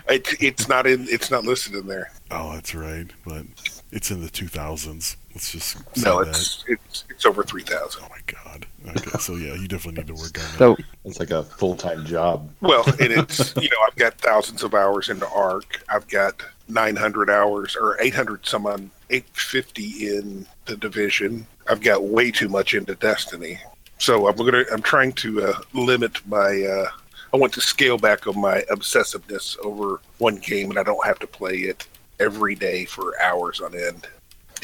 It, 0.08 0.28
it's 0.42 0.68
not 0.68 0.86
in. 0.86 1.06
It's 1.08 1.30
not 1.30 1.44
listed 1.44 1.74
in 1.74 1.86
there. 1.86 2.10
Oh, 2.30 2.52
that's 2.54 2.74
right, 2.74 3.06
but 3.24 3.44
it's 3.90 4.10
in 4.10 4.20
the 4.22 4.28
2000s. 4.28 5.16
Let's 5.34 5.52
just 5.52 5.68
say 5.70 5.80
No, 6.04 6.22
that. 6.24 6.30
it's 6.30 6.64
it's 6.68 7.04
it's 7.08 7.26
over 7.26 7.42
three 7.42 7.62
thousand. 7.62 8.02
Oh 8.04 8.08
my 8.10 8.20
god. 8.26 8.66
Okay, 8.88 9.18
so 9.18 9.36
yeah, 9.36 9.54
you 9.54 9.68
definitely 9.68 10.02
need 10.02 10.08
to 10.08 10.14
work 10.14 10.38
on 10.38 10.44
that. 10.44 10.58
So 10.58 10.76
It's 11.04 11.20
like 11.20 11.30
a 11.30 11.42
full 11.42 11.76
time 11.76 12.04
job. 12.04 12.50
Well, 12.60 12.84
and 13.00 13.12
it's 13.12 13.54
you 13.56 13.68
know 13.70 13.76
I've 13.86 13.96
got 13.96 14.14
thousands 14.18 14.62
of 14.62 14.74
hours 14.74 15.08
into 15.08 15.26
Ark. 15.28 15.82
I've 15.88 16.06
got 16.08 16.42
nine 16.68 16.96
hundred 16.96 17.30
hours 17.30 17.76
or 17.76 17.96
eight 18.00 18.14
hundred 18.14 18.44
some 18.46 18.66
on 18.66 18.90
eight 19.10 19.26
fifty 19.34 20.08
in 20.16 20.46
the 20.66 20.76
division. 20.76 21.46
I've 21.68 21.80
got 21.80 22.04
way 22.04 22.30
too 22.30 22.48
much 22.48 22.74
into 22.74 22.94
Destiny. 22.96 23.58
So 23.98 24.28
I'm 24.28 24.36
gonna 24.36 24.64
I'm 24.72 24.82
trying 24.82 25.12
to 25.12 25.44
uh, 25.44 25.58
limit 25.72 26.18
my. 26.26 26.62
Uh, 26.62 26.88
I 27.32 27.38
want 27.38 27.54
to 27.54 27.62
scale 27.62 27.96
back 27.96 28.26
on 28.26 28.38
my 28.38 28.60
obsessiveness 28.70 29.56
over 29.64 30.00
one 30.18 30.36
game, 30.36 30.68
and 30.70 30.78
I 30.78 30.82
don't 30.82 31.06
have 31.06 31.18
to 31.20 31.26
play 31.26 31.54
it 31.60 31.86
every 32.20 32.54
day 32.54 32.84
for 32.84 33.14
hours 33.22 33.60
on 33.62 33.74
end, 33.74 34.06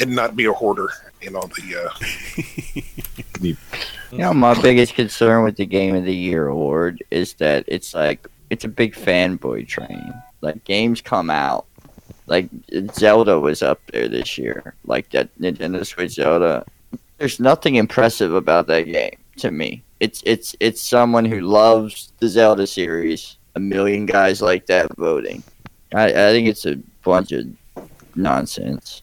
and 0.01 0.15
not 0.15 0.37
be 0.37 0.45
a 0.47 0.53
hoarder 0.53 0.89
in 1.23 1.37
all 1.37 1.49
the. 1.49 1.91
Uh, 3.41 3.55
You 4.11 4.19
know, 4.19 4.33
my 4.33 4.61
biggest 4.61 4.95
concern 4.95 5.45
with 5.45 5.57
the 5.57 5.67
Game 5.67 5.95
of 5.95 6.05
the 6.05 6.15
Year 6.15 6.49
award 6.49 7.03
is 7.11 7.35
that 7.35 7.65
it's 7.67 7.95
like 7.95 8.27
it's 8.49 8.65
a 8.65 8.69
big 8.69 8.95
fanboy 8.95 9.69
train. 9.69 10.15
Like 10.41 10.65
games 10.65 11.03
come 11.03 11.29
out, 11.29 11.67
like 12.27 12.49
Zelda 12.95 13.39
was 13.39 13.63
up 13.63 13.81
there 13.93 14.09
this 14.09 14.39
year. 14.39 14.75
Like 14.87 15.11
that 15.11 15.29
Nintendo 15.39 15.85
Switch 15.85 16.13
Zelda. 16.13 16.65
There's 17.19 17.39
nothing 17.41 17.75
impressive 17.75 18.33
about 18.33 18.67
that 18.69 18.83
game 18.83 19.17
to 19.39 19.51
me. 19.51 19.83
It's 20.01 20.23
it's 20.25 20.57
it's 20.59 20.81
someone 20.81 21.27
who 21.27 21.41
loves 21.41 22.13
the 22.19 22.29
Zelda 22.29 22.67
series. 22.67 23.37
A 23.57 23.61
million 23.61 24.07
guys 24.07 24.41
like 24.41 24.67
that 24.67 24.97
voting. 24.97 25.43
I, 25.93 26.07
I 26.07 26.31
think 26.33 26.49
it's 26.49 26.65
a 26.65 26.77
bunch 27.03 27.33
of 27.33 27.47
nonsense. 28.15 29.03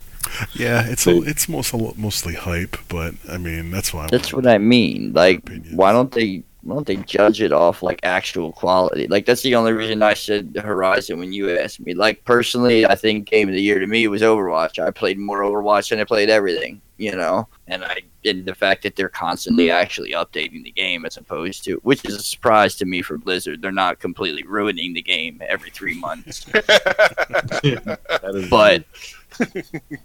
Yeah, 0.53 0.85
it's 0.87 1.07
a, 1.07 1.21
it's 1.21 1.47
most, 1.49 1.73
mostly 1.97 2.33
hype, 2.33 2.77
but 2.87 3.15
I 3.29 3.37
mean 3.37 3.71
that's 3.71 3.93
why. 3.93 4.07
That's 4.07 4.33
what 4.33 4.47
I 4.47 4.57
mean. 4.57 5.13
Like, 5.13 5.39
Opinions. 5.39 5.75
why 5.75 5.91
don't 5.91 6.11
they? 6.11 6.43
Why 6.61 6.73
don't 6.75 6.87
they 6.87 6.95
judge 6.95 7.41
it 7.41 7.51
off 7.53 7.83
like 7.83 7.99
actual 8.01 8.51
quality? 8.51 9.07
Like 9.07 9.27
that's 9.27 9.43
the 9.43 9.53
only 9.53 9.71
reason 9.71 10.01
I 10.01 10.15
said 10.15 10.59
Horizon 10.59 11.19
when 11.19 11.31
you 11.31 11.55
asked 11.55 11.79
me. 11.79 11.93
Like 11.93 12.25
personally, 12.25 12.87
I 12.87 12.95
think 12.95 13.29
Game 13.29 13.47
of 13.49 13.53
the 13.53 13.61
Year 13.61 13.77
to 13.79 13.85
me 13.85 14.07
was 14.07 14.23
Overwatch. 14.23 14.79
I 14.83 14.89
played 14.89 15.19
more 15.19 15.41
Overwatch 15.41 15.89
than 15.89 15.99
I 15.99 16.05
played 16.05 16.31
everything, 16.31 16.81
you 16.97 17.11
know. 17.11 17.47
And 17.67 17.85
I 17.85 18.01
and 18.25 18.45
the 18.45 18.55
fact 18.55 18.81
that 18.83 18.95
they're 18.95 19.09
constantly 19.09 19.69
actually 19.69 20.11
updating 20.13 20.63
the 20.63 20.71
game 20.71 21.05
as 21.05 21.17
opposed 21.17 21.63
to, 21.65 21.75
which 21.83 22.03
is 22.05 22.15
a 22.15 22.23
surprise 22.23 22.75
to 22.77 22.85
me 22.85 23.03
for 23.03 23.19
Blizzard. 23.19 23.61
They're 23.61 23.71
not 23.71 23.99
completely 23.99 24.43
ruining 24.43 24.93
the 24.93 25.01
game 25.03 25.41
every 25.47 25.69
three 25.69 25.99
months. 25.99 26.45
That 27.65 28.31
is 28.35 28.49
but 28.49 28.83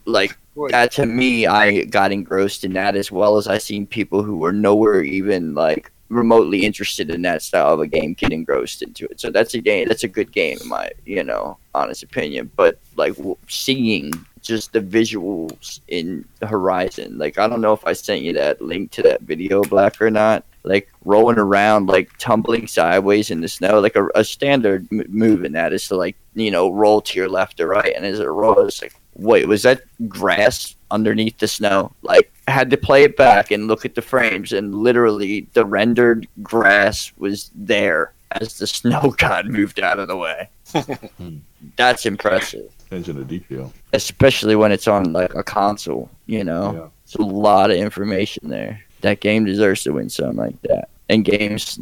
like 0.04 0.36
that 0.68 0.92
to 0.92 1.06
me 1.06 1.46
i 1.46 1.84
got 1.84 2.12
engrossed 2.12 2.64
in 2.64 2.72
that 2.72 2.96
as 2.96 3.10
well 3.10 3.36
as 3.36 3.46
i 3.46 3.58
seen 3.58 3.86
people 3.86 4.22
who 4.22 4.36
were 4.36 4.52
nowhere 4.52 5.02
even 5.02 5.54
like 5.54 5.90
remotely 6.10 6.64
interested 6.64 7.08
in 7.08 7.22
that 7.22 7.40
style 7.40 7.72
of 7.72 7.80
a 7.80 7.86
game 7.86 8.14
get 8.14 8.32
engrossed 8.32 8.82
into 8.82 9.06
it. 9.06 9.20
So 9.20 9.30
that's 9.30 9.54
a 9.54 9.60
game 9.60 9.88
that's 9.88 10.04
a 10.04 10.08
good 10.08 10.32
game 10.32 10.58
in 10.60 10.68
my 10.68 10.90
you 11.06 11.24
know 11.24 11.56
honest 11.74 12.02
opinion. 12.02 12.50
But 12.56 12.78
like 12.96 13.16
w- 13.16 13.36
seeing 13.48 14.12
just 14.42 14.72
the 14.72 14.80
visuals 14.80 15.80
in 15.88 16.24
horizon 16.42 17.18
like 17.18 17.36
i 17.36 17.46
don't 17.46 17.60
know 17.60 17.74
if 17.74 17.84
i 17.84 17.92
sent 17.92 18.22
you 18.22 18.32
that 18.32 18.58
link 18.62 18.90
to 18.90 19.02
that 19.02 19.22
video 19.22 19.62
black 19.62 20.00
or 20.02 20.10
not. 20.10 20.44
Like 20.62 20.90
rolling 21.06 21.38
around 21.38 21.86
like 21.86 22.10
tumbling 22.18 22.66
sideways 22.66 23.30
in 23.30 23.40
the 23.40 23.48
snow 23.48 23.80
like 23.80 23.96
a, 23.96 24.08
a 24.14 24.24
standard 24.24 24.86
m- 24.92 25.06
move 25.08 25.44
in 25.44 25.52
that 25.52 25.72
is 25.72 25.88
to 25.88 25.96
like 25.96 26.16
you 26.34 26.50
know 26.50 26.70
roll 26.70 27.00
to 27.00 27.18
your 27.18 27.30
left 27.30 27.60
or 27.60 27.68
right. 27.68 27.94
And 27.96 28.04
as 28.04 28.18
it 28.18 28.24
rolls 28.24 28.82
like 28.82 28.94
wait 29.20 29.46
was 29.46 29.62
that 29.62 29.82
grass 30.08 30.74
underneath 30.90 31.38
the 31.38 31.48
snow? 31.48 31.92
Like 32.02 32.32
I 32.48 32.52
had 32.52 32.70
to 32.70 32.76
play 32.76 33.04
it 33.04 33.16
back 33.16 33.50
and 33.50 33.68
look 33.68 33.84
at 33.84 33.94
the 33.94 34.02
frames 34.02 34.52
and 34.52 34.74
literally 34.74 35.46
the 35.52 35.64
rendered 35.64 36.26
grass 36.42 37.12
was 37.18 37.50
there 37.54 38.12
as 38.32 38.58
the 38.58 38.66
snow 38.78 39.14
god 39.18 39.46
moved 39.46 39.80
out 39.80 39.98
of 39.98 40.08
the 40.08 40.16
way. 40.16 40.48
That's 41.76 42.06
impressive. 42.06 42.72
Attention 42.86 43.16
to 43.16 43.24
detail. 43.24 43.72
especially 43.92 44.56
when 44.56 44.72
it's 44.72 44.88
on 44.88 45.12
like 45.12 45.34
a 45.34 45.44
console 45.44 46.10
you 46.26 46.42
know? 46.42 46.72
Yeah. 46.72 46.88
it's 47.04 47.14
a 47.16 47.22
lot 47.22 47.70
of 47.70 47.76
information 47.76 48.48
there. 48.48 48.82
That 49.02 49.20
game 49.20 49.44
deserves 49.44 49.84
to 49.84 49.92
win 49.92 50.08
something 50.08 50.36
like 50.36 50.60
that. 50.62 50.88
And 51.08 51.24
games 51.24 51.80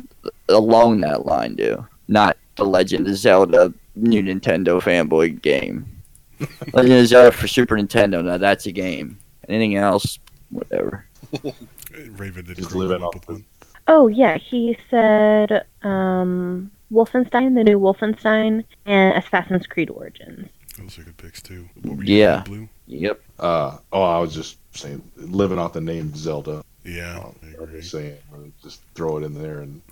along 0.48 1.00
that 1.00 1.26
line 1.26 1.54
do. 1.54 1.86
Not 2.08 2.36
the 2.56 2.64
legend 2.64 3.06
of 3.06 3.16
zelda 3.16 3.72
new 3.94 4.22
nintendo 4.22 4.80
fanboy 4.80 5.40
game 5.42 5.86
legend 6.72 6.92
of 7.00 7.06
zelda 7.06 7.32
for 7.32 7.48
super 7.48 7.76
nintendo 7.76 8.24
now 8.24 8.36
that's 8.38 8.66
a 8.66 8.72
game 8.72 9.18
anything 9.48 9.76
else 9.76 10.18
whatever 10.50 11.04
Raven 12.10 12.44
did 12.44 12.56
Just 12.56 12.70
Crow 12.70 12.80
living 12.80 12.98
come 12.98 13.08
up 13.08 13.16
off 13.16 13.26
with 13.28 13.36
one. 13.36 13.44
Oh 13.86 14.06
yeah, 14.08 14.36
he 14.36 14.78
said 14.90 15.64
um, 15.82 16.70
Wolfenstein, 16.92 17.54
the 17.54 17.64
new 17.64 17.78
Wolfenstein, 17.80 18.64
and 18.86 19.16
Assassin's 19.16 19.66
Creed 19.66 19.90
Origins. 19.90 20.48
Those 20.78 20.98
are 20.98 21.02
good 21.02 21.16
picks 21.16 21.42
too. 21.42 21.68
What 21.82 21.96
were 21.98 22.04
you 22.04 22.16
Yeah. 22.16 22.42
Blue? 22.44 22.68
yep 22.86 23.20
Uh, 23.38 23.78
oh, 23.92 24.02
I 24.02 24.18
was 24.20 24.34
just 24.34 24.58
saying, 24.76 25.02
living 25.16 25.58
off 25.58 25.72
the 25.72 25.80
name 25.80 26.14
Zelda. 26.14 26.62
Yeah, 26.84 27.18
Um, 27.18 27.34
I 27.42 27.62
agree. 27.62 27.80
just 27.80 27.90
saying, 27.90 28.16
just 28.62 28.80
throw 28.94 29.18
it 29.18 29.24
in 29.24 29.34
there 29.34 29.60
and, 29.60 29.82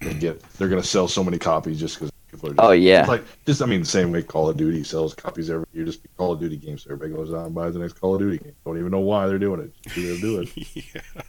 and 0.00 0.20
get. 0.20 0.40
They're 0.58 0.68
gonna 0.68 0.82
sell 0.82 1.08
so 1.08 1.24
many 1.24 1.38
copies 1.38 1.80
just 1.80 1.96
because 1.98 2.12
people 2.30 2.50
are. 2.50 2.54
oh 2.58 2.70
yeah 2.72 3.04
Like 3.06 3.22
just, 3.46 3.62
I 3.62 3.66
mean, 3.66 3.80
the 3.80 3.86
same 3.86 4.12
way 4.12 4.22
Call 4.22 4.48
of 4.48 4.56
Duty 4.56 4.82
sells 4.84 5.14
copies 5.14 5.50
every 5.50 5.66
year. 5.72 5.84
Just 5.84 6.00
Call 6.16 6.32
of 6.32 6.40
Duty 6.40 6.56
games. 6.56 6.86
Everybody 6.86 7.12
goes 7.12 7.32
out 7.32 7.46
and 7.46 7.54
buys 7.54 7.74
the 7.74 7.80
next 7.80 7.94
Call 8.00 8.14
of 8.14 8.20
Duty 8.20 8.38
game. 8.38 8.54
Don't 8.64 8.78
even 8.78 8.90
know 8.90 9.00
why 9.00 9.26
they're 9.26 9.38
doing 9.38 9.60
it. 9.60 9.72
Just 9.82 9.94
do 9.96 10.12
it. 10.14 10.20
Do 10.20 10.40
it. 10.40 10.76
yeah. 10.94 11.22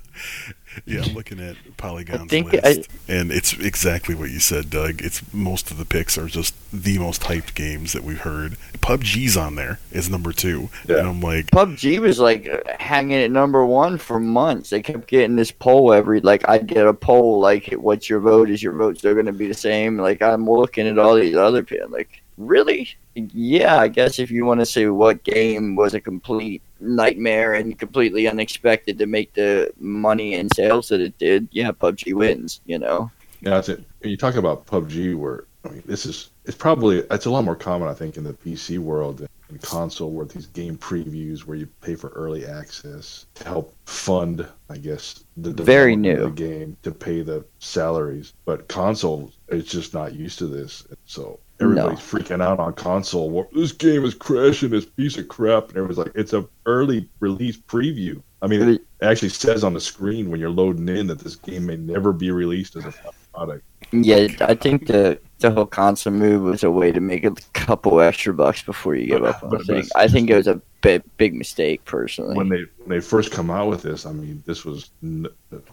Yeah, 0.85 1.03
I'm 1.03 1.13
looking 1.13 1.39
at 1.39 1.55
Polygon's 1.77 2.29
think 2.29 2.51
list, 2.51 2.89
and 3.07 3.31
it's 3.31 3.53
exactly 3.53 4.13
what 4.15 4.29
you 4.31 4.39
said, 4.39 4.69
Doug. 4.69 5.01
It's 5.01 5.21
most 5.33 5.69
of 5.71 5.77
the 5.77 5.85
picks 5.85 6.17
are 6.17 6.27
just 6.27 6.55
the 6.71 6.97
most 6.99 7.21
hyped 7.23 7.53
games 7.55 7.93
that 7.93 8.03
we've 8.03 8.21
heard. 8.21 8.57
PUBG's 8.79 9.37
on 9.37 9.55
there 9.55 9.79
is 9.91 10.09
number 10.09 10.33
two, 10.33 10.69
Yeah. 10.87 10.97
and 10.97 11.07
I'm 11.07 11.21
like, 11.21 11.47
PUBG 11.51 11.99
was 11.99 12.19
like 12.19 12.47
hanging 12.79 13.17
at 13.19 13.31
number 13.31 13.63
one 13.65 13.97
for 13.99 14.19
months. 14.19 14.69
They 14.71 14.81
kept 14.81 15.07
getting 15.07 15.35
this 15.35 15.51
poll 15.51 15.93
every 15.93 16.19
like 16.19 16.47
I'd 16.49 16.67
get 16.67 16.85
a 16.87 16.93
poll 16.93 17.39
like 17.39 17.71
what's 17.73 18.09
your 18.09 18.19
vote? 18.19 18.49
Is 18.49 18.61
your 18.63 18.73
vote 18.73 18.97
still 18.97 19.15
gonna 19.15 19.33
be 19.33 19.47
the 19.47 19.53
same? 19.53 19.97
Like 19.97 20.21
I'm 20.23 20.49
looking 20.49 20.86
at 20.88 20.99
all 20.99 21.15
these 21.15 21.35
other 21.35 21.64
people 21.64 21.89
like 21.89 22.22
really? 22.38 22.89
Yeah, 23.15 23.77
I 23.77 23.88
guess 23.88 24.19
if 24.19 24.30
you 24.30 24.45
want 24.45 24.59
to 24.59 24.65
say 24.65 24.88
what 24.88 25.23
game 25.23 25.76
was 25.76 25.93
a 25.93 26.01
complete 26.01 26.61
nightmare 26.80 27.55
and 27.55 27.77
completely 27.77 28.27
unexpected 28.27 28.99
to 28.99 29.07
make 29.07 29.34
the 29.34 29.72
money 29.80 30.35
and 30.35 30.53
sales 30.53 30.89
that 30.89 31.01
it 31.01 31.18
did, 31.18 31.47
yeah, 31.51 31.72
PUBG 31.72 32.14
wins, 32.14 32.61
you 32.65 32.77
know. 32.77 33.09
Yeah, 33.41 33.51
that's 33.51 33.69
it. 33.69 33.84
You 34.03 34.18
talk 34.18 34.35
about 34.35 34.68
PUBG, 34.68 35.15
where 35.18 35.45
I 35.68 35.72
mean, 35.73 35.84
this 35.85 36.06
is 36.06 36.30
it's 36.45 36.57
probably 36.57 36.99
it's 37.11 37.26
a 37.26 37.30
lot 37.30 37.44
more 37.44 37.56
common, 37.56 37.88
I 37.88 37.94
think, 37.94 38.18
in 38.18 38.23
the 38.23 38.34
PC 38.34 38.80
world 38.80 39.18
than 39.18 39.27
in 39.49 39.57
console, 39.60 40.11
where 40.11 40.26
these 40.26 40.48
game 40.48 40.77
previews 40.77 41.41
where 41.41 41.57
you 41.57 41.68
pay 41.81 41.95
for 41.95 42.10
early 42.10 42.45
access 42.45 43.26
to 43.35 43.44
help 43.45 43.73
fund, 43.85 44.45
I 44.69 44.77
guess, 44.77 45.23
the 45.38 45.52
Very 45.52 45.95
new. 45.95 46.14
of 46.14 46.35
the 46.35 46.48
game 46.48 46.77
to 46.84 46.91
pay 46.91 47.22
the 47.22 47.45
salaries. 47.60 48.34
But 48.45 48.68
console 48.68 49.31
is 49.49 49.65
just 49.65 49.94
not 49.94 50.14
used 50.15 50.39
to 50.39 50.48
this, 50.48 50.85
so 51.06 51.39
everybody's 51.60 51.99
freaking 51.99 52.41
out 52.41 52.60
on 52.60 52.73
console. 52.73 53.30
Well, 53.30 53.48
this 53.53 53.72
game 53.72 54.06
is 54.06 54.14
crashing, 54.14 54.69
this 54.69 54.85
piece 54.85 55.18
of 55.18 55.27
crap, 55.27 55.69
and 55.69 55.77
everyone's 55.77 55.98
like, 55.98 56.11
it's 56.15 56.34
a 56.34 56.45
early 56.65 57.10
release 57.19 57.57
preview. 57.57 58.22
I 58.41 58.48
mean, 58.48 58.61
it 58.61 58.81
actually 59.02 59.30
says 59.30 59.64
on 59.64 59.73
the 59.73 59.81
screen 59.81 60.30
when 60.30 60.39
you're 60.39 60.49
loading 60.49 60.88
in 60.89 61.07
that 61.07 61.19
this 61.19 61.35
game 61.35 61.65
may 61.65 61.77
never 61.77 62.14
be 62.14 62.30
released 62.31 62.76
as 62.76 62.85
a 62.85 62.94
product. 63.34 63.64
Yeah, 63.91 64.27
I 64.41 64.55
think 64.55 64.88
the 64.88 65.19
the 65.39 65.51
whole 65.51 65.68
console 65.68 66.14
move 66.14 66.41
was 66.41 66.64
a 66.64 66.72
way 66.72 66.91
to 66.91 66.99
make 66.99 67.23
a 67.23 67.31
couple 67.53 68.01
extra 68.01 68.34
bucks 68.34 68.64
before 68.64 68.95
you 68.95 69.05
give 69.05 69.23
up 69.23 69.43
on 69.43 69.51
the 69.51 69.57
But- 69.57 69.68
but 69.68 69.76
thing. 69.76 69.85
I 69.95 70.07
think 70.07 70.30
it 70.31 70.35
was 70.35 70.47
a 70.47 70.59
big, 70.81 71.03
big 71.18 71.35
mistake 71.35 71.85
personally. 71.85 72.35
when 72.35 72.49
they 72.49 72.64
when 72.80 72.89
they 72.89 72.99
first 72.99 73.31
come 73.31 73.51
out 73.51 73.69
with 73.69 73.84
this, 73.84 74.05
I 74.07 74.14
mean, 74.14 74.41
this 74.47 74.65
was 74.65 74.89
n- 75.03 75.27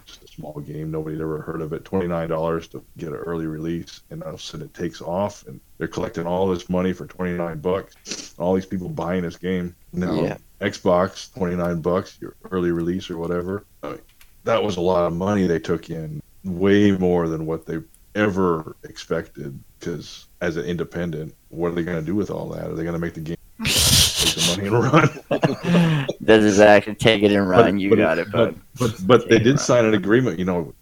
just 0.07 0.23
a 0.23 0.29
small 0.29 0.61
game. 0.67 0.91
Nobody 0.91 1.17
had 1.17 1.23
ever 1.23 1.41
heard 1.41 1.63
of 1.63 1.73
it. 1.73 1.85
Twenty 1.85 2.07
nine 2.07 2.29
dollars 2.29 2.69
to 2.69 2.85
get 2.99 3.09
an 3.09 3.15
early 3.17 3.47
release, 3.47 4.03
and 4.11 4.23
all 4.23 4.31
of 4.35 4.35
a 4.35 4.39
sudden 4.43 4.67
it 4.67 4.75
takes 4.75 5.01
off, 5.01 5.45
and 5.49 5.59
they're 5.79 5.89
collecting 5.89 6.27
all 6.27 6.47
this 6.47 6.69
money 6.69 6.93
for 6.93 7.07
twenty 7.07 7.33
nine 7.37 7.59
bucks. 7.59 8.35
All 8.39 8.55
these 8.55 8.67
people 8.67 8.89
buying 8.91 9.23
this 9.23 9.37
game 9.39 9.75
now. 9.95 10.15
Yeah. 10.23 10.37
Xbox 10.61 11.33
twenty 11.35 11.57
nine 11.57 11.81
bucks, 11.81 12.19
your 12.21 12.35
early 12.51 12.71
release 12.71 13.09
or 13.11 13.17
whatever. 13.19 13.65
I 13.83 13.89
mean, 13.93 13.99
that 14.45 14.63
was 14.63 14.77
a 14.77 14.81
lot 14.83 15.07
of 15.07 15.15
money 15.17 15.47
they 15.47 15.59
took 15.59 15.89
in, 15.91 16.23
way 16.45 16.91
more 16.93 17.29
than 17.29 17.47
what 17.47 17.65
they 17.67 17.79
ever 18.15 18.77
expected. 18.85 19.59
Because 19.79 20.27
as 20.41 20.57
an 20.57 20.65
independent, 20.65 21.35
what 21.51 21.69
are 21.69 21.75
they 21.75 21.83
going 21.83 21.99
to 22.01 22.05
do 22.05 22.15
with 22.15 22.31
all 22.31 22.49
that? 22.51 22.67
Are 22.71 22.75
they 22.75 22.83
going 22.85 22.95
to 22.95 22.99
make 22.99 23.15
the 23.15 23.21
game 23.21 23.37
take 23.65 24.35
the 24.35 24.55
money 24.57 24.69
and 24.69 25.73
run? 25.73 26.07
That's 26.21 26.45
exactly 26.45 26.95
take 26.95 27.23
it 27.23 27.33
and 27.33 27.49
run. 27.49 27.73
But- 27.73 27.81
you 27.81 27.91
but 27.91 27.97
got 27.97 28.19
it, 28.19 28.29
but 28.33 28.55
bud. 28.55 28.61
but, 28.79 29.07
but 29.07 29.29
they 29.29 29.39
did 29.39 29.51
run. 29.51 29.59
sign 29.59 29.85
an 29.85 29.95
agreement. 29.95 30.39
You 30.39 30.45
know, 30.47 30.75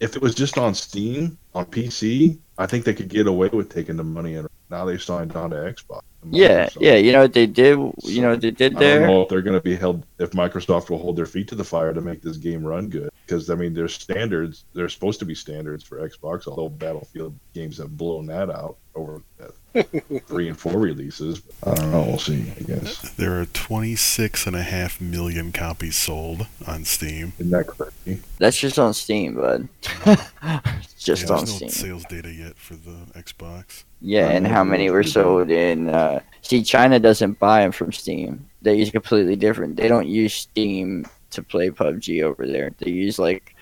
if 0.00 0.16
it 0.16 0.22
was 0.22 0.34
just 0.34 0.58
on 0.58 0.74
Steam 0.74 1.38
on 1.54 1.66
PC, 1.66 2.38
I 2.58 2.66
think 2.66 2.84
they 2.84 2.94
could 2.94 3.08
get 3.08 3.26
away 3.26 3.48
with 3.48 3.68
taking 3.72 3.96
the 3.96 4.04
money. 4.04 4.34
And 4.34 4.48
now 4.70 4.84
they 4.84 4.98
signed 4.98 5.34
on 5.36 5.50
to 5.50 5.56
Xbox. 5.56 6.00
Yeah, 6.30 6.68
yeah. 6.80 6.94
You 6.94 7.12
know 7.12 7.22
what 7.22 7.32
they 7.34 7.46
did? 7.46 7.78
You 8.02 8.22
know 8.22 8.30
what 8.30 8.40
they 8.40 8.50
did 8.50 8.72
I 8.76 8.80
don't 8.80 8.80
there? 8.80 9.06
know 9.06 9.22
if 9.22 9.28
they're 9.28 9.42
going 9.42 9.56
to 9.56 9.62
be 9.62 9.76
held, 9.76 10.04
if 10.18 10.30
Microsoft 10.30 10.90
will 10.90 10.98
hold 10.98 11.16
their 11.16 11.26
feet 11.26 11.48
to 11.48 11.54
the 11.54 11.64
fire 11.64 11.92
to 11.92 12.00
make 12.00 12.22
this 12.22 12.36
game 12.36 12.64
run 12.64 12.88
good. 12.88 13.10
Because, 13.26 13.48
I 13.50 13.54
mean, 13.54 13.74
there's 13.74 13.94
standards, 13.94 14.64
there's 14.74 14.92
supposed 14.92 15.18
to 15.20 15.24
be 15.24 15.34
standards 15.34 15.82
for 15.82 16.06
Xbox, 16.06 16.46
although 16.46 16.68
Battlefield 16.68 17.38
games 17.54 17.78
have 17.78 17.96
blown 17.96 18.26
that 18.26 18.50
out 18.50 18.76
over 18.94 19.22
uh, 19.42 19.82
three 20.26 20.48
and 20.48 20.58
four 20.58 20.78
releases. 20.78 21.42
I 21.64 21.74
don't 21.74 21.90
know. 21.90 22.02
We'll 22.02 22.18
see, 22.18 22.52
I 22.56 22.62
guess. 22.62 23.00
there 23.12 23.40
are 23.40 23.46
26 23.46 24.46
and 24.46 24.54
a 24.54 24.62
half 24.62 25.00
million 25.00 25.52
copies 25.52 25.96
sold 25.96 26.46
on 26.66 26.84
Steam. 26.84 27.32
Isn't 27.38 27.50
that 27.50 27.66
crazy? 27.66 28.20
That's 28.38 28.58
just 28.58 28.78
on 28.78 28.94
Steam, 28.94 29.34
bud. 29.34 29.68
just 30.98 31.28
yeah, 31.28 31.34
on 31.34 31.40
no 31.40 31.44
Steam. 31.46 31.68
sales 31.70 32.04
data 32.08 32.32
yet 32.32 32.56
for 32.56 32.74
the 32.74 32.96
Xbox. 33.14 33.84
Yeah, 34.00 34.28
I 34.28 34.32
and 34.32 34.46
how 34.46 34.64
many 34.64 34.90
were 34.90 35.02
sold 35.02 35.50
in? 35.50 35.88
Uh, 35.88 36.20
see, 36.44 36.62
China 36.62 37.00
doesn't 37.00 37.38
buy 37.38 37.62
them 37.62 37.72
from 37.72 37.92
Steam. 37.92 38.48
They 38.62 38.76
use 38.76 38.90
completely 38.90 39.36
different. 39.36 39.76
They 39.76 39.88
don't 39.88 40.08
use 40.08 40.34
Steam 40.34 41.06
to 41.30 41.42
play 41.42 41.70
PUBG 41.70 42.22
over 42.22 42.46
there. 42.46 42.70
They 42.78 42.90
use 42.90 43.18
like 43.18 43.56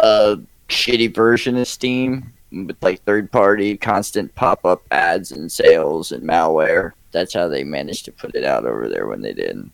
a 0.00 0.38
shitty 0.68 1.14
version 1.14 1.56
of 1.56 1.66
Steam 1.66 2.32
with 2.52 2.76
like 2.82 3.02
third 3.02 3.32
party 3.32 3.76
constant 3.76 4.34
pop 4.34 4.64
up 4.64 4.82
ads 4.90 5.32
and 5.32 5.50
sales 5.50 6.12
and 6.12 6.22
malware. 6.22 6.92
That's 7.12 7.34
how 7.34 7.48
they 7.48 7.64
managed 7.64 8.04
to 8.06 8.12
put 8.12 8.34
it 8.34 8.44
out 8.44 8.66
over 8.66 8.88
there 8.88 9.06
when 9.06 9.22
they 9.22 9.32
did. 9.32 9.70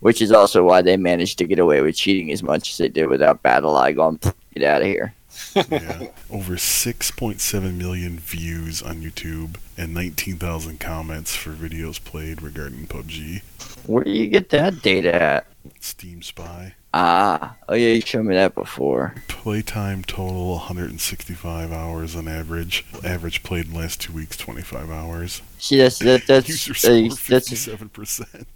Which 0.00 0.20
is 0.20 0.32
also 0.32 0.64
why 0.64 0.82
they 0.82 0.96
managed 0.96 1.38
to 1.38 1.46
get 1.46 1.58
away 1.58 1.80
with 1.80 1.96
cheating 1.96 2.32
as 2.32 2.42
much 2.42 2.70
as 2.70 2.78
they 2.78 2.88
did 2.88 3.08
without 3.08 3.42
BattlEye 3.42 3.94
going, 3.94 4.18
get 4.54 4.64
out 4.64 4.82
of 4.82 4.88
here. 4.88 5.14
Yeah, 5.54 6.08
over 6.30 6.54
6.7 6.54 7.74
million 7.74 8.18
views 8.18 8.82
on 8.82 9.02
YouTube 9.02 9.56
and 9.76 9.94
19,000 9.94 10.78
comments 10.78 11.34
for 11.34 11.50
videos 11.50 12.02
played 12.02 12.42
regarding 12.42 12.86
PUBG. 12.86 13.42
Where 13.86 14.04
do 14.04 14.10
you 14.10 14.28
get 14.28 14.50
that 14.50 14.82
data 14.82 15.14
at? 15.14 15.46
Steam 15.80 16.22
Spy. 16.22 16.74
Ah, 16.94 17.56
oh 17.68 17.74
yeah, 17.74 17.92
you 17.92 18.00
showed 18.00 18.24
me 18.24 18.34
that 18.34 18.54
before. 18.54 19.14
Playtime 19.28 20.02
total 20.04 20.52
165 20.52 21.70
hours 21.70 22.16
on 22.16 22.26
average. 22.26 22.86
Average 23.04 23.42
played 23.42 23.66
in 23.66 23.74
last 23.74 24.00
two 24.00 24.12
weeks 24.12 24.36
25 24.36 24.90
hours. 24.90 25.42
See, 25.58 25.76
that's 25.76 25.98
that, 25.98 26.26
that's 26.26 26.48
User 26.48 26.74
score 26.74 26.92
that's 26.92 27.50
57%. 27.50 28.46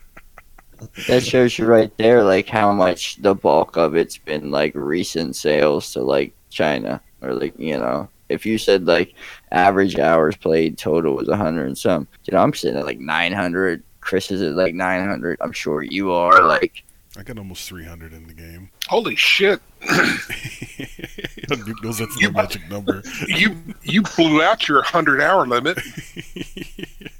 that 1.06 1.24
shows 1.24 1.58
you 1.58 1.66
right 1.66 1.96
there, 1.96 2.22
like 2.22 2.48
how 2.48 2.72
much 2.72 3.16
the 3.16 3.34
bulk 3.34 3.76
of 3.76 3.96
it's 3.96 4.18
been 4.18 4.50
like 4.50 4.74
recent 4.74 5.36
sales 5.36 5.92
to 5.92 6.02
like 6.02 6.32
China 6.50 7.00
or 7.22 7.34
like 7.34 7.58
you 7.58 7.78
know. 7.78 8.08
If 8.28 8.44
you 8.44 8.58
said 8.58 8.86
like 8.86 9.14
average 9.52 9.98
hours 9.98 10.36
played 10.36 10.76
total 10.76 11.14
was 11.14 11.28
100 11.28 11.66
and 11.66 11.78
some, 11.78 12.06
dude, 12.24 12.34
I'm 12.34 12.52
sitting 12.52 12.78
at 12.78 12.84
like 12.84 13.00
900. 13.00 13.82
Chris 14.00 14.30
is 14.30 14.42
at 14.42 14.54
like 14.54 14.74
900. 14.74 15.38
I'm 15.40 15.52
sure 15.52 15.82
you 15.82 16.12
are 16.12 16.42
like 16.42 16.84
I 17.18 17.22
got 17.22 17.38
almost 17.38 17.68
300 17.68 18.12
in 18.12 18.26
the 18.28 18.34
game. 18.34 18.70
Holy 18.86 19.16
shit! 19.16 19.60
Duke 21.48 21.82
knows 21.82 21.98
that's 21.98 22.16
the 22.16 22.30
magic 22.32 22.68
number. 22.68 23.02
You 23.26 23.56
you 23.82 24.02
blew 24.02 24.42
out 24.42 24.68
your 24.68 24.82
hundred 24.82 25.20
hour 25.20 25.46
limit. 25.46 25.78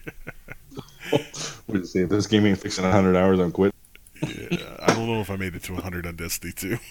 Would 1.67 1.81
you 1.81 1.87
say 1.87 2.01
if 2.01 2.09
this 2.09 2.27
game 2.27 2.47
ain't 2.47 2.59
fixing 2.59 2.85
100 2.85 3.17
hours, 3.17 3.39
I'm 3.39 3.53
quit? 3.53 3.75
yeah, 4.23 4.77
I 4.81 4.95
don't 4.95 5.07
know 5.07 5.21
if 5.21 5.31
I 5.31 5.37
made 5.37 5.55
it 5.55 5.63
to 5.65 5.75
100 5.75 6.07
on 6.07 6.17
Destiny 6.17 6.53
2. 6.53 6.77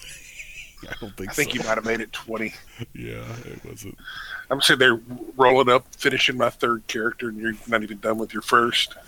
I 0.88 0.94
don't 1.00 1.16
think 1.16 1.30
I 1.30 1.32
think 1.32 1.50
so. 1.50 1.54
you 1.56 1.60
might 1.64 1.74
have 1.74 1.84
made 1.84 2.00
it 2.00 2.12
twenty. 2.12 2.54
Yeah, 2.94 3.24
it 3.44 3.64
wasn't. 3.64 3.98
I'm 4.48 4.60
sitting 4.60 4.78
there 4.78 5.00
rolling 5.36 5.68
up, 5.68 5.92
finishing 5.96 6.36
my 6.36 6.50
third 6.50 6.86
character, 6.86 7.30
and 7.30 7.36
you're 7.36 7.54
not 7.66 7.82
even 7.82 7.98
done 7.98 8.16
with 8.16 8.32
your 8.32 8.42
first. 8.42 8.94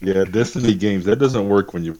Yeah, 0.00 0.24
Destiny 0.24 0.74
games, 0.74 1.04
that 1.04 1.20
doesn't 1.20 1.48
work 1.48 1.72
when 1.72 1.84
you. 1.84 1.96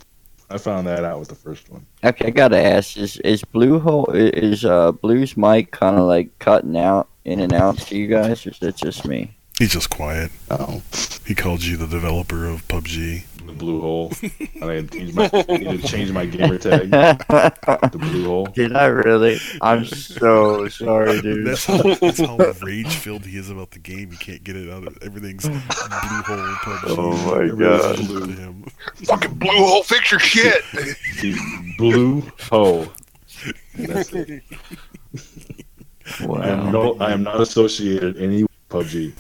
I 0.51 0.59
found 0.59 0.87
that 0.89 1.05
out 1.05 1.21
with 1.21 1.29
the 1.29 1.37
first 1.37 1.71
one. 1.71 1.87
Okay, 2.03 2.27
I 2.27 2.31
gotta 2.31 2.61
ask: 2.61 2.97
Is 2.97 3.17
is 3.19 3.45
Blue 3.45 3.79
Hole 3.79 4.11
is 4.13 4.65
uh 4.65 4.93
Blue's 4.93 5.37
mic 5.37 5.71
kind 5.71 5.97
of 5.97 6.03
like 6.07 6.37
cutting 6.41 6.77
out 6.77 7.09
in 7.25 7.39
and 7.41 7.53
out 7.53 7.79
to 7.79 7.97
you 7.97 8.09
guys, 8.09 8.45
or 8.45 8.51
is 8.51 8.61
it 8.61 8.77
just 8.77 9.07
me? 9.07 9.35
He's 9.63 9.71
just 9.71 9.91
quiet. 9.91 10.33
Oh, 10.51 10.83
He 11.25 11.37
called 11.37 11.63
you 11.63 11.77
the 11.77 11.87
developer 11.87 12.49
of 12.49 12.67
PUBG. 12.67 13.23
the 13.47 13.53
blue 13.53 13.81
hole. 13.81 14.13
I 14.61 14.81
need 14.81 14.91
to 14.91 14.99
change 14.99 15.15
my, 15.15 15.31
I 15.33 15.57
need 15.57 15.83
to 15.83 15.87
change 15.87 16.11
my 16.11 16.27
gamer 16.27 16.59
tag. 16.59 16.91
The 16.91 17.97
blue 17.97 18.25
hole. 18.25 18.47
Did 18.57 18.75
I 18.75 18.87
really? 18.87 19.39
I'm 19.61 19.85
so 19.85 20.67
sorry, 20.67 21.21
dude. 21.23 21.47
That's 21.47 21.65
how, 21.67 21.77
that's 21.81 22.19
how 22.19 22.37
rage 22.61 22.89
filled 22.97 23.25
he 23.25 23.39
is 23.39 23.51
about 23.51 23.71
the 23.71 23.79
game. 23.79 24.11
He 24.11 24.17
can't 24.17 24.43
get 24.43 24.57
it 24.57 24.69
out 24.69 24.85
of 24.85 24.99
everything's 25.01 25.49
blue 25.49 25.59
hole 25.61 26.55
PUBG. 26.65 26.99
Oh 26.99 27.13
my 27.31 27.57
God. 27.57 27.97
blue 27.99 28.27
to 28.27 28.33
him. 28.33 28.65
Fucking 29.05 29.35
blue 29.35 29.49
hole, 29.65 29.85
fix 29.85 30.11
your 30.11 30.19
shit. 30.19 30.65
He's 31.21 31.39
blue 31.79 32.23
hole. 32.51 32.89
That's 33.79 34.13
it. 34.13 34.43
I 36.21 36.49
am 36.49 36.73
no. 36.73 36.97
I 36.99 37.13
am 37.13 37.23
not 37.23 37.41
associated 37.41 38.17
any 38.17 38.43
with 38.43 38.52
PUBG. 38.73 39.13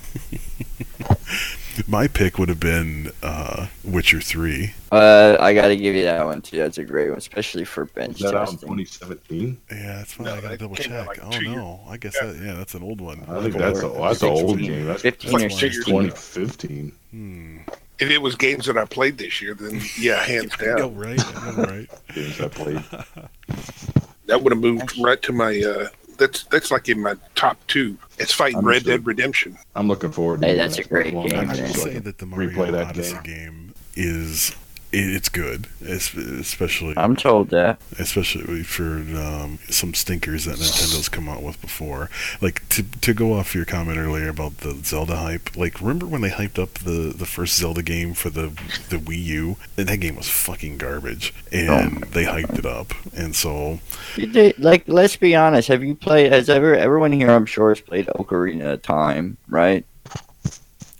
My 1.88 2.06
pick 2.06 2.38
would 2.38 2.48
have 2.48 2.60
been 2.60 3.10
uh, 3.22 3.66
Witcher 3.84 4.20
3. 4.20 4.72
Uh, 4.90 5.36
I 5.40 5.54
gotta 5.54 5.76
give 5.76 5.94
you 5.94 6.04
that 6.04 6.24
one 6.24 6.42
too. 6.42 6.58
That's 6.58 6.78
a 6.78 6.84
great 6.84 7.08
one, 7.08 7.18
especially 7.18 7.64
for 7.64 7.86
bench 7.86 8.16
Is 8.16 8.22
that 8.22 8.34
out 8.34 8.50
in 8.50 8.58
2017? 8.58 9.58
Yeah, 9.70 9.96
that's 9.96 10.12
fine. 10.14 10.26
No, 10.26 10.34
I 10.34 10.40
gotta 10.40 10.56
double 10.58 10.76
check. 10.76 11.06
like 11.06 11.18
oh 11.22 11.30
two 11.30 11.54
no, 11.54 11.80
I 11.88 11.96
guess 11.96 12.14
Yeah. 12.20 12.30
that 12.32 12.44
yeah, 12.44 12.54
that's 12.54 12.74
an 12.74 12.82
old 12.82 13.00
one. 13.00 13.24
I 13.28 13.42
think 13.42 13.56
that's 13.56 13.82
a 13.82 13.88
that's 13.88 14.22
an 14.22 14.28
old 14.28 14.58
game. 14.58 14.86
That's 14.86 15.02
15 15.02 15.34
or 15.34 15.50
16. 15.50 15.84
2015. 15.84 16.92
Hmm. 17.10 17.58
if 17.98 18.10
it 18.10 18.18
was 18.18 18.34
games 18.36 18.66
that 18.66 18.76
I 18.76 18.84
played 18.84 19.16
this 19.18 19.40
year, 19.40 19.54
then 19.54 19.80
yeah, 19.98 20.22
hands 20.22 20.52
I 20.60 20.64
know, 20.66 20.76
down, 20.76 20.96
right? 20.96 21.36
I 21.36 21.50
know, 21.52 21.62
right? 21.64 21.90
Games 22.14 22.40
I 22.40 22.48
played. 22.48 22.84
that 24.26 24.42
would 24.42 24.52
have 24.52 24.60
moved 24.62 24.98
right 24.98 25.20
to 25.22 25.32
my. 25.32 25.58
uh 25.62 25.88
That's 26.18 26.44
that's 26.44 26.70
like 26.70 26.88
in 26.88 27.00
my 27.00 27.14
top 27.34 27.58
two. 27.66 27.96
It's 28.18 28.32
fighting 28.32 28.58
Red 28.58 28.76
Understood. 28.78 29.00
Dead 29.00 29.06
Redemption. 29.06 29.58
I'm 29.74 29.88
looking 29.88 30.12
forward. 30.12 30.40
to 30.42 30.46
Hey, 30.46 30.52
the 30.54 30.58
that's 30.58 30.78
a 30.78 30.84
great 30.84 31.12
one. 31.14 31.28
game, 31.28 31.38
I 31.40 31.44
man. 31.44 31.62
will 31.62 31.68
So 31.74 31.84
say 31.84 31.98
that 31.98 32.18
the 32.18 32.26
replay 32.26 32.70
that 32.72 32.86
Odyssey 32.88 33.14
game. 33.22 33.22
game 33.24 33.74
is 33.94 34.50
it, 34.50 34.56
it's 34.94 35.28
good, 35.30 35.68
especially 35.86 36.94
I'm 36.96 37.16
told 37.16 37.48
that. 37.50 37.80
especially 37.98 38.62
for 38.62 38.84
um, 39.16 39.58
some 39.70 39.94
stinkers 39.94 40.44
that 40.44 40.56
Nintendo's 40.56 41.08
come 41.08 41.28
out 41.28 41.42
with 41.42 41.60
before. 41.60 42.10
Like 42.40 42.68
to 42.70 42.82
to 42.82 43.14
go 43.14 43.32
off 43.34 43.54
your 43.54 43.64
comment 43.64 43.98
earlier 43.98 44.28
about 44.28 44.58
the 44.58 44.74
Zelda 44.84 45.16
hype. 45.16 45.56
Like 45.56 45.80
remember 45.80 46.06
when 46.06 46.20
they 46.20 46.30
hyped 46.30 46.58
up 46.62 46.74
the, 46.74 47.14
the 47.16 47.26
first 47.26 47.56
Zelda 47.56 47.82
game 47.82 48.12
for 48.14 48.28
the 48.30 48.48
the 48.90 48.98
Wii 48.98 49.22
U? 49.24 49.56
And 49.76 49.88
that 49.88 49.98
game 49.98 50.16
was 50.16 50.28
fucking 50.28 50.76
garbage, 50.78 51.32
and 51.50 52.02
they 52.04 52.24
hyped 52.24 52.58
it 52.58 52.66
up. 52.66 52.92
And 53.16 53.34
so 53.34 53.80
did- 54.16 54.58
Like, 54.58 54.84
let's 54.86 55.16
be 55.16 55.34
honest. 55.34 55.68
Have 55.68 55.82
you 55.82 55.94
played? 55.94 56.32
Has 56.32 56.50
ever 56.50 56.74
everyone 56.74 57.12
here? 57.12 57.30
I'm 57.30 57.46
sure 57.46 57.70
has 57.70 57.80
played 57.80 58.06
Ocarina 58.08 58.74
of 58.74 58.82
Time, 58.82 59.38
right? 59.48 59.84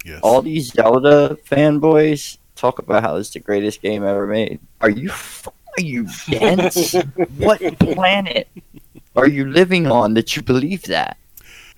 yes, 0.05 0.21
All 0.23 0.43
these 0.43 0.73
Zelda 0.73 1.37
fanboys 1.49 2.39
talk 2.63 2.79
about 2.79 3.03
how 3.03 3.17
it's 3.17 3.31
the 3.31 3.41
greatest 3.41 3.83
game 3.83 4.05
ever 4.05 4.27
made. 4.27 4.61
Are 4.81 4.91
you 4.91 5.11
are 5.11 5.83
you 5.83 6.07
dense? 6.31 6.95
what 7.39 7.61
planet 7.81 8.49
are 9.17 9.29
you 9.29 9.51
living 9.51 9.87
on 9.91 10.15
that 10.15 10.37
you 10.37 10.43
believe 10.43 10.85
that? 10.85 11.17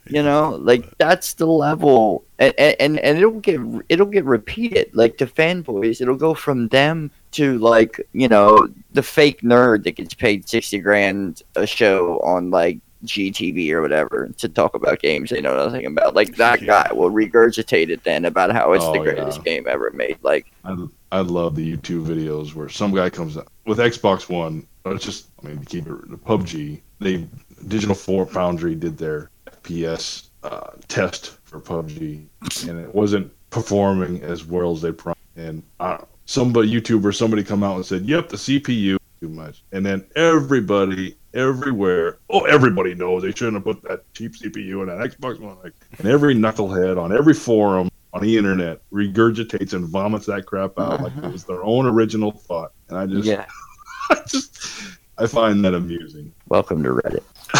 You 0.07 0.23
know, 0.23 0.61
like 0.61 0.99
that's 0.99 1.33
the 1.35 1.47
level, 1.47 2.25
and 2.39 2.53
and, 2.59 2.99
and 2.99 3.17
it'll 3.17 3.41
get 3.41 3.59
it'll 3.89 4.15
get 4.17 4.27
repeated. 4.27 4.91
Like 4.93 5.17
the 5.17 5.27
fanboys, 5.27 6.03
it'll 6.03 6.17
go 6.17 6.35
from 6.35 6.69
them 6.69 7.11
to 7.33 7.57
like 7.59 7.99
you 8.13 8.29
know 8.29 8.69
the 8.93 9.03
fake 9.03 9.41
nerd 9.41 9.85
that 9.85 9.97
gets 9.97 10.13
paid 10.13 10.47
sixty 10.47 10.79
grand 10.79 11.43
a 11.57 11.67
show 11.67 12.19
on 12.21 12.51
like 12.51 12.81
GTV 13.05 13.71
or 13.73 13.83
whatever 13.83 14.31
to 14.39 14.49
talk 14.49 14.75
about 14.75 15.01
games 15.01 15.31
they 15.31 15.41
know 15.41 15.57
nothing 15.57 15.87
about. 15.87 16.15
Like 16.15 16.37
that 16.37 16.65
guy 16.65 16.91
will 16.93 17.11
regurgitate 17.11 17.89
it 17.91 18.03
then 18.05 18.25
about 18.25 18.53
how 18.53 18.73
it's 18.73 18.85
the 18.85 18.91
Oh, 18.91 19.03
greatest 19.03 19.39
yeah. 19.39 19.45
game 19.45 19.67
ever 19.69 19.91
made. 19.93 20.19
Like 20.23 20.47
I, 20.65 20.77
I 21.13 21.21
love 21.21 21.55
the 21.57 21.77
YouTube 21.77 22.07
videos 22.07 22.55
where 22.55 22.69
some 22.69 22.95
guy 22.95 23.11
comes 23.11 23.37
out 23.37 23.49
with 23.67 23.79
Xbox 23.79 24.29
One. 24.29 24.67
uh, 24.87 24.91
It's 24.91 25.05
just, 25.05 25.29
I 25.43 25.49
mean, 25.49 25.59
to 25.59 25.65
keep 25.67 25.87
it 25.87 26.11
the 26.11 26.17
PUBG. 26.19 26.81
They 27.01 27.27
Digital 27.69 27.95
Four 27.95 28.27
Foundry 28.27 28.75
did 28.75 28.99
their 28.99 29.31
FPS 29.47 30.29
uh, 30.43 30.71
test 30.89 31.39
for 31.45 31.61
PUBG, 31.61 32.27
and 32.69 32.79
it 32.81 32.95
wasn't 32.95 33.33
performing 33.51 34.23
as 34.23 34.45
well 34.45 34.73
as 34.73 34.83
they 34.83 34.93
promised. 34.93 35.21
And 35.37 35.63
uh, 35.81 35.99
somebody 36.27 36.71
YouTuber, 36.71 37.15
somebody 37.15 37.43
come 37.43 37.63
out 37.65 37.77
and 37.77 37.87
said, 37.87 38.03
"Yep, 38.07 38.29
the 38.29 38.37
CPU 38.37 38.97
too 39.21 39.29
much," 39.29 39.63
and 39.73 39.85
then 39.85 40.05
everybody. 40.17 41.17
Everywhere, 41.35 42.19
oh, 42.31 42.43
everybody 42.43 42.95
knows 42.95 43.23
they 43.23 43.33
shouldn't 43.33 43.55
have 43.55 43.65
put 43.65 43.83
that 43.83 44.05
cheap 44.15 44.35
CPU 44.35 44.83
in 44.83 44.87
that 44.87 44.99
Xbox 44.99 45.41
One. 45.41 45.57
Like, 45.65 45.73
and 45.99 46.07
every 46.07 46.33
knucklehead 46.33 46.97
on 46.97 47.13
every 47.17 47.35
forum 47.35 47.91
on 48.13 48.23
the 48.23 48.39
internet 48.39 48.81
regurgitates 48.93 49.73
and 49.73 49.89
vomits 49.89 50.27
that 50.27 50.47
crap 50.47 50.79
out 50.79 51.01
like 51.03 51.13
it 51.13 51.19
uh-huh. 51.19 51.31
was 51.31 51.43
their 51.45 51.65
own 51.65 51.87
original 51.87 52.31
thought. 52.31 52.71
And 52.89 52.97
I 52.97 53.07
just, 53.07 53.27
yeah, 53.27 53.47
I 54.11 54.21
just, 54.29 54.97
I 55.19 55.27
find 55.27 55.65
that 55.65 55.75
amusing. 55.75 56.33
welcome 56.49 56.85
to 56.85 56.91
Reddit. 56.91 57.25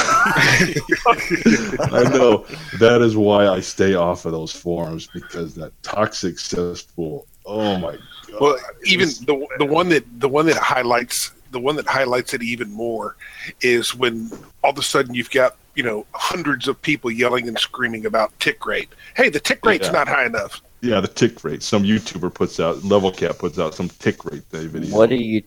I 1.93 2.03
know 2.17 2.47
that 2.79 3.03
is 3.03 3.17
why 3.17 3.49
I 3.49 3.59
stay 3.59 3.95
off 3.95 4.25
of 4.25 4.31
those 4.33 4.53
forums 4.53 5.09
because 5.13 5.57
that 5.57 5.73
toxic 5.83 6.39
cesspool. 6.39 7.27
Oh 7.45 7.77
my 7.79 7.99
god! 8.29 8.41
Well, 8.41 8.59
even 8.85 9.09
the 9.09 9.47
the 9.59 9.67
one 9.67 9.89
that 9.91 10.05
the 10.21 10.29
one 10.29 10.47
that 10.47 10.57
highlights 10.57 11.33
the 11.55 11.61
one 11.61 11.77
that 11.77 11.87
highlights 11.87 12.35
it 12.35 12.43
even 12.43 12.71
more 12.71 13.17
is 13.63 13.95
when 13.95 14.31
all 14.63 14.71
of 14.73 14.79
a 14.79 14.83
sudden 14.83 15.15
you've 15.15 15.31
got 15.31 15.57
you 15.75 15.83
know 15.83 16.05
hundreds 16.13 16.69
of 16.69 16.81
people 16.83 17.11
yelling 17.11 17.49
and 17.49 17.59
screaming 17.59 18.05
about 18.07 18.39
tick 18.41 18.67
rate. 18.67 18.91
Hey, 19.17 19.29
the 19.31 19.41
tick 19.41 19.65
rate's 19.65 19.87
Yeah. 19.87 19.93
not 19.93 20.09
high 20.09 20.27
enough. 20.27 20.61
yeah, 20.83 21.01
the 21.01 21.09
tick 21.09 21.43
rate. 21.45 21.63
Some 21.63 21.83
YouTuber 21.85 22.35
puts 22.35 22.61
out 22.61 22.85
level 22.85 23.11
cap 23.11 23.39
puts 23.39 23.59
out 23.59 23.75
some 23.75 23.89
tick 23.89 24.25
rate 24.27 24.43
day 24.53 24.67
video. 24.67 24.95
What 24.95 25.11
are 25.11 25.15
you? 25.17 25.43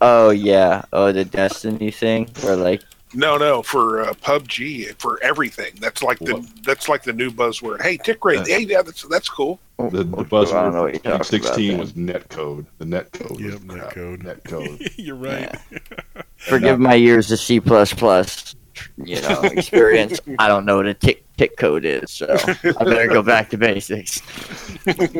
Oh 0.00 0.30
yeah, 0.30 0.82
oh 0.92 1.12
the 1.12 1.24
Destiny 1.24 1.90
thing 1.90 2.28
where 2.40 2.56
like 2.56 2.82
No, 3.14 3.36
no, 3.36 3.62
for 3.62 4.02
uh, 4.02 4.14
PUBG, 4.14 4.98
for 4.98 5.22
everything. 5.22 5.72
That's 5.80 6.02
like 6.02 6.18
the 6.18 6.36
What? 6.36 6.64
that's 6.64 6.88
like 6.88 7.02
the 7.02 7.12
new 7.12 7.30
buzzword. 7.30 7.82
Hey, 7.82 7.96
tick 7.98 8.24
rate. 8.24 8.46
Hey, 8.46 8.60
yeah, 8.60 8.82
that's 8.82 9.02
that's 9.08 9.28
cool. 9.28 9.60
oh, 9.78 9.90
The, 9.90 9.98
the 10.04 10.24
buzzword 10.24 10.54
I 10.54 10.62
don't 10.64 10.74
know 10.74 10.82
what 10.82 10.92
you're 10.94 11.18
for 11.18 11.18
talking 11.18 11.40
about. 11.40 11.46
16 11.56 11.68
then. 11.70 11.78
was 11.78 11.92
netcode. 11.92 12.66
The 12.78 12.84
netcode. 12.86 13.38
Yep, 13.40 13.52
was 13.52 13.64
crap. 13.64 13.92
netcode. 13.94 14.22
Netcode. 14.22 14.92
You're 14.96 15.16
right. 15.16 15.54
Forgive 16.36 16.80
my 16.80 16.94
years 16.94 17.30
of 17.30 17.38
C 17.38 17.60
plus 17.60 17.92
plus, 17.92 18.54
you 18.96 19.20
know, 19.20 19.40
experience. 19.44 20.18
I 20.38 20.48
don't 20.48 20.64
know 20.64 20.76
what 20.76 20.86
a 20.86 20.94
tick 20.94 21.24
tick 21.36 21.56
code 21.56 21.84
is, 21.84 22.10
so 22.10 22.26
I 22.34 22.84
better 22.84 23.08
go 23.08 23.22
back 23.22 23.50
to 23.50 23.58
basics. 23.58 24.20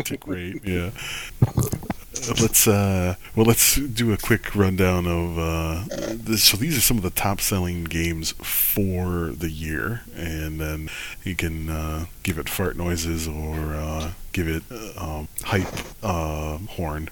Tick 0.04 0.26
rate, 0.26 0.60
yeah. 0.64 0.90
Let's 2.40 2.68
uh, 2.68 3.14
well, 3.34 3.46
let's 3.46 3.76
do 3.76 4.12
a 4.12 4.16
quick 4.16 4.54
rundown 4.54 5.06
of 5.06 5.38
uh, 5.38 5.84
this. 6.12 6.44
So 6.44 6.56
these 6.56 6.76
are 6.76 6.82
some 6.82 6.96
of 6.98 7.02
the 7.02 7.10
top-selling 7.10 7.84
games 7.84 8.32
for 8.32 9.30
the 9.30 9.50
year, 9.50 10.02
and 10.14 10.60
then 10.60 10.90
you 11.24 11.34
can 11.34 11.70
uh, 11.70 12.06
give 12.22 12.38
it 12.38 12.48
fart 12.48 12.76
noises 12.76 13.26
or 13.26 13.74
uh, 13.74 14.12
give 14.32 14.46
it 14.46 14.62
uh, 14.70 15.18
um, 15.18 15.28
hype 15.42 15.72
uh, 16.02 16.58
horn. 16.58 17.08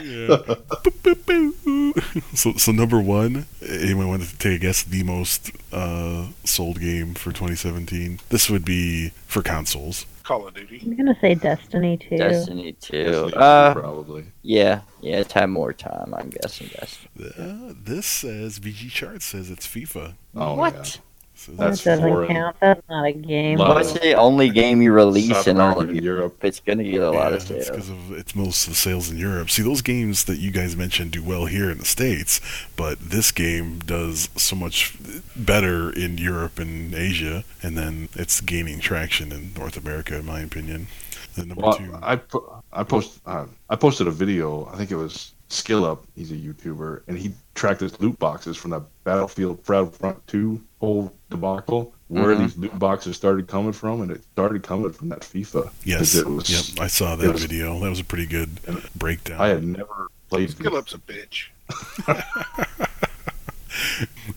Yeah. 0.00 0.36
Boop, 0.84 0.96
boop, 1.02 1.26
boo. 1.26 1.94
so, 2.34 2.52
so 2.54 2.72
number 2.72 3.00
one, 3.00 3.46
anyone 3.66 4.08
want 4.08 4.22
to 4.22 4.38
take 4.38 4.56
a 4.56 4.58
guess? 4.58 4.82
The 4.82 5.02
most 5.02 5.50
uh, 5.72 6.28
sold 6.44 6.80
game 6.80 7.14
for 7.14 7.30
2017. 7.30 8.20
This 8.28 8.48
would 8.48 8.64
be 8.64 9.10
for 9.26 9.42
consoles. 9.42 10.06
Call 10.24 10.48
of 10.48 10.54
Duty. 10.54 10.80
I'm 10.84 10.96
gonna 10.96 11.16
say 11.20 11.34
Destiny 11.34 11.96
too. 11.98 12.16
Destiny 12.16 12.72
two. 12.72 13.04
Destiny, 13.04 13.32
Uh, 13.36 13.74
probably. 13.74 14.24
yeah, 14.42 14.80
yeah, 15.02 15.18
it's 15.18 15.32
had 15.32 15.50
more 15.50 15.72
time. 15.72 16.14
I'm 16.16 16.30
guessing. 16.30 16.68
Destiny. 16.68 17.30
Uh, 17.38 17.74
this 17.80 18.06
says 18.06 18.58
VG 18.58 18.90
Chart 18.90 19.22
says 19.22 19.50
it's 19.50 19.66
FIFA. 19.66 20.14
Oh, 20.34 20.54
what? 20.54 20.74
yeah. 20.74 21.00
So 21.44 21.52
that 21.52 21.82
doesn't 21.84 22.00
foreign. 22.00 22.28
count. 22.28 22.56
That's 22.60 22.82
not 22.88 23.04
a 23.04 23.12
game. 23.12 23.58
Love 23.58 23.76
What's 23.76 23.92
the 23.92 24.14
only 24.14 24.50
game 24.50 24.80
you 24.82 24.92
release 24.92 25.28
South 25.28 25.48
in 25.48 25.60
all 25.60 25.80
of 25.80 25.92
Europe? 25.94 26.04
Europe. 26.04 26.44
It's 26.44 26.60
gonna 26.60 26.84
get 26.84 27.02
a 27.02 27.10
lot 27.10 27.32
yeah, 27.32 27.36
of 27.36 27.46
it's 27.50 27.66
sales. 27.66 27.70
because 27.70 27.90
of 27.90 28.12
it's 28.12 28.34
most 28.34 28.66
of 28.66 28.72
the 28.72 28.76
sales 28.78 29.10
in 29.10 29.18
Europe. 29.18 29.50
See, 29.50 29.62
those 29.62 29.82
games 29.82 30.24
that 30.24 30.38
you 30.38 30.50
guys 30.50 30.76
mentioned 30.76 31.10
do 31.12 31.22
well 31.22 31.46
here 31.46 31.70
in 31.70 31.78
the 31.78 31.84
states, 31.84 32.40
but 32.76 32.98
this 33.00 33.30
game 33.32 33.80
does 33.80 34.30
so 34.36 34.56
much 34.56 34.96
better 35.36 35.90
in 35.90 36.18
Europe 36.18 36.58
and 36.58 36.94
Asia, 36.94 37.44
and 37.62 37.76
then 37.76 38.08
it's 38.14 38.40
gaining 38.40 38.80
traction 38.80 39.32
in 39.32 39.52
North 39.54 39.76
America, 39.76 40.16
in 40.18 40.26
my 40.26 40.40
opinion. 40.40 40.86
And 41.36 41.48
number 41.48 41.62
Well, 41.62 41.76
two, 41.76 41.94
I 42.02 42.20
I 42.72 42.82
post 42.84 43.20
uh, 43.26 43.46
I 43.68 43.76
posted 43.76 44.06
a 44.06 44.10
video. 44.10 44.66
I 44.72 44.76
think 44.76 44.90
it 44.90 44.96
was 44.96 45.32
Skill 45.48 45.84
Up. 45.84 46.04
He's 46.14 46.30
a 46.32 46.36
YouTuber, 46.36 47.02
and 47.08 47.18
he 47.18 47.34
tracked 47.54 47.80
his 47.80 48.00
loot 48.00 48.18
boxes 48.18 48.56
from 48.56 48.70
the 48.70 48.80
Battlefield 49.04 49.64
Battlefront 49.66 50.24
Two 50.26 50.60
whole 50.84 51.12
debacle, 51.30 51.92
where 52.08 52.34
Mhm. 52.34 52.38
these 52.38 52.56
loot 52.56 52.78
boxes 52.78 53.16
started 53.16 53.46
coming 53.48 53.72
from, 53.72 54.00
and 54.02 54.10
it 54.10 54.22
started 54.32 54.62
coming 54.62 54.92
from 54.92 55.08
that 55.08 55.20
FIFA. 55.20 55.70
Yes, 55.84 56.14
it 56.14 56.26
was. 56.26 56.48
yep, 56.50 56.80
I 56.80 56.86
saw 56.88 57.14
it 57.14 57.18
that 57.18 57.32
was- 57.32 57.42
video. 57.42 57.78
That 57.80 57.90
was 57.90 58.00
a 58.00 58.04
pretty 58.04 58.26
good 58.26 58.60
breakdown. 58.94 59.40
I 59.40 59.48
had 59.48 59.64
never 59.64 60.08
played. 60.30 60.50
Skill 60.50 60.76
up's 60.76 60.94
a 60.94 60.98
bitch. 60.98 61.46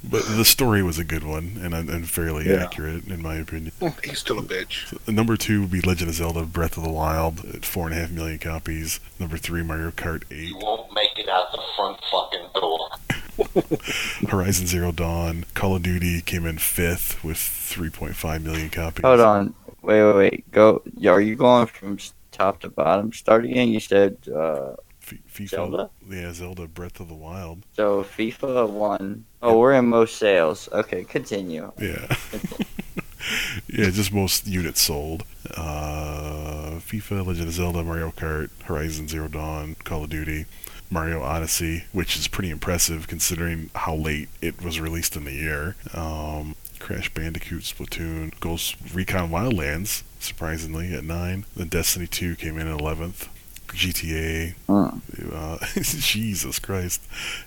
But 0.03 0.25
the 0.25 0.45
story 0.45 0.81
was 0.81 0.97
a 0.97 1.03
good 1.03 1.23
one 1.23 1.59
and, 1.61 1.73
and 1.73 2.09
fairly 2.09 2.49
Yeah. 2.49 2.63
accurate, 2.63 3.05
in 3.07 3.21
my 3.21 3.35
opinion. 3.35 3.71
He's 4.03 4.17
still 4.19 4.39
a 4.39 4.43
bitch. 4.43 4.87
So, 5.05 5.11
number 5.11 5.37
two 5.37 5.61
would 5.61 5.71
be 5.71 5.79
Legend 5.81 6.09
of 6.09 6.15
Zelda: 6.15 6.43
Breath 6.43 6.75
of 6.77 6.83
the 6.83 6.89
Wild 6.89 7.45
at 7.45 7.63
four 7.65 7.85
and 7.87 7.95
a 7.95 7.99
half 7.99 8.09
million 8.09 8.39
copies. 8.39 8.99
Number 9.19 9.37
three, 9.37 9.61
Mario 9.63 9.91
Kart 9.91 10.23
8. 10.31 10.47
You 10.49 10.57
won't 10.57 10.91
make 10.93 11.17
it 11.19 11.29
out 11.29 11.51
the 11.51 11.61
front 11.75 11.99
fucking 12.11 12.47
door. 12.55 12.89
Horizon 14.29 14.67
Zero 14.67 14.91
Dawn. 14.91 15.45
Call 15.53 15.75
of 15.75 15.83
Duty 15.83 16.21
came 16.21 16.45
in 16.45 16.57
fifth 16.57 17.23
with 17.23 17.37
3.5 17.37 18.43
million 18.43 18.69
copies. 18.69 19.03
Hold 19.03 19.19
on, 19.19 19.53
wait, 19.81 20.03
wait, 20.03 20.15
wait. 20.15 20.51
Go. 20.51 20.81
Are 21.05 21.21
you 21.21 21.35
going 21.35 21.67
from 21.67 21.97
top 22.31 22.61
to 22.61 22.69
bottom? 22.69 23.13
Start 23.13 23.45
again. 23.45 23.69
You 23.69 23.79
said 23.79 24.17
uh, 24.33 24.73
F- 25.01 25.13
FIFA. 25.33 25.49
Zelda? 25.49 25.89
Yeah, 26.09 26.33
Zelda: 26.33 26.67
Breath 26.67 26.99
of 26.99 27.07
the 27.07 27.15
Wild. 27.15 27.63
so. 27.73 28.03
FIFA 28.03 28.69
one. 28.69 29.25
Oh, 29.41 29.59
we're 29.59 29.73
in 29.73 29.87
most 29.87 30.17
sales. 30.17 30.67
Okay, 30.71 31.03
continue. 31.03 31.71
Yeah. 31.79 32.07
yeah, 33.67 33.89
just 33.91 34.11
most 34.11 34.47
units 34.47 34.81
sold. 34.81 35.23
Uh, 35.55 36.79
FIFA, 36.79 37.25
Legend 37.25 37.47
of 37.49 37.53
Zelda, 37.53 37.83
Mario 37.83 38.11
Kart, 38.11 38.49
Horizon 38.63 39.07
Zero 39.07 39.27
Dawn, 39.27 39.75
Call 39.83 40.03
of 40.03 40.09
Duty. 40.09 40.45
Mario 40.89 41.21
Odyssey, 41.21 41.85
which 41.91 42.15
is 42.17 42.27
pretty 42.27 42.49
impressive 42.49 43.07
considering 43.07 43.69
how 43.75 43.95
late 43.95 44.29
it 44.41 44.63
was 44.63 44.79
released 44.79 45.15
in 45.15 45.25
the 45.25 45.33
year. 45.33 45.75
Um, 45.93 46.55
Crash 46.79 47.13
Bandicoot, 47.13 47.63
Splatoon, 47.63 48.39
Ghost 48.39 48.75
Recon 48.93 49.29
Wildlands, 49.29 50.03
surprisingly, 50.19 50.93
at 50.93 51.03
9. 51.03 51.45
Then 51.55 51.67
Destiny 51.67 52.07
2 52.07 52.35
came 52.35 52.57
in 52.57 52.67
at 52.67 52.79
11th. 52.79 53.27
GTA, 53.67 54.55
uh, 54.69 55.57
Jesus 55.81 56.59
Christ, 56.59 57.01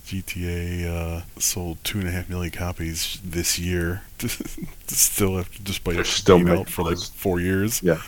GTA 0.06 0.86
uh, 0.86 1.22
sold 1.38 1.82
two 1.84 1.98
and 1.98 2.09
a 2.09 2.10
half 2.10 2.28
million 2.28 2.52
copies 2.52 3.20
this 3.24 3.59
year. 3.59 4.02
still, 4.86 5.38
after, 5.38 5.62
despite 5.62 5.94
They're 5.94 6.02
it 6.02 6.06
still 6.06 6.36
being 6.36 6.48
out 6.51 6.59
making 6.59 6.72
for 6.72 6.82
like 6.82 6.98
four 6.98 7.40
years. 7.40 7.82
Yeah. 7.82 8.01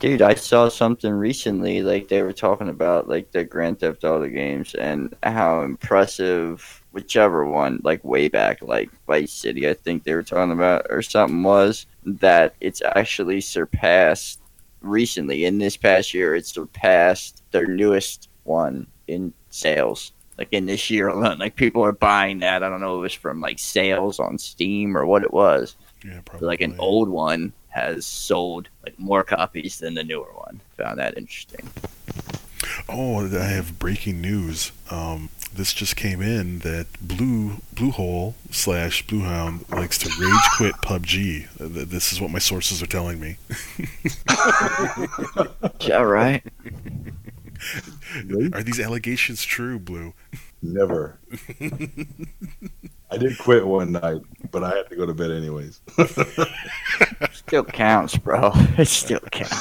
Dude, 0.00 0.22
I 0.22 0.34
saw 0.34 0.68
something 0.68 1.12
recently, 1.12 1.82
like 1.82 2.08
they 2.08 2.22
were 2.22 2.32
talking 2.32 2.68
about 2.68 3.08
like 3.08 3.30
the 3.32 3.44
Grand 3.44 3.80
Theft 3.80 4.02
Auto 4.02 4.28
games 4.28 4.74
and 4.74 5.14
how 5.22 5.62
impressive 5.62 6.82
whichever 6.92 7.46
one, 7.46 7.80
like 7.84 8.02
way 8.04 8.28
back, 8.28 8.62
like 8.62 8.90
Vice 9.06 9.32
City, 9.32 9.68
I 9.68 9.74
think 9.74 10.02
they 10.02 10.14
were 10.14 10.22
talking 10.22 10.52
about, 10.52 10.86
or 10.90 11.02
something 11.02 11.42
was 11.42 11.86
that 12.04 12.54
it's 12.60 12.82
actually 12.82 13.40
surpassed 13.40 14.39
recently 14.80 15.44
in 15.44 15.58
this 15.58 15.76
past 15.76 16.14
year. 16.14 16.34
It 16.34 16.46
surpassed 16.46 17.42
their 17.50 17.66
newest 17.66 18.28
one 18.44 18.86
in 19.06 19.32
sales. 19.50 20.12
Like 20.38 20.48
in 20.52 20.66
this 20.66 20.88
year 20.88 21.08
alone, 21.08 21.38
like 21.38 21.56
people 21.56 21.84
are 21.84 21.92
buying 21.92 22.38
that. 22.38 22.62
I 22.62 22.68
don't 22.70 22.80
know 22.80 22.94
if 22.94 22.98
it 22.98 23.02
was 23.02 23.14
from 23.14 23.40
like 23.40 23.58
sales 23.58 24.18
on 24.18 24.38
Steam 24.38 24.96
or 24.96 25.04
what 25.04 25.22
it 25.22 25.34
was. 25.34 25.76
Yeah, 26.04 26.20
probably. 26.24 26.46
Like 26.46 26.62
an 26.62 26.76
old 26.78 27.10
one 27.10 27.52
has 27.68 28.06
sold 28.06 28.68
like 28.84 28.98
more 28.98 29.22
copies 29.22 29.78
than 29.78 29.94
the 29.94 30.02
newer 30.02 30.32
one. 30.34 30.60
Found 30.78 30.98
that 30.98 31.18
interesting. 31.18 31.68
Oh, 32.88 33.26
I 33.26 33.44
have 33.44 33.78
breaking 33.78 34.20
news. 34.20 34.72
Um, 34.90 35.28
this 35.54 35.72
just 35.72 35.96
came 35.96 36.22
in 36.22 36.60
that 36.60 36.86
Blue 37.00 37.58
Bluehole 37.74 38.34
slash 38.50 39.04
Bluehound 39.06 39.68
likes 39.70 39.98
to 39.98 40.08
rage 40.20 40.48
quit 40.56 40.74
PUBG. 40.76 41.48
This 41.88 42.12
is 42.12 42.20
what 42.20 42.30
my 42.30 42.38
sources 42.38 42.82
are 42.82 42.86
telling 42.86 43.20
me. 43.20 43.36
Yeah, 45.80 46.02
right. 46.02 46.42
Are 48.52 48.62
these 48.62 48.80
allegations 48.80 49.44
true, 49.44 49.78
Blue? 49.78 50.12
Never. 50.62 51.18
I 53.10 53.16
did 53.16 53.38
quit 53.38 53.66
one 53.66 53.92
night, 53.92 54.20
but 54.50 54.62
I 54.62 54.76
had 54.76 54.88
to 54.90 54.96
go 54.96 55.06
to 55.06 55.14
bed 55.14 55.30
anyways. 55.30 55.80
Still 57.32 57.64
counts, 57.64 58.16
bro. 58.16 58.52
It 58.78 58.86
still 58.88 59.20
counts. 59.30 59.56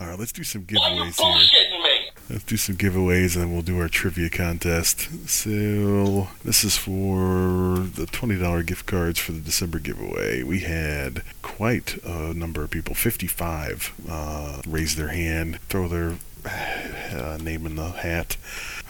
All 0.00 0.06
right, 0.06 0.18
let's 0.18 0.32
do 0.32 0.44
some 0.44 0.62
giveaways 0.62 1.20
here. 1.20 2.08
Let's 2.30 2.44
do 2.44 2.56
some 2.56 2.76
giveaways 2.76 3.34
and 3.34 3.44
then 3.44 3.52
we'll 3.52 3.62
do 3.62 3.80
our 3.80 3.88
trivia 3.88 4.30
contest. 4.30 5.08
So, 5.28 6.28
this 6.44 6.62
is 6.62 6.76
for 6.76 7.78
the 7.78 8.06
$20 8.06 8.64
gift 8.64 8.86
cards 8.86 9.18
for 9.18 9.32
the 9.32 9.40
December 9.40 9.78
giveaway. 9.80 10.42
We 10.44 10.60
had 10.60 11.22
quite 11.42 11.98
a 12.04 12.32
number 12.34 12.62
of 12.62 12.70
people, 12.70 12.94
55, 12.94 13.94
uh, 14.08 14.62
raise 14.68 14.94
their 14.94 15.08
hand, 15.08 15.58
throw 15.68 15.88
their 15.88 16.18
uh, 16.44 17.38
name 17.40 17.66
in 17.66 17.74
the 17.74 17.90
hat. 17.90 18.36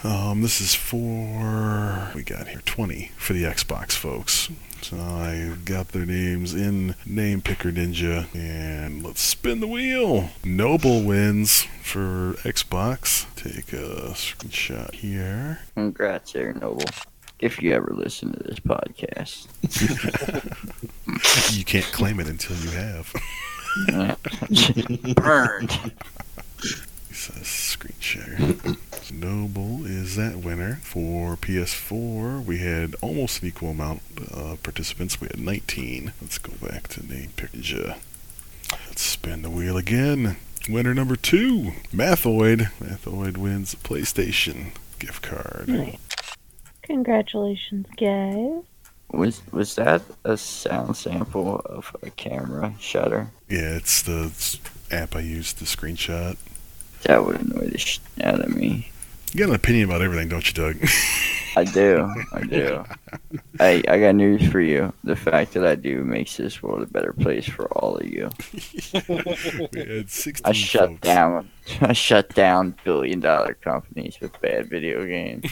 Um, 0.03 0.41
this 0.43 0.61
is 0.61 0.75
for, 0.75 2.11
we 2.13 2.21
got 2.23 2.49
here, 2.49 2.61
20 2.65 3.11
for 3.17 3.33
the 3.33 3.45
Xbox 3.45 3.93
folks. 3.93 4.49
So 4.81 4.97
I 4.97 5.55
got 5.65 5.89
their 5.89 6.05
names 6.05 6.53
in 6.53 6.95
Name 7.05 7.41
Picker 7.41 7.71
Ninja, 7.71 8.33
and 8.33 9.03
let's 9.03 9.21
spin 9.21 9.59
the 9.59 9.67
wheel. 9.67 10.29
Noble 10.43 11.03
wins 11.03 11.63
for 11.83 12.33
Xbox. 12.43 13.25
Take 13.35 13.73
a 13.73 14.11
screenshot 14.13 14.93
here. 14.95 15.59
Congrats, 15.75 16.35
Air 16.35 16.53
Noble. 16.53 16.85
If 17.39 17.61
you 17.61 17.73
ever 17.73 17.93
listen 17.93 18.33
to 18.33 18.43
this 18.43 18.59
podcast. 18.59 19.47
You 21.51 21.65
can't 21.65 21.85
claim 21.85 22.19
it 22.19 22.27
until 22.27 22.55
you 22.57 22.69
have. 22.69 23.11
Burned. 25.15 25.71
Says 27.33 27.47
screen 27.47 27.95
share. 27.99 28.37
So 29.01 29.15
Noble 29.15 29.85
is 29.85 30.15
that 30.15 30.37
winner. 30.37 30.79
For 30.83 31.35
PS4, 31.35 32.43
we 32.43 32.59
had 32.59 32.95
almost 33.01 33.41
an 33.41 33.49
equal 33.49 33.69
amount 33.69 34.01
of 34.31 34.61
participants. 34.63 35.21
We 35.21 35.27
had 35.27 35.39
19. 35.39 36.13
Let's 36.21 36.37
go 36.37 36.53
back 36.65 36.87
to 36.89 37.05
Name 37.05 37.31
Picker. 37.35 37.95
Let's 38.87 39.01
spin 39.01 39.41
the 39.41 39.49
wheel 39.49 39.77
again. 39.77 40.37
Winner 40.67 40.93
number 40.93 41.15
two, 41.15 41.73
Mathoid. 41.93 42.71
Mathoid 42.79 43.37
wins 43.37 43.73
a 43.73 43.77
PlayStation 43.77 44.71
gift 44.99 45.23
card. 45.23 45.65
Nice. 45.67 45.97
Congratulations, 46.83 47.87
guys. 47.97 48.63
Was 49.11 49.41
was 49.51 49.75
that 49.75 50.03
a 50.23 50.37
sound 50.37 50.95
sample 50.95 51.61
of 51.65 51.95
a 52.03 52.11
camera 52.11 52.75
shutter? 52.79 53.31
Yeah, 53.47 53.75
it's 53.77 54.03
the 54.03 54.31
app 54.91 55.15
I 55.15 55.21
use 55.21 55.53
to 55.53 55.65
screenshot. 55.65 56.37
That 57.03 57.25
would 57.25 57.39
annoy 57.41 57.67
the 57.67 57.77
shit 57.77 58.01
out 58.21 58.41
of 58.41 58.55
me. 58.55 58.91
You 59.31 59.39
got 59.39 59.49
an 59.49 59.55
opinion 59.55 59.89
about 59.89 60.01
everything, 60.01 60.27
don't 60.29 60.47
you, 60.47 60.53
Doug? 60.53 60.77
I 61.55 61.63
do. 61.63 62.11
I 62.33 62.41
do. 62.41 62.83
I 63.59 63.83
I 63.87 63.99
got 63.99 64.15
news 64.15 64.47
for 64.49 64.61
you. 64.61 64.93
The 65.03 65.15
fact 65.15 65.53
that 65.53 65.65
I 65.65 65.75
do 65.75 66.03
makes 66.03 66.37
this 66.37 66.61
world 66.63 66.81
a 66.83 66.85
better 66.85 67.13
place 67.13 67.47
for 67.47 67.65
all 67.77 67.97
of 67.97 68.07
you. 68.07 68.29
we 69.07 69.17
had 69.79 70.07
I 70.45 70.51
shut 70.51 70.89
folks. 70.89 71.01
down. 71.01 71.49
I 71.81 71.93
shut 71.93 72.33
down 72.33 72.75
billion 72.83 73.19
dollar 73.19 73.55
companies 73.55 74.17
with 74.21 74.39
bad 74.41 74.69
video 74.69 75.05
games. 75.05 75.45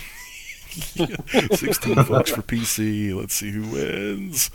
16 0.71 2.03
folks 2.03 2.31
for 2.31 2.41
PC. 2.43 3.15
Let's 3.15 3.33
see 3.33 3.51
who 3.51 3.63
wins. 3.63 4.51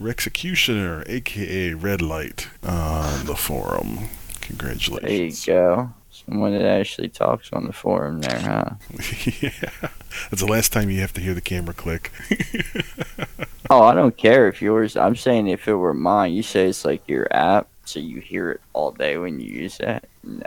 Rexecutioner, 0.00 1.06
aka 1.08 1.74
Red 1.74 2.00
Light, 2.00 2.48
on 2.62 3.26
the 3.26 3.36
forum. 3.36 4.08
Congratulations. 4.40 5.44
There 5.44 5.54
you 5.56 5.66
go. 5.76 5.92
Someone 6.26 6.52
that 6.52 6.62
actually 6.62 7.08
talks 7.08 7.52
on 7.52 7.66
the 7.66 7.72
forum 7.72 8.20
there, 8.20 8.38
huh? 8.40 8.70
yeah. 9.40 9.90
That's 10.30 10.42
the 10.42 10.48
last 10.48 10.72
time 10.72 10.90
you 10.90 11.00
have 11.00 11.12
to 11.14 11.20
hear 11.20 11.34
the 11.34 11.40
camera 11.40 11.74
click. 11.74 12.10
Oh, 13.68 13.82
I 13.82 13.94
don't 13.94 14.16
care 14.16 14.48
if 14.48 14.62
yours. 14.62 14.96
I'm 14.96 15.16
saying 15.16 15.48
if 15.48 15.66
it 15.66 15.74
were 15.74 15.94
mine, 15.94 16.32
you 16.32 16.42
say 16.42 16.68
it's 16.68 16.84
like 16.84 17.02
your 17.08 17.26
app, 17.32 17.68
so 17.84 17.98
you 17.98 18.20
hear 18.20 18.52
it 18.52 18.60
all 18.72 18.92
day 18.92 19.18
when 19.18 19.40
you 19.40 19.48
use 19.48 19.78
that. 19.78 20.04
No. 20.22 20.46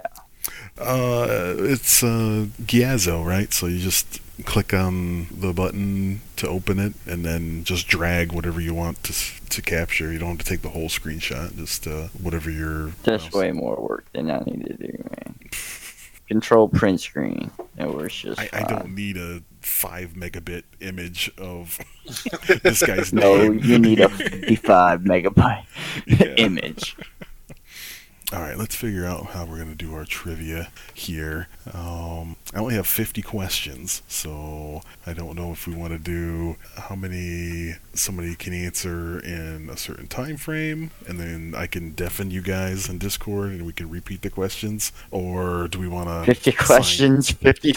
Uh, 0.78 1.56
it's 1.60 2.02
uh, 2.02 2.46
Gyazo, 2.62 3.26
right? 3.26 3.52
So 3.52 3.68
you 3.68 3.80
just 3.80 4.22
click 4.46 4.74
on 4.74 5.28
the 5.32 5.54
button 5.54 6.22
to 6.38 6.48
open 6.48 6.80
it, 6.80 6.94
and 7.06 7.24
then 7.26 7.64
just 7.64 7.88
drag 7.88 8.32
whatever 8.32 8.60
you 8.62 8.74
want 8.74 9.04
to 9.04 9.14
to 9.50 9.62
capture. 9.62 10.12
You 10.12 10.20
don't 10.20 10.30
have 10.30 10.38
to 10.40 10.46
take 10.46 10.62
the 10.62 10.70
whole 10.70 10.90
screenshot. 10.90 11.56
Just 11.58 11.88
uh, 11.88 12.08
whatever 12.22 12.50
your 12.52 12.92
That's 13.04 13.26
mouse- 13.26 13.34
way 13.34 13.52
more 13.52 13.76
work 13.78 14.06
than 14.14 14.30
I 14.30 14.40
need 14.46 14.66
to 14.66 14.74
do, 14.74 15.04
man. 15.12 15.36
Control 16.28 16.70
print 16.70 17.02
screen. 17.02 17.50
It 17.78 17.92
works 17.92 18.22
just 18.22 18.40
I, 18.40 18.50
I 18.54 18.62
don't 18.64 18.94
need 18.94 19.18
a 19.18 19.42
five 19.62 20.12
megabit 20.14 20.62
image 20.80 21.32
of 21.40 21.80
this 22.64 22.84
guy's 22.84 23.12
No, 23.12 23.36
name. 23.38 23.60
you 23.64 23.80
need 23.80 24.00
a 24.00 24.10
55 24.10 25.02
megabyte 25.02 25.66
Yeah. 26.06 26.28
image. 26.38 26.96
All 28.32 28.42
right, 28.42 28.56
let's 28.60 28.76
figure 28.76 29.08
out 29.08 29.28
how 29.28 29.44
we're 29.44 29.56
going 29.56 29.76
to 29.76 29.76
do 29.76 29.96
our 29.96 30.06
trivia 30.06 30.70
here. 30.94 31.48
Um, 31.74 32.36
I 32.54 32.60
only 32.60 32.76
have 32.76 32.86
50 32.86 33.24
questions, 33.24 34.04
so 34.08 34.84
I 35.08 35.14
don't 35.14 35.36
know 35.36 35.52
if 35.52 35.66
we 35.66 35.74
want 35.74 35.94
to 35.94 35.98
do 35.98 36.56
how 36.76 36.94
many 36.94 37.78
somebody 37.96 38.36
can 38.36 38.54
answer 38.54 39.20
in 39.20 39.68
a 39.72 39.78
certain 39.78 40.06
time 40.06 40.38
frame, 40.38 40.92
and 41.08 41.20
then 41.20 41.56
I 41.58 41.66
can 41.66 41.94
deafen 41.94 42.30
you 42.30 42.44
guys 42.44 42.88
in 42.88 43.00
Discord 43.00 43.50
and 43.50 43.66
we 43.66 43.74
can 43.74 43.90
repeat 43.90 44.22
the 44.22 44.30
questions, 44.30 44.92
or 45.10 45.68
do 45.68 45.80
we 45.80 45.88
want 45.88 46.08
to 46.10 46.32
50 46.32 46.52
questions, 46.52 47.32
50, 47.32 47.74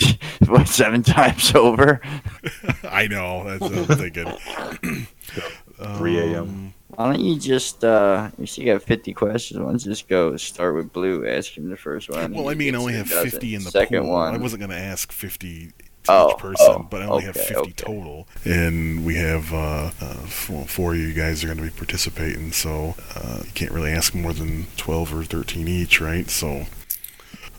what, 0.49 0.69
seven 0.69 1.03
times 1.03 1.55
over? 1.55 2.03
I 2.85 3.07
know 3.07 3.45
that's 3.45 3.61
what 3.63 3.91
I'm 3.91 3.97
thinking. 3.97 5.07
3 5.97 6.19
a.m.. 6.19 6.43
Um, 6.43 6.75
Why 6.95 7.13
don't 7.13 7.21
you 7.25 7.39
just, 7.39 7.83
uh, 7.85 8.31
if 8.39 8.59
you 8.59 8.67
got 8.67 8.83
50 8.83 9.15
questions, 9.15 9.59
why 9.59 9.67
don't 9.67 9.83
you 9.85 9.91
just 9.91 10.09
go 10.09 10.37
start 10.37 10.75
with 10.75 10.93
Blue, 10.93 11.27
ask 11.27 11.57
him 11.57 11.71
the 11.71 11.77
first 11.77 12.11
one. 12.11 12.35
Well, 12.35 12.51
I 12.51 12.55
mean, 12.55 12.75
I 12.75 12.79
only 12.79 12.93
have 12.95 13.09
does 13.09 13.31
50 13.33 13.55
it. 13.55 13.57
in 13.57 13.65
the 13.65 13.71
Second 13.71 14.03
pool. 14.03 14.13
one. 14.13 14.35
I 14.35 14.39
wasn't 14.39 14.61
going 14.61 14.71
to 14.71 14.77
ask 14.79 15.11
50 15.11 15.69
to 15.69 15.73
Oh, 16.09 16.31
each 16.33 16.39
person, 16.39 16.67
oh, 16.69 16.87
but 16.91 17.01
I 17.01 17.07
only 17.07 17.25
have 17.25 17.37
50 17.37 17.55
okay. 17.55 17.71
total. 17.73 18.27
And 18.45 19.07
we 19.07 19.15
have, 19.15 19.53
uh, 19.55 19.91
uh, 20.01 20.15
four, 20.27 20.67
four 20.67 20.93
of 20.93 20.99
you 20.99 21.15
guys 21.15 21.43
are 21.43 21.47
going 21.47 21.59
to 21.59 21.65
be 21.65 21.71
participating, 21.71 22.53
so 22.53 22.95
uh, 23.15 23.39
you 23.45 23.53
can't 23.55 23.71
really 23.73 23.93
ask 23.93 24.15
more 24.15 24.33
than 24.35 24.67
12 24.77 25.15
or 25.15 25.25
13 25.25 25.69
each, 25.69 26.01
right? 26.01 26.29
So. 26.29 26.67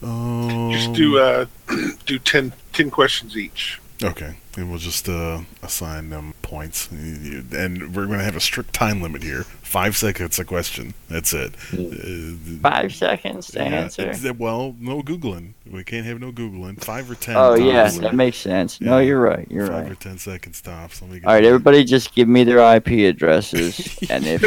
Um, 0.02 0.70
Just 0.70 0.92
do 0.92 1.18
uh, 1.18 1.46
do 2.06 2.18
10, 2.18 2.52
10 2.72 2.90
questions 2.90 3.36
each. 3.36 3.80
Okay, 4.02 4.34
and 4.56 4.70
we'll 4.70 4.78
just 4.80 5.08
uh, 5.08 5.40
assign 5.62 6.10
them 6.10 6.34
points, 6.42 6.90
and 6.90 7.94
we're 7.94 8.06
going 8.06 8.18
to 8.18 8.24
have 8.24 8.34
a 8.34 8.40
strict 8.40 8.72
time 8.72 9.00
limit 9.00 9.22
here. 9.22 9.44
Five 9.44 9.96
seconds 9.96 10.38
a 10.38 10.44
question. 10.44 10.94
That's 11.08 11.32
it. 11.32 11.54
Uh, 11.72 12.58
Five 12.60 12.94
seconds 12.94 13.48
to 13.52 13.60
yeah, 13.60 13.64
answer. 13.66 14.12
well, 14.36 14.74
no 14.80 15.00
googling. 15.02 15.52
We 15.70 15.84
can't 15.84 16.04
have 16.06 16.20
no 16.20 16.32
googling. 16.32 16.82
Five 16.82 17.08
or 17.10 17.14
ten. 17.14 17.36
Oh 17.36 17.54
yeah, 17.54 17.88
that 17.88 18.14
makes 18.14 18.36
sense. 18.38 18.80
No, 18.80 18.98
you're 18.98 19.20
right. 19.20 19.46
You're 19.48 19.68
Five 19.68 19.82
right. 19.84 19.92
or 19.92 19.96
ten 19.96 20.18
seconds 20.18 20.60
tops. 20.60 21.00
Let 21.00 21.10
me 21.10 21.20
get 21.20 21.26
All 21.28 21.34
right, 21.34 21.44
everybody, 21.44 21.84
just 21.84 22.14
give 22.14 22.28
me 22.28 22.42
their 22.42 22.58
IP 22.76 22.88
addresses, 23.14 23.96
and 24.10 24.24
if 24.26 24.42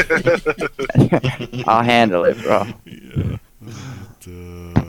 I'll 1.67 1.83
handle 1.83 2.25
it, 2.25 2.37
bro. 2.41 2.65
Yeah. 2.85 3.37
And, 3.61 4.77
uh, 4.77 4.81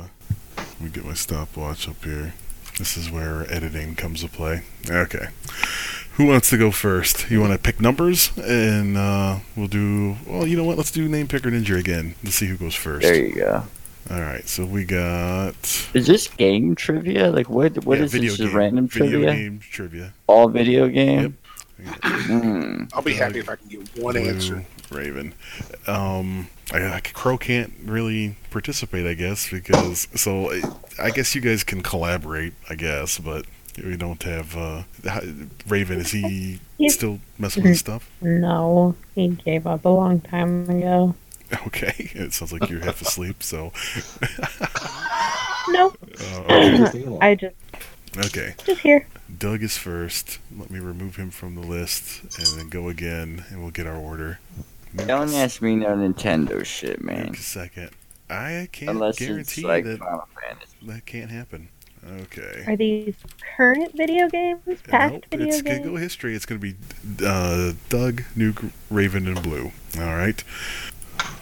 let 0.57 0.81
me 0.81 0.91
get 0.91 1.05
my 1.05 1.15
stopwatch 1.15 1.89
up 1.89 2.03
here. 2.05 2.35
This 2.79 2.97
is 2.97 3.11
where 3.11 3.51
editing 3.53 3.97
comes 3.97 4.23
to 4.23 4.29
play. 4.29 4.63
Okay. 4.89 5.27
Who 6.13 6.27
wants 6.27 6.51
to 6.51 6.57
go 6.57 6.71
first? 6.71 7.31
You 7.31 7.41
want 7.41 7.53
to 7.53 7.59
pick 7.59 7.81
numbers, 7.81 8.31
and 8.39 8.97
uh, 8.97 9.39
we'll 9.57 9.69
do. 9.69 10.17
Well, 10.27 10.47
you 10.47 10.57
know 10.57 10.65
what? 10.65 10.77
Let's 10.77 10.91
do 10.91 11.09
name 11.09 11.29
picker 11.29 11.51
ninja 11.51 11.79
again. 11.79 12.15
Let's 12.25 12.37
see 12.37 12.47
who 12.47 12.57
goes 12.57 12.75
first. 12.75 13.03
There 13.03 13.15
you 13.15 13.35
go. 13.35 13.65
All 14.11 14.21
right. 14.21 14.49
So 14.49 14.65
we 14.65 14.85
got 14.85 15.55
Is 15.95 16.07
this 16.07 16.29
game 16.29 16.75
trivia? 16.75 17.31
Like 17.31 17.49
what? 17.51 17.85
What 17.85 17.99
yeah, 17.99 18.05
is 18.05 18.13
video 18.13 18.31
this? 18.31 18.39
game, 18.39 18.47
Just 18.47 18.57
random 18.57 18.89
video 18.89 19.11
trivia? 19.11 19.33
game 19.35 19.61
trivia. 19.61 20.15
All 20.27 20.49
video 20.49 20.89
game. 20.89 21.37
Hmm. 21.85 22.85
I'll 22.93 23.03
be 23.03 23.15
happy 23.15 23.39
if 23.39 23.49
I 23.49 23.57
can 23.57 23.69
get 23.69 23.89
one 23.99 24.15
Blue 24.15 24.29
answer. 24.29 24.65
Raven. 24.91 25.35
Um, 25.87 26.49
I, 26.73 26.95
I, 26.95 27.01
Crow 27.01 27.39
can't 27.39 27.73
really 27.85 28.37
participate, 28.51 29.07
I 29.07 29.15
guess, 29.15 29.51
because 29.51 30.09
so 30.15 30.51
I, 30.53 30.63
I 31.01 31.11
guess 31.11 31.35
you 31.35 31.41
guys 31.41 31.65
can 31.65 31.83
collaborate, 31.83 32.55
I 32.69 32.75
guess, 32.75 33.19
but 33.19 33.47
we 33.85 33.97
don't 33.97 34.23
have 34.23 34.57
uh, 34.57 34.83
how- 35.05 35.21
Raven. 35.67 36.01
Is 36.01 36.11
he 36.13 36.61
still 36.89 37.21
messing 37.39 37.65
with 37.65 37.79
stuff? 37.79 38.11
No, 38.21 38.95
he 39.15 39.29
gave 39.29 39.67
up 39.67 39.85
a 39.85 39.89
long 39.89 40.21
time 40.21 40.69
ago. 40.69 41.15
Okay, 41.67 41.95
it 42.15 42.33
sounds 42.33 42.53
like 42.53 42.69
you're 42.69 42.81
half 42.81 43.01
asleep. 43.01 43.43
So, 43.43 43.73
No, 45.71 45.95
uh, 46.49 47.19
I 47.21 47.37
just 47.39 47.55
okay, 48.17 48.55
just 48.65 48.81
here. 48.81 49.07
Doug 49.39 49.63
is 49.63 49.77
first. 49.77 50.39
Let 50.57 50.71
me 50.71 50.79
remove 50.79 51.17
him 51.17 51.31
from 51.31 51.55
the 51.55 51.61
list 51.61 52.23
and 52.39 52.59
then 52.59 52.69
go 52.69 52.89
again, 52.89 53.45
and 53.51 53.61
we'll 53.63 53.71
get 53.71 53.87
our 53.87 53.97
order. 53.97 54.41
Don't 54.97 55.33
ask 55.35 55.61
me 55.63 55.77
no 55.77 55.89
Nintendo 55.89 56.65
shit, 56.65 57.03
man. 57.03 57.29
Nuke 57.33 57.37
second. 57.37 57.91
I 58.31 58.69
can't 58.73 58.91
Unless 58.91 59.21
it's 59.21 59.27
guarantee 59.27 59.63
like 59.63 59.85
that 59.85 59.99
Final 59.99 60.29
Fantasy. 60.49 60.77
that 60.83 61.07
can't 61.07 61.31
happen. 61.31 61.69
Okay. 62.23 62.65
Are 62.67 62.77
these 62.77 63.15
current 63.57 63.95
video 63.97 64.29
games? 64.29 64.61
Past 64.85 65.15
Nope, 65.15 65.25
video 65.31 65.47
it's 65.49 65.63
games? 65.63 65.79
Google 65.81 65.97
history. 65.97 66.35
It's 66.35 66.47
going 66.47 66.61
to 66.61 66.67
be 66.73 66.77
uh, 67.27 67.73
Doug, 67.89 68.23
Nuke, 68.37 68.71
Raven, 68.91 69.27
and 69.27 69.43
Blue. 69.43 69.73
All 69.99 70.15
right. 70.15 70.43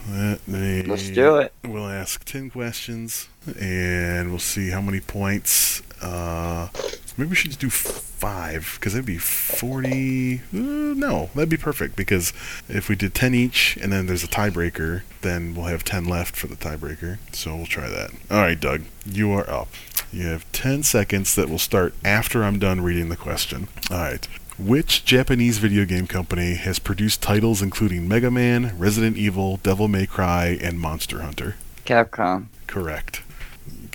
Let 0.09 0.47
me- 0.47 0.83
Let's 0.83 1.09
do 1.09 1.37
it. 1.37 1.53
We'll 1.63 1.87
ask 1.87 2.23
10 2.25 2.49
questions 2.49 3.27
and 3.59 4.29
we'll 4.29 4.39
see 4.39 4.69
how 4.69 4.81
many 4.81 4.99
points. 4.99 5.81
Uh, 6.01 6.69
maybe 7.17 7.29
we 7.29 7.35
should 7.35 7.57
do 7.57 7.69
five 7.69 8.77
because 8.79 8.93
that'd 8.93 9.05
be 9.05 9.17
40. 9.17 10.35
Uh, 10.35 10.39
no, 10.51 11.29
that'd 11.35 11.49
be 11.49 11.57
perfect 11.57 11.95
because 11.95 12.33
if 12.67 12.89
we 12.89 12.95
did 12.95 13.13
10 13.13 13.33
each 13.33 13.77
and 13.81 13.91
then 13.91 14.07
there's 14.07 14.23
a 14.23 14.27
tiebreaker, 14.27 15.03
then 15.21 15.55
we'll 15.55 15.65
have 15.65 15.83
10 15.83 16.05
left 16.05 16.35
for 16.35 16.47
the 16.47 16.55
tiebreaker. 16.55 17.17
So 17.31 17.55
we'll 17.55 17.65
try 17.65 17.87
that. 17.89 18.11
All 18.31 18.39
right, 18.39 18.59
Doug, 18.59 18.83
you 19.05 19.31
are 19.31 19.49
up. 19.49 19.69
You 20.11 20.27
have 20.27 20.49
10 20.51 20.83
seconds 20.83 21.35
that 21.35 21.49
will 21.49 21.59
start 21.59 21.93
after 22.03 22.43
I'm 22.43 22.59
done 22.59 22.81
reading 22.81 23.09
the 23.09 23.17
question. 23.17 23.67
All 23.91 23.97
right. 23.97 24.27
Which 24.57 25.05
Japanese 25.05 25.59
video 25.59 25.85
game 25.85 26.07
company 26.07 26.55
has 26.55 26.79
produced 26.79 27.21
titles 27.21 27.61
including 27.61 28.07
Mega 28.07 28.31
Man, 28.31 28.75
Resident 28.77 29.15
Evil, 29.15 29.57
Devil 29.57 29.87
May 29.87 30.07
Cry, 30.07 30.57
and 30.59 30.79
Monster 30.79 31.21
Hunter? 31.21 31.55
Capcom. 31.85 32.47
Correct. 32.65 33.21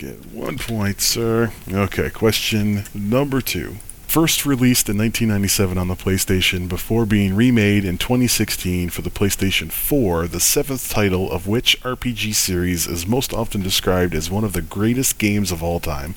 Get 0.03 0.33
one 0.33 0.57
point, 0.57 0.99
sir. 0.99 1.53
Okay, 1.71 2.09
question 2.09 2.83
number 2.93 3.39
two. 3.39 3.77
First 4.05 4.45
released 4.45 4.89
in 4.89 4.97
1997 4.97 5.77
on 5.77 5.87
the 5.87 5.95
PlayStation 5.95 6.67
before 6.67 7.05
being 7.05 7.33
remade 7.33 7.85
in 7.85 7.97
2016 7.97 8.89
for 8.89 9.01
the 9.01 9.09
PlayStation 9.09 9.71
4, 9.71 10.27
the 10.27 10.41
seventh 10.41 10.89
title 10.89 11.31
of 11.31 11.47
which 11.47 11.81
RPG 11.83 12.35
series 12.35 12.85
is 12.85 13.07
most 13.07 13.31
often 13.33 13.61
described 13.61 14.13
as 14.13 14.29
one 14.29 14.43
of 14.43 14.51
the 14.51 14.61
greatest 14.61 15.19
games 15.19 15.53
of 15.53 15.63
all 15.63 15.79
time? 15.79 16.15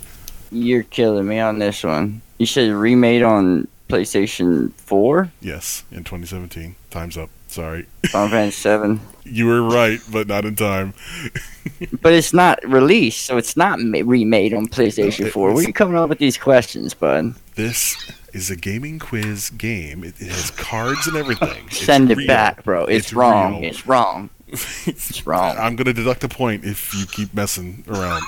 You're 0.50 0.82
killing 0.82 1.28
me 1.28 1.38
on 1.38 1.60
this 1.60 1.84
one. 1.84 2.22
You 2.38 2.46
said 2.46 2.72
remade 2.72 3.22
on 3.22 3.68
PlayStation 3.88 4.72
4, 4.74 5.30
Yes, 5.40 5.84
in 5.90 5.98
2017. 5.98 6.76
Time's 6.90 7.16
up. 7.16 7.30
Sorry. 7.48 7.86
Final 8.08 8.28
Fantasy 8.28 8.56
7. 8.60 9.00
You 9.28 9.46
were 9.46 9.60
right, 9.62 9.98
but 10.12 10.28
not 10.28 10.44
in 10.44 10.54
time. 10.54 10.94
But 12.00 12.12
it's 12.14 12.32
not 12.32 12.60
released, 12.64 13.26
so 13.26 13.36
it's 13.38 13.56
not 13.56 13.80
ma- 13.80 13.98
remade 14.04 14.54
on 14.54 14.66
PlayStation 14.68 15.26
it 15.26 15.32
4. 15.32 15.48
Where 15.52 15.58
are 15.64 15.66
you 15.66 15.72
coming 15.72 15.96
up 15.96 16.08
with 16.08 16.18
these 16.20 16.38
questions, 16.38 16.94
bud? 16.94 17.34
This 17.56 17.96
is 18.32 18.50
a 18.50 18.56
gaming 18.56 18.98
quiz 19.00 19.50
game. 19.50 20.04
It, 20.04 20.14
it 20.20 20.28
has 20.28 20.52
cards 20.52 21.08
and 21.08 21.16
everything. 21.16 21.64
It's 21.66 21.78
Send 21.84 22.10
it 22.12 22.18
real. 22.18 22.26
back, 22.28 22.62
bro. 22.62 22.84
It's, 22.84 23.06
It's 23.06 23.12
wrong. 23.14 23.60
real. 23.62 23.64
It's 23.70 23.84
wrong. 23.86 24.30
It's 24.48 25.26
wrong. 25.26 25.56
I'm 25.58 25.74
gonna 25.74 25.92
deduct 25.92 26.22
a 26.22 26.28
point 26.28 26.64
if 26.64 26.94
you 26.94 27.04
keep 27.06 27.34
messing 27.34 27.82
around. 27.88 28.22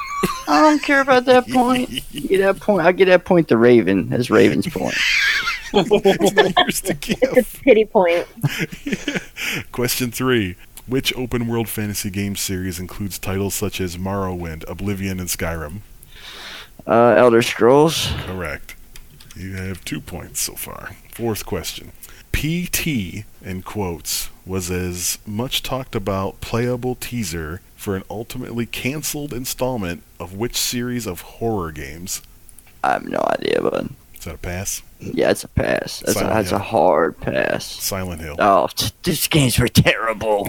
I 0.49 0.62
don't 0.62 0.83
care 0.83 1.01
about 1.03 1.27
that 1.27 1.47
point. 1.49 1.91
Get 2.11 2.39
that 2.39 2.59
point. 2.59 2.87
I'll 2.87 2.93
get 2.93 3.05
that 3.07 3.25
point 3.25 3.49
to 3.49 3.57
Raven. 3.57 4.09
That's 4.09 4.31
Raven's 4.31 4.66
point. 4.73 4.97
It's 5.75 6.33
not 6.35 6.55
yours 6.59 6.81
to 6.83 6.97
It's 6.99 7.55
a 7.55 7.61
pity 7.61 7.85
point. 7.85 8.27
Question 9.73 10.11
three: 10.11 10.57
Which 10.87 11.15
open-world 11.15 11.69
fantasy 11.69 12.09
game 12.09 12.35
series 12.35 12.81
includes 12.81 13.19
titles 13.19 13.55
such 13.55 13.79
as 13.81 13.99
Morrowind, 13.99 14.69
Oblivion, 14.69 15.20
and 15.20 15.29
Skyrim? 15.29 15.81
Uh, 16.87 17.15
Elder 17.19 17.43
Scrolls. 17.43 18.09
Correct. 18.25 18.75
You 19.37 19.55
have 19.55 19.85
two 19.85 20.01
points 20.01 20.41
so 20.41 20.55
far. 20.55 20.97
Fourth 21.12 21.45
question. 21.45 21.93
PT, 22.33 23.25
in 23.45 23.63
quotes, 23.63 24.31
was 24.47 24.71
as 24.71 25.19
much 25.27 25.63
talked 25.63 25.95
about 25.95 26.41
playable 26.41 26.95
teaser 26.95 27.61
for 27.77 27.97
an 27.97 28.03
ultimately 28.09 28.67
cancelled 28.67 29.33
installment 29.33 30.03
of 30.19 30.35
which 30.35 30.57
series 30.57 31.07
of 31.07 31.21
horror 31.21 31.73
games? 31.73 32.23
I 32.83 32.93
have 32.93 33.09
no 33.09 33.25
idea, 33.39 33.61
bud. 33.61 33.91
Is 34.15 34.25
that 34.25 34.37
a 34.37 34.39
pass? 34.39 34.83
Yeah, 35.01 35.31
it's 35.31 35.45
a 35.45 35.49
pass. 35.49 36.01
That's, 36.01 36.20
a, 36.20 36.25
that's 36.25 36.53
a 36.53 36.59
hard 36.59 37.19
pass. 37.20 37.65
Silent 37.65 38.20
Hill. 38.20 38.35
Oh, 38.41 38.69
t- 38.75 38.91
these 39.05 39.29
games 39.29 39.59
were 39.59 39.69
terrible. 39.69 40.49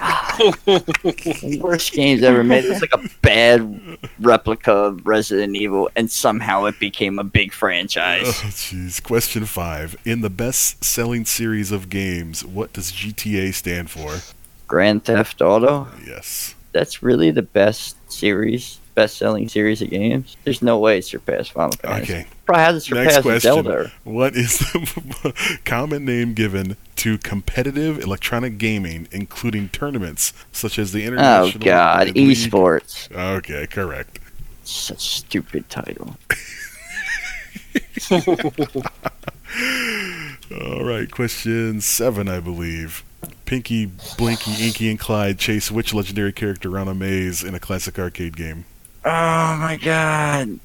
Worst 1.58 1.92
games 1.92 2.22
ever 2.22 2.44
made. 2.44 2.64
It's 2.64 2.80
like 2.80 2.92
a 2.94 3.08
bad 3.22 3.98
replica 4.20 4.72
of 4.72 5.06
Resident 5.06 5.56
Evil, 5.56 5.90
and 5.96 6.10
somehow 6.10 6.64
it 6.66 6.78
became 6.78 7.18
a 7.18 7.24
big 7.24 7.50
Oh, 7.50 7.54
franchise. 7.56 8.26
jeez. 8.26 9.02
Question 9.02 9.44
five. 9.46 9.96
In 10.04 10.20
the 10.20 10.30
best 10.30 10.84
selling 10.84 11.24
series 11.24 11.72
of 11.72 11.88
games, 11.88 12.44
what 12.44 12.72
does 12.72 12.92
GTA 12.92 13.52
stand 13.54 13.90
for? 13.90 14.18
Grand 14.66 15.04
Theft 15.04 15.40
Auto. 15.42 15.88
Yes. 16.06 16.54
That's 16.72 17.02
really 17.02 17.30
the 17.30 17.42
best 17.42 17.96
series, 18.12 18.78
best-selling 18.94 19.48
series 19.48 19.80
of 19.82 19.88
games. 19.90 20.36
There's 20.44 20.60
no 20.62 20.78
way 20.78 20.98
it 20.98 21.04
surpassed 21.06 21.52
Final 21.52 21.72
Fantasy. 21.78 22.12
Okay. 22.12 22.26
Probably 22.48 22.64
hasn't 22.64 22.94
Next 22.94 23.16
surpassed 23.16 23.22
question. 23.26 23.52
Zelda. 23.52 23.92
What 24.04 24.34
is 24.34 24.58
the 24.60 25.60
common 25.66 26.06
name 26.06 26.32
given 26.32 26.78
to 26.96 27.18
competitive 27.18 27.98
electronic 28.00 28.56
gaming, 28.56 29.06
including 29.12 29.68
tournaments 29.68 30.32
such 30.50 30.78
as 30.78 30.92
the 30.92 31.04
International? 31.04 31.42
Oh 31.42 31.46
International? 31.48 31.64
God, 31.66 32.06
League? 32.16 32.36
esports. 32.38 33.12
Okay, 33.14 33.66
correct. 33.66 34.18
Such 34.64 34.98
stupid 34.98 35.68
title. 35.68 36.16
All 40.50 40.84
right, 40.84 41.10
question 41.10 41.82
seven, 41.82 42.28
I 42.28 42.40
believe. 42.40 43.04
Pinky, 43.44 43.90
Blinky, 44.16 44.52
Inky, 44.66 44.88
and 44.88 44.98
Clyde 44.98 45.38
chase 45.38 45.70
which 45.70 45.92
legendary 45.92 46.32
character 46.32 46.74
around 46.74 46.88
a 46.88 46.94
maze 46.94 47.44
in 47.44 47.54
a 47.54 47.60
classic 47.60 47.98
arcade 47.98 48.38
game? 48.38 48.64
Oh 49.04 49.10
my 49.60 49.78
God, 49.82 50.58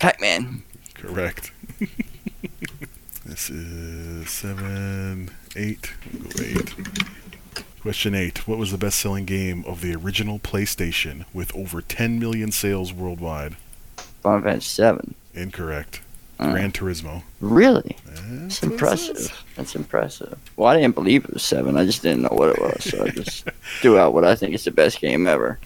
Pac-Man. 0.00 0.64
Correct. 1.02 1.52
this 3.26 3.50
is 3.50 4.30
seven, 4.30 5.30
eight. 5.56 5.92
We'll 6.12 6.30
go 6.30 6.44
eight. 6.44 6.74
Question 7.80 8.14
eight. 8.14 8.46
What 8.46 8.58
was 8.58 8.70
the 8.70 8.78
best 8.78 9.00
selling 9.00 9.24
game 9.24 9.64
of 9.66 9.80
the 9.80 9.94
original 9.94 10.38
PlayStation 10.38 11.24
with 11.34 11.54
over 11.56 11.82
10 11.82 12.20
million 12.20 12.52
sales 12.52 12.92
worldwide? 12.92 13.56
Final 14.22 14.42
Fantasy 14.42 14.68
Seven. 14.68 15.14
Incorrect. 15.34 16.00
Uh, 16.38 16.52
Gran 16.52 16.70
Turismo. 16.70 17.24
Really? 17.40 17.96
That's 18.04 18.20
That's 18.20 18.62
what 18.62 18.68
it 18.68 18.72
impressive. 18.72 19.44
That's 19.56 19.74
impressive. 19.74 20.38
Well, 20.56 20.68
I 20.68 20.76
didn't 20.80 20.94
believe 20.94 21.24
it 21.24 21.32
was 21.34 21.42
seven. 21.42 21.76
I 21.76 21.84
just 21.84 22.02
didn't 22.02 22.22
know 22.22 22.28
what 22.30 22.50
it 22.50 22.60
was, 22.60 22.84
so 22.84 23.04
I 23.04 23.08
just 23.08 23.44
threw 23.80 23.98
out 23.98 24.14
what 24.14 24.24
I 24.24 24.36
think 24.36 24.54
is 24.54 24.64
the 24.64 24.70
best 24.70 25.00
game 25.00 25.26
ever. 25.26 25.58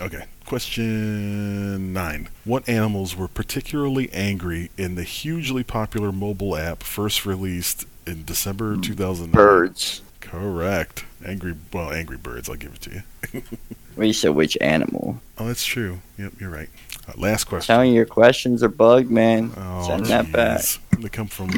Okay. 0.00 0.24
Question 0.54 1.92
nine. 1.92 2.28
What 2.44 2.68
animals 2.68 3.16
were 3.16 3.26
particularly 3.26 4.08
angry 4.12 4.70
in 4.78 4.94
the 4.94 5.02
hugely 5.02 5.64
popular 5.64 6.12
mobile 6.12 6.56
app 6.56 6.84
first 6.84 7.26
released 7.26 7.86
in 8.06 8.24
December 8.24 8.76
2009? 8.76 9.32
Birds. 9.32 10.02
Correct. 10.20 11.06
Angry, 11.24 11.56
well, 11.72 11.90
angry 11.90 12.18
birds. 12.18 12.48
I'll 12.48 12.54
give 12.54 12.74
it 12.74 12.80
to 12.82 12.90
you. 13.32 13.42
Well, 13.96 14.08
you 14.08 14.12
said 14.12 14.30
which 14.30 14.58
animal? 14.60 15.20
Oh, 15.38 15.46
that's 15.46 15.64
true. 15.64 16.00
Yep, 16.18 16.40
you're 16.40 16.50
right. 16.50 16.68
Uh, 17.06 17.12
last 17.16 17.44
question. 17.44 17.72
Telling 17.72 17.90
you 17.90 17.94
your 17.94 18.06
questions 18.06 18.60
are 18.64 18.68
bugged, 18.68 19.08
man. 19.08 19.52
Oh, 19.56 19.86
Send 19.86 20.06
that 20.06 20.32
back. 20.32 20.62
They 20.98 21.08
come 21.08 21.28
from 21.28 21.50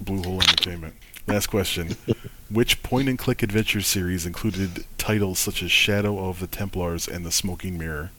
Blue 0.00 0.22
Hole 0.22 0.40
Entertainment. 0.40 0.94
Last 1.26 1.48
question. 1.48 1.96
Which 2.50 2.82
point 2.82 3.08
and 3.08 3.16
click 3.18 3.42
adventure 3.44 3.80
series 3.80 4.26
included 4.26 4.84
titles 4.98 5.38
such 5.38 5.62
as 5.62 5.70
Shadow 5.70 6.28
of 6.28 6.40
the 6.40 6.48
Templars 6.48 7.06
and 7.06 7.24
The 7.24 7.30
Smoking 7.30 7.78
Mirror? 7.78 8.10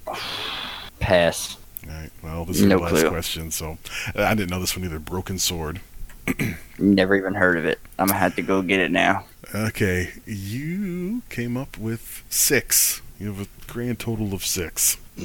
Pass. 1.00 1.58
All 1.86 1.94
right. 1.94 2.10
Well, 2.24 2.46
this 2.46 2.62
is 2.62 2.66
No 2.66 2.78
the 2.78 2.84
last 2.84 2.92
clue. 3.02 3.10
question, 3.10 3.52
so 3.52 3.78
uh, 4.16 4.24
I 4.24 4.34
didn't 4.36 4.50
know 4.50 4.60
this 4.62 4.76
one 4.78 4.86
either. 4.86 5.00
Broken 5.00 5.38
Sword. 5.38 5.82
Never 6.80 7.16
even 7.16 7.34
heard 7.34 7.58
of 7.58 7.66
it. 7.66 7.80
I'm 8.00 8.08
gonna 8.08 8.20
have 8.20 8.36
to 8.38 8.42
go 8.42 8.62
get 8.62 8.80
it 8.80 8.92
now. 8.92 9.26
Okay, 9.54 10.12
you 10.26 11.24
came 11.30 11.58
up 11.58 11.78
with 11.78 12.24
six. 12.30 13.02
You 13.20 13.28
have 13.34 13.42
a 13.42 13.48
grand 13.72 14.00
total 14.00 14.34
of 14.34 14.46
six. 14.46 14.98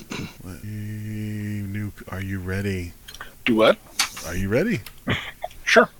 Nuke, 0.64 2.02
are 2.12 2.20
you 2.22 2.40
ready? 2.40 2.92
Do 3.44 3.54
what? 3.54 3.78
Are 4.26 4.34
you 4.34 4.48
ready? 4.48 4.80
Sure. 5.64 5.90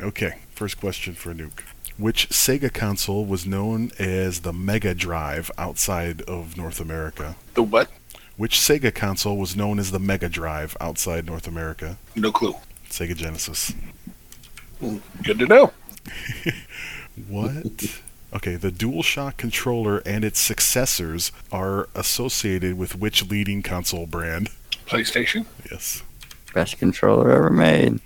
Okay, 0.00 0.38
first 0.54 0.80
question 0.80 1.12
for 1.12 1.34
Nuke. 1.34 1.60
Which 2.00 2.30
Sega 2.30 2.72
console 2.72 3.26
was 3.26 3.44
known 3.44 3.90
as 3.98 4.40
the 4.40 4.54
Mega 4.54 4.94
Drive 4.94 5.50
outside 5.58 6.22
of 6.22 6.56
North 6.56 6.80
America? 6.80 7.36
The 7.52 7.62
what? 7.62 7.90
Which 8.38 8.56
Sega 8.56 8.94
console 8.94 9.36
was 9.36 9.54
known 9.54 9.78
as 9.78 9.90
the 9.90 9.98
Mega 9.98 10.30
Drive 10.30 10.78
outside 10.80 11.26
North 11.26 11.46
America? 11.46 11.98
No 12.16 12.32
clue. 12.32 12.54
Sega 12.88 13.14
Genesis. 13.14 13.74
Mm, 14.80 15.02
good 15.22 15.38
to 15.40 15.46
know. 15.46 15.72
What? 17.28 18.00
Okay, 18.32 18.56
the 18.56 18.70
DualShock 18.70 19.36
controller 19.36 19.98
and 20.06 20.24
its 20.24 20.40
successors 20.40 21.32
are 21.52 21.88
associated 21.94 22.78
with 22.78 22.96
which 22.96 23.28
leading 23.28 23.62
console 23.62 24.06
brand? 24.06 24.48
PlayStation. 24.86 25.44
Yes. 25.70 26.02
Best 26.54 26.78
controller 26.78 27.30
ever 27.30 27.50
made. 27.50 28.00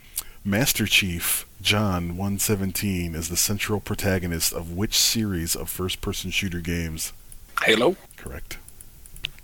Master 0.44 0.86
Chief 0.86 1.46
John 1.64 2.18
117 2.18 3.14
is 3.14 3.30
the 3.30 3.38
central 3.38 3.80
protagonist 3.80 4.52
of 4.52 4.72
which 4.72 4.98
series 4.98 5.56
of 5.56 5.70
first 5.70 6.02
person 6.02 6.30
shooter 6.30 6.60
games? 6.60 7.14
Halo. 7.62 7.96
Correct. 8.18 8.58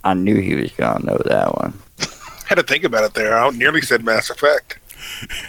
I 0.04 0.12
knew 0.12 0.36
he 0.36 0.54
was 0.54 0.70
gonna 0.72 1.02
know 1.02 1.18
that 1.24 1.56
one. 1.56 1.80
Had 2.46 2.56
to 2.56 2.62
think 2.62 2.84
about 2.84 3.04
it 3.04 3.14
there. 3.14 3.38
I 3.38 3.48
nearly 3.48 3.80
said 3.80 4.04
Mass 4.04 4.28
Effect. 4.28 4.78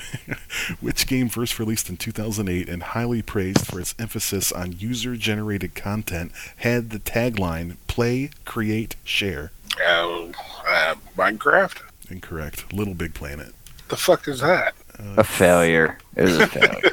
Which 0.79 1.07
game 1.07 1.27
first 1.27 1.59
released 1.59 1.89
in 1.89 1.97
2008 1.97 2.69
and 2.69 2.83
highly 2.83 3.21
praised 3.21 3.67
for 3.67 3.77
its 3.81 3.93
emphasis 3.99 4.53
on 4.53 4.71
user 4.71 5.17
generated 5.17 5.75
content 5.75 6.31
had 6.55 6.91
the 6.91 6.99
tagline 6.99 7.75
Play, 7.87 8.29
Create, 8.45 8.95
Share? 9.03 9.51
Uh, 9.85 10.27
uh, 10.65 10.95
Minecraft. 11.17 11.81
Incorrect. 12.09 12.71
Little 12.71 12.93
Big 12.93 13.13
Planet. 13.13 13.53
The 13.89 13.97
fuck 13.97 14.29
is 14.29 14.39
that? 14.39 14.73
A 15.17 15.23
failure. 15.23 15.97
It 16.15 16.23
was 16.23 16.37
a 16.37 16.47
failure. 16.47 16.91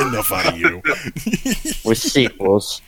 Enough 0.08 0.32
out 0.32 0.54
of 0.54 0.58
you. 0.58 0.82
With 1.84 1.98
sequels. 1.98 2.80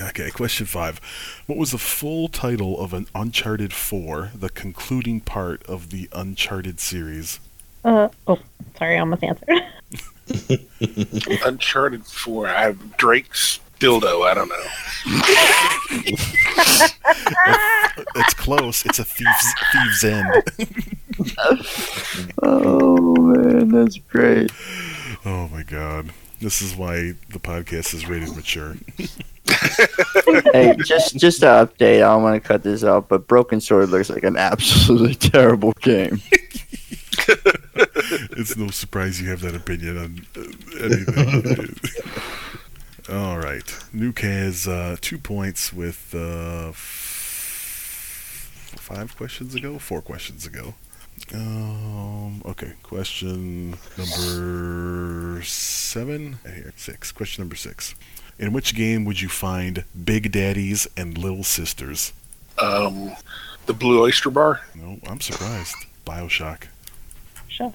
Okay, 0.00 0.30
question 0.30 0.66
five. 0.66 1.00
What 1.46 1.58
was 1.58 1.72
the 1.72 1.78
full 1.78 2.28
title 2.28 2.78
of 2.80 2.94
an 2.94 3.08
Uncharted 3.14 3.72
4, 3.72 4.32
the 4.34 4.48
concluding 4.48 5.20
part 5.20 5.62
of 5.64 5.90
the 5.90 6.08
Uncharted 6.12 6.78
series? 6.78 7.40
Uh, 7.84 8.08
oh, 8.26 8.38
sorry, 8.76 8.96
I 8.96 9.00
almost 9.00 9.24
answered. 9.24 9.64
Uncharted 11.44 12.06
Four. 12.06 12.48
I 12.48 12.62
have 12.62 12.96
Drake's 12.96 13.60
dildo. 13.78 14.26
I 14.26 14.34
don't 14.34 14.48
know. 14.48 14.64
It's 18.16 18.34
close. 18.34 18.84
It's 18.86 18.98
a 18.98 19.04
thief's, 19.04 19.54
thief's 19.72 20.04
end. 20.04 20.26
Oh 22.42 23.16
man, 23.16 23.70
that's 23.70 23.98
great. 23.98 24.52
Oh 25.24 25.48
my 25.48 25.64
god. 25.64 26.10
This 26.40 26.62
is 26.62 26.76
why 26.76 27.14
the 27.30 27.40
podcast 27.40 27.92
is 27.92 28.08
rated 28.08 28.36
mature. 28.36 28.76
hey, 30.52 30.76
just 30.84 31.16
just 31.16 31.40
to 31.40 31.46
update, 31.46 31.96
I 31.96 32.12
don't 32.14 32.22
want 32.22 32.40
to 32.40 32.46
cut 32.46 32.62
this 32.62 32.84
out, 32.84 33.08
but 33.08 33.26
Broken 33.26 33.60
Sword 33.60 33.88
looks 33.88 34.10
like 34.10 34.22
an 34.22 34.36
absolutely 34.36 35.14
terrible 35.30 35.72
game. 35.80 36.22
it's 38.36 38.56
no 38.56 38.68
surprise 38.68 39.20
you 39.20 39.28
have 39.30 39.40
that 39.40 39.56
opinion 39.56 39.98
on 39.98 40.26
uh, 40.36 40.84
anything. 40.84 41.74
All 43.10 43.38
right. 43.38 43.64
Nuke 43.94 44.20
has 44.20 44.68
uh, 44.68 44.96
two 45.00 45.16
points 45.18 45.72
with 45.72 46.12
uh, 46.14 46.68
f- 46.68 46.74
five 48.76 49.16
questions 49.16 49.54
ago, 49.54 49.78
four 49.78 50.02
questions 50.02 50.44
ago. 50.46 50.74
Um. 51.34 52.42
Okay. 52.44 52.72
Question 52.82 53.76
number 53.96 55.42
seven. 55.42 56.38
Here, 56.44 56.72
six. 56.76 57.10
Question 57.12 57.42
number 57.42 57.56
six. 57.56 57.94
In 58.38 58.52
which 58.52 58.74
game 58.74 59.04
would 59.04 59.20
you 59.20 59.28
find 59.28 59.84
Big 60.04 60.30
Daddies 60.30 60.86
and 60.96 61.18
Little 61.18 61.44
Sisters? 61.44 62.12
Um, 62.58 63.12
the 63.66 63.72
Blue 63.72 64.00
Oyster 64.02 64.30
Bar. 64.30 64.60
No, 64.74 64.98
I'm 65.08 65.20
surprised. 65.20 65.74
Bioshock. 66.06 66.64
Sure. 67.48 67.72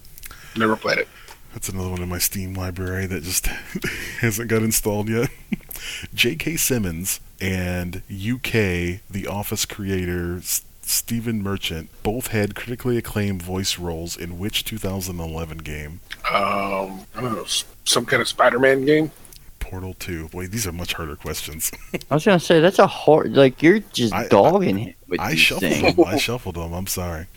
Never 0.55 0.75
played 0.75 0.99
it. 0.99 1.07
That's 1.53 1.69
another 1.69 1.89
one 1.89 2.01
in 2.01 2.09
my 2.09 2.17
Steam 2.17 2.53
library 2.55 3.05
that 3.05 3.23
just 3.23 3.45
hasn't 4.21 4.49
got 4.49 4.63
installed 4.63 5.07
yet. 5.09 5.29
J.K. 6.13 6.57
Simmons 6.57 7.19
and 7.39 7.97
UK 8.09 8.99
The 9.09 9.27
Office 9.29 9.65
creator 9.65 10.37
S- 10.37 10.63
Stephen 10.81 11.41
Merchant 11.43 11.89
both 12.01 12.27
had 12.27 12.55
critically 12.55 12.97
acclaimed 12.97 13.41
voice 13.41 13.77
roles 13.77 14.17
in 14.17 14.39
which 14.39 14.63
2011 14.65 15.59
game? 15.59 15.99
Um, 16.33 17.05
I 17.15 17.21
don't 17.21 17.33
know. 17.35 17.45
Some 17.85 18.05
kind 18.05 18.21
of 18.21 18.27
Spider-Man 18.27 18.85
game. 18.85 19.11
Portal 19.59 19.93
2. 19.93 20.29
Boy, 20.29 20.47
these 20.47 20.65
are 20.67 20.71
much 20.71 20.93
harder 20.93 21.15
questions. 21.15 21.71
I 22.11 22.15
was 22.15 22.25
gonna 22.25 22.39
say 22.39 22.59
that's 22.59 22.79
a 22.79 22.87
hard. 22.87 23.33
Like 23.33 23.61
you're 23.63 23.79
just 23.79 24.13
I- 24.13 24.27
dogging 24.27 24.77
him 24.77 24.93
with 25.07 25.19
I 25.21 25.31
these 25.31 25.39
shuffled 25.39 25.71
things. 25.71 25.95
them. 25.95 26.05
I 26.05 26.17
shuffled 26.17 26.55
them. 26.55 26.73
I'm 26.73 26.87
sorry. 26.87 27.27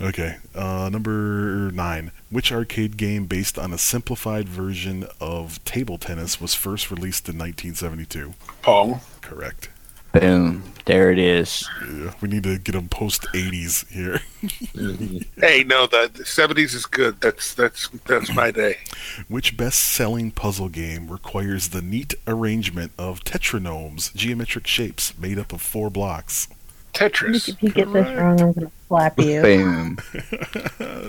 Okay. 0.00 0.36
Uh, 0.54 0.88
number 0.90 1.70
nine. 1.72 2.10
Which 2.30 2.52
arcade 2.52 2.96
game 2.96 3.26
based 3.26 3.58
on 3.58 3.72
a 3.72 3.78
simplified 3.78 4.48
version 4.48 5.06
of 5.20 5.64
table 5.64 5.98
tennis 5.98 6.40
was 6.40 6.54
first 6.54 6.90
released 6.90 7.28
in 7.28 7.38
1972? 7.38 8.34
Pong. 8.62 9.00
Correct. 9.22 9.70
Boom. 10.12 10.62
There 10.86 11.10
it 11.10 11.18
is. 11.18 11.68
Yeah, 11.82 12.14
we 12.20 12.28
need 12.28 12.44
to 12.44 12.58
get 12.58 12.72
them 12.72 12.88
post 12.88 13.22
80s 13.34 13.88
here. 13.88 14.20
Hey, 15.38 15.64
no, 15.64 15.86
the, 15.86 16.10
the 16.12 16.22
70s 16.22 16.74
is 16.74 16.86
good. 16.86 17.20
That's 17.20 17.52
that's 17.54 17.88
that's 18.06 18.32
my 18.34 18.50
day. 18.50 18.78
Which 19.28 19.56
best-selling 19.56 20.30
puzzle 20.30 20.68
game 20.68 21.08
requires 21.10 21.68
the 21.68 21.82
neat 21.82 22.14
arrangement 22.26 22.92
of 22.96 23.24
tetranomes, 23.24 24.14
geometric 24.14 24.66
shapes 24.66 25.18
made 25.18 25.38
up 25.38 25.52
of 25.52 25.60
four 25.60 25.90
blocks? 25.90 26.48
Tetris. 26.96 27.48
If 27.48 27.62
you 27.62 27.70
get 27.70 27.92
this 27.92 28.06
wrong, 28.16 28.40
I'm 28.40 28.52
gonna 28.52 28.70
slap 28.88 29.18
you. 29.20 29.42
Boom. 29.42 29.96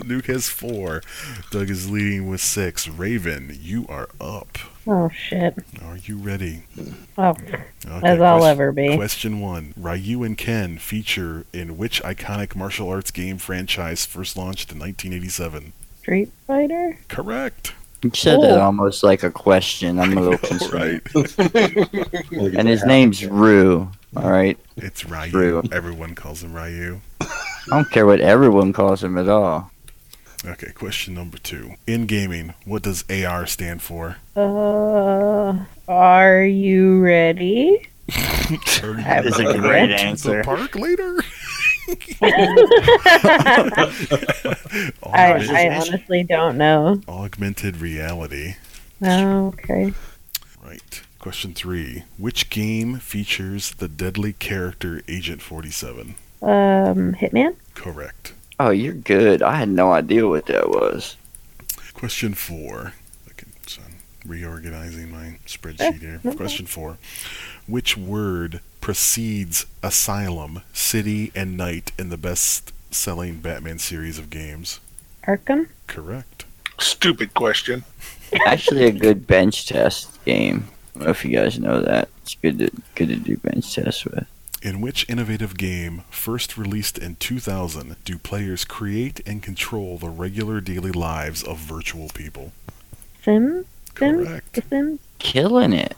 Nuke 0.08 0.26
has 0.26 0.50
four. 0.50 1.02
Doug 1.52 1.70
is 1.70 1.90
leading 1.90 2.28
with 2.30 2.42
six. 2.42 2.88
Raven, 2.88 3.58
you 3.62 3.86
are 3.88 4.10
up. 4.20 4.58
Oh 4.86 5.10
shit. 5.10 5.56
Are 5.84 5.98
you 5.98 6.18
ready? 6.18 6.64
Oh, 7.18 7.30
Okay, 7.30 7.64
as 7.86 8.22
I'll 8.22 8.40
quest- 8.40 8.48
ever 8.52 8.72
be. 8.72 8.96
Question 8.96 9.40
one. 9.40 9.74
Ryu 9.78 10.24
and 10.24 10.38
Ken 10.38 10.78
feature 10.78 11.46
in 11.54 11.78
which 11.78 12.02
iconic 12.04 12.56
martial 12.56 12.90
arts 12.90 13.12
game 13.12 13.38
franchise 13.38 14.06
first 14.06 14.36
launched 14.38 14.72
in 14.72 14.80
1987? 14.80 15.74
Street 16.00 16.32
Fighter. 16.48 16.98
Correct. 17.08 17.74
You 18.04 18.12
said 18.14 18.40
that 18.42 18.60
almost 18.60 19.04
like 19.04 19.24
a 19.24 19.32
question. 19.32 20.00
I'm 20.00 20.18
a 20.18 20.22
little 20.22 20.34
All 20.34 20.38
concerned. 20.60 21.02
right. 21.14 22.32
And 22.58 22.68
his 22.68 22.84
name's 22.86 23.26
Rue. 23.26 23.90
All 24.18 24.32
right. 24.32 24.58
It's 24.78 25.06
Ryu. 25.06 25.32
Ryu. 25.32 25.64
Everyone 25.72 26.16
calls 26.16 26.42
him 26.42 26.54
Ryu. 26.56 27.02
I 27.22 27.28
don't 27.68 27.92
care 27.92 28.08
what 28.08 28.20
everyone 28.20 28.74
calls 28.74 29.04
him 29.04 29.16
at 29.16 29.30
all. 29.30 29.70
Okay, 30.44 30.72
question 30.72 31.14
number 31.14 31.38
two. 31.38 31.76
In 31.86 32.08
gaming, 32.08 32.56
what 32.66 32.82
does 32.82 33.04
AR 33.12 33.46
stand 33.46 33.84
for? 33.84 34.18
Uh, 34.36 35.66
are 35.88 36.44
you 36.44 37.00
ready? 37.00 37.88
That 38.82 39.26
is 39.26 39.38
a 39.38 39.58
great 39.58 39.92
answer. 39.92 40.38
The 40.38 40.44
park 40.44 40.74
later? 40.76 41.20
I, 45.04 45.34
I 45.52 45.70
honestly 45.76 46.24
don't 46.24 46.58
know. 46.58 47.02
augmented 47.08 47.78
reality. 47.78 48.56
Oh, 49.02 49.48
okay. 49.48 49.94
Right. 50.64 51.02
Question 51.28 51.54
three. 51.54 52.04
Which 52.18 52.50
game 52.50 53.00
features 53.00 53.72
the 53.72 53.90
deadly 53.90 54.32
character 54.32 55.02
Agent 55.10 55.42
47? 55.42 56.16
Um, 56.42 57.16
Hitman. 57.16 57.58
Correct. 57.74 58.34
Oh, 58.62 58.70
you're 58.70 58.94
good. 58.94 59.42
I 59.42 59.56
had 59.56 59.68
no 59.68 59.92
idea 59.92 60.26
what 60.26 60.46
that 60.46 60.70
was. 60.70 61.18
Question 61.94 62.34
four. 62.34 62.94
I 63.28 63.34
can, 63.36 63.52
so 63.68 63.82
I'm 63.86 63.98
reorganizing 64.26 65.12
my 65.12 65.38
spreadsheet 65.46 66.00
here. 66.00 66.22
no 66.24 66.34
Question 66.34 66.66
four. 66.66 66.98
Which 67.68 67.98
word 67.98 68.62
precedes 68.80 69.66
asylum, 69.84 70.62
city, 70.72 71.34
and 71.36 71.58
night 71.58 71.92
in 72.00 72.08
the 72.08 72.16
best 72.16 72.72
selling 72.90 73.42
Batman 73.42 73.80
series 73.80 74.18
of 74.18 74.30
games? 74.30 74.80
Arkham. 75.28 75.68
Correct. 75.88 76.46
Stupid 76.80 77.34
question. 77.34 77.84
Actually, 78.46 78.86
a 78.86 78.92
good 78.94 79.28
bench 79.28 79.68
test 79.68 80.24
game. 80.24 80.70
I 80.98 81.00
don't 81.02 81.06
know 81.06 81.12
if 81.12 81.24
you 81.24 81.32
guys 81.32 81.60
know 81.60 81.80
that. 81.80 82.10
It's 82.24 82.34
good 82.34 82.58
to 82.58 82.72
good 82.96 83.10
to 83.10 83.18
do 83.18 83.38
bench 83.38 83.72
tests 83.72 84.04
with. 84.04 84.26
In 84.64 84.82
which 84.82 85.08
innovative 85.08 85.56
game, 85.56 86.02
first 86.10 86.58
released 86.58 86.98
in 86.98 87.18
2000, 87.18 87.98
do 88.04 88.18
players 88.18 88.66
create 88.66 89.22
and 89.28 89.44
control 89.44 90.00
the 90.00 90.10
regular 90.10 90.60
daily 90.60 90.92
lives 90.92 91.44
of 91.44 91.60
virtual 91.60 92.10
people? 92.10 92.52
Sims. 93.24 93.68
Sims. 93.96 94.26
Correct. 94.26 94.54
The 94.54 94.64
Sims. 94.64 95.00
Killing 95.20 95.72
it. 95.72 95.96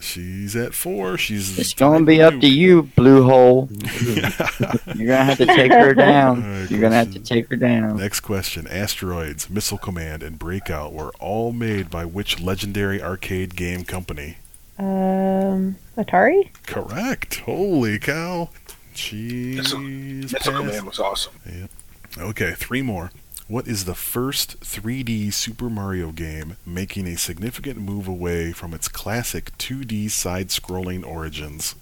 She's 0.00 0.56
at 0.56 0.72
four. 0.74 1.18
She's 1.18 1.58
It's 1.58 1.74
gonna 1.74 2.04
be 2.04 2.22
up 2.22 2.40
to 2.40 2.48
you, 2.48 2.84
Blue 2.96 3.22
Hole. 3.24 3.68
You're 4.00 4.16
gonna 4.16 5.24
have 5.24 5.38
to 5.38 5.46
take 5.56 5.70
her 5.72 5.94
down. 5.94 6.42
Alright, 6.42 6.70
You're 6.70 6.80
gonna 6.80 6.94
have 6.96 7.12
to 7.12 7.18
take 7.20 7.48
her 7.50 7.56
down. 7.56 7.98
Next 7.98 8.20
question. 8.20 8.66
Asteroids, 8.66 9.50
Missile 9.50 9.78
Command, 9.78 10.22
and 10.22 10.38
Breakout 10.38 10.92
were 10.94 11.12
all 11.20 11.52
made 11.52 11.90
by 11.90 12.04
which 12.06 12.40
legendary 12.40 13.02
arcade 13.02 13.54
game 13.56 13.84
company? 13.84 14.38
Um, 14.78 15.76
Atari. 15.98 16.48
Correct. 16.66 17.40
Holy 17.40 17.98
cow. 17.98 18.48
She's 18.94 19.56
Missile, 19.58 19.78
Missile. 19.80 20.52
Command 20.54 20.86
was 20.86 20.98
awesome. 20.98 21.34
Yep. 21.46 21.70
Okay, 22.18 22.54
three 22.56 22.82
more. 22.82 23.12
What 23.50 23.66
is 23.66 23.84
the 23.84 23.96
first 23.96 24.60
3D 24.60 25.32
Super 25.32 25.68
Mario 25.68 26.12
game 26.12 26.56
making 26.64 27.08
a 27.08 27.16
significant 27.16 27.78
move 27.78 28.06
away 28.06 28.52
from 28.52 28.72
its 28.72 28.86
classic 28.86 29.50
2D 29.58 30.08
side-scrolling 30.08 31.04
origins? 31.04 31.74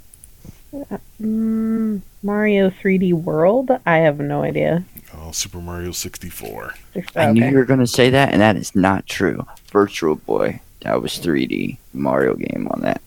Mm, 1.20 2.00
Mario 2.22 2.70
3D 2.70 3.12
World. 3.12 3.70
I 3.84 3.98
have 3.98 4.18
no 4.18 4.44
idea. 4.44 4.84
Oh, 5.12 5.30
Super 5.32 5.58
Mario 5.58 5.92
64. 5.92 6.72
I 7.14 7.32
knew 7.32 7.44
you 7.46 7.58
were 7.58 7.66
gonna 7.66 7.86
say 7.86 8.08
that, 8.08 8.32
and 8.32 8.40
that 8.40 8.56
is 8.56 8.74
not 8.74 9.06
true. 9.06 9.46
Virtual 9.70 10.14
Boy. 10.14 10.62
That 10.80 11.02
was 11.02 11.18
3D 11.18 11.76
Mario 11.92 12.34
game 12.34 12.66
on 12.70 12.80
that. 12.80 13.02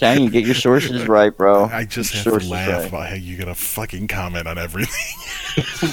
Dang, 0.00 0.22
you 0.22 0.30
get 0.30 0.46
your 0.46 0.54
sources 0.54 1.06
right, 1.06 1.36
bro. 1.36 1.64
I 1.72 1.84
just 1.84 2.24
Your 2.24 2.34
have 2.34 2.42
to 2.42 2.48
laugh 2.48 2.68
right. 2.68 2.88
about 2.88 3.08
how 3.10 3.14
you 3.16 3.36
gotta 3.36 3.54
fucking 3.54 4.08
comment 4.08 4.48
on 4.48 4.56
everything. 4.56 5.14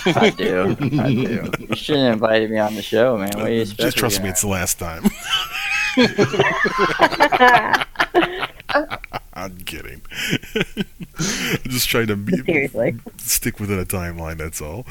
I 0.16 0.30
do. 0.30 0.78
I 0.80 1.14
do. 1.14 1.52
You 1.60 1.76
should 1.76 1.98
have 1.98 2.14
invited 2.14 2.50
me 2.50 2.58
on 2.58 2.76
the 2.76 2.82
show, 2.82 3.18
man. 3.18 3.32
What 3.36 3.48
do 3.48 3.52
you 3.52 3.62
expect? 3.64 3.82
just 3.82 3.98
trust 3.98 4.24
me, 4.24 4.30
it's 4.30 4.42
the 4.42 4.48
last 4.48 4.80
time. 4.80 5.04
I'm 9.34 9.58
kidding. 9.66 10.02
I'm 11.20 11.70
just 11.70 11.90
trying 11.90 12.08
to 12.08 12.16
be, 12.16 12.38
Seriously. 12.38 12.96
stick 13.18 13.60
within 13.60 13.78
a 13.80 13.86
timeline, 13.86 14.38
that's 14.38 14.62
all. 14.62 14.86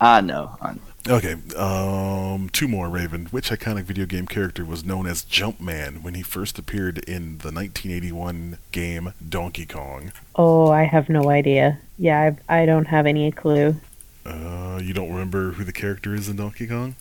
I 0.00 0.22
know. 0.22 0.56
I 0.62 0.72
know. 0.72 0.80
Okay, 1.06 1.36
um, 1.56 2.48
two 2.50 2.66
more, 2.66 2.88
Raven. 2.88 3.26
Which 3.26 3.50
iconic 3.50 3.82
video 3.82 4.06
game 4.06 4.26
character 4.26 4.64
was 4.64 4.84
known 4.84 5.06
as 5.06 5.22
Jumpman 5.22 6.02
when 6.02 6.14
he 6.14 6.22
first 6.22 6.58
appeared 6.58 6.98
in 6.98 7.38
the 7.38 7.52
1981 7.52 8.56
game 8.72 9.12
Donkey 9.28 9.66
Kong? 9.66 10.12
Oh, 10.34 10.70
I 10.70 10.84
have 10.84 11.10
no 11.10 11.28
idea. 11.28 11.78
Yeah, 11.98 12.34
I, 12.48 12.62
I 12.62 12.66
don't 12.66 12.86
have 12.86 13.04
any 13.04 13.30
clue. 13.32 13.76
Uh, 14.24 14.80
you 14.82 14.94
don't 14.94 15.10
remember 15.10 15.52
who 15.52 15.64
the 15.64 15.72
character 15.72 16.14
is 16.14 16.30
in 16.30 16.36
Donkey 16.36 16.66
Kong? 16.66 16.96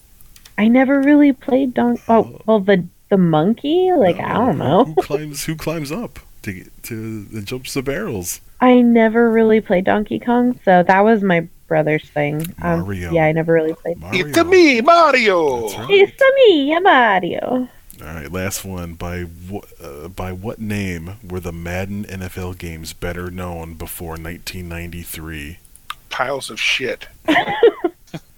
I 0.57 0.67
never 0.67 1.01
really 1.01 1.31
played 1.31 1.73
Donkey. 1.73 2.03
Oh, 2.09 2.41
well, 2.45 2.59
the 2.59 2.85
the 3.09 3.17
monkey. 3.17 3.91
Like 3.95 4.19
I 4.19 4.33
don't 4.33 4.57
know. 4.57 4.83
Who 4.85 4.95
climbs? 4.95 5.45
Who 5.45 5.55
climbs 5.55 5.91
up 5.91 6.19
to 6.41 6.65
to 6.83 6.93
and 6.93 7.45
jumps 7.45 7.73
the 7.73 7.81
barrels? 7.81 8.41
I 8.59 8.81
never 8.81 9.31
really 9.31 9.61
played 9.61 9.85
Donkey 9.85 10.19
Kong, 10.19 10.59
so 10.65 10.83
that 10.83 11.01
was 11.01 11.23
my 11.23 11.47
brother's 11.67 12.07
thing. 12.09 12.41
Um, 12.61 12.81
Mario. 12.81 13.11
yeah, 13.11 13.25
I 13.25 13.31
never 13.31 13.53
really 13.53 13.73
played. 13.73 13.97
Mario. 13.99 14.27
It's 14.27 14.37
a 14.37 14.43
me, 14.43 14.81
Mario. 14.81 15.61
That's 15.69 15.77
right. 15.79 15.89
It's 15.89 16.21
a 16.21 16.31
me, 16.35 16.79
Mario. 16.79 17.69
All 18.01 18.07
right, 18.07 18.31
last 18.31 18.65
one. 18.65 18.93
By 18.95 19.21
what 19.23 19.65
uh, 19.81 20.07
by 20.09 20.31
what 20.31 20.59
name 20.59 21.17
were 21.27 21.39
the 21.39 21.51
Madden 21.53 22.05
NFL 22.05 22.57
games 22.57 22.91
better 22.93 23.29
known 23.31 23.75
before 23.75 24.11
1993? 24.17 25.59
Piles 26.09 26.49
of 26.49 26.59
shit. 26.59 27.07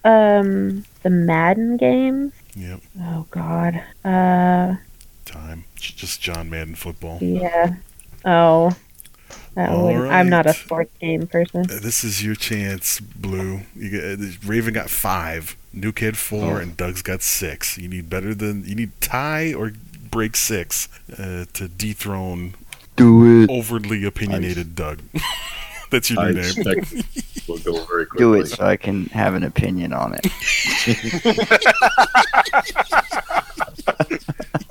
Um, 0.04 0.86
the 1.02 1.10
Madden 1.10 1.78
games. 1.78 2.32
Yep, 2.56 2.80
Oh 3.02 3.26
God. 3.32 3.82
Uh, 4.04 4.76
time. 5.26 5.66
J- 5.76 5.94
Just 5.98 6.22
John 6.22 6.48
Madden 6.52 6.76
football. 6.76 7.18
yeah. 7.22 7.76
Oh. 8.24 8.76
That 9.56 9.70
All 9.70 9.86
would, 9.86 10.10
I'm 10.10 10.28
not 10.30 10.46
a 10.46 10.50
right. 10.50 10.56
sports 10.58 10.92
game 11.00 11.28
person. 11.28 11.62
Uh, 11.62 11.80
This 11.82 12.04
is 12.04 12.22
your 12.24 12.36
chance, 12.36 13.00
Blue. 13.00 13.62
You 13.76 13.90
get, 13.90 14.20
uh, 14.20 14.24
Raven 14.46 14.74
got 14.74 14.90
five, 14.90 15.56
New 15.72 15.94
Kid 15.94 16.18
four, 16.18 16.56
Oh. 16.56 16.58
and 16.58 16.76
Doug's 16.76 17.02
got 17.02 17.22
six. 17.22 17.78
You 17.78 17.88
need 17.88 18.10
better 18.10 18.36
than 18.36 18.66
you 18.66 18.76
need 18.76 18.92
tie 19.00 19.54
or 19.54 19.72
break 20.12 20.36
six 20.36 20.90
uh, 21.18 21.46
to 21.54 21.68
dethrone 21.70 22.56
Do 22.98 23.44
it. 23.44 23.50
overly 23.50 24.04
opinionated 24.06 24.76
Doug. 24.76 25.00
That's 25.92 26.10
your 26.10 26.20
I 26.20 26.32
new 26.32 26.42
name. 26.42 27.04
we'll 27.48 27.60
go 27.60 27.86
very 27.86 28.08
quickly. 28.08 28.18
Do 28.18 28.34
it 28.34 28.48
so 28.48 28.66
I 28.66 28.76
can 28.76 29.06
have 29.08 29.36
an 29.36 29.44
opinion 29.44 29.94
on 29.94 30.16
it. 30.22 30.26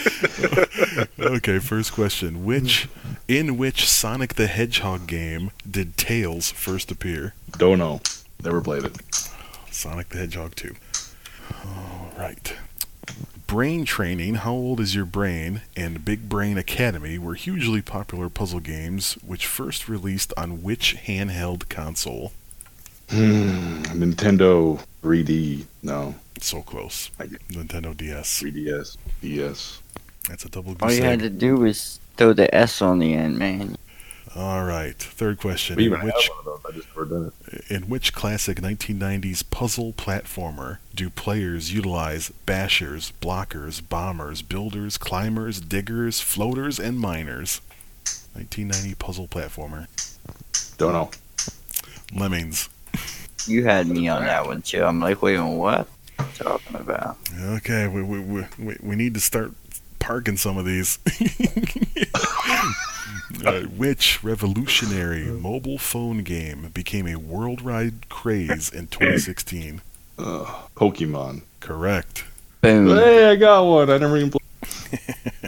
Okay, 1.18 1.58
first 1.58 1.92
question. 1.92 2.44
Which 2.44 2.88
in 3.28 3.56
which 3.58 3.86
Sonic 3.88 4.34
the 4.34 4.46
Hedgehog 4.46 5.06
game 5.06 5.50
did 5.70 5.96
Tails 5.96 6.50
first 6.50 6.90
appear? 6.90 7.34
Don't 7.56 7.78
know. 7.78 8.00
Never 8.42 8.60
played 8.60 8.84
it. 8.84 8.96
Sonic 9.70 10.08
the 10.08 10.18
Hedgehog 10.18 10.54
2. 10.56 10.74
All 11.66 12.12
right. 12.18 12.54
Brain 13.46 13.84
Training, 13.84 14.36
How 14.36 14.52
Old 14.52 14.80
Is 14.80 14.94
Your 14.94 15.04
Brain, 15.04 15.62
and 15.76 16.04
Big 16.04 16.28
Brain 16.28 16.56
Academy 16.56 17.18
were 17.18 17.34
hugely 17.34 17.82
popular 17.82 18.28
puzzle 18.28 18.60
games 18.60 19.14
which 19.26 19.46
first 19.46 19.88
released 19.88 20.32
on 20.36 20.62
which 20.62 20.96
handheld 21.06 21.68
console? 21.68 22.32
Hmm, 23.10 23.82
Nintendo 24.00 24.80
3D. 25.02 25.64
No. 25.82 26.14
So 26.40 26.62
close. 26.62 27.10
I 27.18 27.26
Nintendo 27.50 27.96
DS. 27.96 28.42
3DS. 28.42 28.96
DS. 29.20 29.82
That's 30.28 30.44
a 30.44 30.48
double 30.48 30.76
All 30.80 30.92
you 30.92 31.02
had 31.02 31.18
to 31.20 31.30
do 31.30 31.56
was 31.56 31.98
throw 32.16 32.32
the 32.32 32.52
S 32.54 32.80
on 32.80 32.98
the 33.00 33.14
end, 33.14 33.36
man. 33.38 33.76
All 34.36 34.64
right. 34.64 34.94
Third 34.96 35.38
question. 35.40 35.74
We 35.74 35.86
In 35.86 35.88
even 35.88 35.98
have 36.00 36.06
which, 36.14 36.30
one 36.30 36.38
of 36.38 36.44
those. 36.44 36.60
I 36.72 36.76
just 36.76 36.88
never 36.90 37.04
done 37.04 37.32
it. 37.48 37.68
in 37.68 37.88
which 37.88 38.12
classic 38.14 38.58
1990s 38.60 39.42
puzzle 39.50 39.92
platformer 39.92 40.78
do 40.94 41.10
players 41.10 41.74
utilize 41.74 42.30
bashers, 42.46 43.12
blockers, 43.20 43.82
bombers, 43.86 44.40
builders, 44.42 44.96
climbers, 44.96 45.60
diggers, 45.60 46.20
floaters, 46.20 46.78
and 46.78 47.00
miners? 47.00 47.60
1990 48.34 48.94
puzzle 48.94 49.26
platformer. 49.26 49.88
Don't 50.78 50.92
know. 50.92 51.10
Lemmings. 52.14 52.68
You 53.50 53.64
had 53.64 53.88
me 53.88 54.08
on 54.08 54.24
that 54.24 54.46
one 54.46 54.62
too. 54.62 54.84
I'm 54.84 55.00
like, 55.00 55.20
wait, 55.22 55.38
what? 55.38 55.88
What 56.16 56.28
you 56.38 56.44
talking 56.44 56.76
about? 56.76 57.16
Okay, 57.40 57.88
we, 57.88 58.02
we, 58.02 58.20
we, 58.20 58.44
we- 58.58 58.76
we 58.82 58.96
need 58.96 59.14
to 59.14 59.20
start 59.20 59.52
parking 59.98 60.36
some 60.36 60.56
of 60.58 60.64
these. 60.64 60.98
Uh, 63.46 63.60
which 63.62 64.22
revolutionary 64.24 65.24
mobile 65.24 65.78
phone 65.78 66.18
game 66.22 66.68
became 66.74 67.06
a 67.06 67.14
worldwide 67.16 68.08
craze 68.10 68.68
in 68.68 68.86
2016? 68.88 69.80
Uh, 70.18 70.44
Pokemon. 70.76 71.42
Correct. 71.60 72.24
Boom. 72.60 72.88
Hey, 72.88 73.30
I 73.30 73.36
got 73.36 73.62
one. 73.64 73.88
I 73.88 73.96
never 73.98 74.16
even 74.18 74.30
played. 74.32 74.42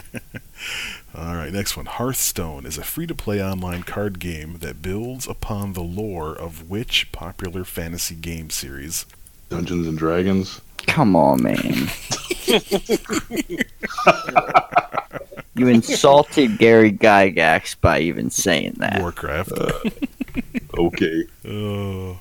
All 1.15 1.35
right, 1.35 1.53
next 1.53 1.77
one. 1.77 1.85
Hearthstone 1.85 2.65
is 2.65 2.77
a 2.79 2.83
free 2.83 3.05
to 3.05 3.13
play 3.13 3.43
online 3.43 3.83
card 3.83 4.17
game 4.19 4.57
that 4.59 4.81
builds 4.81 5.27
upon 5.27 5.73
the 5.73 5.83
lore 5.83 6.35
of 6.35 6.69
which 6.71 7.11
popular 7.11 7.63
fantasy 7.63 8.15
game 8.15 8.49
series? 8.49 9.05
Dungeons 9.49 9.87
and 9.87 9.95
Dragons. 9.97 10.59
Come 10.87 11.15
on, 11.15 11.43
man. 11.43 11.89
you 15.55 15.67
insulted 15.67 16.57
Gary 16.57 16.91
Gygax 16.91 17.79
by 17.79 17.99
even 17.99 18.31
saying 18.31 18.75
that. 18.77 18.99
Warcraft. 18.99 19.51
Uh, 19.51 19.71
okay. 20.77 21.25
Oh. 21.45 22.17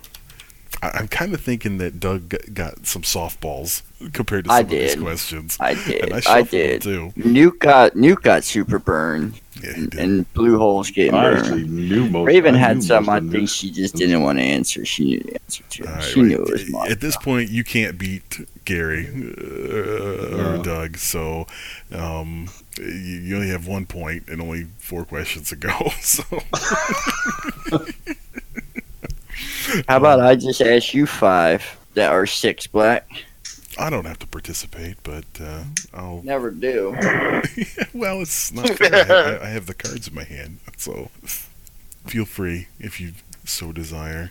I- 0.82 0.90
I'm 0.98 1.08
kind 1.08 1.32
of 1.32 1.40
thinking 1.40 1.78
that 1.78 2.00
Doug 2.00 2.34
got 2.52 2.86
some 2.86 3.02
softballs 3.02 3.82
compared 4.12 4.46
to 4.46 4.52
I 4.52 4.56
some 4.58 4.64
of 4.64 4.70
these 4.70 4.94
questions. 4.96 5.56
I 5.60 5.70
And 5.70 5.84
did. 5.86 6.12
I 6.12 6.22
I, 6.26 6.42
did. 6.42 6.82
too. 6.82 7.12
Nuke 7.16 7.60
got 7.60 7.92
Nuke 7.94 8.22
got 8.22 8.42
super 8.44 8.78
burned. 8.90 9.40
Yeah, 9.62 9.74
he 9.74 9.88
and 9.98 10.32
blue 10.32 10.58
holes 10.58 10.90
getting 10.90 11.14
I 11.14 11.22
burned. 11.24 11.38
actually 11.40 11.64
knew 11.68 12.08
most. 12.08 12.26
Raven 12.26 12.54
I 12.56 12.58
had 12.58 12.76
knew 12.78 12.82
some. 12.82 13.04
most 13.06 13.22
I 13.22 13.28
think 13.28 13.48
she 13.48 13.70
just 13.70 13.94
didn't 13.94 14.22
want 14.22 14.38
to 14.38 14.44
answer. 14.44 14.84
She 14.84 15.04
knew 15.04 15.20
the 15.20 15.34
answer 15.40 15.62
to. 15.70 15.82
It. 15.84 15.88
right, 15.88 16.02
she 16.02 16.20
wait, 16.20 16.28
knew 16.28 16.42
it 16.42 16.50
was 16.50 16.70
mine. 16.70 16.90
At 16.90 17.00
this 17.00 17.16
point, 17.16 17.50
you 17.50 17.62
can't 17.62 17.96
beat 17.98 18.46
Gary 18.64 19.06
uh, 19.06 20.36
or 20.36 20.56
No. 20.56 20.62
Doug, 20.64 20.96
so 20.96 21.46
um, 21.92 22.48
you, 22.78 22.86
you 22.86 23.36
only 23.36 23.48
have 23.50 23.68
one 23.68 23.84
point 23.86 24.24
and 24.28 24.40
only 24.40 24.64
four 24.78 25.04
questions 25.04 25.50
to 25.50 25.56
go. 25.56 25.70
So 26.00 26.24
How 29.88 29.96
about 29.96 30.20
I 30.20 30.34
just 30.34 30.60
ask 30.60 30.94
you 30.94 31.06
five 31.06 31.64
that 31.94 32.10
are 32.12 32.26
six 32.26 32.66
black? 32.66 33.08
I 33.78 33.88
don't 33.88 34.04
have 34.04 34.18
to 34.20 34.26
participate, 34.26 34.96
but 35.02 35.24
uh, 35.40 35.64
I'll. 35.94 36.20
Never 36.24 36.50
do. 36.50 36.90
well, 37.94 38.20
it's 38.20 38.52
not 38.52 38.68
fair. 38.70 38.94
I, 38.94 38.98
have- 38.98 39.42
I, 39.42 39.46
I 39.46 39.48
have 39.48 39.66
the 39.66 39.74
cards 39.74 40.08
in 40.08 40.14
my 40.14 40.24
hand, 40.24 40.58
so 40.76 41.10
feel 42.06 42.24
free 42.24 42.68
if 42.78 43.00
you 43.00 43.12
so 43.44 43.72
desire. 43.72 44.30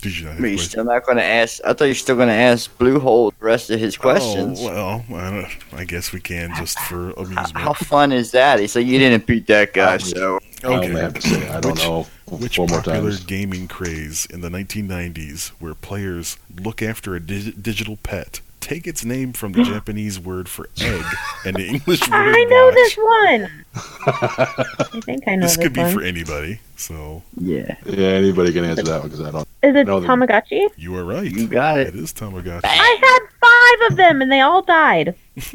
Did 0.00 0.18
you 0.18 0.24
not 0.24 0.32
have 0.32 0.40
But 0.40 0.46
you're 0.48 0.58
still 0.58 0.84
not 0.84 1.04
going 1.06 1.18
to 1.18 1.24
ask. 1.24 1.60
I 1.64 1.72
thought 1.74 1.84
you're 1.84 1.94
still 1.94 2.16
going 2.16 2.26
to 2.28 2.34
ask 2.34 2.76
Blue 2.76 2.98
Hole 2.98 3.30
the 3.38 3.44
rest 3.44 3.70
of 3.70 3.78
his 3.78 3.96
questions. 3.96 4.58
Oh, 4.60 5.04
well, 5.08 5.20
I, 5.20 5.30
don't, 5.30 5.80
I 5.80 5.84
guess 5.84 6.12
we 6.12 6.18
can 6.20 6.52
just 6.56 6.76
for 6.80 7.10
amusement. 7.12 7.56
how 7.56 7.72
fun 7.72 8.10
is 8.10 8.32
that? 8.32 8.58
He's 8.58 8.74
like, 8.74 8.84
you 8.84 8.98
didn't 8.98 9.26
beat 9.26 9.46
that 9.46 9.72
guy, 9.72 9.98
so 9.98 10.40
I 10.64 10.66
only 10.66 10.88
Okay. 10.88 11.00
have 11.00 11.14
to 11.14 11.22
say 11.22 11.48
I 11.48 11.60
don't 11.60 11.74
Which- 11.74 11.84
know 11.84 12.06
Which 12.40 12.56
four 12.56 12.66
popular 12.66 13.10
times. 13.10 13.24
gaming 13.24 13.68
craze 13.68 14.26
in 14.26 14.40
the 14.40 14.48
1990s, 14.48 15.48
where 15.58 15.74
players 15.74 16.36
look 16.60 16.82
after 16.82 17.14
a 17.14 17.20
dig- 17.20 17.62
digital 17.62 17.96
pet, 18.02 18.40
take 18.60 18.86
its 18.86 19.04
name 19.04 19.32
from 19.32 19.52
the 19.52 19.62
Japanese 19.64 20.18
word 20.18 20.48
for 20.48 20.68
egg 20.80 21.04
and 21.44 21.56
the 21.56 21.66
English 21.66 22.00
word 22.08 22.34
I 22.34 22.44
know 22.44 22.64
watch? 22.66 22.74
this 22.74 22.96
one. 22.96 23.64
I 24.06 25.00
think 25.04 25.24
I 25.28 25.34
know 25.36 25.42
This 25.46 25.56
this, 25.56 25.64
could 25.64 25.72
be 25.72 25.80
one. 25.80 25.92
for 25.94 26.02
anybody, 26.02 26.60
so 26.76 27.22
yeah, 27.40 27.76
Yeah, 27.86 28.08
anybody 28.08 28.52
can 28.52 28.64
answer 28.64 28.82
that 28.84 29.00
one 29.00 29.08
because 29.08 29.20
I 29.26 29.30
don't. 29.30 29.48
Is 29.62 29.74
it 29.76 29.86
No, 29.86 30.00
the- 30.00 30.08
Tamagotchi? 30.08 30.68
you 30.76 30.94
are 30.96 31.04
right. 31.04 31.30
you 31.30 31.46
got 31.46 31.78
It 31.80 31.88
it. 31.88 31.94
is 31.96 32.12
Tamagotchi. 32.12 32.60
I 32.64 32.98
had 33.00 33.18
five 33.40 33.90
of 33.92 33.96
them 33.96 34.22
and 34.22 34.30
they 34.32 34.40
all 34.40 34.62
died. 34.62 35.14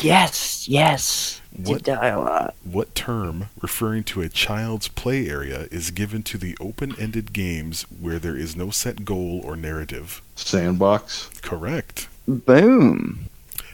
Yes, 0.00 0.68
yes. 0.68 1.39
You 1.56 1.72
What 1.72 1.82
die 1.82 2.08
a 2.08 2.18
lot. 2.20 2.54
what 2.64 2.94
term 2.94 3.48
referring 3.60 4.04
to 4.04 4.22
a 4.22 4.28
child's 4.28 4.88
play 4.88 5.28
area 5.28 5.66
is 5.70 5.90
given 5.90 6.22
to 6.24 6.38
the 6.38 6.56
open-ended 6.60 7.32
games 7.32 7.82
where 8.00 8.18
there 8.18 8.36
is 8.36 8.54
no 8.56 8.70
set 8.70 9.04
goal 9.04 9.40
or 9.44 9.56
narrative? 9.56 10.22
Sandbox. 10.36 11.28
Correct. 11.42 12.08
Boom. 12.28 13.26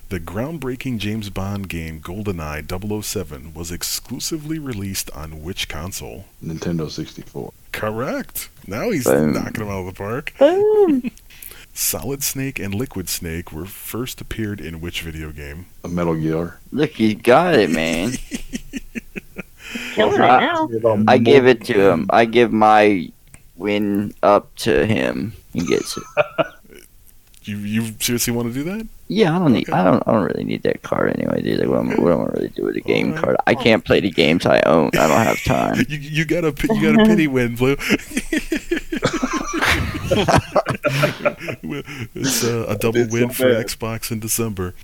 The 0.09 0.21
groundbreaking 0.21 0.99
James 0.99 1.31
Bond 1.31 1.69
game 1.69 2.01
GoldenEye 2.01 3.03
007 3.03 3.53
was 3.55 3.73
exclusively 3.73 4.59
released 4.59 5.11
on 5.11 5.43
which 5.43 5.69
console? 5.69 6.27
Nintendo 6.43 6.89
64. 6.91 7.53
Correct. 7.73 8.49
Now 8.67 8.91
he's 8.91 9.05
Boom. 9.05 9.33
knocking 9.35 9.65
him 9.65 9.69
out 9.69 9.81
of 9.81 9.87
the 9.87 9.93
park. 9.93 10.33
Boom. 10.39 11.11
Solid 11.79 12.23
Snake 12.23 12.59
and 12.59 12.75
Liquid 12.75 13.07
Snake 13.07 13.53
were 13.53 13.67
first 13.67 14.23
appeared 14.23 14.61
in 14.63 14.81
which 14.81 15.03
video 15.03 15.31
game? 15.31 15.67
A 15.85 15.89
Metal 15.89 16.15
Gear. 16.15 16.59
Look, 16.73 16.99
you 16.99 17.15
got 17.15 17.55
it, 17.55 17.69
man. 17.71 18.13
Killing 19.95 20.21
I- 20.21 20.37
it 20.39 20.83
now. 20.83 21.05
I 21.07 21.19
give 21.19 21.47
it 21.47 21.65
to 21.67 21.91
him. 21.91 22.07
I 22.11 22.25
give 22.25 22.51
my 22.53 23.11
win 23.57 24.15
up 24.23 24.55
to 24.57 24.87
him. 24.87 25.35
He 25.53 25.61
gets 25.67 25.97
it. 25.99 26.05
You 27.49 27.59
you 27.59 27.95
seriously 28.01 28.33
want 28.33 28.49
to 28.49 28.55
do 28.55 28.65
that? 28.65 28.89
Yeah, 29.07 29.37
I 29.37 29.39
don't 29.39 29.53
need. 29.53 29.69
Okay. 29.69 29.79
I 29.79 29.85
don't. 29.85 30.03
I 30.05 30.11
don't 30.11 30.25
really 30.25 30.43
need 30.43 30.65
that 30.65 30.83
card 30.83 31.15
anyway, 31.17 31.43
dude. 31.43 31.61
Like, 31.61 31.69
what, 31.69 31.79
am, 31.79 31.91
what 32.03 32.13
am 32.13 32.21
I 32.23 32.25
really 32.25 32.49
do 32.49 32.65
with 32.65 32.75
a 32.75 32.81
game 32.81 33.11
Alright. 33.11 33.23
card? 33.23 33.37
I 33.47 33.55
can't 33.55 33.85
play 33.85 34.01
the 34.01 34.11
games 34.11 34.45
I 34.47 34.59
own. 34.67 34.91
I 34.95 35.07
don't 35.07 35.11
have 35.25 35.41
time. 35.45 35.77
You 35.89 35.97
you 35.97 36.25
got 36.25 36.43
a 36.43 36.53
you 36.75 36.83
got 36.93 37.01
a 37.01 37.05
pity 37.09 37.29
win, 37.29 37.55
Blue. 37.55 37.77
It's 42.15 42.45
uh, 42.45 42.67
a 42.69 42.77
double 42.77 43.01
It's 43.01 43.13
so 43.13 43.19
win 43.21 43.31
for. 43.31 43.45
Xbox 43.45 44.11
in 44.11 44.21
December. 44.21 44.75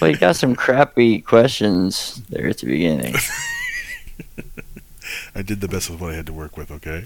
well, 0.00 0.10
you 0.10 0.16
got 0.16 0.36
some 0.36 0.54
crappy 0.54 1.20
questions 1.20 2.22
there 2.28 2.48
at 2.48 2.58
the 2.58 2.66
beginning. 2.66 3.14
I 5.34 5.42
did 5.42 5.60
the 5.60 5.68
best 5.68 5.90
with 5.90 6.00
what 6.00 6.12
I 6.12 6.16
had 6.16 6.26
to 6.26 6.32
work 6.32 6.56
with. 6.56 6.70
Okay. 6.70 7.04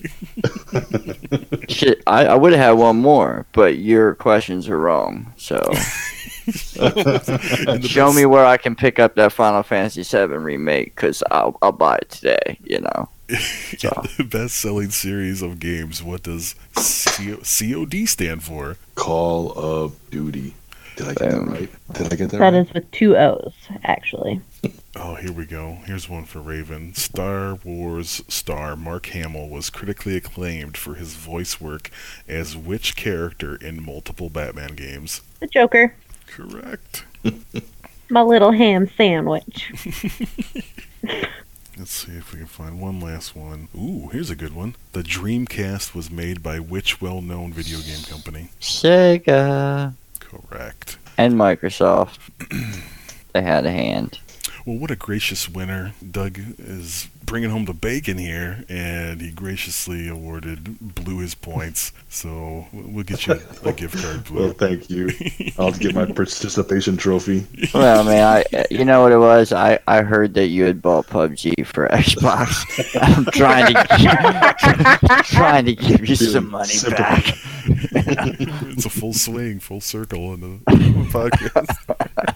Shit, 1.68 2.02
I, 2.06 2.26
I 2.26 2.34
would 2.34 2.52
have 2.52 2.60
had 2.60 2.72
one 2.72 2.96
more, 2.96 3.46
but 3.52 3.78
your 3.78 4.14
questions 4.16 4.68
are 4.68 4.78
wrong. 4.78 5.32
So 5.36 5.56
And 5.56 5.76
the 5.76 6.15
show 6.52 8.06
best- 8.06 8.16
me 8.16 8.26
where 8.26 8.44
I 8.44 8.56
can 8.56 8.74
pick 8.76 8.98
up 8.98 9.14
that 9.16 9.32
Final 9.32 9.62
Fantasy 9.62 10.02
VII 10.02 10.34
remake, 10.36 10.94
because 10.94 11.22
I'll 11.30 11.56
I'll 11.62 11.72
buy 11.72 11.96
it 11.96 12.10
today. 12.10 12.58
You 12.64 12.80
know. 12.80 13.08
the 13.28 14.28
best-selling 14.30 14.90
series 14.90 15.42
of 15.42 15.58
games. 15.58 16.00
What 16.00 16.22
does 16.22 16.54
CO- 16.76 17.40
COD 17.42 18.06
stand 18.06 18.44
for? 18.44 18.76
Call 18.94 19.50
of 19.52 19.96
Duty. 20.10 20.54
Did 20.94 21.08
I 21.08 21.14
get 21.14 21.30
Boom. 21.32 21.46
that 21.46 21.52
right? 21.60 21.68
Did 21.92 22.12
I 22.12 22.16
get 22.16 22.30
that 22.30 22.38
That 22.38 22.52
right? 22.52 22.54
is 22.54 22.72
with 22.72 22.88
two 22.92 23.16
O's, 23.16 23.52
actually. 23.84 24.40
Oh, 24.98 25.16
here 25.16 25.30
we 25.30 25.44
go. 25.44 25.74
Here's 25.84 26.08
one 26.08 26.24
for 26.24 26.40
Raven. 26.40 26.94
Star 26.94 27.56
Wars 27.62 28.22
star 28.28 28.76
Mark 28.76 29.04
Hamill 29.08 29.50
was 29.50 29.68
critically 29.68 30.16
acclaimed 30.16 30.78
for 30.78 30.94
his 30.94 31.16
voice 31.16 31.60
work 31.60 31.90
as 32.26 32.56
which 32.56 32.96
character 32.96 33.56
in 33.56 33.84
multiple 33.84 34.30
Batman 34.30 34.74
games? 34.74 35.20
The 35.40 35.48
Joker. 35.48 35.94
Correct. 36.36 37.04
My 38.10 38.20
little 38.20 38.52
ham 38.52 38.90
sandwich. 38.94 39.72
Let's 41.78 41.92
see 41.92 42.12
if 42.12 42.32
we 42.32 42.40
can 42.40 42.46
find 42.46 42.78
one 42.78 43.00
last 43.00 43.34
one. 43.34 43.68
Ooh, 43.74 44.10
here's 44.12 44.28
a 44.28 44.36
good 44.36 44.54
one. 44.54 44.76
The 44.92 45.02
Dreamcast 45.02 45.94
was 45.94 46.10
made 46.10 46.42
by 46.42 46.58
which 46.58 47.00
well-known 47.00 47.54
video 47.54 47.78
game 47.78 48.02
company? 48.04 48.50
Sega 48.60 49.94
Correct. 50.20 50.98
and 51.16 51.34
Microsoft. 51.34 52.18
they 53.32 53.40
had 53.40 53.64
a 53.64 53.70
hand. 53.70 54.18
Well, 54.66 54.78
what 54.78 54.90
a 54.90 54.96
gracious 54.96 55.48
winner. 55.48 55.92
Doug 56.10 56.40
is 56.58 57.08
bringing 57.24 57.50
home 57.50 57.66
the 57.66 57.72
bacon 57.72 58.18
here, 58.18 58.64
and 58.68 59.20
he 59.20 59.30
graciously 59.30 60.08
awarded 60.08 60.94
Blue 60.96 61.20
his 61.20 61.36
points. 61.36 61.92
So 62.08 62.66
we'll 62.72 63.04
get 63.04 63.28
you 63.28 63.34
a 63.64 63.72
gift 63.72 64.02
card, 64.02 64.28
Well, 64.28 64.50
thank 64.50 64.90
you. 64.90 65.10
I'll 65.56 65.70
get 65.70 65.94
my 65.94 66.06
participation 66.12 66.96
trophy. 66.96 67.46
Well, 67.74 68.02
man, 68.02 68.42
I 68.52 68.64
you 68.68 68.84
know 68.84 69.02
what 69.02 69.12
it 69.12 69.18
was? 69.18 69.52
I, 69.52 69.78
I 69.86 70.02
heard 70.02 70.34
that 70.34 70.48
you 70.48 70.64
had 70.64 70.82
bought 70.82 71.06
PUBG 71.06 71.64
for 71.64 71.88
Xbox. 71.88 72.64
I'm 73.00 73.24
trying 73.26 73.72
to 73.72 75.22
trying 75.26 75.66
to 75.66 75.76
give 75.76 76.08
you 76.08 76.16
some 76.16 76.50
money 76.50 76.70
Simple. 76.70 76.98
back. 77.04 77.24
it's 77.68 78.84
a 78.84 78.90
full 78.90 79.12
swing, 79.12 79.60
full 79.60 79.80
circle 79.80 80.34
in 80.34 80.40
the 80.40 80.58
podcast. 81.12 82.32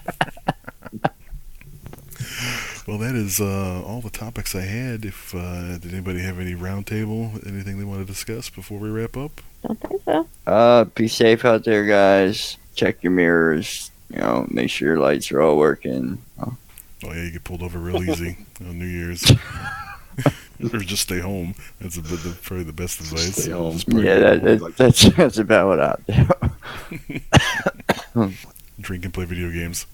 well, 2.87 2.97
that 2.97 3.15
is 3.15 3.39
uh, 3.39 3.81
all 3.85 4.01
the 4.01 4.09
topics 4.09 4.55
I 4.55 4.61
had. 4.61 5.05
If 5.05 5.33
uh, 5.35 5.77
did 5.77 5.93
anybody 5.93 6.21
have 6.21 6.39
any 6.39 6.55
roundtable, 6.55 7.45
anything 7.47 7.77
they 7.77 7.85
want 7.85 7.99
to 7.99 8.05
discuss 8.05 8.49
before 8.49 8.79
we 8.79 8.89
wrap 8.89 9.17
up? 9.17 9.41
Don't 9.65 9.79
think 9.79 10.01
so. 10.05 10.27
Uh, 10.47 10.85
be 10.85 11.07
safe 11.07 11.45
out 11.45 11.63
there, 11.63 11.85
guys. 11.85 12.57
Check 12.75 13.03
your 13.03 13.11
mirrors. 13.11 13.91
You 14.09 14.19
know, 14.19 14.47
make 14.49 14.69
sure 14.69 14.89
your 14.89 14.99
lights 14.99 15.31
are 15.31 15.41
all 15.41 15.57
working. 15.57 16.21
Oh, 16.39 16.57
Oh 17.03 17.13
yeah, 17.13 17.23
you 17.23 17.31
get 17.31 17.43
pulled 17.43 17.63
over 17.63 17.79
real 17.79 18.03
easy 18.09 18.37
on 18.59 18.77
New 18.77 18.85
Year's. 18.85 19.29
or 20.73 20.79
just 20.79 21.03
stay 21.03 21.19
home. 21.19 21.55
That's 21.79 21.97
a, 21.97 22.01
the, 22.01 22.35
probably 22.41 22.65
the 22.65 22.73
best 22.73 22.99
advice. 22.99 23.43
Stay 23.43 23.51
home. 23.51 23.79
Yeah, 23.87 24.11
at 24.11 24.43
that, 24.43 24.59
home, 24.59 24.59
that, 24.59 24.77
that's 24.77 25.09
that's 25.15 25.37
about 25.39 25.67
what 25.67 25.79
I 25.79 25.95
do. 28.15 28.33
drink 28.81 29.05
and 29.05 29.13
play 29.13 29.25
video 29.25 29.49
games. 29.51 29.85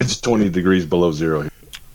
It's 0.00 0.20
20 0.20 0.48
degrees 0.50 0.86
below 0.86 1.12
zero. 1.12 1.48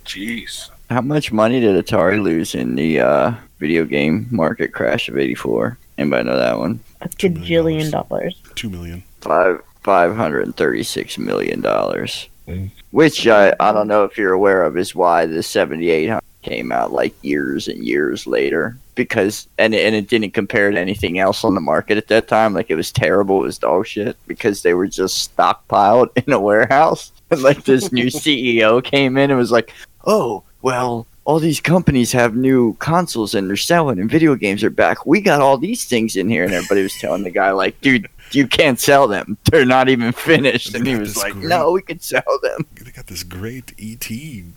Jeez. 0.08 0.70
How 0.90 1.02
much 1.02 1.34
money 1.34 1.60
did 1.60 1.86
Atari 1.86 2.22
lose 2.22 2.56
in 2.56 2.76
the 2.76 3.02
uh, 3.02 3.34
video 3.60 3.84
game 3.84 4.28
market 4.32 4.72
crash 4.74 5.10
of 5.10 5.18
'84? 5.18 5.78
Anybody 5.98 6.24
know 6.24 6.38
that 6.38 6.58
one? 6.58 6.80
A 7.02 7.10
Two 7.10 7.30
million 7.30 7.44
gajillion 7.46 7.92
dollars. 7.92 8.42
Two 8.56 8.70
million. 8.70 9.04
Five 9.20 9.62
five 9.84 10.16
hundred 10.16 10.46
and 10.46 10.56
thirty-six 10.56 11.18
million 11.18 11.60
dollars. 11.60 12.30
Mm. 12.48 12.72
Which 12.92 13.28
I 13.28 13.54
I 13.60 13.74
don't 13.74 13.90
know 13.90 14.06
if 14.06 14.18
you're 14.18 14.34
aware 14.34 14.64
of 14.64 14.78
is 14.78 14.96
why 14.96 15.26
the 15.26 15.44
seventy-eight 15.44 16.08
hundred 16.08 16.24
came 16.42 16.72
out 16.72 16.94
like 16.94 17.14
years 17.22 17.68
and 17.68 17.86
years 17.86 18.26
later 18.26 18.78
because 18.96 19.48
and 19.58 19.74
and 19.76 19.96
it 19.96 20.08
didn't 20.08 20.32
compare 20.32 20.72
to 20.72 20.80
anything 20.80 21.20
else 21.20 21.44
on 21.44 21.56
the 21.56 21.62
market 21.62 21.98
at 21.98 22.08
that 22.08 22.28
time. 22.28 22.54
Like 22.54 22.70
it 22.70 22.76
was 22.76 22.92
terrible, 22.92 23.42
it 23.42 23.48
was 23.48 23.58
dog 23.58 23.88
shit 23.88 24.18
because 24.28 24.62
they 24.62 24.74
were 24.74 24.88
just 24.88 25.36
stockpiled 25.36 26.10
in 26.28 26.34
a 26.34 26.40
warehouse. 26.40 27.12
And 27.30 27.42
like 27.42 27.64
this 27.64 27.92
new 27.92 28.06
CEO 28.08 28.84
came 28.84 29.18
in 29.18 29.30
and 29.30 29.40
was 29.40 29.52
like, 29.52 29.74
"Oh, 30.08 30.44
well, 30.64 31.06
all 31.26 31.40
these 31.40 31.60
companies 31.60 32.12
have 32.14 32.36
new 32.36 32.74
consoles 32.80 33.36
and 33.36 33.48
they're 33.48 33.56
selling 33.58 34.00
and 34.00 34.10
video 34.10 34.34
games 34.36 34.64
are 34.64 34.70
back. 34.72 35.06
We 35.06 35.22
got 35.22 35.42
all 35.42 35.58
these 35.60 35.86
things 35.86 36.16
in 36.16 36.28
here." 36.30 36.44
And 36.44 36.54
everybody 36.54 36.82
was 36.82 36.98
telling 36.98 37.22
the 37.24 37.30
guy 37.30 37.52
like, 37.52 37.80
"Dude, 37.82 38.08
you 38.32 38.48
can't 38.48 38.80
sell 38.80 39.08
them. 39.08 39.38
They're 39.52 39.66
not 39.66 39.90
even 39.90 40.12
finished. 40.12 40.74
They 40.74 40.80
And 40.80 40.88
he 40.88 40.96
was 40.96 41.18
like, 41.18 41.34
great- 41.34 41.46
no, 41.46 41.72
we 41.72 41.82
can 41.82 42.00
sell 42.00 42.22
them. 42.42 42.66
They 42.84 42.92
got 42.92 43.08
this 43.08 43.24
great 43.24 43.74
ET 43.80 44.08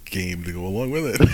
game 0.04 0.44
to 0.44 0.52
go 0.52 0.66
along 0.66 0.90
with 0.90 1.20
it. 1.20 1.28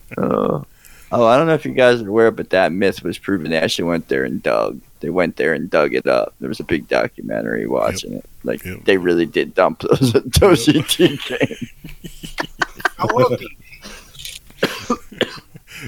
Uh, 0.18 0.62
oh, 1.12 1.26
I 1.26 1.36
don't 1.36 1.46
know 1.46 1.54
if 1.54 1.64
you 1.64 1.72
guys 1.72 2.00
are 2.02 2.08
aware, 2.08 2.30
but 2.30 2.50
that 2.50 2.72
myth 2.72 3.02
was 3.02 3.18
proven. 3.18 3.50
They 3.50 3.58
actually 3.58 3.84
went 3.88 4.08
there 4.08 4.24
and 4.24 4.42
dug. 4.42 4.80
They 5.00 5.10
went 5.10 5.36
there 5.36 5.54
and 5.54 5.70
dug 5.70 5.94
it 5.94 6.06
up. 6.06 6.34
There 6.40 6.48
was 6.48 6.60
a 6.60 6.64
big 6.64 6.86
documentary 6.88 7.66
watching 7.66 8.12
it. 8.14 8.24
Like 8.44 8.64
Yep. 8.64 8.84
they 8.84 8.96
really 8.98 9.26
did 9.26 9.54
dump 9.54 9.80
those 9.80 10.12
those 10.40 10.68
Yep. 10.68 10.76
ET 10.76 10.96
games. 10.98 11.72
I 12.98 13.04
love 13.12 13.30
the 13.38 13.48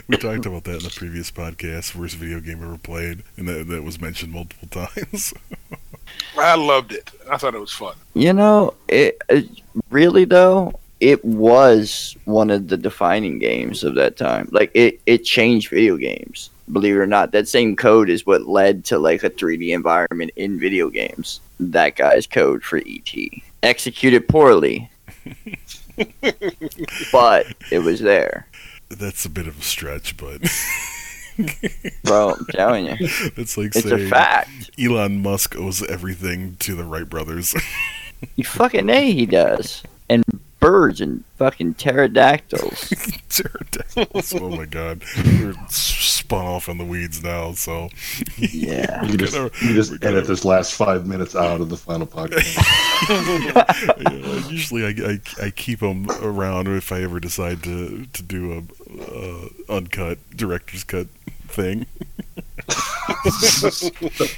we 0.09 0.17
talked 0.17 0.47
about 0.47 0.65
that 0.65 0.77
in 0.79 0.83
the 0.85 0.93
previous 0.95 1.31
podcast, 1.31 1.95
worst 1.95 2.17
video 2.17 2.41
game 2.41 2.63
ever 2.63 2.79
played, 2.79 3.23
and 3.37 3.47
that 3.49 3.67
that 3.69 3.85
was 3.85 4.01
mentioned 4.01 4.33
multiple 4.33 4.69
times. 4.69 5.35
I 6.39 6.55
loved 6.57 6.93
it. 6.93 7.11
I 7.31 7.37
thought 7.37 7.55
it 7.55 7.61
was 7.61 7.73
fun. 7.73 7.95
You 8.15 8.33
know, 8.33 8.75
it, 8.89 9.19
it 9.29 9.49
really 9.91 10.25
though. 10.25 10.73
It 11.03 11.25
was 11.25 12.17
one 12.27 12.49
of 12.51 12.69
the 12.69 12.77
defining 12.77 13.41
games 13.41 13.83
of 13.83 13.97
that 13.97 14.17
time. 14.17 14.49
Like 14.53 14.71
it, 14.73 15.01
it 15.05 15.25
changed 15.25 15.71
video 15.71 15.97
games. 15.97 16.51
Believe 16.71 16.95
it 16.95 17.01
or 17.01 17.07
not, 17.09 17.33
that 17.33 17.49
same 17.49 17.75
code 17.75 18.09
is 18.09 18.25
what 18.25 18.47
led 18.47 18.85
to 18.87 18.99
like 18.99 19.25
a 19.25 19.31
3D 19.31 19.75
environment 19.75 20.31
in 20.37 20.61
video 20.61 20.89
games. 20.91 21.41
That 21.59 21.97
guy's 21.97 22.29
code 22.29 22.63
for 22.63 22.79
ET 22.79 23.43
executed 23.63 24.29
poorly, 24.29 24.91
but 27.13 27.47
it 27.71 27.79
was 27.81 28.01
there, 28.01 28.47
That's 28.89 29.25
a 29.25 29.31
bit 29.31 29.47
of 29.47 29.59
a 29.59 29.63
stretch, 29.63 30.17
but 30.17 30.41
bro. 32.05 32.35
I'm 32.35 32.47
telling 32.47 32.87
you, 32.87 32.97
it's 33.01 33.57
like 33.57 33.75
it's 33.75 33.85
a 33.87 34.09
fact. 34.09 34.71
Elon 34.79 35.23
Musk 35.23 35.57
owes 35.57 35.83
everything 35.83 36.57
to 36.61 36.75
the 36.75 36.85
Wright 36.85 37.09
brothers. 37.09 37.55
You 38.37 38.45
fucking 38.45 38.89
a 38.89 39.13
he 39.13 39.27
does, 39.27 39.83
and 40.09 40.25
birds 40.63 41.01
and 41.03 41.25
fucking 41.37 41.75
pterodactyls. 41.75 42.89
Pterodactyls. 43.29 44.35
oh 44.41 44.49
my 44.49 44.65
god, 44.65 45.03
we're 45.25 45.55
spun 45.69 46.47
off 46.47 46.69
in 46.69 46.79
the 46.79 46.85
weeds 46.85 47.23
now. 47.23 47.53
So 47.53 47.91
Yeah. 48.39 49.05
You 49.05 49.17
just, 49.19 49.35
you 49.35 49.75
just 49.75 49.91
we're 49.91 49.99
gonna- 49.99 50.17
edit 50.17 50.29
this 50.29 50.45
last 50.47 50.75
five 50.75 51.07
minutes 51.07 51.37
out 51.37 51.61
of 51.61 51.69
the 51.69 51.77
final 51.77 52.07
podcast. 52.07 52.57
Yeah, 53.03 54.49
usually 54.49 54.85
I, 54.85 54.95
I, 55.41 55.47
I 55.47 55.51
keep 55.51 55.81
them 55.81 56.09
around 56.23 56.69
if 56.69 56.93
I 56.93 57.03
ever 57.03 57.19
decide 57.19 57.65
to 57.65 58.07
to 58.07 58.23
do 58.23 58.53
a 58.53 58.63
uh, 59.03 59.49
uncut 59.77 60.19
director's 60.37 60.85
cut 60.85 61.09
thing. 61.49 61.87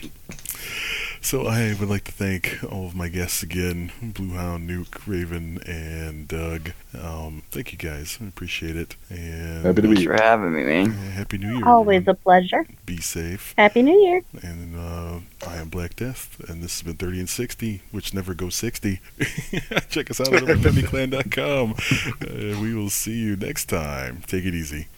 So 1.25 1.47
I 1.47 1.75
would 1.81 1.89
like 1.89 2.05
to 2.05 2.13
thank 2.13 2.59
all 2.71 2.85
of 2.85 2.95
my 2.95 3.09
guests 3.09 3.43
again 3.43 3.91
Blue 4.03 4.35
Hound, 4.35 4.69
Nuke, 4.69 5.07
Raven, 5.07 5.59
and 5.67 6.29
Doug. 6.29 6.73
Um, 7.01 7.43
thank 7.51 7.73
you 7.73 7.79
guys. 7.79 8.19
I 8.21 8.27
appreciate 8.27 8.77
it. 8.77 8.95
And 9.09 9.65
happy 9.65 9.81
to 9.81 9.89
uh, 9.89 9.95
be 9.95 10.05
for 10.05 10.13
having 10.13 10.55
me, 10.55 10.65
man. 10.65 10.91
Happy 10.91 11.39
New 11.39 11.57
Year. 11.57 11.67
Always 11.67 12.03
everyone. 12.03 12.17
a 12.17 12.23
pleasure. 12.23 12.67
Be 12.85 12.99
safe. 12.99 13.55
Happy 13.57 13.81
New 13.81 13.99
Year. 13.99 14.21
And 14.43 14.77
uh, 14.77 15.21
I 15.49 15.57
am 15.57 15.71
Black 15.71 15.97
Death, 15.97 16.39
and 16.47 16.63
this 16.63 16.79
has 16.79 16.83
been 16.83 16.99
30 16.99 17.21
and 17.21 17.29
60, 17.29 17.81
which 17.91 18.13
never 18.13 18.35
goes 18.35 18.55
60. 18.57 19.01
Check 19.89 20.11
us 20.11 20.21
out 20.21 20.31
at 20.35 20.43
overfamilyclan.com. 20.43 21.75
uh, 22.21 22.61
we 22.61 22.75
will 22.75 22.91
see 22.91 23.19
you 23.19 23.37
next 23.37 23.71
time. 23.71 24.23
Take 24.27 24.45
it 24.45 24.55
easy. 24.55 24.89